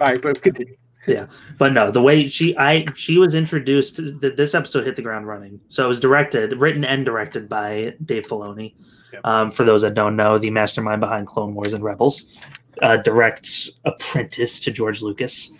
all 0.00 0.08
right, 0.08 0.20
but 0.20 0.42
continue. 0.42 0.76
Yeah, 1.06 1.26
but 1.58 1.72
no, 1.72 1.90
the 1.90 2.00
way 2.00 2.28
she 2.28 2.56
I 2.56 2.86
she 2.94 3.18
was 3.18 3.34
introduced 3.34 3.96
th- 3.96 4.36
this 4.36 4.54
episode 4.54 4.86
hit 4.86 4.96
the 4.96 5.02
ground 5.02 5.26
running. 5.26 5.60
So 5.68 5.84
it 5.84 5.88
was 5.88 6.00
directed, 6.00 6.60
written 6.60 6.84
and 6.84 7.04
directed 7.04 7.48
by 7.48 7.94
Dave 8.04 8.26
Filoni. 8.26 8.74
Yep. 9.12 9.24
Um, 9.24 9.50
for 9.50 9.64
those 9.64 9.82
that 9.82 9.94
don't 9.94 10.16
know, 10.16 10.38
the 10.38 10.50
mastermind 10.50 11.00
behind 11.00 11.26
Clone 11.26 11.54
Wars 11.54 11.74
and 11.74 11.84
Rebels, 11.84 12.38
uh, 12.82 12.96
direct 12.96 13.70
apprentice 13.84 14.58
to 14.60 14.70
George 14.70 15.02
Lucas. 15.02 15.50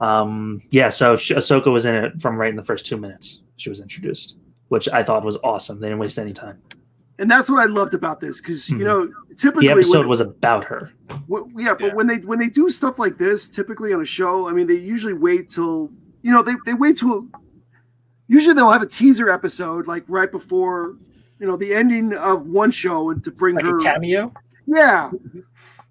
Um, 0.00 0.60
yeah, 0.70 0.88
so 0.88 1.16
Sh- 1.16 1.32
Ahsoka 1.32 1.72
was 1.72 1.84
in 1.84 1.94
it 1.94 2.20
from 2.20 2.40
right 2.40 2.50
in 2.50 2.56
the 2.56 2.64
first 2.64 2.86
two 2.86 2.96
minutes. 2.96 3.42
She 3.56 3.70
was 3.70 3.80
introduced, 3.80 4.38
which 4.68 4.88
I 4.88 5.02
thought 5.02 5.24
was 5.24 5.38
awesome. 5.44 5.78
They 5.78 5.88
didn't 5.88 6.00
waste 6.00 6.18
any 6.18 6.32
time. 6.32 6.60
And 7.18 7.30
that's 7.30 7.48
what 7.48 7.60
I 7.60 7.66
loved 7.66 7.94
about 7.94 8.20
this 8.20 8.40
because 8.40 8.68
you 8.68 8.78
hmm. 8.78 8.84
know 8.84 9.12
typically 9.36 9.68
The 9.68 9.72
episode 9.72 10.00
when, 10.00 10.08
was 10.08 10.20
about 10.20 10.64
her. 10.64 10.90
when- 11.26 11.52
yeah, 11.56 11.74
but 11.74 11.86
Yeah. 11.86 11.94
when 11.94 12.06
they 12.06 12.16
when 12.18 12.38
they 12.38 12.48
do 12.48 12.68
stuff 12.68 12.98
like 12.98 13.18
this, 13.18 13.48
typically 13.48 13.92
on 13.92 14.00
a 14.00 14.04
show, 14.04 14.48
I 14.48 14.52
mean, 14.52 14.66
they 14.66 14.74
usually 14.74 15.14
wait 15.14 15.48
till 15.48 15.90
you 16.22 16.32
know 16.32 16.42
they 16.42 16.54
they 16.64 16.74
wait 16.74 16.98
till 16.98 17.28
usually 18.26 18.54
they'll 18.54 18.70
have 18.70 18.82
a 18.82 18.86
teaser 18.86 19.28
episode 19.30 19.86
like 19.86 20.04
right 20.08 20.30
before 20.30 20.96
you 21.38 21.46
know 21.46 21.56
the 21.56 21.74
ending 21.74 22.14
of 22.14 22.48
one 22.48 22.70
show 22.70 23.10
and 23.10 23.22
to 23.24 23.30
bring 23.30 23.54
Like 23.54 23.64
her 23.64 23.78
a 23.78 23.82
cameo. 23.82 24.32
Yeah. 24.66 25.10
Mm-hmm. 25.12 25.40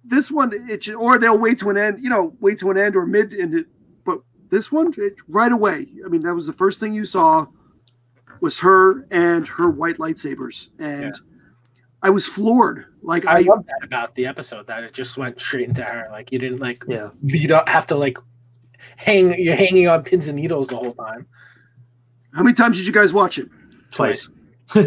This 0.04 0.30
one, 0.30 0.52
it 0.70 0.90
or 0.90 1.18
they'll 1.18 1.38
wait 1.38 1.60
to 1.60 1.70
an 1.70 1.78
end, 1.78 2.04
you 2.04 2.10
know, 2.10 2.36
wait 2.42 2.60
to 2.60 2.72
an 2.72 2.78
end 2.78 2.96
or 2.96 3.06
mid 3.06 3.34
end 3.34 3.54
it. 3.54 3.68
But 4.04 4.20
this 4.50 4.72
one, 4.72 4.94
it, 4.98 5.16
right 5.30 5.52
away. 5.52 5.88
I 6.06 6.10
mean, 6.10 6.24
that 6.24 6.34
was 6.34 6.48
the 6.48 6.54
first 6.54 6.80
thing 6.80 6.94
you 6.94 7.06
saw 7.06 7.48
was 8.44 8.60
her 8.60 9.08
and 9.10 9.48
her 9.48 9.70
white 9.70 9.98
lightsabers, 9.98 10.70
and 10.78 11.04
Yeah. 11.06 11.12
I 12.04 12.10
was 12.10 12.26
floored. 12.28 12.86
Like 13.02 13.26
I 13.26 13.38
I, 13.38 13.40
love 13.42 13.66
that 13.66 13.80
about 13.84 14.14
the 14.16 14.26
episode 14.28 14.68
that 14.68 14.84
it 14.84 14.92
just 14.92 15.18
went 15.18 15.40
straight 15.40 15.68
into 15.70 15.82
her. 15.84 16.10
Like 16.12 16.32
you 16.34 16.38
didn't 16.40 16.60
like 16.60 16.84
Yeah. 16.88 17.10
you 17.24 17.48
don't 17.48 17.68
have 17.70 17.88
to 17.88 17.96
like 17.96 18.18
hang. 18.98 19.42
You're 19.42 19.56
hanging 19.56 19.88
on 19.88 20.04
pins 20.04 20.28
and 20.28 20.36
needles 20.36 20.68
the 20.68 20.76
whole 20.76 20.94
time. 20.94 21.26
how 22.34 22.44
many 22.44 22.54
times 22.54 22.78
did 22.78 22.86
you 22.86 22.92
guys 22.94 23.14
watch 23.14 23.38
it? 23.40 23.50
Twice. 23.92 24.30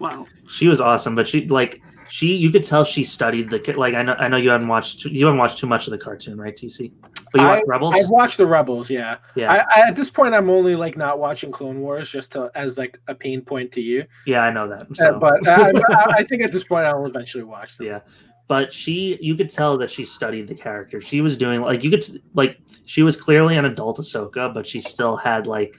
Wow. 0.00 0.26
she 0.48 0.66
was 0.66 0.80
awesome, 0.80 1.14
but 1.14 1.28
she 1.28 1.46
like 1.48 1.80
she 2.10 2.34
you 2.34 2.50
could 2.50 2.64
tell 2.64 2.84
she 2.84 3.04
studied 3.04 3.50
the 3.50 3.74
like 3.76 3.94
I 3.94 4.02
know 4.02 4.14
I 4.14 4.26
know 4.26 4.36
you 4.36 4.50
haven't 4.50 4.66
watched 4.66 5.04
you 5.04 5.26
haven't 5.26 5.38
watched 5.38 5.58
too 5.58 5.66
much 5.68 5.86
of 5.86 5.92
the 5.92 5.98
cartoon, 5.98 6.40
right, 6.40 6.54
TC? 6.54 6.92
But 7.32 7.40
you 7.40 7.46
watched 7.46 7.64
Rebels? 7.68 7.94
I've 7.94 8.10
watched 8.10 8.38
the 8.38 8.46
Rebels. 8.46 8.90
Yeah. 8.90 9.18
yeah. 9.36 9.52
I, 9.52 9.80
I 9.80 9.88
at 9.88 9.94
this 9.94 10.10
point 10.10 10.34
I'm 10.34 10.50
only 10.50 10.74
like 10.74 10.96
not 10.96 11.20
watching 11.20 11.52
Clone 11.52 11.80
Wars 11.80 12.10
just 12.10 12.32
to 12.32 12.50
as 12.56 12.76
like 12.76 12.98
a 13.06 13.14
pain 13.14 13.42
point 13.42 13.70
to 13.72 13.80
you. 13.80 14.04
yeah, 14.26 14.40
I 14.40 14.50
know 14.50 14.68
that. 14.68 14.88
Uh, 15.00 15.18
but 15.18 15.46
I, 15.46 15.70
I, 15.90 16.04
I 16.18 16.24
think 16.24 16.42
at 16.42 16.50
this 16.50 16.64
point 16.64 16.84
I'll 16.84 17.06
eventually 17.06 17.44
watch 17.44 17.76
them. 17.76 17.86
yeah. 17.86 18.00
But 18.48 18.72
she 18.72 19.16
you 19.20 19.36
could 19.36 19.48
tell 19.48 19.78
that 19.78 19.92
she 19.92 20.04
studied 20.04 20.48
the 20.48 20.56
character. 20.56 21.00
She 21.00 21.20
was 21.20 21.36
doing 21.36 21.60
like 21.60 21.84
you 21.84 21.90
could 21.90 22.04
like 22.34 22.58
she 22.86 23.04
was 23.04 23.16
clearly 23.16 23.56
an 23.56 23.66
adult 23.66 23.98
Ahsoka, 23.98 24.52
but 24.52 24.66
she 24.66 24.80
still 24.80 25.16
had 25.16 25.46
like 25.46 25.76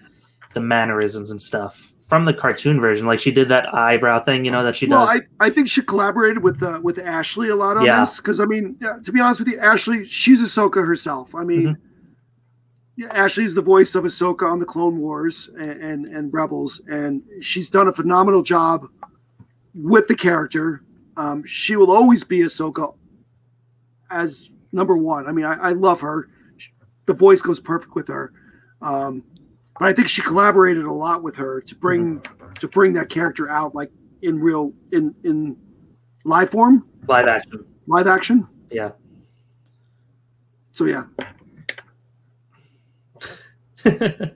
the 0.54 0.62
mannerisms 0.62 1.32
and 1.32 1.42
stuff 1.42 1.94
from 2.12 2.26
the 2.26 2.34
cartoon 2.34 2.78
version. 2.82 3.08
Like 3.08 3.22
she 3.22 3.32
did 3.32 3.48
that 3.48 3.74
eyebrow 3.74 4.20
thing, 4.20 4.44
you 4.44 4.52
know, 4.52 4.66
that 4.66 4.76
she 4.76 4.86
Well, 4.86 5.06
does. 5.08 5.22
I, 5.40 5.46
I 5.46 5.50
think 5.50 5.70
she 5.70 5.82
collaborated 5.82 6.44
with 6.44 6.62
uh, 6.62 6.82
with 6.84 7.00
Ashley 7.00 7.48
a 7.48 7.56
lot 7.56 7.78
on 7.78 7.86
Yeah. 7.86 8.02
this 8.02 8.20
because 8.20 8.42
I 8.42 8.46
mean, 8.46 8.76
yeah, 8.82 8.98
to 9.02 9.14
be 9.14 9.22
honest 9.22 9.40
with 9.40 9.48
you, 9.48 9.58
Ashley, 9.58 10.04
she's 10.04 10.44
Ahsoka 10.44 10.86
herself. 10.86 11.34
I 11.34 11.46
mean, 11.46 11.62
Mm-hmm. 11.68 11.82
yeah, 12.98 13.08
Ashley's 13.14 13.56
the 13.56 13.62
voice 13.62 13.96
of 13.96 14.04
Ahsoka 14.04 14.44
on 14.52 14.60
the 14.60 14.66
Clone 14.66 14.98
Wars 15.00 15.50
and, 15.58 15.72
and 15.82 16.06
and 16.10 16.34
Rebels, 16.34 16.82
and 16.90 17.24
she's 17.40 17.70
done 17.70 17.88
a 17.88 17.94
phenomenal 17.94 18.42
job 18.42 18.88
with 19.74 20.10
the 20.10 20.16
character. 20.16 20.84
Um, 21.16 21.46
she 21.46 21.78
will 21.78 21.92
always 21.94 22.26
be 22.26 22.40
Ahsoka 22.40 22.94
as 24.10 24.52
number 24.74 24.98
one. 24.98 25.28
I 25.28 25.32
mean, 25.32 25.46
I, 25.46 25.70
I 25.70 25.72
love 25.72 26.02
her. 26.02 26.28
The 27.06 27.14
voice 27.14 27.42
goes 27.42 27.62
perfect 27.62 27.96
with 27.96 28.10
her. 28.10 28.34
Um, 28.82 29.24
but 29.82 29.88
I 29.90 29.94
think 29.94 30.08
she 30.10 30.22
collaborated 30.22 30.86
a 30.86 30.94
lot 30.94 31.24
with 31.24 31.36
her 31.38 31.60
to 31.60 31.76
bring 31.76 32.22
to 32.60 32.68
bring 32.68 32.94
that 32.94 33.10
character 33.10 33.50
out 33.50 33.74
like 33.74 33.90
in 34.22 34.40
real 34.40 34.74
in 34.92 35.16
in 35.24 35.58
live 36.24 36.52
form, 36.52 36.86
Live 37.08 37.28
action. 37.28 37.66
live 37.88 38.06
action. 38.06 38.48
Yeah. 38.70 38.92
So 40.72 40.86
yeah, 40.86 41.06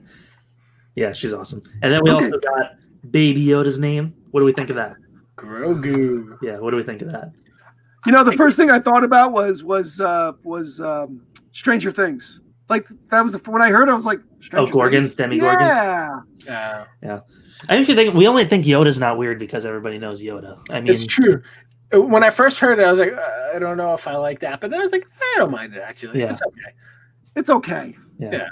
yeah, 0.96 1.12
she's 1.12 1.32
awesome. 1.32 1.62
And 1.80 1.92
then 1.92 2.02
we 2.02 2.10
Okay. 2.10 2.24
also 2.24 2.38
got 2.40 2.72
Baby 3.08 3.46
Yoda's 3.46 3.78
name. 3.78 4.14
What 4.32 4.40
do 4.40 4.46
we 4.46 4.52
think 4.52 4.70
of 4.70 4.76
that? 4.76 4.96
Grogu. 5.36 6.38
Yeah, 6.42 6.58
what 6.58 6.72
do 6.72 6.76
we 6.76 6.82
think 6.82 7.02
of 7.02 7.12
that? 7.12 7.30
you 8.04 8.12
know 8.12 8.22
the 8.24 8.32
first 8.32 8.56
thing 8.56 8.70
I 8.70 8.80
thought 8.80 9.04
about 9.04 9.32
was 9.32 9.62
was 9.62 10.00
uh, 10.00 10.32
was 10.42 10.80
um, 10.80 11.22
Stranger 11.52 11.92
Things. 11.92 12.40
Like 12.68 12.88
that 13.10 13.22
was 13.22 13.32
the, 13.32 13.50
when 13.50 13.62
I 13.62 13.70
heard, 13.70 13.88
it, 13.88 13.92
I 13.92 13.94
was 13.94 14.06
like, 14.06 14.20
Stranger 14.40 14.70
Oh, 14.70 14.72
Gorgon? 14.72 15.02
Things. 15.02 15.14
Demogorgon? 15.14 15.66
Yeah, 16.46 16.84
yeah 17.02 17.20
I 17.68 17.78
mean, 17.78 17.86
you 17.86 17.94
think 17.94 18.14
we 18.14 18.26
only 18.26 18.44
think 18.44 18.64
Yoda's 18.64 18.98
not 18.98 19.18
weird 19.18 19.38
because 19.38 19.64
everybody 19.64 19.98
knows 19.98 20.22
Yoda. 20.22 20.58
I 20.70 20.80
mean, 20.80 20.92
it's 20.92 21.06
true. 21.06 21.42
When 21.92 22.22
I 22.22 22.30
first 22.30 22.58
heard 22.58 22.78
it, 22.78 22.84
I 22.84 22.90
was 22.90 22.98
like, 22.98 23.12
uh, 23.12 23.50
I 23.54 23.58
don't 23.58 23.76
know 23.76 23.94
if 23.94 24.06
I 24.06 24.16
like 24.16 24.40
that, 24.40 24.60
but 24.60 24.70
then 24.70 24.80
I 24.80 24.82
was 24.82 24.92
like, 24.92 25.06
I 25.20 25.34
don't 25.38 25.50
mind 25.50 25.74
it 25.74 25.82
actually. 25.82 26.20
Yeah. 26.20 26.30
It's 26.30 26.42
okay. 26.42 26.74
it's 27.36 27.50
okay. 27.50 27.96
yeah. 28.18 28.30
Yeah. 28.32 28.48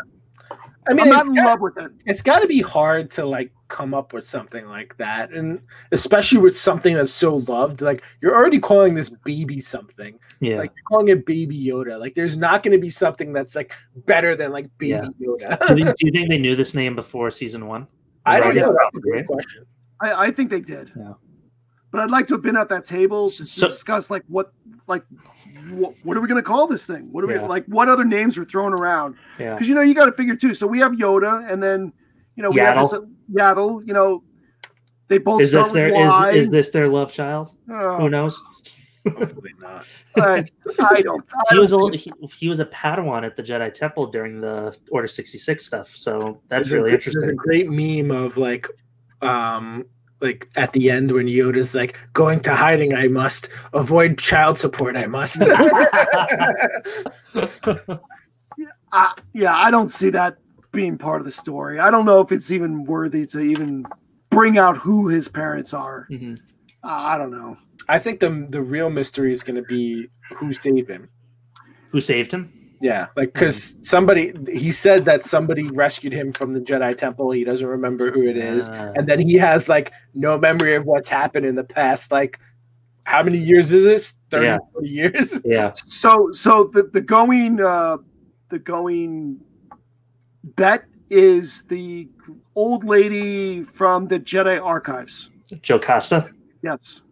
I 0.89 0.93
mean, 0.93 1.01
I'm 1.01 1.09
not 1.09 1.27
in 1.27 1.35
got, 1.35 1.47
love 1.47 1.61
with 1.61 1.79
it. 1.79 1.93
it's 2.05 2.21
got 2.21 2.41
to 2.41 2.47
be 2.47 2.61
hard 2.61 3.11
to 3.13 3.25
like 3.25 3.51
come 3.75 3.93
up 3.93 4.13
with 4.13 4.25
something 4.25 4.67
like 4.69 4.97
that, 4.99 5.33
and 5.33 5.61
especially 5.91 6.39
with 6.39 6.55
something 6.57 6.95
that's 6.95 7.13
so 7.13 7.39
loved. 7.49 7.81
Like 7.81 8.05
you're 8.21 8.35
already 8.35 8.61
calling 8.61 8.95
this 8.95 9.11
baby 9.11 9.59
something. 9.59 10.17
Yeah. 10.39 10.59
Like 10.59 10.71
you're 10.77 10.85
calling 10.89 11.09
it 11.09 11.27
Baby 11.27 11.59
Yoda. 11.61 11.99
Like 11.99 12.15
there's 12.15 12.37
not 12.37 12.63
going 12.63 12.71
to 12.73 12.81
be 12.81 12.89
something 12.89 13.33
that's 13.33 13.57
like 13.57 13.73
better 14.07 14.37
than 14.37 14.53
like 14.53 14.67
Baby 14.79 14.91
Yeah. 14.91 15.09
Yoda. 15.21 15.67
do, 15.67 15.77
you, 15.77 15.85
do 15.87 15.95
you 16.07 16.13
think 16.13 16.31
they 16.31 16.39
knew 16.39 16.55
this 16.55 16.77
name 16.77 16.95
before 16.95 17.33
season 17.33 17.67
one? 17.67 17.89
I 18.25 18.39
don't 18.39 18.55
know. 18.55 18.73
That's 18.73 18.95
a 18.95 18.99
it, 18.99 19.03
great 19.03 19.27
question. 19.27 19.67
I, 20.01 20.27
I 20.27 20.31
think 20.31 20.51
they 20.51 20.61
did. 20.61 20.93
Yeah. 20.97 21.15
But 21.91 22.01
I'd 22.03 22.11
like 22.13 22.29
to 22.29 22.35
have 22.35 22.43
been 22.43 22.57
at 22.57 22.69
that 22.69 22.85
table 22.85 23.27
to 23.27 23.45
So- 23.45 23.67
discuss 23.67 24.09
like 24.09 24.23
what 24.29 24.53
like 24.87 25.05
what, 25.71 25.95
what 26.05 26.17
are 26.17 26.21
we 26.21 26.29
going 26.29 26.41
to 26.43 26.47
call 26.49 26.69
this 26.69 26.87
thing? 26.87 27.11
What 27.11 27.25
are 27.25 27.33
Yeah. 27.33 27.43
we 27.43 27.49
like? 27.49 27.65
What 27.67 27.89
other 27.89 28.05
names 28.05 28.39
were 28.39 28.45
thrown 28.45 28.73
around? 28.73 29.17
Yeah. 29.39 29.55
Because 29.55 29.69
you 29.69 29.75
know 29.75 29.81
you 29.81 29.95
got 29.95 30.07
to 30.07 30.13
figure 30.13 30.37
too. 30.37 30.55
So 30.55 30.67
we 30.69 30.79
have 30.79 30.93
Yoda, 30.93 31.51
and 31.51 31.61
then 31.61 31.93
you 32.37 32.43
know 32.43 32.51
we 32.51 32.61
have 32.61 32.79
this 32.79 32.93
uh, 32.93 33.01
Yaddle. 33.33 33.87
You 33.87 33.95
know, 33.95 34.23
they 35.09 35.19
both 35.19 35.41
Is 35.43 35.51
start 35.51 35.67
this 35.67 35.73
their 35.75 35.93
Y. 35.93 36.31
is, 36.31 36.45
is 36.45 36.51
this 36.51 36.69
their 36.71 36.89
love 36.89 37.13
child? 37.13 37.55
Oh, 37.71 37.97
Who 37.97 38.11
knows? 38.11 38.41
Hopefully 39.07 39.51
not. 39.59 39.85
I, 40.17 40.45
I 40.81 41.03
don't. 41.03 41.23
I 41.31 41.43
He 41.51 41.57
don't 41.57 41.61
was 41.61 41.73
a 41.73 41.97
he, 41.97 42.11
he 42.33 42.49
was 42.49 42.59
a 42.61 42.65
Padawan 42.67 43.25
at 43.25 43.37
the 43.37 43.43
Jedi 43.43 43.73
Temple 43.75 44.07
during 44.07 44.41
the 44.41 44.75
Order 44.91 45.07
sixty 45.09 45.37
six 45.39 45.67
stuff. 45.67 45.91
So 45.95 46.41
that's 46.49 46.71
There's 46.71 46.81
a 46.81 46.83
really 46.85 46.97
gr- 46.97 47.03
There's 47.05 47.17
a 47.17 47.29
interesting. 47.29 47.37
great 47.37 47.69
meme 47.71 48.11
of 48.11 48.39
like, 48.39 48.67
um, 49.21 49.85
like 50.23 50.49
at 50.57 50.73
the 50.73 50.91
end 50.91 51.11
when 51.13 51.27
Yoda's 51.27 51.75
like 51.75 51.99
going 52.15 52.41
to 52.41 52.55
hiding, 52.55 52.95
I 52.95 53.09
must 53.09 53.51
avoid 53.75 54.17
child 54.19 54.57
support. 54.57 54.97
I 54.97 55.07
must. 55.07 55.43
I, 58.93 59.15
yeah, 59.35 59.55
I 59.57 59.71
don't 59.71 59.91
see 59.91 60.11
that 60.11 60.39
being 60.75 60.99
part 60.99 61.21
of 61.21 61.25
the 61.25 61.31
story. 61.31 61.79
I 61.79 61.91
don't 61.91 62.05
know 62.05 62.21
if 62.21 62.31
it's 62.33 62.51
even 62.51 62.85
worthy 62.85 63.25
to 63.27 63.41
even 63.41 63.87
bring 64.31 64.59
out 64.59 64.77
who 64.77 65.09
his 65.09 65.29
parents 65.29 65.73
are. 65.73 66.07
Mhm. 66.11 66.37
Uh, 66.83 66.89
I 66.89 67.17
don't 67.17 67.31
know. 67.31 67.57
I 67.89 67.99
think 67.99 68.21
the 68.21 68.47
the 68.51 68.61
real 68.63 68.91
mystery 68.91 69.31
is 69.31 69.43
going 69.43 69.57
to 69.57 69.63
be 69.63 70.09
who 70.37 70.53
saved 70.53 70.91
him. 70.91 71.09
Who 71.91 72.01
saved 72.01 72.33
him? 72.33 72.53
Yeah, 72.81 73.07
like 73.17 73.33
because 73.33 73.77
somebody 73.89 74.33
he 74.53 74.71
said 74.73 75.05
that 75.07 75.23
somebody 75.23 75.63
rescued 75.69 76.13
him 76.13 76.33
from 76.33 76.53
the 76.53 76.61
Jedi 76.61 76.95
Temple. 76.97 77.31
He 77.31 77.45
doesn't 77.45 77.67
remember 77.67 78.11
who 78.11 78.27
it 78.27 78.37
is, 78.37 78.69
Ah. 78.69 78.93
and 78.97 79.07
then 79.09 79.21
he 79.21 79.35
has 79.35 79.69
like 79.69 79.93
no 80.13 80.39
memory 80.39 80.75
of 80.75 80.85
what's 80.85 81.09
happened 81.09 81.47
in 81.47 81.55
the 81.55 81.65
past. 81.65 82.11
Like, 82.13 82.39
how 83.05 83.23
many 83.23 83.39
years 83.39 83.73
is 83.73 83.85
this? 83.85 84.15
30, 84.31 84.47
Yeah. 84.47 84.59
years? 84.83 85.41
Yeah. 85.45 85.71
So, 85.75 86.29
so 86.33 86.65
the 86.73 86.83
the 86.93 87.01
going 87.01 87.61
uh, 87.61 87.99
the 88.49 88.59
going 88.59 89.41
bet 90.57 90.85
is 91.11 91.63
the 91.65 92.09
old 92.55 92.85
lady 92.85 93.63
from 93.63 94.07
the 94.07 94.19
Jedi 94.21 94.63
archives. 94.63 95.31
Jocasta. 95.63 96.31
Yes, 96.63 97.03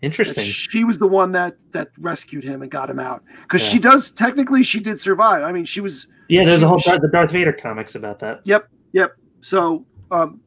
Interesting. 0.00 0.44
she 0.44 0.84
was 0.84 0.98
the 0.98 1.06
one 1.08 1.32
that 1.32 1.54
that 1.72 1.88
rescued 1.98 2.44
him 2.44 2.62
and 2.62 2.70
got 2.70 2.90
him 2.90 2.98
out 2.98 3.22
because 3.42 3.62
Yeah. 3.62 3.68
she 3.68 3.78
does 3.78 4.10
technically 4.10 4.62
she 4.62 4.80
did 4.80 4.98
survive. 4.98 5.42
I 5.42 5.52
mean, 5.52 5.64
she 5.64 5.80
was 5.80 6.08
Yeah, 6.28 6.44
there's 6.44 6.62
a 6.62 6.68
whole 6.68 6.78
she- 6.78 6.90
the 6.98 7.08
Darth 7.08 7.30
Vader 7.30 7.52
comics 7.52 7.94
about 7.94 8.18
that. 8.20 8.40
Yep, 8.44 8.68
yep. 8.92 9.12
So 9.40 9.84
um, 10.10 10.40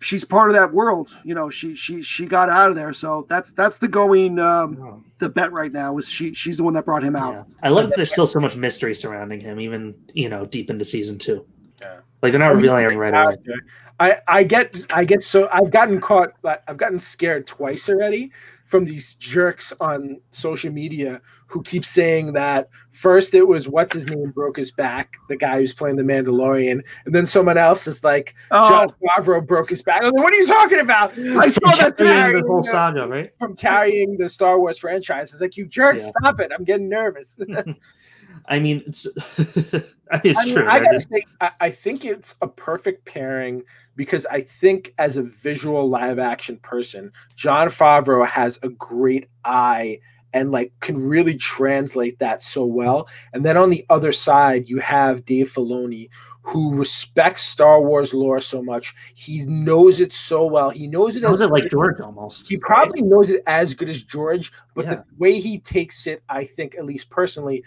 she's 0.00 0.24
part 0.24 0.50
of 0.50 0.56
that 0.56 0.72
world. 0.72 1.12
You 1.24 1.34
know, 1.34 1.50
she 1.50 1.74
she 1.74 2.02
she 2.02 2.26
got 2.26 2.48
out 2.48 2.68
of 2.70 2.76
there. 2.76 2.92
So 2.92 3.26
that's 3.28 3.52
that's 3.52 3.78
the 3.78 3.88
going 3.88 4.38
um, 4.38 5.03
the 5.24 5.30
bet 5.30 5.50
right 5.52 5.72
now 5.72 5.96
is 5.96 6.08
she 6.08 6.32
she's 6.34 6.58
the 6.58 6.62
one 6.62 6.74
that 6.74 6.84
brought 6.84 7.02
him 7.02 7.16
out. 7.16 7.34
yeah. 7.34 7.54
I 7.62 7.70
love 7.70 7.88
that 7.88 7.96
there's 7.96 8.12
still 8.12 8.26
so 8.26 8.38
much 8.38 8.56
mystery 8.56 8.94
surrounding 8.94 9.40
him, 9.40 9.58
even 9.58 9.94
you 10.12 10.28
know, 10.28 10.46
deep 10.46 10.70
into 10.70 10.84
season 10.84 11.18
two. 11.18 11.44
Yeah. 11.80 12.00
Like 12.22 12.32
they're 12.32 12.38
not 12.38 12.54
revealing 12.54 12.84
anything 12.84 12.98
right 12.98 13.14
away. 13.14 13.36
I, 14.00 14.18
I 14.26 14.42
get 14.42 14.86
I 14.90 15.04
get 15.04 15.22
so 15.22 15.48
I've 15.52 15.70
gotten 15.70 16.00
caught 16.00 16.32
but 16.42 16.62
I've 16.68 16.76
gotten 16.76 16.98
scared 16.98 17.46
twice 17.46 17.88
already 17.88 18.32
from 18.74 18.84
these 18.84 19.14
jerks 19.14 19.72
on 19.78 20.20
social 20.32 20.72
media 20.72 21.20
who 21.46 21.62
keep 21.62 21.84
saying 21.84 22.32
that 22.32 22.68
first 22.90 23.32
it 23.32 23.46
was 23.46 23.68
what's 23.68 23.94
his 23.94 24.10
name 24.10 24.32
broke 24.32 24.56
his 24.56 24.72
back 24.72 25.14
the 25.28 25.36
guy 25.36 25.60
who's 25.60 25.72
playing 25.72 25.94
the 25.94 26.02
Mandalorian 26.02 26.80
and 27.06 27.14
then 27.14 27.24
someone 27.24 27.56
else 27.56 27.86
is 27.86 28.02
like 28.02 28.34
Oh, 28.50 28.68
Jon 28.68 28.92
Favreau 29.00 29.46
broke 29.46 29.70
his 29.70 29.80
back. 29.80 30.02
Like, 30.02 30.12
what 30.14 30.32
are 30.32 30.36
you 30.36 30.46
talking 30.48 30.80
about? 30.80 31.16
I 31.18 31.50
saw 31.50 31.70
that 31.76 31.96
carrying 31.96 32.42
the 32.42 32.48
whole 32.48 32.64
saga, 32.64 33.06
right? 33.06 33.30
From 33.38 33.54
carrying 33.54 34.16
the 34.16 34.28
Star 34.28 34.58
Wars 34.58 34.76
franchise. 34.76 35.30
It's 35.30 35.40
like 35.40 35.56
you 35.56 35.66
jerks, 35.66 36.02
Yeah. 36.02 36.10
stop 36.18 36.40
it. 36.40 36.50
I'm 36.52 36.64
getting 36.64 36.88
nervous. 36.88 37.38
I 38.48 38.58
mean, 38.58 38.82
it's, 38.88 39.06
it's 39.38 39.86
I, 40.10 40.20
mean, 40.44 40.54
true. 40.56 40.68
I 40.68 40.80
gotta 40.80 40.96
just- 40.96 41.10
say, 41.10 41.22
I, 41.40 41.50
I 41.60 41.70
think 41.70 42.04
it's 42.04 42.34
a 42.42 42.48
perfect 42.48 43.04
pairing 43.04 43.62
because 43.96 44.26
I 44.26 44.40
think 44.40 44.92
as 44.98 45.16
a 45.16 45.22
visual 45.22 45.88
live 45.88 46.18
action 46.18 46.56
person, 46.58 47.12
Jon 47.36 47.68
Favreau 47.68 48.26
has 48.26 48.58
a 48.62 48.68
great 48.70 49.28
eye 49.44 50.00
and 50.32 50.50
like 50.50 50.72
can 50.80 50.96
really 50.96 51.36
translate 51.36 52.18
that 52.18 52.42
so 52.42 52.64
well. 52.64 53.08
And 53.32 53.44
then 53.44 53.56
on 53.56 53.70
the 53.70 53.86
other 53.90 54.10
side, 54.10 54.68
you 54.68 54.78
have 54.80 55.24
Dave 55.24 55.52
Filoni, 55.52 56.08
who 56.42 56.76
respects 56.76 57.42
Star 57.42 57.80
Wars 57.80 58.12
lore 58.12 58.40
so 58.40 58.60
much. 58.62 58.94
He 59.14 59.46
knows 59.46 60.00
it 60.00 60.12
so 60.12 60.44
well. 60.44 60.70
He 60.70 60.86
knows 60.88 61.16
it 61.16 61.24
as 61.24 61.40
it 61.40 61.50
like 61.50 61.70
George 61.70 62.00
almost. 62.00 62.48
he 62.48 62.56
probably 62.58 63.00
knows 63.00 63.30
it 63.30 63.42
as 63.46 63.74
good 63.74 63.88
as 63.88 64.02
George, 64.02 64.52
but 64.74 64.84
Yeah. 64.84 64.94
the 64.96 65.04
way 65.18 65.38
he 65.38 65.58
takes 65.60 66.06
it, 66.06 66.22
I 66.28 66.44
think, 66.44 66.74
at 66.74 66.84
least 66.84 67.08
personally, 67.10 67.64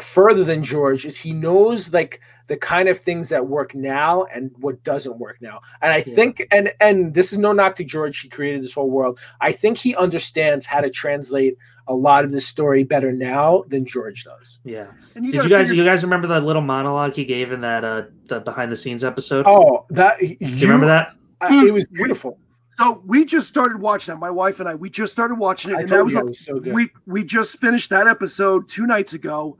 further 0.00 0.42
than 0.44 0.62
George 0.62 1.04
is 1.04 1.16
he 1.18 1.32
knows 1.32 1.92
like 1.92 2.20
the 2.48 2.56
kind 2.56 2.88
of 2.88 2.98
things 2.98 3.28
that 3.28 3.46
work 3.46 3.74
now 3.74 4.24
and 4.34 4.50
what 4.58 4.82
doesn't 4.82 5.18
work 5.18 5.36
now. 5.40 5.60
And 5.80 5.92
I 5.92 5.98
Yeah. 5.98 6.14
think 6.14 6.46
and 6.50 6.72
and 6.80 7.14
this 7.14 7.32
is 7.32 7.38
no 7.38 7.52
knock 7.52 7.76
to 7.76 7.84
George, 7.84 8.18
he 8.20 8.28
created 8.28 8.62
this 8.62 8.72
whole 8.72 8.90
world. 8.90 9.18
I 9.40 9.52
think 9.52 9.76
he 9.78 9.94
understands 9.94 10.66
how 10.66 10.80
to 10.80 10.90
translate 10.90 11.56
a 11.88 11.94
lot 11.94 12.24
of 12.24 12.30
this 12.30 12.46
story 12.46 12.84
better 12.84 13.12
now 13.12 13.64
than 13.68 13.84
George 13.84 14.24
does. 14.24 14.60
Yeah. 14.64 14.86
And 15.14 15.24
Did 15.30 15.44
you 15.44 15.48
guys 15.50 15.68
figure- 15.68 15.82
you 15.84 15.88
guys 15.88 16.02
remember 16.02 16.28
that 16.28 16.42
little 16.44 16.62
monologue 16.62 17.14
he 17.14 17.24
gave 17.24 17.52
in 17.52 17.60
that 17.60 17.84
uh 17.84 18.02
the 18.28 18.40
behind 18.40 18.72
the 18.72 18.76
scenes 18.76 19.04
episode? 19.04 19.44
Oh, 19.46 19.84
that 19.90 20.20
you, 20.22 20.36
Do 20.36 20.46
you 20.46 20.66
remember 20.66 20.86
that? 20.86 21.12
I- 21.40 21.66
it 21.66 21.74
was 21.74 21.84
beautiful. 21.92 22.38
So 22.70 23.02
we 23.06 23.26
just 23.26 23.48
started 23.48 23.80
watching 23.80 24.14
that. 24.14 24.18
My 24.18 24.30
wife 24.30 24.58
and 24.58 24.68
I. 24.68 24.74
We 24.74 24.88
just 24.88 25.12
started 25.12 25.34
watching 25.38 25.72
it, 25.72 25.76
I 25.76 25.80
and 25.80 25.88
that 25.90 25.94
told 25.96 26.04
was 26.04 26.12
you 26.14 26.18
a- 26.20 26.22
it 26.22 26.28
was 26.28 26.40
so 26.40 26.58
good. 26.58 26.72
we 26.72 26.90
we 27.06 27.22
just 27.24 27.60
finished 27.60 27.90
that 27.90 28.06
episode 28.08 28.68
two 28.68 28.86
nights 28.86 29.12
ago, 29.12 29.58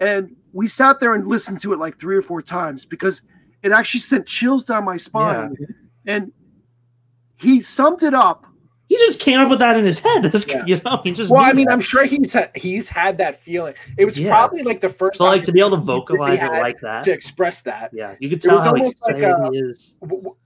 and 0.00 0.34
we 0.52 0.66
sat 0.66 1.00
there 1.00 1.14
and 1.14 1.26
listened 1.26 1.60
to 1.60 1.72
it 1.72 1.78
like 1.78 1.98
three 1.98 2.16
or 2.16 2.22
four 2.22 2.40
times 2.42 2.84
because 2.86 3.22
it 3.62 3.72
actually 3.72 4.00
sent 4.00 4.26
chills 4.26 4.64
down 4.64 4.84
my 4.84 4.96
spine. 4.96 5.56
And 6.06 6.32
he 7.36 7.60
summed 7.60 8.02
it 8.02 8.14
up. 8.14 8.44
He 8.86 8.96
just 8.96 9.18
came 9.18 9.40
up 9.40 9.48
with 9.48 9.58
that 9.60 9.76
in 9.78 9.84
his 9.84 9.98
head. 9.98 10.22
This, 10.30 10.46
Yeah. 10.46 10.62
You 10.66 10.80
know, 10.84 11.00
he 11.02 11.10
just 11.10 11.30
well, 11.30 11.40
I 11.42 11.52
mean, 11.54 11.66
that. 11.66 11.72
I'm 11.72 11.80
sure 11.80 12.04
he's 12.04 12.32
had, 12.34 12.50
he's 12.54 12.86
had 12.86 13.16
that 13.18 13.34
feeling. 13.34 13.74
It 13.96 14.04
was 14.04 14.18
Yeah. 14.18 14.28
probably 14.28 14.62
like 14.62 14.80
the 14.80 14.88
first 14.90 15.18
time 15.18 15.28
like 15.28 15.44
to 15.44 15.52
be 15.52 15.60
able 15.60 15.70
to 15.70 15.76
vocalize 15.78 16.42
it 16.42 16.52
like 16.52 16.78
that. 16.82 17.02
to 17.04 17.10
express 17.10 17.62
that. 17.62 17.90
Yeah, 17.94 18.14
you 18.20 18.28
could 18.28 18.42
tell 18.42 18.60
how 18.60 18.72
like 18.72 18.82
excited 18.86 19.24
a- 19.24 19.50
he 19.50 19.58
is. 19.58 19.96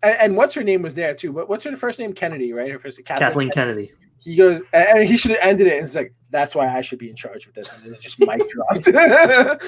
And, 0.03 0.37
what's 0.37 0.55
her 0.55 0.63
name 0.63 0.83
was 0.83 0.95
there 0.95 1.15
too. 1.15 1.33
What's 1.33 1.65
her 1.65 1.77
first 1.77 1.99
name? 1.99 2.13
Kennedy, 2.13 2.53
right? 2.53 2.71
Her 2.71 2.79
first 2.79 3.05
Kathleen 3.05 3.51
Kennedy. 3.51 3.93
He 4.21 4.37
goes, 4.37 4.63
and 4.73 4.99
and 5.01 5.09
he 5.09 5.17
should 5.17 5.33
have 5.33 5.41
ended 5.43 5.67
it. 5.67 5.75
And 5.75 5.85
it's 5.85 5.95
like 5.97 6.15
that's 6.31 6.55
why 6.55 6.69
I 6.69 6.81
should 6.81 6.99
be 6.99 7.09
in 7.11 7.17
charge 7.17 7.47
with 7.47 7.55
this. 7.55 7.73
And 7.73 7.87
it's 7.87 8.01
just 8.01 8.19
mic 8.21 8.43
dropped. 8.51 8.89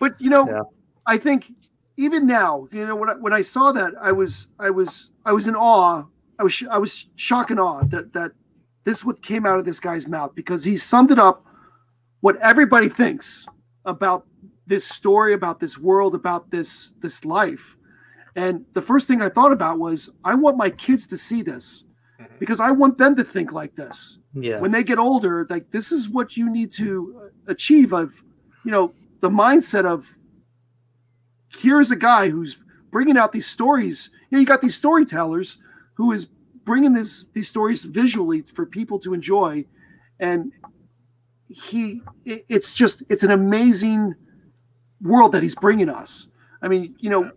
But 0.00 0.20
you 0.20 0.30
know, 0.30 0.48
Yeah. 0.48 0.62
I 1.06 1.16
think 1.16 1.52
even 1.96 2.26
now, 2.26 2.68
you 2.70 2.86
know, 2.86 2.94
when 2.94 3.10
I, 3.10 3.14
when 3.14 3.32
I 3.32 3.42
saw 3.42 3.72
that, 3.72 3.94
I 4.00 4.12
was 4.12 4.48
I 4.58 4.70
was 4.70 5.10
I 5.24 5.32
was 5.32 5.48
in 5.48 5.56
awe. 5.56 6.04
I 6.38 6.42
was 6.44 6.62
I 6.70 6.78
was 6.78 7.10
shocked 7.16 7.50
and 7.50 7.58
awe 7.60 7.82
that 7.84 8.12
that 8.12 8.32
this 8.84 9.04
what 9.04 9.22
came 9.22 9.44
out 9.44 9.58
of 9.58 9.64
this 9.64 9.80
guy's 9.80 10.06
mouth 10.06 10.34
because 10.34 10.64
he 10.64 10.76
summed 10.76 11.10
it 11.10 11.18
up 11.18 11.44
what 12.20 12.36
everybody 12.36 12.88
thinks 12.88 13.48
about 13.84 14.26
this 14.66 14.86
story, 14.86 15.32
about 15.32 15.58
this 15.60 15.78
world, 15.78 16.14
about 16.14 16.50
this 16.50 16.92
this 17.00 17.24
life. 17.24 17.76
And 18.36 18.64
the 18.74 18.82
first 18.82 19.08
thing 19.08 19.20
I 19.20 19.28
thought 19.28 19.50
about 19.52 19.78
was 19.80 20.10
I 20.24 20.34
want 20.36 20.56
my 20.56 20.70
kids 20.70 21.06
to 21.08 21.16
see 21.16 21.42
this 21.42 21.84
Mhm. 22.20 22.38
because 22.38 22.60
I 22.60 22.70
want 22.70 22.98
them 22.98 23.14
to 23.16 23.24
think 23.24 23.52
like 23.52 23.74
this 23.74 24.20
Yeah. 24.42 24.60
when 24.60 24.70
they 24.72 24.82
get 24.84 24.98
older 24.98 25.46
like 25.50 25.70
this 25.70 25.92
is 25.92 26.08
what 26.10 26.36
you 26.36 26.50
need 26.50 26.70
to 26.72 27.30
achieve 27.46 27.92
of 27.92 28.22
you 28.64 28.70
know 28.70 28.92
the 29.20 29.30
mindset 29.30 29.84
of 29.84 30.16
here's 31.60 31.90
a 31.90 31.96
guy 31.96 32.28
who's 32.30 32.58
bringing 32.90 33.16
out 33.16 33.32
these 33.32 33.46
stories. 33.46 34.10
You 34.30 34.36
know 34.36 34.40
you 34.40 34.46
got 34.46 34.60
these 34.60 34.74
storytellers 34.76 35.60
who 35.94 36.12
is 36.12 36.26
bringing 36.64 36.92
this 36.94 37.26
these 37.28 37.48
stories 37.48 37.84
visually 37.84 38.42
for 38.42 38.66
people 38.66 38.98
to 39.00 39.14
enjoy. 39.14 39.64
And 40.20 40.52
he 41.48 42.02
it- 42.24 42.44
it's 42.48 42.74
just 42.74 43.02
it's 43.08 43.22
an 43.22 43.30
amazing 43.30 44.14
world 45.00 45.32
that 45.32 45.42
he's 45.42 45.54
bringing 45.54 45.88
us. 45.88 46.28
I 46.60 46.68
mean 46.68 46.94
you 46.98 47.10
know 47.10 47.30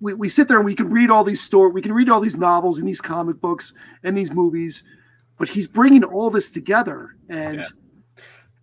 we, 0.00 0.12
we 0.14 0.28
sit 0.28 0.48
there 0.48 0.58
and 0.58 0.66
we 0.66 0.74
can 0.74 0.88
read 0.90 1.10
all 1.10 1.24
these 1.24 1.40
story 1.40 1.70
we 1.72 1.80
can 1.82 1.92
read 1.92 2.10
all 2.10 2.20
these 2.20 2.36
novels 2.36 2.78
and 2.78 2.86
these 2.86 3.00
comic 3.00 3.40
books 3.40 3.72
and 4.02 4.16
these 4.16 4.32
movies 4.32 4.84
but 5.38 5.48
he's 5.48 5.66
bringing 5.66 6.04
all 6.04 6.30
this 6.30 6.50
together 6.50 7.16
and 7.28 7.56
Yeah. 7.56 7.64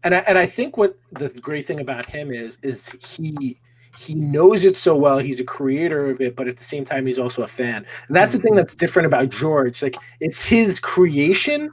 and 0.04 0.16
I, 0.16 0.18
and 0.20 0.38
I 0.38 0.46
think 0.46 0.78
what 0.78 0.98
the 1.12 1.30
great 1.30 1.66
thing 1.66 1.80
about 1.80 2.06
him 2.06 2.32
is 2.32 2.58
is 2.62 2.90
he 3.18 3.60
he 3.98 4.16
knows 4.16 4.64
it 4.64 4.76
so 4.76 4.96
well. 4.96 5.20
He's 5.20 5.40
a 5.40 5.44
creator 5.44 6.10
of 6.10 6.22
it, 6.22 6.36
but 6.36 6.48
at 6.48 6.58
the 6.58 6.64
same 6.64 6.86
time, 6.86 7.06
he's 7.06 7.20
also 7.20 7.44
a 7.44 7.48
fan. 7.48 7.86
And 8.08 8.16
that's 8.16 8.32
the 8.32 8.40
thing 8.40 8.52
mm-hmm. 8.52 8.58
that's 8.58 8.74
different 8.74 9.06
about 9.06 9.30
George. 9.30 9.84
Like 9.84 9.96
it's 10.20 10.44
his 10.44 10.80
creation, 10.80 11.72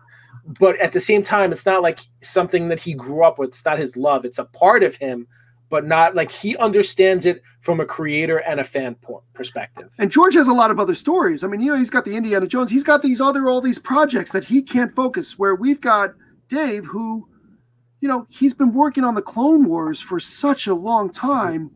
but 0.59 0.79
at 0.81 0.93
the 0.93 1.01
same 1.01 1.23
time, 1.23 1.53
it's 1.53 1.65
not 1.65 1.83
like 1.83 2.01
something 2.21 2.69
that 2.69 2.81
he 2.81 2.93
grew 2.93 3.25
up 3.25 3.39
with. 3.39 3.49
It's 3.49 3.65
not 3.65 3.79
his 3.79 3.97
love. 3.97 4.25
It's 4.25 4.39
a 4.39 4.45
part 4.45 4.83
of 4.83 4.97
him, 4.97 5.27
but 5.71 5.87
not 5.87 6.15
like 6.15 6.31
he 6.31 6.57
understands 6.57 7.27
it 7.27 7.43
from 7.61 7.81
a 7.81 7.85
creator 7.85 8.39
and 8.39 8.59
a 8.61 8.65
fan 8.65 8.95
po- 8.97 9.23
perspective. 9.35 9.93
And 9.99 10.11
George 10.11 10.35
has 10.35 10.49
a 10.49 10.53
lot 10.53 10.71
of 10.71 10.81
other 10.81 10.95
stories. 10.95 11.45
I 11.45 11.49
mean, 11.49 11.61
you 11.61 11.73
know, 11.73 11.79
he's 11.79 11.91
got 11.91 12.05
the 12.05 12.17
Indiana 12.17 12.47
Jones. 12.47 12.71
He's 12.71 12.85
got 12.85 13.03
these 13.03 13.21
other 13.21 13.49
all 13.49 13.61
these 13.61 13.79
projects 13.79 14.33
that 14.33 14.45
he 14.45 14.63
can't 14.63 14.91
focus. 14.93 15.39
Where 15.39 15.55
we've 15.55 15.81
got 15.81 16.15
Dave, 16.49 16.87
who, 16.87 17.29
you 18.01 18.09
know, 18.09 18.27
he's 18.31 18.55
been 18.55 18.73
working 18.73 19.05
on 19.05 19.15
the 19.15 19.23
Clone 19.23 19.65
Wars 19.67 20.01
for 20.01 20.19
such 20.19 20.67
a 20.67 20.75
long 20.75 21.11
time, 21.11 21.71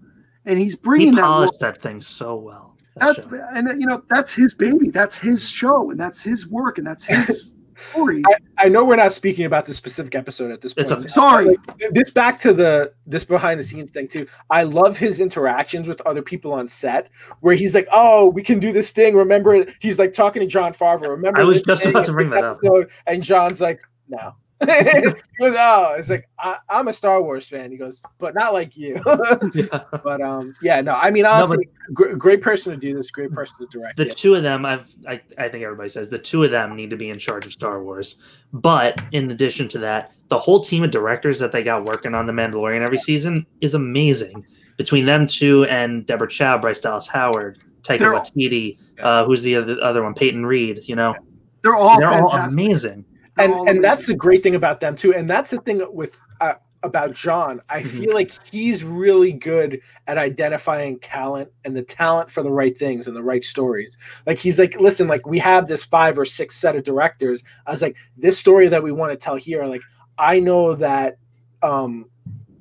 and 0.47 0.59
he's 0.59 0.75
bringing 0.75 1.09
He 1.11 1.15
that. 1.17 1.23
polished 1.23 1.53
work- 1.55 1.61
that 1.61 1.79
thing 1.83 2.01
so 2.01 2.37
well. 2.37 2.77
that 2.97 3.17
That's 3.17 3.29
show. 3.29 3.47
and 3.55 3.81
you 3.81 3.87
know 3.87 4.03
that's 4.09 4.33
his 4.35 4.55
baby. 4.55 4.89
That's 4.91 5.19
his 5.19 5.49
show, 5.51 5.91
and 5.91 5.99
that's 6.01 6.23
his 6.23 6.49
work, 6.49 6.79
and 6.79 6.87
that's 6.87 7.05
his 7.07 7.55
story. 7.91 8.23
I 8.59 8.69
know 8.69 8.85
we're 8.85 8.97
not 8.97 9.13
speaking 9.13 9.45
about 9.45 9.67
this 9.67 9.77
specific 9.77 10.15
episode 10.15 10.51
at 10.51 10.61
this 10.61 10.75
point. 10.75 10.85
It's 10.85 10.93
okay. 10.93 11.07
Sorry. 11.07 11.47
Like, 11.47 11.93
this 11.93 12.11
back 12.11 12.39
to 12.41 12.53
the 12.53 12.93
this 13.07 13.25
behind 13.25 13.59
the 13.61 13.65
scenes 13.65 13.91
thing 13.91 14.09
too. 14.09 14.27
I 14.51 14.63
love 14.63 14.97
his 14.97 15.21
interactions 15.21 15.89
with 15.89 16.01
other 16.03 16.23
people 16.23 16.53
on 16.53 16.69
set, 16.69 17.11
where 17.41 17.55
he's 17.55 17.75
like, 17.75 17.89
"Oh, 17.93 18.29
we 18.29 18.43
can 18.43 18.59
do 18.59 18.73
this 18.73 18.93
thing." 18.93 19.15
Remember, 19.17 19.55
it?" 19.55 19.75
he's 19.81 19.99
like 19.99 20.13
talking 20.13 20.41
to 20.41 20.47
Jon 20.47 20.73
Favreau. 20.73 21.09
Remember, 21.09 21.41
I 21.41 21.45
was 21.45 21.63
just 21.63 21.87
about 21.87 22.07
to 22.07 22.13
bring 22.13 22.31
that 22.31 22.45
up. 22.45 22.59
And 23.07 23.23
Jon's 23.23 23.61
like, 23.61 23.81
"No." 24.09 24.35
He 24.67 25.03
goes, 25.41 25.55
"Oh, 25.59 25.95
it's 25.99 26.11
like 26.11 26.29
I, 26.39 26.57
I'm 26.69 26.89
a 26.89 26.93
Star 26.93 27.23
Wars 27.23 27.49
fan." 27.49 27.71
He 27.71 27.77
goes, 27.77 28.03
"But 28.19 28.35
not 28.35 28.53
like 28.53 28.77
you." 28.77 29.01
Yeah. 29.55 29.83
but 30.05 30.21
um, 30.21 30.55
yeah, 30.63 30.81
no. 30.81 30.95
I 30.95 31.11
mean, 31.11 31.27
honestly, 31.27 31.69
gr- 31.93 32.15
great 32.15 32.41
person 32.41 32.73
to 32.73 32.79
do 32.79 32.95
this. 32.95 33.11
Great 33.11 33.33
person 33.33 33.67
to 33.67 33.79
direct. 33.79 33.97
The 33.97 34.07
it. 34.09 34.17
two 34.17 34.35
of 34.35 34.43
them, 34.43 34.65
I've, 34.65 34.95
I, 35.07 35.21
I 35.37 35.49
think 35.49 35.65
everybody 35.65 35.89
says 35.89 36.09
the 36.09 36.19
two 36.19 36.43
of 36.45 36.51
them 36.51 36.75
need 36.77 36.91
to 36.91 36.97
be 36.97 37.11
in 37.11 37.19
charge 37.19 37.45
of 37.47 37.53
Star 37.53 37.83
Wars. 37.83 38.17
But 38.53 39.03
in 39.13 39.31
addition 39.31 39.69
to 39.69 39.79
that, 39.81 40.13
the 40.29 40.39
whole 40.39 40.61
team 40.61 40.85
of 40.85 40.91
directors 40.91 41.39
that 41.41 41.53
they 41.53 41.63
got 41.63 41.85
working 41.85 42.15
on 42.15 42.27
The 42.27 42.33
Mandalorian 42.33 42.81
every 42.81 42.99
season 42.99 43.45
is 43.61 43.75
amazing. 43.75 44.45
Between 44.79 45.05
them 45.05 45.27
two 45.27 45.65
and 45.65 46.07
Deborah 46.07 46.29
Chow, 46.29 46.57
Bryce 46.59 46.81
Dallas 46.81 47.07
Howard, 47.09 47.59
Taika 47.83 47.99
They're 47.99 48.15
all- 48.15 48.21
Waititi, 48.23 48.79
uh, 49.03 49.25
who's 49.25 49.43
the 49.43 49.57
other, 49.57 49.77
other 49.83 50.03
one, 50.03 50.15
Peyton 50.15 50.47
Reed. 50.47 50.81
You 50.85 50.97
know, 50.97 51.15
They're 51.63 51.75
all 51.75 51.99
they're 51.99 52.13
all 52.13 52.31
amazing. 52.33 53.05
They're 53.37 53.47
and 53.47 53.55
all 53.55 53.69
and 53.69 53.83
that's 53.83 54.07
the 54.07 54.15
great 54.15 54.43
thing 54.43 54.55
about 54.55 54.81
them 54.81 54.95
too 54.97 55.15
and 55.15 55.29
that's 55.29 55.51
the 55.51 55.59
thing 55.59 55.85
with 55.93 56.21
uh, 56.41 56.55
about 56.83 57.13
john 57.15 57.61
i 57.71 57.81
Mhm. 57.81 57.87
feel 57.87 58.15
like 58.15 58.31
he's 58.51 58.85
really 58.85 59.33
good 59.33 59.81
at 60.07 60.19
identifying 60.19 60.99
talent 60.99 61.49
and 61.65 61.75
the 61.77 61.83
talent 61.83 62.31
for 62.31 62.43
the 62.43 62.51
right 62.51 62.77
things 62.77 63.07
and 63.07 63.17
the 63.17 63.23
right 63.23 63.45
stories 63.45 63.97
like 64.27 64.39
he's 64.39 64.59
like 64.59 64.79
listen 64.81 65.07
like 65.09 65.27
we 65.27 65.39
have 65.39 65.67
this 65.67 65.83
five 65.85 66.19
or 66.19 66.25
six 66.25 66.57
set 66.57 66.77
of 66.77 66.83
directors 66.83 67.43
i 67.67 67.71
was 67.71 67.81
like 67.81 67.97
this 68.17 68.39
story 68.39 68.69
that 68.69 68.83
we 68.83 68.93
want 68.93 69.11
to 69.13 69.17
tell 69.17 69.37
here 69.37 69.65
like 69.65 69.83
i 70.19 70.39
know 70.39 70.75
that 70.75 71.17
um 71.63 72.07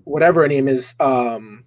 whatever 0.06 0.42
her 0.44 0.48
name 0.48 0.68
is 0.68 0.96
um 1.00 1.64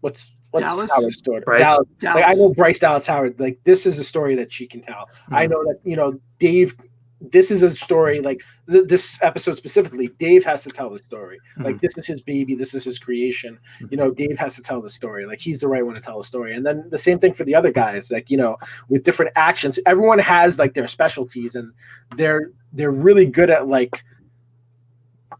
what's 0.00 0.34
what's 0.52 0.64
Dallas? 0.64 0.90
Howard's 0.90 1.20
daughter 1.20 1.42
Bryce? 1.44 1.60
Dallas. 1.60 1.86
Dallas. 1.98 2.22
Like 2.22 2.30
I 2.30 2.32
know 2.38 2.52
Bryce 2.54 2.78
Dallas 2.80 3.06
Howard. 3.06 3.38
Like 3.38 3.60
this 3.62 3.86
is 3.86 4.00
a 4.00 4.04
story 4.04 4.34
that 4.34 4.50
she 4.50 4.66
can 4.66 4.80
tell. 4.80 5.08
I 5.30 5.46
Mhm. 5.46 5.50
know 5.50 5.64
that 5.64 5.78
you 5.84 5.94
know 5.94 6.18
Dave. 6.40 6.74
This 7.20 7.50
is 7.50 7.62
a 7.62 7.70
story 7.70 8.20
like 8.20 8.42
th- 8.70 8.86
this 8.88 9.18
episode 9.22 9.54
specifically. 9.54 10.08
Dave 10.18 10.44
has 10.44 10.62
to 10.64 10.70
tell 10.70 10.88
the 10.88 10.98
story. 10.98 11.38
Mm-hmm. 11.52 11.64
Like 11.64 11.80
this 11.80 11.96
is 11.98 12.06
his 12.06 12.22
baby. 12.22 12.54
This 12.54 12.74
is 12.74 12.84
his 12.84 12.98
creation. 12.98 13.58
You 13.90 13.96
know, 13.96 14.10
Dave 14.10 14.38
has 14.38 14.56
to 14.56 14.62
tell 14.62 14.80
the 14.80 14.90
story. 14.90 15.26
Like 15.26 15.40
he's 15.40 15.60
the 15.60 15.68
right 15.68 15.84
one 15.84 15.94
to 15.94 16.00
tell 16.00 16.18
the 16.18 16.24
story. 16.24 16.54
And 16.54 16.64
then 16.64 16.88
the 16.90 16.98
same 16.98 17.18
thing 17.18 17.34
for 17.34 17.44
the 17.44 17.54
other 17.54 17.70
guys. 17.70 18.10
Like 18.10 18.30
you 18.30 18.36
know, 18.36 18.56
with 18.88 19.02
different 19.02 19.32
actions, 19.36 19.78
everyone 19.86 20.18
has 20.18 20.58
like 20.58 20.74
their 20.74 20.86
specialties, 20.86 21.54
and 21.54 21.70
they're 22.16 22.50
they're 22.72 22.92
really 22.92 23.26
good 23.26 23.50
at 23.50 23.68
like 23.68 24.02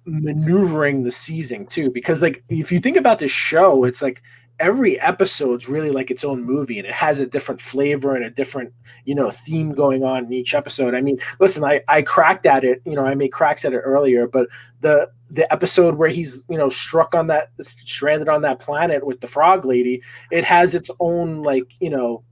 maneuvering 0.06 1.02
the 1.02 1.10
season 1.10 1.66
too 1.66 1.90
because 1.90 2.22
like 2.22 2.42
if 2.48 2.72
you 2.72 2.80
think 2.80 2.96
about 2.96 3.18
this 3.18 3.30
show 3.30 3.84
it's 3.84 4.00
like 4.00 4.22
every 4.60 5.00
episode's 5.00 5.68
really 5.68 5.90
like 5.90 6.10
its 6.10 6.22
own 6.22 6.44
movie 6.44 6.78
and 6.78 6.86
it 6.86 6.94
has 6.94 7.18
a 7.18 7.26
different 7.26 7.60
flavor 7.60 8.14
and 8.14 8.24
a 8.24 8.30
different 8.30 8.72
you 9.04 9.14
know 9.14 9.30
theme 9.30 9.72
going 9.72 10.04
on 10.04 10.26
in 10.26 10.32
each 10.32 10.54
episode 10.54 10.94
i 10.94 11.00
mean 11.00 11.18
listen 11.40 11.64
i 11.64 11.80
i 11.88 12.02
cracked 12.02 12.46
at 12.46 12.62
it 12.62 12.80
you 12.84 12.94
know 12.94 13.06
i 13.06 13.14
made 13.14 13.32
cracks 13.32 13.64
at 13.64 13.72
it 13.72 13.78
earlier 13.78 14.28
but 14.28 14.46
the 14.80 15.10
the 15.30 15.50
episode 15.52 15.96
where 15.96 16.08
he's 16.08 16.44
you 16.48 16.58
know 16.58 16.68
struck 16.68 17.14
on 17.14 17.26
that 17.26 17.50
stranded 17.60 18.28
on 18.28 18.42
that 18.42 18.60
planet 18.60 19.04
with 19.04 19.20
the 19.20 19.26
frog 19.26 19.64
lady 19.64 20.02
it 20.30 20.44
has 20.44 20.74
its 20.74 20.90
own 21.00 21.42
like 21.42 21.74
you 21.80 21.90
know 21.90 22.22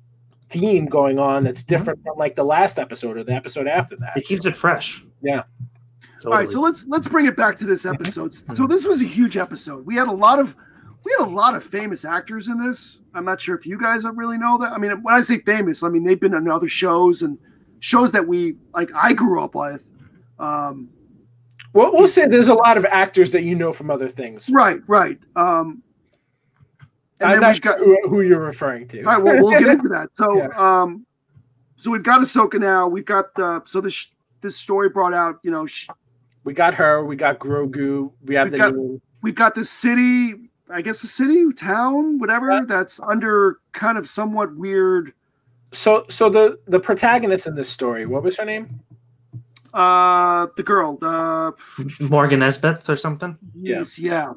theme 0.49 0.87
going 0.87 1.19
on 1.19 1.45
that's 1.45 1.63
mm-hmm. 1.63 1.77
different 1.77 2.03
from 2.03 2.17
like 2.17 2.37
the 2.37 2.45
last 2.45 2.79
episode 2.79 3.17
or 3.17 3.25
the 3.25 3.33
episode 3.33 3.67
after 3.67 3.97
that 3.97 4.17
It 4.17 4.25
keeps 4.25 4.47
it 4.47 4.57
fresh. 4.57 5.05
Yeah. 5.23 5.43
All 6.25 6.33
right, 6.33 6.49
so 6.49 6.61
let's 6.61 6.85
let's 6.87 7.07
bring 7.07 7.27
it 7.27 7.37
back 7.37 7.57
to 7.59 7.65
this 7.65 7.85
mm-hmm. 7.85 7.95
episode. 7.95 8.33
Mm-hmm. 8.33 8.55
So 8.55 8.67
this 8.67 8.87
was 8.87 9.01
a 9.01 9.05
huge 9.05 9.37
episode. 9.37 9.87
We 9.87 9.95
had 9.95 10.09
a 10.09 10.13
lot 10.13 10.41
of 10.41 10.57
we 11.05 11.15
had 11.19 11.27
a 11.27 11.31
lot 11.31 11.55
of 11.55 11.65
famous 11.65 12.05
actors 12.05 12.49
in 12.49 12.59
this. 12.59 13.01
I'm 13.15 13.25
not 13.25 13.41
sure 13.41 13.57
if 13.57 13.67
you 13.67 13.79
guys 13.79 14.05
really 14.05 14.39
know 14.39 14.59
that. 14.59 14.73
I 14.73 14.79
mean, 14.79 14.91
when 15.03 15.15
I 15.15 15.21
say 15.21 15.39
famous, 15.39 15.83
I 15.83 15.89
mean 15.89 16.05
they've 16.05 16.21
been 16.21 16.35
on 16.35 16.49
other 16.51 16.69
shows 16.69 17.23
and 17.23 17.39
shows 17.81 18.13
that 18.13 18.27
we 18.27 18.57
like 18.75 18.91
I 18.95 19.13
grew 19.15 19.43
up 19.43 19.55
with. 19.55 19.89
Um, 20.39 20.89
well 21.75 21.93
we'll 21.93 22.09
say 22.09 22.27
there's 22.27 22.49
a 22.49 22.55
lot 22.55 22.77
of 22.77 22.85
actors 22.87 23.31
that 23.33 23.43
you 23.43 23.55
know 23.55 23.73
from 23.73 23.91
other 23.91 24.09
things 24.09 24.49
right, 24.51 24.81
right. 24.87 25.19
Um, 25.37 25.83
i'm 27.21 27.41
not 27.41 27.61
got 27.61 27.79
sure 27.81 28.09
who, 28.09 28.21
you're 28.23 28.41
referring 28.41 28.87
to 28.89 29.03
all 29.03 29.15
right. 29.15 29.23
Well, 29.23 29.43
we'll 29.43 29.59
get 29.59 29.69
into 29.69 29.89
that. 29.89 30.11
So, 30.15 30.37
Yeah. 30.37 30.49
um, 30.57 31.05
so 31.77 31.91
we've 31.91 32.03
got 32.03 32.21
Ahsoka 32.21 32.59
now. 32.61 32.89
We've 32.89 33.05
got 33.05 33.27
uh, 33.39 33.61
so 33.65 33.81
this 33.81 34.09
this 34.41 34.57
story 34.57 34.89
brought 34.89 35.15
out. 35.15 35.39
You 35.43 35.51
know, 35.51 35.67
sh- 35.67 35.89
We 36.45 36.53
got 36.55 36.75
her. 36.75 37.05
We 37.05 37.17
got 37.17 37.39
Grogu. 37.39 38.13
We 38.25 38.35
have 38.37 38.47
We 38.47 38.51
the 38.53 38.57
got- 38.59 38.75
new- 38.75 39.01
we've 39.23 39.35
got 39.35 39.55
this 39.55 39.69
city. 39.71 40.48
I 40.71 40.83
guess 40.83 41.03
a 41.03 41.07
city, 41.07 41.51
town, 41.53 42.19
whatever. 42.19 42.51
Yeah. 42.51 42.61
That's 42.67 43.01
under 43.01 43.59
kind 43.73 43.97
of 43.99 44.09
somewhat 44.09 44.55
weird. 44.57 45.13
so 45.73 46.05
so 46.09 46.29
the 46.31 46.59
the 46.67 46.81
protagonist 46.81 47.47
in 47.47 47.55
this 47.55 47.69
story. 47.69 48.07
What 48.07 48.23
was 48.23 48.37
her 48.37 48.45
name? 48.45 48.81
Uh, 49.75 50.47
the 50.57 50.63
girl. 50.63 50.99
Uh, 51.03 51.53
Morgan 52.01 52.43
Elsbeth 52.43 52.89
or 52.89 52.97
something. 52.97 53.37
yes, 53.55 53.99
yeah. 53.99 54.33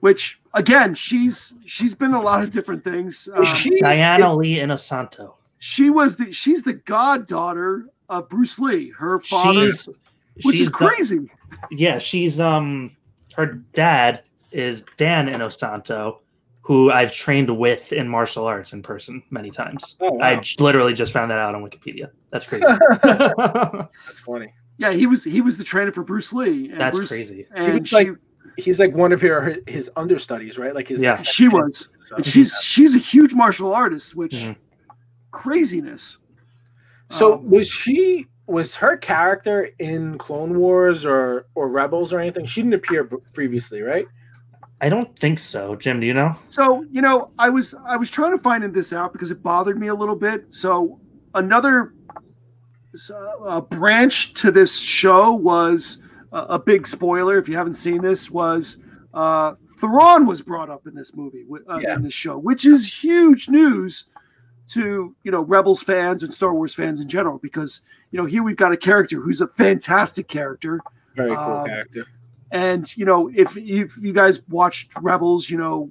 Which 0.00 0.40
again, 0.54 0.94
she's 0.94 1.54
she's 1.64 1.94
been 1.94 2.14
a 2.14 2.20
lot 2.20 2.42
of 2.42 2.50
different 2.50 2.82
things. 2.82 3.28
Um, 3.34 3.44
she 3.44 3.80
Diana 3.80 4.34
Lee 4.34 4.56
Inosanto. 4.56 5.34
she 5.58 5.90
was 5.90 6.16
the 6.16 6.32
she's 6.32 6.62
the 6.64 6.72
goddaughter 6.74 7.86
of 8.08 8.28
Bruce 8.28 8.58
Lee, 8.58 8.90
her 8.98 9.20
father, 9.20 9.66
She's 9.66 9.88
which 10.42 10.56
she's 10.56 10.60
is 10.66 10.72
the- 10.72 10.72
crazy. 10.72 11.30
yeah, 11.70 11.98
she's 11.98 12.40
um 12.40 12.96
her 13.36 13.46
dad 13.74 14.22
is 14.52 14.84
Dan 14.96 15.28
Inosanto, 15.28 16.18
who 16.60 16.90
I've 16.92 17.12
trained 17.12 17.56
with 17.58 17.92
in 17.92 18.08
martial 18.08 18.46
arts 18.46 18.72
in 18.72 18.82
person 18.82 19.22
many 19.30 19.50
times. 19.50 19.96
Oh, 20.00 20.12
wow. 20.12 20.24
I 20.24 20.36
j- 20.36 20.62
literally 20.62 20.92
just 20.94 21.12
found 21.12 21.30
that 21.30 21.38
out 21.38 21.54
on 21.54 21.62
Wikipedia. 21.62 22.10
That's 22.30 22.46
crazy. 22.46 22.64
That's 23.02 24.20
funny. 24.24 24.52
Yeah, 24.78 24.92
he 24.92 25.06
was 25.06 25.22
he 25.24 25.40
was 25.40 25.58
the 25.58 25.64
trainer 25.64 25.92
for 25.92 26.02
Bruce 26.02 26.32
Lee. 26.32 26.70
And 26.70 26.80
That's 26.80 26.96
Bruce, 26.96 27.10
crazy. 27.10 27.46
And 27.54 27.78
was 27.80 27.88
she, 27.88 27.96
like- 27.96 28.16
He's 28.58 28.78
like 28.78 28.94
one 28.94 29.12
of 29.12 29.20
her 29.22 29.56
his 29.66 29.90
understudies, 29.96 30.58
right? 30.58 30.74
Like 30.74 30.88
his 30.88 31.02
Yeah. 31.02 31.16
she 31.16 31.48
was. 31.48 31.88
And 32.14 32.24
she's 32.32 32.54
she's 32.62 32.94
a 32.94 32.98
huge 32.98 33.32
martial 33.34 33.72
artist, 33.72 34.14
which 34.14 34.32
Mhm. 34.34 34.56
craziness. 35.30 36.18
So 37.10 37.34
Um, 37.34 37.50
was 37.50 37.68
she 37.68 38.26
was 38.46 38.74
her 38.76 38.96
character 38.98 39.70
in 39.78 40.18
Clone 40.18 40.58
Wars 40.58 41.06
or 41.06 41.46
or 41.54 41.68
Rebels 41.68 42.12
or 42.12 42.20
anything? 42.20 42.44
She 42.44 42.60
didn't 42.62 42.74
appear 42.74 43.04
previously, 43.32 43.80
right? 43.80 44.06
I 44.82 44.88
don't 44.88 45.16
think 45.18 45.38
so. 45.38 45.76
Jim, 45.76 46.00
do 46.00 46.06
you 46.06 46.12
know? 46.14 46.34
So 46.46 46.84
you 46.90 47.00
know, 47.00 47.30
I 47.38 47.48
was 47.48 47.74
I 47.86 47.96
was 47.96 48.10
trying 48.10 48.32
to 48.36 48.42
find 48.42 48.62
this 48.74 48.92
out 48.92 49.12
because 49.12 49.30
it 49.30 49.42
bothered 49.42 49.78
me 49.78 49.86
a 49.86 49.94
little 49.94 50.16
bit. 50.16 50.46
So 50.54 51.00
another 51.34 51.94
uh, 53.44 53.60
branch 53.62 54.34
to 54.34 54.50
this 54.50 54.80
show 54.80 55.32
was 55.32 56.02
uh, 56.32 56.46
a 56.50 56.58
big 56.58 56.86
spoiler. 56.86 57.38
If 57.38 57.48
you 57.48 57.56
haven't 57.56 57.74
seen 57.74 58.02
this, 58.02 58.30
was 58.30 58.76
uh, 59.14 59.54
Thrawn 59.78 60.26
was 60.26 60.42
brought 60.42 60.68
up 60.68 60.86
in 60.86 60.94
this 60.94 61.14
movie 61.16 61.44
uh, 61.68 61.78
Yeah. 61.80 61.94
in 61.94 62.02
this 62.02 62.12
show, 62.12 62.36
which 62.36 62.66
is 62.66 63.02
huge 63.02 63.48
news 63.48 64.06
to 64.68 65.14
you 65.22 65.30
know 65.30 65.42
Rebels 65.42 65.82
fans 65.82 66.22
and 66.22 66.32
Star 66.34 66.52
Wars 66.54 66.74
fans 66.74 67.00
in 67.00 67.08
general 67.08 67.38
because 67.38 67.80
you 68.10 68.18
know 68.18 68.26
here 68.26 68.42
we've 68.42 68.56
got 68.56 68.72
a 68.72 68.76
character 68.76 69.20
who's 69.20 69.40
a 69.40 69.46
fantastic 69.46 70.28
character. 70.28 70.80
Very 71.14 71.34
cool 71.36 71.44
Um, 71.44 71.66
character. 71.66 72.06
And 72.52 72.94
you 72.96 73.06
know, 73.06 73.30
if, 73.34 73.56
if 73.56 73.96
you 74.02 74.12
guys 74.12 74.46
watched 74.48 74.92
Rebels, 75.00 75.48
you 75.48 75.56
know, 75.56 75.90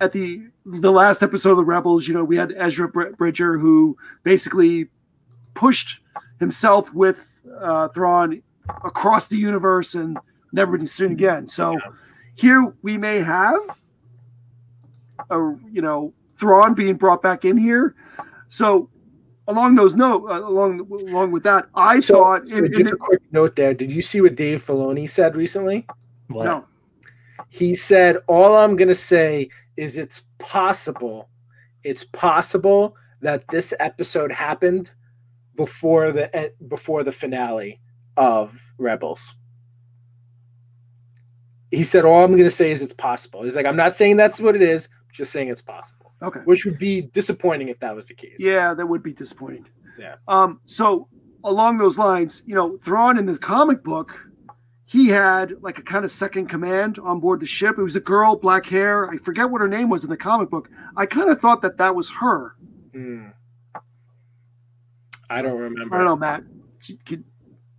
at 0.00 0.12
the 0.12 0.48
the 0.66 0.90
last 0.90 1.22
episode 1.22 1.52
of 1.52 1.56
the 1.58 1.64
Rebels, 1.64 2.08
you 2.08 2.14
know, 2.14 2.24
we 2.24 2.36
had 2.36 2.52
Ezra 2.56 2.88
Bridger 2.88 3.58
who 3.58 3.96
basically 4.24 4.88
pushed 5.54 6.00
himself 6.40 6.92
with 6.92 7.40
uh, 7.60 7.86
Thrawn 7.88 8.42
across 8.84 9.28
the 9.28 9.36
universe 9.36 9.94
and 9.94 10.18
never 10.52 10.76
been 10.76 10.86
seen 10.86 11.12
again. 11.12 11.46
So 11.46 11.78
here 12.34 12.74
we 12.82 12.98
may 12.98 13.18
have 13.18 13.60
a 15.30 15.54
you 15.70 15.82
know 15.82 16.12
Thrawn 16.36 16.74
being 16.74 16.96
brought 16.96 17.22
back 17.22 17.44
in 17.44 17.56
here. 17.56 17.94
So 18.48 18.90
along 19.52 19.74
those 19.76 19.94
note, 19.96 20.24
uh, 20.28 20.40
along 20.40 20.80
along 21.08 21.30
with 21.30 21.42
that, 21.44 21.66
I 21.74 22.00
So, 22.00 22.14
thought 22.14 22.48
so 22.48 22.56
in- 22.58 22.66
in 22.66 22.72
just 22.72 22.90
the- 22.90 22.96
a 22.96 22.98
quick 22.98 23.20
note 23.30 23.54
there. 23.56 23.74
Did 23.74 23.92
you 23.92 24.02
see 24.02 24.20
what 24.20 24.34
Dave 24.34 24.62
Filoni 24.64 25.08
said 25.08 25.36
recently? 25.36 25.86
What? 26.28 26.44
no, 26.44 26.64
He 27.48 27.74
said, 27.74 28.16
"All 28.28 28.56
I'm 28.56 28.76
gonna 28.76 28.94
say 28.94 29.48
is 29.76 29.96
it's 29.98 30.22
possible, 30.38 31.28
it's 31.84 32.04
possible 32.04 32.96
that 33.20 33.46
this 33.48 33.74
episode 33.78 34.32
happened 34.32 34.90
before 35.54 36.12
the 36.12 36.34
eh, 36.34 36.48
before 36.68 37.04
the 37.04 37.12
finale 37.12 37.78
of 38.16 38.58
Rebels." 38.78 39.34
He 41.70 41.84
said, 41.84 42.04
"All 42.04 42.24
I'm 42.24 42.32
gonna 42.32 42.50
say 42.50 42.70
is 42.70 42.80
it's 42.82 42.94
possible." 42.94 43.42
He's 43.42 43.56
like, 43.56 43.66
"I'm 43.66 43.76
not 43.76 43.94
saying 43.94 44.16
that's 44.16 44.40
what 44.40 44.56
it 44.56 44.62
is, 44.62 44.88
just 45.12 45.30
saying 45.32 45.48
it's 45.48 45.62
possible," 45.62 46.01
okay. 46.22 46.40
which 46.44 46.64
would 46.64 46.78
be 46.78 47.02
disappointing 47.02 47.68
if 47.68 47.78
that 47.80 47.94
was 47.94 48.08
the 48.08 48.14
case. 48.14 48.36
Yeah, 48.38 48.74
that 48.74 48.86
would 48.86 49.02
be 49.02 49.12
disappointing. 49.12 49.66
Yeah. 49.98 50.16
Um, 50.28 50.60
so 50.64 51.08
along 51.44 51.78
those 51.78 51.98
lines, 51.98 52.42
you 52.46 52.54
know, 52.54 52.76
Thrawn 52.78 53.18
in 53.18 53.26
the 53.26 53.38
comic 53.38 53.82
book, 53.82 54.28
he 54.84 55.08
had 55.08 55.54
like 55.62 55.78
a 55.78 55.82
kind 55.82 56.04
of 56.04 56.10
second 56.10 56.46
command 56.48 56.98
on 56.98 57.20
board 57.20 57.40
the 57.40 57.46
ship. 57.46 57.78
It 57.78 57.82
was 57.82 57.96
a 57.96 58.00
girl, 58.00 58.36
black 58.36 58.66
hair. 58.66 59.08
I 59.10 59.16
forget 59.16 59.50
what 59.50 59.60
her 59.60 59.68
name 59.68 59.88
was 59.88 60.04
in 60.04 60.10
the 60.10 60.16
comic 60.16 60.50
book. 60.50 60.68
I 60.96 61.06
kind 61.06 61.30
of 61.30 61.40
thought 61.40 61.62
that 61.62 61.78
that 61.78 61.94
was 61.94 62.10
her. 62.12 62.56
Hmm. 62.92 63.28
I 65.30 65.40
don't 65.40 65.58
remember. 65.58 65.94
I 65.94 65.98
don't 65.98 66.06
know, 66.06 66.16
Matt. 66.16 66.44
Could- 66.86 67.04
could- 67.06 67.24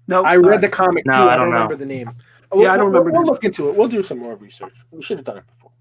no, 0.07 0.23
I 0.23 0.35
read 0.35 0.47
right. 0.47 0.61
the 0.61 0.69
comic 0.69 1.05
No, 1.05 1.13
too. 1.13 1.19
I 1.19 1.33
I 1.33 1.37
don't 1.37 1.45
don't 1.45 1.49
know. 1.49 1.53
remember 1.55 1.75
the 1.75 1.85
name. 1.85 2.09
Yeah, 2.55 2.73
I 2.73 2.77
don't 2.77 2.87
remember 2.87 3.11
We'll, 3.11 3.21
we'll 3.23 3.31
look 3.31 3.43
into 3.43 3.69
it. 3.69 3.75
We'll 3.75 3.87
do 3.87 4.01
some 4.01 4.19
more 4.19 4.35
research. 4.35 4.73
We 4.91 5.01
should 5.01 5.17
have 5.17 5.25
done 5.25 5.37
it 5.37 5.47
before. 5.47 5.71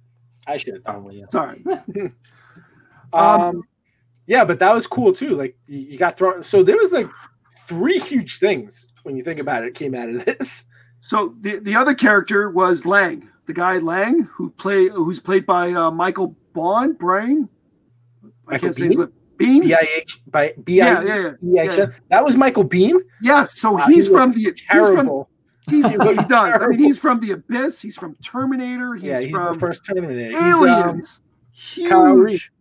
I 0.47 0.57
should 0.57 0.75
have 0.75 0.85
done. 0.85 0.95
Probably, 0.95 1.19
yeah. 1.19 1.25
It's 1.25 1.35
all 1.35 1.47
right. 1.47 1.61
it. 1.67 2.13
Um, 3.13 3.41
Um, 3.41 3.63
yeah, 4.27 4.45
but 4.45 4.59
that 4.61 4.73
was 4.73 4.87
cool 4.87 5.13
too. 5.13 5.37
Like 5.37 5.57
you, 5.67 5.99
got 5.99 6.17
Thrawn. 6.17 6.43
So 6.43 6.63
there 6.63 6.77
was 6.77 6.93
like 6.93 7.09
three 7.67 7.99
huge 7.99 8.39
things 8.39 8.87
when 9.03 9.17
you 9.17 9.25
think 9.25 9.39
about 9.41 9.65
it 9.65 9.75
came 9.75 9.95
out 9.95 10.09
of 10.09 10.25
this. 10.25 10.65
So 11.01 11.35
the 11.41 11.59
the 11.59 11.75
other 11.75 11.95
character 11.95 12.51
was 12.51 12.87
Lang, 12.87 13.29
the 13.47 13.53
guy 13.53 13.79
Lang 13.79 14.23
who 14.25 14.51
play 14.51 14.89
who's 14.89 15.19
played 15.19 15.45
by 15.47 15.73
uh, 15.73 15.91
Michael 15.91 16.37
Bond, 16.53 16.99
Brain. 16.99 17.49
I 18.25 18.53
Michael 18.53 18.67
can't 18.67 18.77
say 18.77 18.87
his 18.87 18.99
name. 18.99 19.13
Biehn. 19.39 19.63
B 19.63 19.75
I 19.75 19.89
H 19.97 20.23
by 20.29 20.55
B 20.63 20.77
yeah, 20.77 21.01
I 21.01 21.05
yeah, 21.05 21.31
yeah. 21.43 21.63
H 21.63 21.79
N. 21.79 21.95
That 22.11 22.25
was 22.25 22.37
Michael 22.37 22.65
Biehn. 22.69 23.01
Yes, 23.21 23.59
so 23.59 23.73
Wow, 23.73 23.87
he's 23.87 24.07
he 24.07 24.13
from 24.13 24.31
the 24.33 24.41
he's 24.41 24.61
from 24.61 24.95
terrible. 24.97 25.29
He's, 25.69 25.91
He 25.91 25.97
he 25.97 26.15
does. 26.15 26.63
I 26.63 26.67
mean, 26.69 26.79
he's 26.79 26.99
from 26.99 27.21
the 27.21 27.33
Abyss. 27.33 27.81
He's 27.83 27.97
from 27.97 28.17
Terminator. 28.17 28.95
He's, 28.95 29.05
yeah, 29.05 29.21
he's 29.21 29.31
from 29.31 29.55
the 29.55 29.61
first 29.61 29.85
Terminator. 29.85 30.37
He's, 30.37 30.55
um, 30.55 30.65
Aliens. 30.65 31.21
Reese. 31.53 31.77
Huge. 31.77 32.53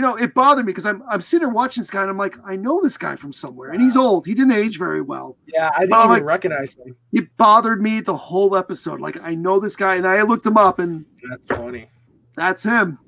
You 0.00 0.06
know, 0.06 0.16
it 0.16 0.32
bothered 0.32 0.64
me 0.64 0.70
because 0.70 0.86
I'm 0.86 1.02
I'm 1.10 1.20
sitting 1.20 1.44
there 1.46 1.52
watching 1.54 1.82
this 1.82 1.90
guy 1.90 2.00
and 2.00 2.08
I'm 2.08 2.16
like, 2.16 2.36
I 2.42 2.56
know 2.56 2.80
this 2.80 2.96
guy 2.96 3.16
from 3.16 3.34
somewhere, 3.34 3.68
and 3.72 3.82
he's 3.82 3.98
old. 3.98 4.26
He 4.26 4.32
didn't 4.32 4.52
age 4.52 4.78
very 4.78 5.02
well. 5.02 5.36
yeah, 5.46 5.68
I 5.76 5.80
didn't 5.80 5.94
even 5.98 6.08
like- 6.08 6.24
recognize 6.24 6.74
him. 6.74 6.96
It 7.12 7.36
bothered 7.36 7.82
me 7.82 8.00
the 8.00 8.16
whole 8.16 8.56
episode. 8.56 8.98
Like 9.02 9.20
I 9.20 9.34
know 9.34 9.60
this 9.60 9.76
guy, 9.76 9.96
and 9.96 10.06
I 10.08 10.22
looked 10.22 10.46
him 10.46 10.56
up, 10.56 10.78
and 10.78 11.04
That's 11.28 11.44
funny. 11.44 11.90
that's 12.34 12.62
him. 12.62 12.98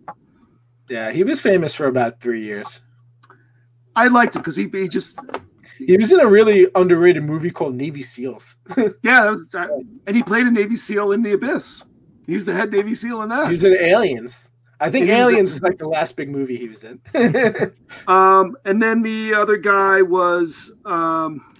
Yeah, 0.90 1.10
he 1.12 1.24
was 1.24 1.40
famous 1.40 1.74
for 1.74 1.86
about 1.86 2.20
three 2.20 2.44
years. 2.44 2.82
I 3.96 4.08
liked 4.08 4.36
him 4.36 4.42
because 4.42 4.56
he, 4.56 4.68
he 4.70 4.86
just 4.86 5.18
He 5.78 5.96
was 5.96 6.12
in 6.12 6.20
a 6.20 6.26
really 6.26 6.68
underrated 6.74 7.22
movie 7.24 7.50
called 7.50 7.74
Navy 7.74 8.02
SEALs. 8.02 8.56
yeah, 8.76 8.90
that 9.02 9.30
was, 9.30 9.54
and 10.06 10.14
he 10.14 10.22
played 10.22 10.46
a 10.46 10.50
Navy 10.50 10.76
SEAL 10.76 11.12
in 11.12 11.22
the 11.22 11.32
Abyss. 11.32 11.84
He 12.26 12.34
was 12.34 12.44
the 12.44 12.52
head 12.52 12.70
Navy 12.70 12.94
SEAL 12.94 13.22
in 13.22 13.30
that. 13.30 13.46
He 13.46 13.54
was 13.54 13.64
in 13.64 13.78
Aliens. 13.80 14.51
I 14.82 14.90
think 14.90 15.08
Aliens 15.08 15.52
is 15.52 15.62
like 15.62 15.78
the 15.78 15.86
last 15.86 16.16
big 16.16 16.28
movie 16.28 16.56
he 16.56 16.68
was 16.68 16.84
in. 16.84 17.00
Um, 18.08 18.56
and 18.64 18.82
then 18.82 19.02
the 19.02 19.34
other 19.34 19.56
guy 19.56 20.02
was 20.02 20.72
um, 20.84 21.54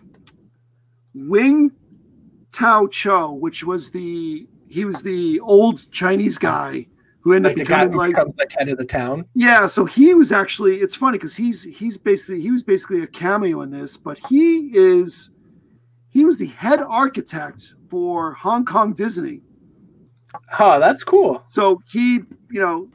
Wing 1.14 1.70
Tao 2.50 2.88
Chao, 2.88 3.32
which 3.32 3.64
was 3.64 3.90
the 3.90 4.46
he 4.68 4.84
was 4.84 5.02
the 5.02 5.38
old 5.40 5.78
Chinese 5.92 6.38
guy 6.38 6.86
who 7.20 7.32
ended 7.32 7.58
like 7.58 7.70
up 7.70 7.90
becoming 7.90 7.96
like 7.96 8.36
like 8.38 8.52
head 8.52 8.68
of 8.68 8.78
the 8.78 8.84
town. 8.84 9.26
yeah. 9.34 9.66
So 9.66 9.84
he 9.84 10.14
was 10.14 10.32
actually 10.32 10.78
it's 10.78 10.96
funny 10.96 11.16
because 11.16 11.36
he's 11.36 11.62
he's 11.62 11.96
basically 11.96 12.40
he 12.40 12.50
was 12.50 12.64
basically 12.64 13.02
a 13.02 13.06
cameo 13.06 13.60
in 13.60 13.70
this, 13.70 13.96
but 13.96 14.18
he 14.28 14.70
is 14.74 15.30
he 16.08 16.24
was 16.24 16.38
the 16.38 16.46
head 16.46 16.80
architect 16.80 17.74
for 17.88 18.32
Hong 18.32 18.64
Kong 18.64 18.94
Disney. 18.94 19.42
Oh, 20.58 20.80
that's 20.80 21.04
cool. 21.04 21.42
So 21.46 21.82
he, 21.90 22.20
you 22.50 22.60
know, 22.60 22.88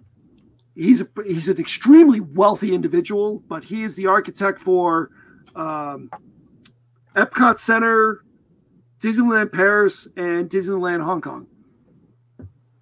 he's 0.78 1.02
a, 1.02 1.08
he's 1.26 1.50
an 1.50 1.60
extremely 1.60 2.20
wealthy 2.20 2.74
individual, 2.74 3.44
but 3.48 3.66
he 3.66 3.84
is 3.84 3.96
the 3.96 4.08
architect 4.08 4.60
for 4.60 5.10
um, 5.56 6.10
Epcot 7.16 7.58
Center, 7.58 8.24
Disneyland 9.00 9.52
Paris, 9.52 10.08
and 10.16 10.50
Disneyland 10.50 11.04
Hong 11.04 11.22
Kong, 11.22 11.48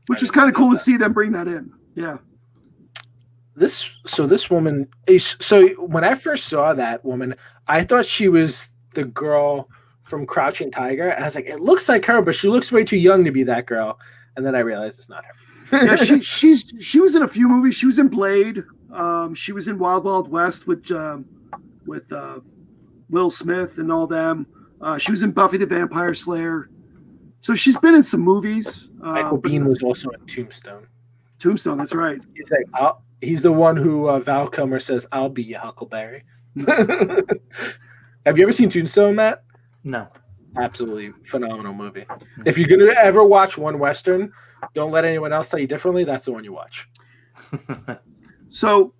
which 0.07 0.19
I 0.19 0.23
was 0.23 0.31
kind 0.31 0.49
of 0.49 0.55
cool 0.55 0.71
to 0.71 0.77
see 0.77 0.97
them 0.97 1.13
bring 1.13 1.31
that 1.31 1.47
in. 1.47 1.71
Yeah, 1.95 2.17
This 3.55 3.97
so 4.05 4.27
this 4.27 4.49
woman 4.49 4.89
is 5.07 5.37
so 5.39 5.69
when 5.75 6.03
I 6.03 6.13
first 6.13 6.47
saw 6.47 6.73
that 6.73 7.05
woman, 7.05 7.35
I 7.67 7.83
thought 7.83 8.05
she 8.05 8.27
was 8.27 8.69
the 8.93 9.05
girl 9.05 9.69
from 10.03 10.25
Crouching 10.25 10.71
Tiger. 10.71 11.09
And 11.09 11.23
I 11.23 11.27
was 11.27 11.35
like, 11.35 11.45
it 11.45 11.59
looks 11.59 11.89
like 11.89 12.05
her, 12.05 12.21
but 12.21 12.35
she 12.35 12.47
looks 12.47 12.71
way 12.71 12.83
too 12.83 12.97
young 12.97 13.25
to 13.25 13.31
be 13.31 13.43
that 13.43 13.65
girl. 13.65 13.99
And 14.35 14.45
then 14.45 14.55
I 14.55 14.59
realized 14.59 14.99
it's 14.99 15.09
not 15.09 15.25
her. 15.25 15.33
Yeah. 15.71 15.95
She 15.95 16.21
she's 16.35 16.73
she 16.79 16.99
was 16.99 17.15
in 17.15 17.23
a 17.23 17.27
few 17.27 17.47
movies. 17.47 17.75
She 17.75 17.85
was 17.85 17.99
in 17.99 18.07
Blade. 18.07 18.63
Um, 18.91 19.33
she 19.33 19.51
was 19.51 19.67
in 19.67 19.77
Wild 19.77 20.05
Wild 20.05 20.29
West 20.29 20.67
with 20.67 20.89
um, 20.91 21.25
with 21.85 22.11
uh, 22.11 22.39
Will 23.09 23.29
Smith 23.29 23.77
and 23.77 23.91
all 23.91 24.07
them. 24.07 24.47
Uh, 24.81 24.97
she 24.97 25.11
was 25.11 25.23
in 25.23 25.31
Buffy 25.31 25.57
the 25.57 25.65
Vampire 25.65 26.13
Slayer. 26.13 26.69
So 27.41 27.53
she's 27.55 27.77
been 27.77 27.95
in 27.95 28.03
some 28.03 28.21
movies. 28.21 28.91
Uh, 29.03 29.11
Michael 29.13 29.37
but- 29.37 29.51
Biehn 29.51 29.67
was 29.67 29.83
also 29.83 30.09
in 30.09 30.25
Tombstone. 30.25 30.87
Tombstone. 31.37 31.77
That's 31.77 31.93
right. 31.93 32.19
He's 32.35 32.49
like, 32.51 32.93
he's 33.21 33.41
the 33.43 33.51
one 33.51 33.75
who 33.77 34.07
uh, 34.07 34.19
Val 34.19 34.47
Kilmer 34.47 34.79
says, 34.79 35.05
"I'll 35.11 35.29
be 35.29 35.43
your 35.43 35.59
Huckleberry." 35.59 36.23
Have 36.65 38.37
you 38.37 38.43
ever 38.43 38.51
seen 38.51 38.69
Tombstone, 38.69 39.15
Matt? 39.15 39.43
No. 39.83 40.07
Absolutely 40.57 41.11
phenomenal 41.25 41.73
movie. 41.73 42.05
If 42.45 42.57
you're 42.57 42.67
gonna 42.67 42.91
ever 42.97 43.23
watch 43.25 43.57
one 43.57 43.77
western, 43.77 44.31
don't 44.73 44.91
let 44.91 45.05
anyone 45.05 45.33
else 45.33 45.49
tell 45.49 45.59
you 45.59 45.67
differently. 45.67 46.03
That's 46.03 46.25
the 46.25 46.31
one 46.31 46.43
you 46.43 46.53
watch. 46.53 46.89
So, 48.47 48.93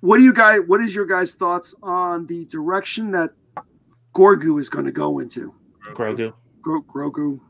what 0.00 0.18
do 0.18 0.22
you 0.24 0.34
guys? 0.34 0.60
What 0.66 0.82
is 0.82 0.94
your 0.94 1.06
guys' 1.06 1.34
thoughts 1.34 1.74
on 1.82 2.26
the 2.26 2.44
direction 2.44 3.12
that 3.12 3.30
Gorgu 4.14 4.60
is 4.60 4.68
going 4.68 4.84
to 4.84 4.92
go 4.92 5.18
into? 5.18 5.54
Grogu. 5.94 6.34
Gro- 6.60 6.82
Grogu. 6.82 7.40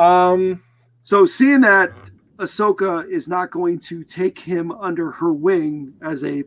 Um, 0.00 0.62
So, 1.02 1.26
seeing 1.26 1.60
that 1.62 1.92
Ahsoka 2.38 3.06
is 3.10 3.28
not 3.28 3.50
going 3.50 3.80
to 3.80 4.02
take 4.02 4.38
him 4.38 4.70
under 4.72 5.10
her 5.10 5.32
wing 5.32 5.94
as 6.00 6.24
a 6.24 6.44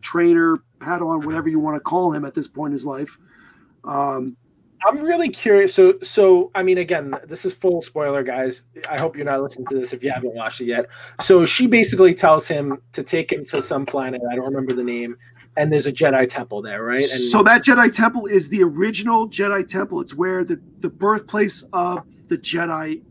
trainer, 0.00 0.56
Padawan, 0.80 1.24
whatever 1.24 1.48
you 1.48 1.60
want 1.60 1.76
to 1.76 1.80
call 1.80 2.12
him 2.12 2.24
at 2.24 2.34
this 2.34 2.48
point 2.48 2.70
in 2.70 2.72
his 2.72 2.86
life. 2.86 3.18
Um, 3.84 4.36
I'm 4.86 4.98
really 4.98 5.28
curious. 5.28 5.74
So, 5.74 5.98
so 6.02 6.50
I 6.54 6.62
mean, 6.62 6.78
again, 6.78 7.14
this 7.26 7.44
is 7.44 7.54
full 7.54 7.82
spoiler, 7.82 8.22
guys. 8.22 8.66
I 8.88 8.98
hope 8.98 9.16
you're 9.16 9.26
not 9.26 9.42
listening 9.42 9.66
to 9.68 9.76
this 9.76 9.92
if 9.92 10.02
you 10.02 10.10
haven't 10.10 10.34
watched 10.34 10.60
it 10.60 10.66
yet. 10.66 10.86
So, 11.20 11.44
she 11.46 11.66
basically 11.66 12.14
tells 12.14 12.48
him 12.48 12.80
to 12.92 13.02
take 13.02 13.32
him 13.32 13.44
to 13.46 13.62
some 13.62 13.86
planet. 13.86 14.20
I 14.30 14.34
don't 14.34 14.46
remember 14.46 14.72
the 14.72 14.84
name, 14.84 15.16
and 15.56 15.72
there's 15.72 15.86
a 15.86 15.92
Jedi 15.92 16.28
temple 16.28 16.62
there, 16.62 16.82
right? 16.82 16.96
And 16.96 17.06
so 17.06 17.42
that 17.42 17.64
Jedi 17.64 17.92
Temple 17.92 18.26
is 18.26 18.48
the 18.48 18.62
original 18.62 19.28
Jedi 19.28 19.66
Temple. 19.66 20.00
It's 20.00 20.14
where 20.14 20.44
the 20.44 20.60
the 20.80 20.90
birthplace 20.90 21.62
of 21.72 22.06
the 22.28 22.38
Jedi 22.38 23.02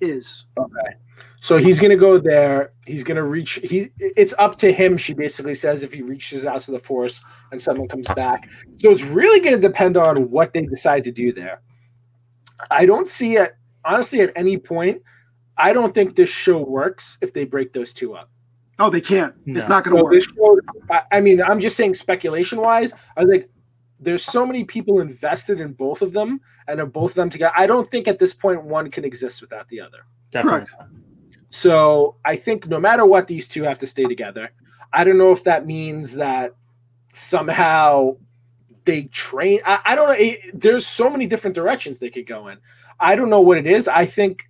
is. 0.00 0.46
Okay. 0.58 0.96
So 1.40 1.56
he's 1.56 1.80
gonna 1.80 1.96
go 1.96 2.18
there. 2.18 2.72
He's 2.86 3.02
gonna 3.02 3.22
reach. 3.24 3.54
He. 3.64 3.90
It's 3.98 4.34
up 4.38 4.56
to 4.56 4.70
him. 4.72 4.96
She 4.96 5.14
basically 5.14 5.54
says 5.54 5.82
if 5.82 5.92
he 5.92 6.02
reaches 6.02 6.44
out 6.44 6.60
to 6.62 6.70
the 6.70 6.78
force 6.78 7.20
and 7.50 7.60
someone 7.60 7.88
comes 7.88 8.08
back. 8.08 8.48
So 8.76 8.90
it's 8.90 9.04
really 9.04 9.40
gonna 9.40 9.58
depend 9.58 9.96
on 9.96 10.30
what 10.30 10.52
they 10.52 10.66
decide 10.66 11.02
to 11.04 11.12
do 11.12 11.32
there. 11.32 11.62
I 12.70 12.84
don't 12.84 13.08
see 13.08 13.36
it 13.36 13.56
honestly 13.84 14.20
at 14.20 14.32
any 14.36 14.58
point. 14.58 15.02
I 15.56 15.72
don't 15.72 15.94
think 15.94 16.14
this 16.14 16.28
show 16.28 16.58
works 16.58 17.18
if 17.22 17.32
they 17.32 17.44
break 17.44 17.72
those 17.72 17.92
two 17.92 18.14
up. 18.14 18.30
Oh, 18.78 18.88
they 18.88 19.00
can't. 19.00 19.34
It's 19.46 19.68
not 19.68 19.84
going 19.84 19.94
to 19.94 20.00
So 20.00 20.04
work. 20.04 20.14
this 20.14 20.24
show, 20.24 20.58
I, 20.90 21.02
I 21.12 21.20
mean, 21.20 21.42
I'm 21.42 21.60
just 21.60 21.76
saying 21.76 21.92
speculation 21.94 22.58
wise. 22.60 22.94
I 23.14 23.24
was 23.24 23.30
like, 23.30 23.50
there's 23.98 24.24
so 24.24 24.46
many 24.46 24.64
people 24.64 25.00
invested 25.00 25.60
in 25.60 25.74
both 25.74 26.00
of 26.00 26.12
them, 26.12 26.40
and 26.66 26.80
of 26.80 26.92
both 26.92 27.10
of 27.10 27.16
them 27.16 27.28
together. 27.28 27.52
I 27.54 27.66
don't 27.66 27.90
think 27.90 28.08
at 28.08 28.18
this 28.18 28.32
point 28.32 28.64
one 28.64 28.90
can 28.90 29.04
exist 29.04 29.42
without 29.42 29.68
the 29.68 29.82
other. 29.82 29.98
Definitely. 30.30 30.66
So 31.50 32.16
I 32.24 32.36
think 32.36 32.68
no 32.68 32.80
matter 32.80 33.04
what, 33.04 33.26
these 33.26 33.48
two 33.48 33.62
have 33.64 33.78
to 33.80 33.86
stay 33.86 34.04
together. 34.04 34.50
I 34.92 35.04
don't 35.04 35.18
know 35.18 35.32
if 35.32 35.44
that 35.44 35.66
means 35.66 36.14
that 36.14 36.54
somehow 37.12 38.16
they 38.84 39.04
train. 39.04 39.60
I, 39.66 39.80
I 39.84 39.94
don't 39.94 40.08
know. 40.08 40.14
It, 40.14 40.58
there's 40.58 40.86
so 40.86 41.10
many 41.10 41.26
different 41.26 41.54
directions 41.54 41.98
they 41.98 42.10
could 42.10 42.26
go 42.26 42.48
in. 42.48 42.58
I 42.98 43.16
don't 43.16 43.30
know 43.30 43.40
what 43.40 43.58
it 43.58 43.66
is. 43.66 43.88
I 43.88 44.04
think 44.04 44.48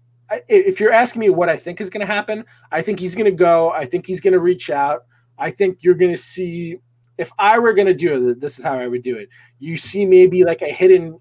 if 0.48 0.78
you're 0.78 0.92
asking 0.92 1.20
me 1.20 1.30
what 1.30 1.48
I 1.48 1.56
think 1.56 1.80
is 1.80 1.90
going 1.90 2.06
to 2.06 2.12
happen, 2.12 2.44
I 2.70 2.82
think 2.82 3.00
he's 3.00 3.14
going 3.14 3.24
to 3.24 3.32
go. 3.32 3.70
I 3.70 3.84
think 3.84 4.06
he's 4.06 4.20
going 4.20 4.32
to 4.32 4.40
reach 4.40 4.70
out. 4.70 5.04
I 5.38 5.50
think 5.50 5.78
you're 5.80 5.94
going 5.94 6.12
to 6.12 6.16
see. 6.16 6.76
If 7.18 7.30
I 7.38 7.58
were 7.58 7.74
going 7.74 7.86
to 7.86 7.94
do 7.94 8.30
it, 8.30 8.40
this 8.40 8.58
is 8.58 8.64
how 8.64 8.78
I 8.78 8.86
would 8.86 9.02
do 9.02 9.16
it. 9.16 9.28
You 9.58 9.76
see 9.76 10.06
maybe 10.06 10.44
like 10.44 10.62
a 10.62 10.72
hidden 10.72 11.18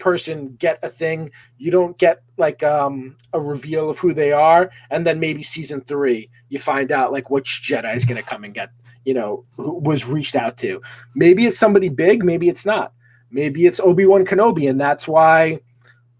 person 0.00 0.56
get 0.58 0.78
a 0.82 0.88
thing. 0.88 1.30
You 1.58 1.70
don't 1.70 1.96
get 1.98 2.22
like 2.36 2.62
um, 2.62 3.16
a 3.32 3.40
reveal 3.40 3.88
of 3.90 3.98
who 3.98 4.12
they 4.12 4.32
are, 4.32 4.70
and 4.90 5.06
then 5.06 5.20
maybe 5.20 5.42
season 5.42 5.82
three 5.82 6.28
you 6.48 6.58
find 6.58 6.90
out 6.90 7.12
like 7.12 7.30
which 7.30 7.62
Jedi 7.64 7.94
is 7.94 8.04
going 8.04 8.20
to 8.20 8.28
come 8.28 8.44
and 8.44 8.52
get 8.52 8.70
you 9.04 9.14
know 9.14 9.44
who 9.56 9.78
was 9.78 10.06
reached 10.06 10.34
out 10.34 10.56
to. 10.58 10.80
Maybe 11.14 11.46
it's 11.46 11.58
somebody 11.58 11.88
big, 11.88 12.24
maybe 12.24 12.48
it's 12.48 12.66
not. 12.66 12.92
Maybe 13.30 13.66
it's 13.66 13.78
Obi 13.78 14.06
Wan 14.06 14.24
Kenobi, 14.24 14.68
and 14.68 14.80
that's 14.80 15.06
why 15.06 15.60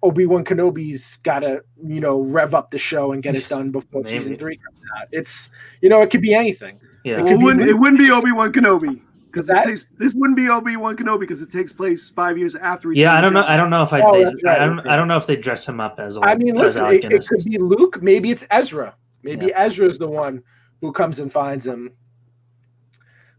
Obi 0.02 0.26
Wan 0.26 0.44
Kenobi's 0.44 1.16
got 1.18 1.40
to 1.40 1.62
you 1.84 2.00
know 2.00 2.22
rev 2.22 2.54
up 2.54 2.70
the 2.70 2.78
show 2.78 3.12
and 3.12 3.22
get 3.22 3.34
it 3.34 3.48
done 3.48 3.70
before 3.70 4.02
Maybe. 4.02 4.10
season 4.10 4.36
three 4.36 4.56
comes 4.56 4.78
out. 4.98 5.08
It's 5.10 5.50
you 5.80 5.88
know 5.88 6.00
it 6.02 6.10
could 6.10 6.22
be 6.22 6.34
anything. 6.34 6.80
Yeah. 7.04 7.18
It 7.20 7.22
Well, 7.22 7.24
could 7.24 7.32
it, 7.32 7.38
be 7.38 7.44
wouldn't, 7.44 7.68
it 7.68 7.74
wouldn't 7.74 7.98
be 7.98 8.10
Obi 8.10 8.32
Wan 8.32 8.52
Kenobi 8.52 9.00
because 9.30 9.46
this 9.46 9.56
That- 9.56 9.66
takes 9.66 9.84
this 9.98 10.14
wouldn't 10.14 10.36
be 10.36 10.48
Obi 10.48 10.76
Wan 10.76 10.96
Kenobi 10.96 11.20
because 11.20 11.42
it 11.42 11.50
takes 11.50 11.72
place 11.72 12.08
five 12.08 12.36
years 12.36 12.56
after. 12.56 12.92
Yeah, 12.92 13.14
I 13.14 13.20
don't 13.20 13.32
know. 13.32 13.40
Return 13.40 13.42
of 13.42 13.46
the 13.46 13.52
I 13.52 13.56
don't 13.56 13.70
know 13.70 13.82
if 13.82 13.92
I. 13.92 14.00
Oh, 14.00 14.12
they, 14.12 14.24
right, 14.24 14.60
I, 14.60 14.66
don't, 14.66 14.80
okay. 14.80 14.88
I 14.88 14.96
don't 14.96 15.08
know 15.08 15.16
if 15.16 15.26
they 15.26 15.36
dress 15.36 15.68
him 15.68 15.80
up 15.80 16.00
as. 16.00 16.16
Old, 16.16 16.26
I 16.26 16.34
mean, 16.34 16.56
as 16.56 16.62
listen, 16.62 16.84
Alec 16.84 17.04
it, 17.04 17.12
it 17.12 17.26
could 17.26 17.44
be 17.44 17.58
Luke. 17.58 18.02
Maybe 18.02 18.30
it's 18.30 18.46
Ezra. 18.50 18.94
Maybe 19.22 19.52
Ezra's 19.54 19.98
the 19.98 20.08
one 20.08 20.42
who 20.80 20.92
comes 20.92 21.18
and 21.20 21.30
finds 21.30 21.66
him. 21.66 21.92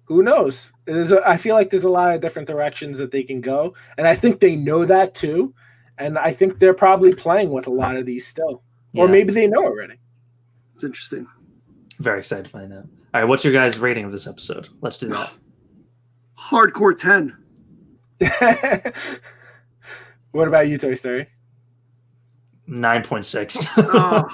Who 0.06 0.24
knows? 0.24 0.72
There's 0.86 1.12
a, 1.12 1.28
I 1.28 1.38
feel 1.38 1.56
like 1.56 1.70
there's 1.70 1.86
a 1.86 1.90
lot 1.90 2.14
of 2.14 2.22
different 2.22 2.48
directions 2.48 2.98
that 2.98 3.12
they 3.12 3.24
can 3.24 3.42
go, 3.42 3.76
and 3.98 4.08
I 4.08 4.16
think 4.16 4.40
they 4.40 4.56
know 4.56 4.86
that 4.86 5.16
too. 5.16 5.54
And 5.98 6.18
I 6.18 6.32
think 6.32 6.60
they're 6.60 6.74
probably 6.74 7.14
playing 7.14 7.52
with 7.52 7.68
a 7.68 7.72
lot 7.72 7.96
of 7.96 8.06
these 8.06 8.26
still, 8.26 8.64
or 8.96 9.08
maybe 9.08 9.34
they 9.34 9.48
know 9.48 9.64
already. 9.64 9.96
It's 10.74 10.84
interesting. 10.84 11.28
Very 12.00 12.20
excited 12.20 12.46
to 12.46 12.50
find 12.50 12.74
out. 12.74 12.86
All 13.14 13.22
right, 13.22 13.24
what's 13.26 13.44
your 13.44 13.54
guys' 13.54 13.78
rating 13.78 14.06
of 14.06 14.12
this 14.12 14.26
episode? 14.26 14.70
Let's 14.82 14.98
do 14.98 15.10
that. 15.10 15.34
Hardcore 16.50 16.96
ten. 16.98 17.38
what 20.32 20.48
about 20.48 20.68
you, 20.68 20.78
Toy 20.78 20.96
Story? 20.96 21.28
Nine 22.68 23.04
point 23.04 23.26
six. 23.26 23.58
Oh, 23.78 24.28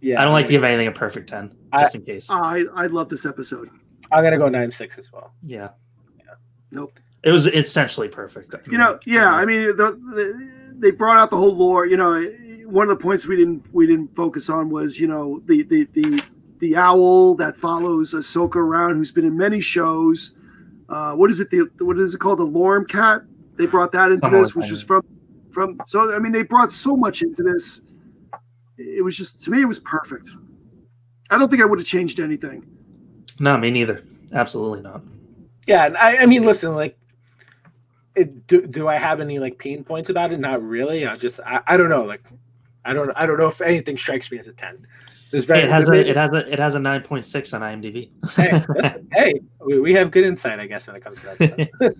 Yeah, 0.00 0.20
I 0.20 0.24
don't 0.24 0.32
like 0.34 0.46
to 0.46 0.52
give 0.52 0.64
anything 0.64 0.88
a 0.88 0.92
perfect 0.92 1.28
ten, 1.28 1.54
just 1.78 1.94
in 1.94 2.02
case. 2.04 2.28
Oh, 2.30 2.34
I 2.34 2.64
I 2.74 2.86
love 2.86 3.08
this 3.08 3.24
episode. 3.26 3.70
I'm 4.12 4.22
gonna 4.22 4.38
go 4.38 4.48
nine 4.48 4.70
six 4.70 4.98
as 4.98 5.12
well. 5.12 5.32
yeah, 5.42 5.70
Nope. 6.70 6.98
it 7.22 7.30
was 7.32 7.46
essentially 7.46 8.08
perfect. 8.08 8.54
I 8.54 8.58
You 8.70 8.78
know, 8.78 8.98
yeah. 9.06 9.32
I 9.32 9.44
mean, 9.44 9.76
the, 9.76 9.92
the, 10.14 10.72
they 10.78 10.90
brought 10.90 11.16
out 11.18 11.30
the 11.30 11.36
whole 11.36 11.56
lore. 11.56 11.86
You 11.86 11.96
know, 11.96 12.22
one 12.66 12.88
of 12.88 12.96
the 12.96 13.02
points 13.02 13.26
we 13.26 13.36
didn't 13.36 13.66
we 13.72 13.86
didn't 13.86 14.14
focus 14.14 14.48
on 14.50 14.70
was 14.70 15.00
you 15.00 15.08
know 15.08 15.40
the 15.46 15.62
the 15.62 15.84
the 15.92 16.22
the 16.58 16.76
owl 16.76 17.34
that 17.36 17.56
follows 17.56 18.14
Ahsoka 18.14 18.56
around, 18.56 18.96
who's 18.96 19.10
been 19.12 19.24
in 19.24 19.36
many 19.36 19.60
shows. 19.60 20.35
Uh, 20.88 21.14
what 21.14 21.30
is 21.30 21.40
it? 21.40 21.50
The 21.50 21.68
what 21.84 21.98
is 21.98 22.14
it 22.14 22.18
called? 22.18 22.38
The 22.38 22.46
Loth-cat. 22.46 23.22
They 23.56 23.66
brought 23.66 23.92
that 23.92 24.10
into 24.12 24.22
Something 24.22 24.40
this, 24.40 24.50
like 24.50 24.56
which 24.56 24.66
that. 24.66 24.72
was 24.72 24.82
from 24.82 25.02
from. 25.50 25.80
So 25.86 26.14
I 26.14 26.18
mean, 26.18 26.32
they 26.32 26.42
brought 26.42 26.70
so 26.70 26.96
much 26.96 27.22
into 27.22 27.42
this. 27.42 27.82
It 28.78 29.02
was 29.02 29.16
just 29.16 29.42
to 29.44 29.50
me, 29.50 29.62
it 29.62 29.66
was 29.66 29.80
perfect. 29.80 30.28
I 31.30 31.38
don't 31.38 31.50
think 31.50 31.62
I 31.62 31.64
would 31.64 31.78
have 31.78 31.86
changed 31.88 32.20
anything. 32.20 32.64
no, 33.40 33.56
me 33.56 33.70
neither. 33.70 34.04
Absolutely 34.32 34.82
not. 34.82 35.02
Yeah, 35.66 35.86
and 35.86 35.96
I, 35.96 36.18
I 36.18 36.26
mean, 36.26 36.42
listen, 36.44 36.74
like, 36.74 36.96
it, 38.14 38.46
do 38.46 38.66
do 38.66 38.86
I 38.86 38.96
have 38.96 39.20
any 39.20 39.38
like 39.38 39.58
pain 39.58 39.82
points 39.82 40.10
about 40.10 40.32
it? 40.32 40.38
Not 40.38 40.62
really. 40.62 41.06
I 41.06 41.16
just 41.16 41.40
I, 41.40 41.60
I 41.66 41.76
don't 41.76 41.88
know. 41.88 42.04
Like, 42.04 42.22
I 42.84 42.92
don't 42.92 43.10
I 43.16 43.26
don't 43.26 43.38
know 43.38 43.48
if 43.48 43.60
anything 43.60 43.96
strikes 43.96 44.30
me 44.30 44.38
as 44.38 44.46
a 44.46 44.52
ten. 44.52 44.86
Very 45.32 45.60
it 45.60 45.70
has 45.70 45.88
a 45.88 45.94
it 46.08 46.16
has 46.16 46.32
a 46.32 46.52
it 46.52 46.58
has 46.58 46.74
a 46.76 46.78
nine 46.78 47.02
point 47.02 47.24
six 47.24 47.52
on 47.52 47.60
IMDb. 47.60 48.10
hey, 48.36 48.64
listen, 48.68 49.08
hey, 49.12 49.40
we, 49.64 49.80
we 49.80 49.92
have 49.94 50.10
good 50.10 50.24
insight, 50.24 50.60
I 50.60 50.66
guess, 50.66 50.86
when 50.86 50.96
it 50.96 51.02
comes 51.04 51.20
to 51.20 51.26
that. 51.80 51.94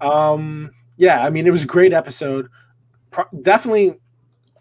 um, 0.06 0.70
yeah, 0.96 1.24
I 1.24 1.30
mean, 1.30 1.46
it 1.46 1.50
was 1.50 1.62
a 1.64 1.66
great 1.66 1.92
episode. 1.92 2.48
Pro- 3.10 3.24
definitely, 3.42 3.94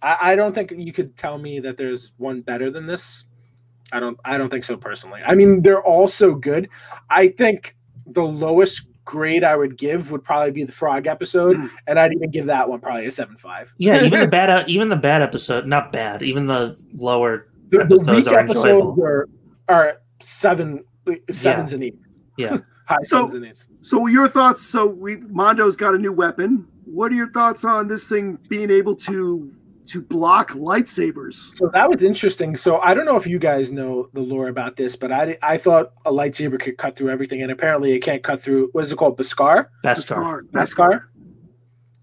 I, 0.01 0.17
I 0.33 0.35
don't 0.35 0.53
think 0.53 0.71
you 0.75 0.93
could 0.93 1.17
tell 1.17 1.37
me 1.37 1.59
that 1.61 1.77
there's 1.77 2.11
one 2.17 2.41
better 2.41 2.69
than 2.69 2.85
this. 2.85 3.25
I 3.91 3.99
don't. 3.99 4.19
I 4.23 4.37
don't 4.37 4.49
think 4.49 4.63
so 4.63 4.77
personally. 4.77 5.21
I 5.25 5.35
mean, 5.35 5.61
they're 5.61 5.83
all 5.83 6.07
so 6.07 6.33
good. 6.35 6.69
I 7.09 7.29
think 7.29 7.75
the 8.07 8.23
lowest 8.23 8.83
grade 9.03 9.43
I 9.43 9.57
would 9.57 9.77
give 9.77 10.11
would 10.11 10.23
probably 10.23 10.51
be 10.51 10.63
the 10.63 10.71
frog 10.71 11.07
episode, 11.07 11.57
Mm. 11.57 11.69
and 11.87 11.99
I'd 11.99 12.13
even 12.13 12.29
give 12.31 12.45
that 12.45 12.69
one 12.69 12.79
probably 12.79 13.07
a 13.07 13.11
seven 13.11 13.35
five. 13.35 13.73
yeah, 13.79 14.03
even 14.03 14.19
the 14.21 14.27
bad 14.29 14.69
even 14.69 14.89
the 14.89 14.95
bad 14.95 15.21
episode, 15.21 15.65
not 15.65 15.91
bad. 15.91 16.21
Even 16.21 16.45
the 16.45 16.77
lower 16.93 17.47
the, 17.71 17.77
the 17.77 17.83
episodes 17.83 18.07
weak 18.07 18.27
are 18.27 18.39
episodes 18.39 18.99
are 18.99 19.29
are 19.67 20.01
seven 20.19 20.83
sevens 21.31 21.73
and 21.73 21.83
eights. 21.83 22.07
Yeah. 22.37 22.57
high 22.85 22.97
So- 23.03 23.17
sevens 23.27 23.33
and 23.33 23.45
eights. 23.45 23.67
So 23.81 24.07
your 24.07 24.27
thoughts? 24.27 24.61
So 24.61 24.85
we 24.87 25.17
Mando's 25.17 25.75
got 25.75 25.95
a 25.95 25.97
new 25.97 26.11
weapon. 26.11 26.67
What 26.85 27.11
are 27.11 27.15
your 27.15 27.31
thoughts 27.31 27.63
on 27.63 27.87
this 27.87 28.07
thing 28.07 28.37
being 28.49 28.69
able 28.69 28.95
to 28.97 29.51
to 29.87 30.01
block 30.01 30.51
lightsabers? 30.51 31.57
So 31.57 31.69
that 31.73 31.89
was 31.89 32.03
interesting. 32.03 32.55
So 32.55 32.79
I 32.79 32.93
don't 32.93 33.05
know 33.05 33.15
if 33.15 33.25
you 33.27 33.39
guys 33.39 33.71
know 33.71 34.09
the 34.13 34.21
lore 34.21 34.47
about 34.49 34.75
this, 34.75 34.95
but 34.95 35.11
I 35.11 35.37
I 35.41 35.57
thought 35.57 35.93
a 36.05 36.11
lightsaber 36.11 36.59
could 36.59 36.77
cut 36.77 36.95
through 36.97 37.09
everything, 37.09 37.41
and 37.41 37.51
apparently 37.51 37.93
it 37.93 37.99
can't 37.99 38.23
cut 38.23 38.41
through. 38.41 38.69
What 38.73 38.83
is 38.83 38.91
it 38.91 38.97
called? 38.97 39.17
Beskar. 39.17 39.67
Beskar. 39.83 40.41
Beskar. 40.51 41.03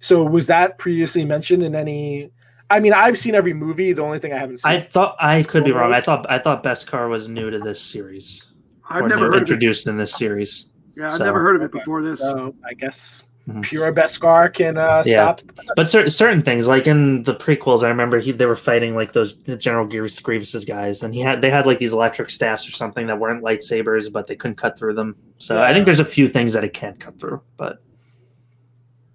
So 0.00 0.22
was 0.24 0.46
that 0.46 0.78
previously 0.78 1.24
mentioned 1.24 1.62
in 1.62 1.74
any? 1.74 2.30
I 2.70 2.80
mean, 2.80 2.92
I've 2.92 3.18
seen 3.18 3.34
every 3.34 3.54
movie. 3.54 3.92
The 3.92 4.02
only 4.02 4.18
thing 4.18 4.32
I 4.32 4.38
haven't 4.38 4.58
seen. 4.58 4.70
I 4.72 4.80
thought 4.80 5.16
I 5.20 5.42
could 5.42 5.64
be 5.64 5.72
wrong. 5.72 5.92
I 5.94 6.00
thought 6.00 6.26
I 6.30 6.38
thought 6.38 6.62
Beskar 6.62 7.08
was 7.08 7.28
new 7.28 7.50
to 7.50 7.58
this 7.58 7.80
series. 7.80 8.46
I've 8.90 9.02
or 9.04 9.08
never 9.08 9.20
new- 9.22 9.26
heard 9.26 9.34
of 9.36 9.42
it. 9.42 9.42
introduced 9.42 9.86
in 9.88 9.96
this 9.96 10.12
series. 10.14 10.68
Yeah, 10.96 11.08
I've 11.12 11.18
never 11.20 11.40
heard 11.40 11.56
of 11.56 11.62
it 11.62 11.70
before 11.72 12.02
this. 12.02 12.20
so 12.20 12.54
I 12.68 12.74
guess 12.74 13.22
Mhm. 13.48 13.62
pure 13.62 13.90
Car 14.20 14.50
can 14.50 14.76
uh, 14.76 15.02
Yeah. 15.06 15.34
stop. 15.36 15.40
But 15.76 15.88
certain 15.88 16.10
certain 16.10 16.42
things, 16.42 16.68
like 16.68 16.86
in 16.86 17.22
the 17.22 17.34
prequels, 17.34 17.82
I 17.82 17.88
remember 17.88 18.18
he 18.18 18.32
they 18.32 18.44
were 18.44 18.56
fighting 18.56 18.94
like 18.94 19.12
those 19.14 19.32
General 19.32 19.86
Grievous, 19.86 20.20
Grievous's 20.20 20.66
guys, 20.66 21.02
and 21.02 21.14
he 21.14 21.20
had 21.20 21.40
they 21.40 21.48
had 21.48 21.64
like 21.64 21.78
these 21.78 21.94
electric 21.94 22.28
staffs 22.28 22.68
or 22.68 22.72
something 22.72 23.06
that 23.06 23.18
weren't 23.18 23.42
lightsabers, 23.42 24.12
but 24.12 24.26
they 24.26 24.36
couldn't 24.36 24.56
cut 24.56 24.78
through 24.78 24.92
them. 24.94 25.16
So 25.38 25.62
I 25.62 25.72
think 25.72 25.86
there's 25.86 26.00
a 26.00 26.04
few 26.04 26.28
things 26.28 26.52
that 26.52 26.64
it 26.64 26.74
can't 26.74 27.00
cut 27.00 27.18
through. 27.18 27.40
But 27.56 27.78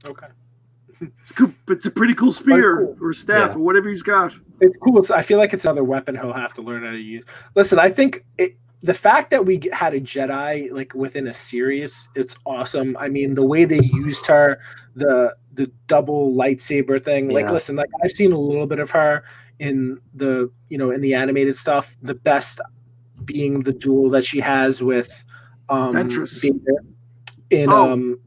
Okay. 0.08 0.28
It's, 1.24 1.32
cool, 1.32 1.54
it's 1.70 1.86
a 1.86 1.92
pretty 1.92 2.14
cool 2.14 2.32
spear 2.32 2.78
cool. 2.78 2.98
or 3.10 3.14
staff 3.14 3.52
Yeah. 3.52 3.56
or 3.56 3.60
whatever 3.60 3.90
he's 3.90 4.04
got. 4.04 4.34
It's 4.62 4.76
cool. 4.84 5.00
It's, 5.00 5.12
I 5.12 5.22
feel 5.22 5.38
like 5.38 5.54
it's 5.54 5.66
another 5.66 5.84
weapon 5.84 6.16
he'll 6.16 6.34
have 6.34 6.54
to 6.54 6.62
learn 6.62 6.84
how 6.84 6.92
to 6.92 6.98
use. 6.98 7.26
Listen, 7.56 7.80
I 7.80 7.90
think 7.90 8.24
it, 8.38 8.56
the 8.82 8.94
fact 8.94 9.30
that 9.32 9.46
we 9.46 9.62
had 9.72 9.94
a 9.94 10.00
Jedi 10.02 10.72
like 10.72 10.94
within 10.94 11.28
a 11.28 11.34
series, 11.34 12.08
it's 12.16 12.36
awesome. 12.46 12.96
I 12.98 13.08
mean, 13.10 13.34
the 13.36 13.46
way 13.46 13.66
they 13.66 13.80
used 13.82 14.26
her, 14.28 14.60
the 14.96 15.36
the 15.54 15.72
double 15.88 16.34
lightsaber 16.34 17.02
thing. 17.04 17.30
Like, 17.30 17.50
listen, 17.52 17.76
like 17.76 17.90
I've 18.04 18.12
seen 18.12 18.32
a 18.34 18.38
little 18.40 18.68
bit 18.68 18.80
of 18.80 18.92
her 18.92 19.24
in 19.60 20.00
the 20.14 20.52
you 20.70 20.78
know 20.78 20.92
in 20.92 21.00
the 21.02 21.14
animated 21.14 21.56
stuff. 21.56 21.96
The 22.02 22.14
best 22.16 22.60
being 23.24 23.60
the 23.60 23.72
duel 23.72 24.10
that 24.10 24.26
she 24.26 24.40
has 24.42 24.82
with 24.84 25.24
um 25.70 25.94
Ventress. 25.94 26.44
In 27.50 27.70
Oh. 27.70 27.92
um 27.94 28.20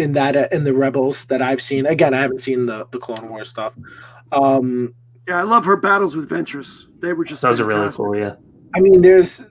in 0.00 0.12
that 0.12 0.36
uh, 0.36 0.48
in 0.50 0.64
the 0.64 0.72
Rebels 0.72 1.26
that 1.26 1.42
I've 1.42 1.62
seen. 1.62 1.86
Again, 1.86 2.14
I 2.14 2.20
haven't 2.20 2.40
seen 2.40 2.66
the 2.66 2.86
the 2.90 2.98
Clone 2.98 3.28
War 3.28 3.44
stuff. 3.44 3.74
Um 4.32 4.94
Yeah, 5.28 5.38
I 5.38 5.42
love 5.42 5.64
her 5.66 5.76
battles 5.76 6.16
with 6.16 6.28
Ventress. 6.28 6.88
They 7.00 7.12
were 7.12 7.24
just 7.24 7.42
those 7.42 7.60
are 7.60 7.66
really 7.66 7.90
cool. 7.92 8.16
Yeah. 8.16 8.34
I 8.74 8.80
mean, 8.80 9.00
there's 9.02 9.44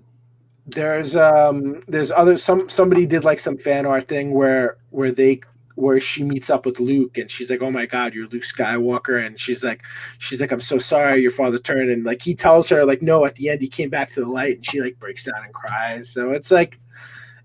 there's 0.65 1.15
um 1.15 1.81
there's 1.87 2.11
other 2.11 2.37
some 2.37 2.69
somebody 2.69 3.05
did 3.05 3.23
like 3.23 3.39
some 3.39 3.57
fan 3.57 3.85
art 3.85 4.07
thing 4.07 4.33
where 4.33 4.77
where 4.89 5.11
they 5.11 5.41
where 5.79 6.01
she 6.01 6.23
meets 6.23 6.49
up 6.49 6.65
with 6.65 6.79
Luke 6.79 7.17
and 7.17 7.31
she's 7.31 7.49
like, 7.49 7.61
"Oh 7.61 7.71
my 7.71 7.85
God, 7.85 8.13
you're 8.13 8.27
Luke 8.27 8.43
Skywalker," 8.43 9.25
and 9.25 9.39
she's 9.39 9.63
like, 9.63 9.81
she's 10.17 10.41
like, 10.41 10.51
"I'm 10.51 10.59
so 10.59 10.77
sorry, 10.77 11.21
your 11.21 11.31
father 11.31 11.57
turned," 11.57 11.89
and 11.89 12.03
like 12.03 12.21
he 12.21 12.35
tells 12.35 12.67
her 12.69 12.85
like, 12.85 13.01
"No," 13.01 13.25
at 13.25 13.35
the 13.35 13.49
end 13.49 13.61
he 13.61 13.67
came 13.67 13.89
back 13.89 14.11
to 14.11 14.19
the 14.19 14.27
light, 14.27 14.57
and 14.57 14.65
she 14.65 14.81
like 14.81 14.99
breaks 14.99 15.25
down 15.25 15.43
and 15.43 15.53
cries. 15.53 16.09
So 16.09 16.31
it's 16.31 16.51
like, 16.51 16.79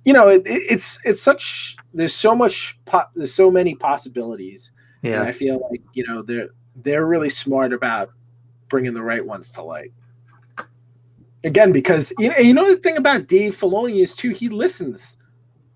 you 0.05 0.13
know, 0.13 0.29
it, 0.29 0.43
it- 0.47 0.63
it's 0.71 0.99
it's 1.05 1.23
such 1.23 1.77
there's 1.93 2.15
so 2.15 2.35
much 2.35 2.79
po- 2.85 3.09
there's 3.15 3.33
so 3.35 3.51
many 3.51 3.75
possibilities, 3.75 4.73
and 5.03 5.13
Yeah. 5.13 5.23
I 5.23 5.33
feel 5.33 5.67
like 5.71 5.83
you 5.95 6.05
know 6.07 6.23
they're 6.23 6.49
they're 6.77 7.07
really 7.07 7.29
smart 7.29 7.73
about 7.73 8.11
bringing 8.69 8.95
the 8.95 9.03
right 9.03 9.25
ones 9.25 9.51
to 9.53 9.63
light. 9.63 9.93
Again, 11.45 11.73
because 11.73 12.13
you 12.19 12.31
know, 12.31 12.37
you 12.39 12.55
know 12.55 12.69
the 12.75 12.81
thing 12.81 12.97
about 12.97 13.27
Dave 13.27 13.55
Filoni 13.57 14.03
is 14.03 14.17
too 14.17 14.31
he 14.31 14.49
listens. 14.49 15.17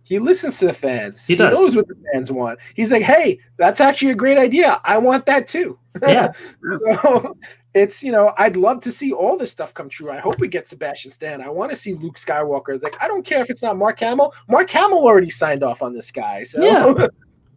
He 0.05 0.18
listens 0.18 0.59
to 0.60 0.66
the 0.66 0.72
fans. 0.72 1.26
He 1.26 1.34
does. 1.36 1.59
knows 1.60 1.76
what 1.76 1.86
the 1.86 1.94
fans 2.14 2.32
want. 2.32 2.59
He's 2.74 2.90
like, 2.90 3.02
"Hey, 3.02 3.38
that's 3.59 3.78
actually 3.78 4.10
a 4.12 4.14
great 4.14 4.38
idea. 4.38 4.80
I 4.84 4.96
want 4.96 5.26
that 5.26 5.46
too." 5.46 5.78
Yeah. 6.00 6.32
so 7.02 7.36
it's 7.74 8.03
you 8.03 8.11
know, 8.12 8.32
I'd 8.39 8.57
love 8.57 8.81
to 8.81 8.93
see 8.93 9.12
all 9.12 9.36
this 9.36 9.51
stuff 9.53 9.74
come 9.74 9.89
true. 9.89 10.11
I 10.11 10.19
hope 10.19 10.40
we 10.40 10.49
get 10.49 10.66
Sebastian 10.66 11.11
Stan. 11.11 11.40
I 11.43 11.49
want 11.49 11.70
to 11.70 11.77
see 11.77 11.95
Luke 11.95 12.16
Skywalker. 12.16 12.74
It's 12.74 12.82
like 12.82 12.97
I 13.01 13.09
don't 13.09 13.24
care 13.24 13.40
if 13.43 13.51
it's 13.51 13.62
not 13.62 13.77
Mark 13.77 14.01
Hamill. 14.01 14.32
Mark 14.49 14.70
Hamill 14.70 14.99
already 15.05 15.31
signed 15.31 15.62
off 15.62 15.82
on 15.82 15.93
this 15.93 16.11
guy. 16.11 16.43
So 16.43 16.62
Yeah. 16.62 17.07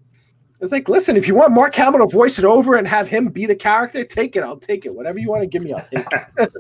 it's 0.62 0.72
like, 0.72 0.90
listen, 0.90 1.16
if 1.18 1.28
you 1.28 1.36
want 1.36 1.54
Mark 1.54 1.74
Hamill 1.76 2.06
to 2.08 2.12
voice 2.12 2.38
it 2.40 2.46
over 2.46 2.76
and 2.76 2.88
have 2.88 3.08
him 3.08 3.30
be 3.30 3.46
the 3.46 3.56
character, 3.56 4.04
take 4.04 4.36
it. 4.36 4.44
I'll 4.44 4.58
take 4.58 4.86
it. 4.86 4.94
Whatever 4.94 5.18
you 5.20 5.30
want 5.30 5.42
to 5.44 5.48
give 5.48 5.64
me, 5.64 5.74
I'll 5.74 5.86
take 5.86 6.06
it. 6.38 6.52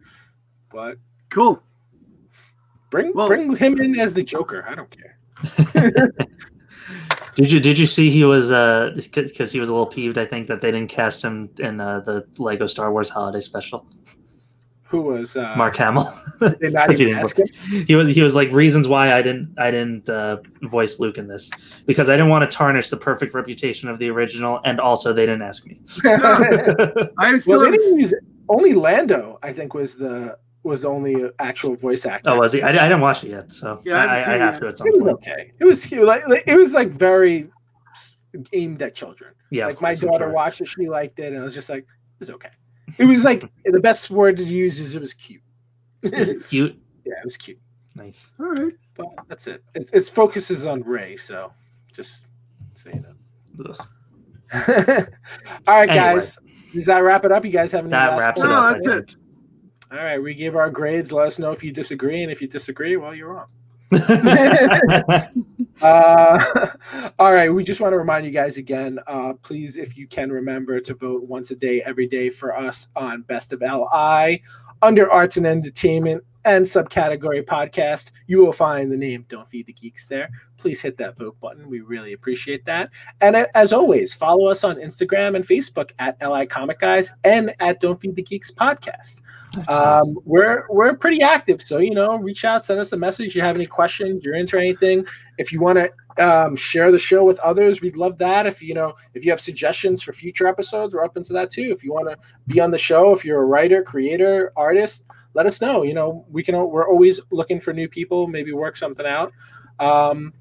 but 0.72 0.96
Cool. 1.30 1.62
Bring 2.90 3.12
Well- 3.14 3.26
bring 3.26 3.56
him 3.56 3.80
in 3.80 3.98
as 3.98 4.14
the 4.14 4.22
Joker. 4.22 4.64
I 4.68 4.74
don't 4.74 4.90
care. 4.90 5.18
Did 7.36 7.52
you 7.52 7.60
did 7.60 7.78
you 7.78 7.86
see 7.86 8.10
he 8.10 8.24
was 8.24 8.50
uh 8.50 8.92
because 9.04 9.52
he 9.52 9.60
was 9.60 9.68
a 9.68 9.72
little 9.72 9.86
peeved 9.86 10.16
I 10.16 10.24
think 10.24 10.48
that 10.48 10.62
they 10.62 10.70
didn't 10.70 10.88
cast 10.88 11.22
him 11.22 11.50
in 11.58 11.80
uh, 11.80 12.00
the 12.00 12.26
Lego 12.38 12.66
Star 12.66 12.90
Wars 12.90 13.10
Holiday 13.10 13.40
Special. 13.40 13.86
Who 14.84 15.02
was 15.02 15.36
uh, 15.36 15.52
Mark 15.56 15.76
Hamill. 15.76 16.14
Did 16.40 16.60
they 16.60 16.70
not 16.70 16.86
'Cause 16.88 16.98
he 16.98 17.06
didn't 17.06 17.18
ask 17.18 17.36
him? 17.38 17.46
he 17.86 17.94
was 17.94 18.14
he 18.14 18.22
was 18.22 18.34
like 18.34 18.50
reasons 18.52 18.88
why 18.88 19.12
I 19.12 19.20
didn't 19.20 19.54
I 19.58 19.70
didn't 19.70 20.08
uh, 20.08 20.38
voice 20.62 20.98
Luke 20.98 21.18
in 21.18 21.26
this 21.28 21.50
because 21.86 22.08
I 22.08 22.12
didn't 22.12 22.30
want 22.30 22.48
to 22.50 22.56
tarnish 22.56 22.88
the 22.88 22.96
perfect 22.96 23.34
reputation 23.34 23.88
of 23.90 23.98
the 23.98 24.08
original 24.08 24.60
and 24.64 24.80
also 24.80 25.12
they 25.12 25.26
didn't 25.26 25.42
ask 25.42 25.66
me. 25.66 25.78
I'm 27.18 27.38
still 27.38 27.58
well, 27.58 27.70
they 27.70 27.76
didn't 27.76 27.98
use 27.98 28.14
only 28.48 28.72
Lando. 28.72 29.38
I 29.42 29.52
think 29.52 29.74
was 29.74 29.96
the 29.96 30.38
was 30.66 30.82
the 30.82 30.88
only 30.88 31.30
actual 31.38 31.74
voice 31.76 32.04
actor. 32.06 32.30
oh, 32.30 32.38
was 32.38 32.52
he? 32.52 32.62
I, 32.62 32.70
I 32.70 32.72
didn't 32.88 33.00
watch 33.00 33.24
it 33.24 33.30
yet, 33.30 33.52
so 33.52 33.80
Yeah, 33.84 33.96
I 33.96 34.16
haven't 34.16 34.32
I, 34.32 34.34
I, 34.34 34.38
have 34.38 34.54
yet. 34.54 34.60
to 34.60 34.68
at 34.68 34.78
some 34.78 34.86
It 34.88 34.94
was 34.94 35.02
point. 35.02 35.14
okay. 35.16 35.52
It 35.58 35.64
was 35.64 35.84
cute. 35.84 36.04
Like, 36.04 36.26
like, 36.28 36.44
it 36.46 36.56
was 36.56 36.74
like 36.74 36.88
very 36.88 37.48
aimed 38.52 38.82
at 38.82 38.94
children. 38.94 39.32
Yeah, 39.50 39.66
like 39.66 39.80
my 39.80 39.94
course, 39.94 40.00
daughter 40.00 40.24
sure. 40.26 40.32
watched 40.32 40.60
it, 40.60 40.66
she 40.68 40.88
liked 40.88 41.18
it, 41.20 41.32
and 41.32 41.40
I 41.40 41.44
was 41.44 41.54
just 41.54 41.70
like, 41.70 41.80
it 41.84 41.86
was 42.20 42.30
okay. 42.30 42.50
It 42.98 43.04
was 43.04 43.24
like 43.24 43.48
the 43.64 43.80
best 43.80 44.10
word 44.10 44.36
to 44.38 44.44
use 44.44 44.78
is 44.78 44.94
it 44.94 45.00
was 45.00 45.14
cute. 45.14 45.42
yeah, 46.02 46.10
It's 46.14 46.46
cute, 46.48 46.76
Yeah, 47.04 47.12
it 47.14 47.24
was 47.24 47.36
cute. 47.36 47.58
nice. 47.94 48.30
All 48.40 48.46
right. 48.52 48.72
But 48.94 49.06
that's 49.28 49.46
it. 49.46 49.62
It, 49.74 49.90
it 49.92 50.04
focuses 50.04 50.66
on 50.66 50.82
Rey, 50.82 51.16
so 51.16 51.52
just 51.92 52.28
so 52.74 52.90
you 52.90 53.00
know. 53.00 53.70
Ugh. 53.70 53.88
All 55.66 55.74
right, 55.74 55.88
Anyway. 55.88 55.94
guys. 55.94 56.38
Does 56.74 56.86
that 56.86 56.98
wrap 56.98 57.24
it 57.24 57.32
up? 57.32 57.44
You 57.44 57.50
guys 57.50 57.72
have 57.72 57.84
any 57.84 57.90
That 57.90 58.10
last 58.10 58.20
wraps 58.20 58.40
it 58.42 58.46
points? 58.46 58.52
No, 58.52 58.56
up. 58.58 58.64
I 58.64 58.72
that's 58.72 58.86
it. 59.12 59.16
All 59.92 59.98
right, 59.98 60.18
we 60.18 60.34
give 60.34 60.56
our 60.56 60.70
grades. 60.70 61.12
Let 61.12 61.28
us 61.28 61.38
know 61.38 61.52
if 61.52 61.62
you 61.62 61.72
disagree, 61.72 62.22
and 62.22 62.32
if 62.32 62.42
you 62.42 62.48
disagree, 62.48 62.96
well, 62.96 63.14
you're 63.14 63.32
wrong. 63.32 63.46
Uh, 65.82 66.70
all 67.18 67.32
right. 67.32 67.50
We 67.50 67.64
just 67.64 67.80
want 67.80 67.92
to 67.92 67.98
remind 67.98 68.24
you 68.24 68.32
guys 68.32 68.56
again. 68.56 68.98
Uh, 69.06 69.34
please, 69.42 69.76
if 69.76 69.96
you 69.96 70.06
can 70.06 70.30
remember 70.30 70.80
to 70.80 70.94
vote 70.94 71.28
once 71.28 71.50
a 71.50 71.56
day, 71.56 71.82
every 71.82 72.06
day 72.06 72.30
for 72.30 72.56
us 72.56 72.88
on 72.96 73.22
Best 73.22 73.52
of 73.52 73.60
LI 73.60 74.42
under 74.82 75.10
Arts 75.10 75.36
and 75.36 75.46
Entertainment 75.46 76.24
and 76.46 76.64
subcategory 76.64 77.44
podcast. 77.44 78.12
You 78.28 78.38
will 78.38 78.52
find 78.52 78.90
the 78.90 78.96
name 78.96 79.26
Don't 79.28 79.50
Feed 79.50 79.66
the 79.66 79.72
Geeks 79.72 80.06
there. 80.06 80.30
Please 80.56 80.80
hit 80.80 80.96
that 80.96 81.18
vote 81.18 81.38
button. 81.40 81.68
We 81.68 81.80
really 81.80 82.12
appreciate 82.12 82.64
that. 82.64 82.90
And 83.20 83.36
as 83.54 83.72
always, 83.72 84.14
follow 84.14 84.46
us 84.46 84.64
on 84.64 84.76
Instagram 84.76 85.34
and 85.34 85.46
Facebook 85.46 85.90
at 85.98 86.16
LI 86.26 86.46
Comic 86.46 86.78
Guys 86.78 87.10
and 87.24 87.54
at 87.60 87.80
Don't 87.80 88.00
Feed 88.00 88.14
the 88.14 88.22
Geeks 88.22 88.50
podcast. 88.50 89.20
Um, 89.68 90.18
we're 90.24 90.66
we're 90.70 90.94
pretty 90.94 91.22
active, 91.22 91.62
so 91.62 91.78
you 91.78 91.94
know, 91.94 92.16
reach 92.18 92.44
out, 92.44 92.64
send 92.64 92.78
us 92.78 92.92
a 92.92 92.96
message. 92.96 93.34
You 93.34 93.42
have 93.42 93.56
any 93.56 93.66
questions? 93.66 94.24
You're 94.24 94.34
into 94.34 94.58
anything? 94.58 95.06
If 95.38 95.50
you 95.52 95.60
want 95.60 95.78
to 95.78 96.24
um, 96.24 96.56
share 96.56 96.92
the 96.92 96.98
show 96.98 97.24
with 97.24 97.38
others, 97.40 97.80
we'd 97.80 97.96
love 97.96 98.18
that. 98.18 98.46
If 98.46 98.62
you 98.62 98.74
know, 98.74 98.94
if 99.14 99.24
you 99.24 99.30
have 99.30 99.40
suggestions 99.40 100.02
for 100.02 100.12
future 100.12 100.46
episodes, 100.46 100.94
we're 100.94 101.04
open 101.04 101.22
to 101.24 101.32
that 101.32 101.50
too. 101.50 101.72
If 101.72 101.82
you 101.82 101.92
want 101.92 102.08
to 102.08 102.16
be 102.46 102.60
on 102.60 102.70
the 102.70 102.78
show, 102.78 103.12
if 103.12 103.24
you're 103.24 103.42
a 103.42 103.46
writer, 103.46 103.82
creator, 103.82 104.52
artist, 104.56 105.04
let 105.36 105.46
us 105.46 105.60
know. 105.60 105.82
You 105.82 105.94
know, 105.94 106.24
we 106.30 106.42
can. 106.42 106.56
We're 106.56 106.88
always 106.88 107.20
looking 107.30 107.60
for 107.60 107.72
new 107.72 107.88
people. 107.88 108.26
Maybe 108.26 108.52
work 108.52 108.76
something 108.76 109.06
out. 109.06 109.32
Um, 109.78 110.32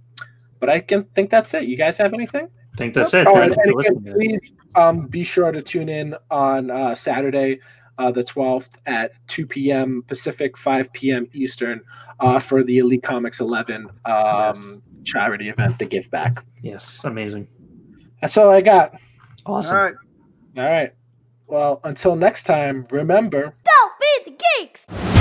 but 0.59 0.69
I 0.69 0.79
can 0.79 1.03
think 1.13 1.29
that's 1.29 1.53
it. 1.53 1.65
You 1.65 1.75
guys 1.75 1.97
have 1.97 2.13
anything? 2.13 2.47
I 2.73 2.77
think 2.77 2.93
that's 2.93 3.13
it. 3.13 3.27
Oh, 3.27 3.35
and, 3.35 3.55
and 3.55 3.79
again, 3.79 4.13
please 4.13 4.53
um, 4.75 5.07
be 5.07 5.23
sure 5.23 5.51
to 5.51 5.61
tune 5.61 5.89
in 5.89 6.15
on 6.31 6.71
uh, 6.71 6.95
Saturday, 6.95 7.59
uh, 7.97 8.11
the 8.11 8.23
12th 8.23 8.77
at 8.85 9.11
2 9.27 9.45
p.m. 9.45 10.03
Pacific, 10.07 10.57
5 10.57 10.91
p.m. 10.93 11.27
Eastern 11.33 11.81
uh, 12.21 12.39
for 12.39 12.63
the 12.63 12.79
Elite 12.79 13.03
Comics 13.03 13.41
11 13.41 13.85
um, 13.85 13.91
Yes. 14.05 14.73
charity 15.03 15.49
event, 15.49 15.77
the 15.77 15.85
Give 15.85 16.09
Back. 16.09 16.43
Yes, 16.61 17.03
amazing. 17.03 17.47
That's 18.21 18.37
all 18.37 18.49
I 18.49 18.61
got. 18.61 18.99
Awesome. 19.45 19.75
All 19.75 19.83
right. 19.83 19.95
All 20.57 20.63
right. 20.63 20.93
Well, 21.47 21.79
until 21.83 22.15
next 22.15 22.43
time, 22.43 22.85
remember. 22.89 23.53
Don't 23.63 23.84
geeks! 24.59 25.14